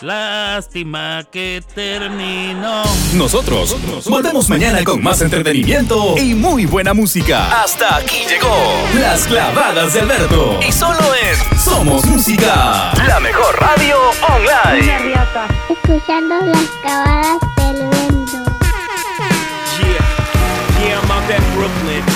lástima 0.03 1.25
que 1.31 1.63
terminó. 1.75 2.83
Nosotros 3.15 3.77
volvemos 4.07 4.49
mañana 4.49 4.83
con 4.85 5.03
más 5.03 5.21
entretenimiento 5.21 6.17
y 6.19 6.35
muy 6.35 6.67
buena 6.67 6.95
música. 6.95 7.63
Hasta 7.63 7.97
aquí 7.97 8.25
llegó 8.29 8.57
Las 9.01 9.27
Clavadas 9.27 9.95
de 9.95 10.01
Alberto. 10.01 10.61
Y 10.67 10.73
solo 10.73 10.99
en 11.15 11.59
Somos 11.59 12.05
Música, 12.07 12.93
la 13.07 13.21
mejor 13.21 13.59
radio 13.61 13.97
online. 14.35 15.15
Escuchando 15.69 16.35
las 16.45 16.69
clavadas 16.83 17.39
del 17.57 17.89
viento. 17.89 18.51
Yeah, 19.79 20.89
yeah, 20.89 21.01
I'm 21.01 21.11
out 21.11 21.31
at 21.31 21.43
Brooklyn. 21.55 22.16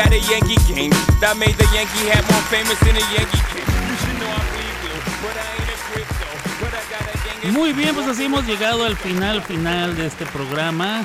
At 0.00 0.12
a 0.12 0.18
Yankee 0.18 0.56
game. 0.66 0.90
That 1.20 1.36
made 1.36 1.54
the 1.60 1.68
Yankee 1.76 2.08
hat 2.08 2.24
more 2.32 2.44
famous 2.48 2.78
than 2.80 2.96
a 2.96 3.04
Yankee 3.12 3.44
king. 3.52 3.68
You 3.68 3.96
should 4.00 4.16
know 4.16 4.32
I 4.32 4.40
bleed 4.50 4.76
blue, 4.80 5.00
but 5.20 5.36
I 5.36 5.46
ain't 5.60 5.70
a 5.70 5.78
crypto. 5.92 6.28
But 6.60 6.72
I 6.72 6.82
got 6.88 7.04
a 7.04 7.42
gang 7.44 7.52
Muy 7.52 7.72
bien, 7.72 7.94
pues 7.94 8.06
así 8.08 8.24
hemos 8.24 8.46
llegado 8.46 8.84
al 8.84 8.96
final, 8.96 9.42
final 9.42 9.96
de 9.96 10.06
este 10.06 10.24
programa. 10.26 11.04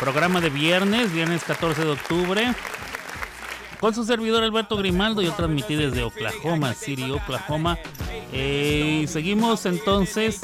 Programa 0.00 0.40
de 0.40 0.50
viernes, 0.50 1.12
viernes 1.12 1.44
14 1.44 1.84
de 1.84 1.90
octubre. 1.90 2.54
Con 3.78 3.94
su 3.94 4.04
servidor 4.04 4.42
Alberto 4.42 4.76
Grimaldo, 4.76 5.22
yo 5.22 5.32
transmití 5.32 5.74
desde 5.74 6.02
Oklahoma 6.02 6.74
City, 6.74 7.10
Oklahoma. 7.10 7.78
Eh, 8.32 9.02
y 9.04 9.06
seguimos 9.06 9.64
entonces 9.64 10.40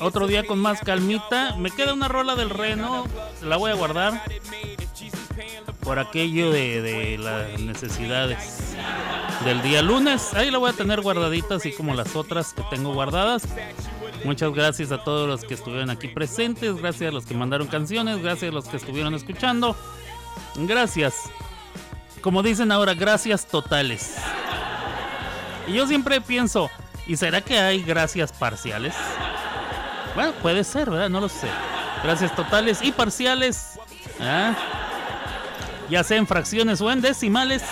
otro 0.00 0.26
día 0.26 0.44
con 0.44 0.60
más 0.60 0.80
calmita. 0.80 1.56
Me 1.56 1.70
queda 1.70 1.94
una 1.94 2.08
rola 2.08 2.36
del 2.36 2.50
reno, 2.50 3.06
la 3.42 3.56
voy 3.56 3.70
a 3.70 3.74
guardar 3.74 4.22
por 5.82 5.98
aquello 5.98 6.50
de, 6.50 7.18
las 7.18 7.60
necesidades 7.60 8.74
del 9.44 9.60
día 9.62 9.82
lunes. 9.82 10.32
Ahí 10.34 10.50
la 10.50 10.58
voy 10.58 10.70
a 10.70 10.72
tener 10.72 11.00
guardadita, 11.00 11.56
así 11.56 11.72
como 11.72 11.94
las 11.94 12.14
otras 12.14 12.52
que 12.54 12.62
tengo 12.70 12.94
guardadas. 12.94 13.42
Muchas 14.24 14.52
gracias 14.52 14.92
a 14.92 15.02
todos 15.02 15.28
los 15.28 15.44
que 15.44 15.54
estuvieron 15.54 15.90
aquí 15.90 16.08
presentes, 16.08 16.76
gracias 16.76 17.10
a 17.10 17.12
los 17.12 17.26
que 17.26 17.34
mandaron 17.34 17.66
canciones, 17.66 18.22
gracias 18.22 18.52
a 18.52 18.54
los 18.54 18.68
que 18.68 18.76
estuvieron 18.76 19.14
escuchando. 19.14 19.76
Gracias. 20.54 21.14
Como 22.20 22.42
dicen 22.42 22.70
ahora, 22.70 22.94
gracias 22.94 23.46
totales. 23.46 24.16
Y 25.66 25.72
yo 25.72 25.86
siempre 25.88 26.20
pienso, 26.20 26.70
¿y 27.06 27.16
será 27.16 27.40
que 27.40 27.58
hay 27.58 27.82
gracias 27.82 28.32
parciales? 28.32 28.94
Bueno, 30.14 30.32
puede 30.42 30.62
ser, 30.62 30.90
¿verdad? 30.90 31.10
No 31.10 31.20
lo 31.20 31.28
sé. 31.28 31.48
Gracias 32.04 32.34
totales 32.36 32.80
y 32.82 32.92
parciales. 32.92 33.78
¿ah? 34.20 34.54
Ya 35.88 36.04
sea 36.04 36.18
en 36.18 36.26
fracciones 36.26 36.80
o 36.80 36.90
en 36.90 37.00
decimales. 37.00 37.62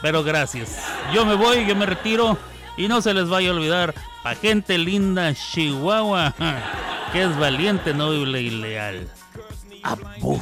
Pero 0.00 0.24
gracias. 0.24 0.78
Yo 1.14 1.24
me 1.24 1.34
voy, 1.34 1.66
yo 1.66 1.76
me 1.76 1.86
retiro. 1.86 2.38
Y 2.76 2.88
no 2.88 3.02
se 3.02 3.12
les 3.12 3.28
vaya 3.28 3.50
a 3.50 3.52
olvidar, 3.52 3.94
pa' 4.22 4.34
gente 4.34 4.78
linda, 4.78 5.34
Chihuahua, 5.34 6.34
que 7.12 7.22
es 7.22 7.38
valiente, 7.38 7.92
noble 7.92 8.40
y 8.40 8.50
leal. 8.50 9.08
Apu. 9.82 10.40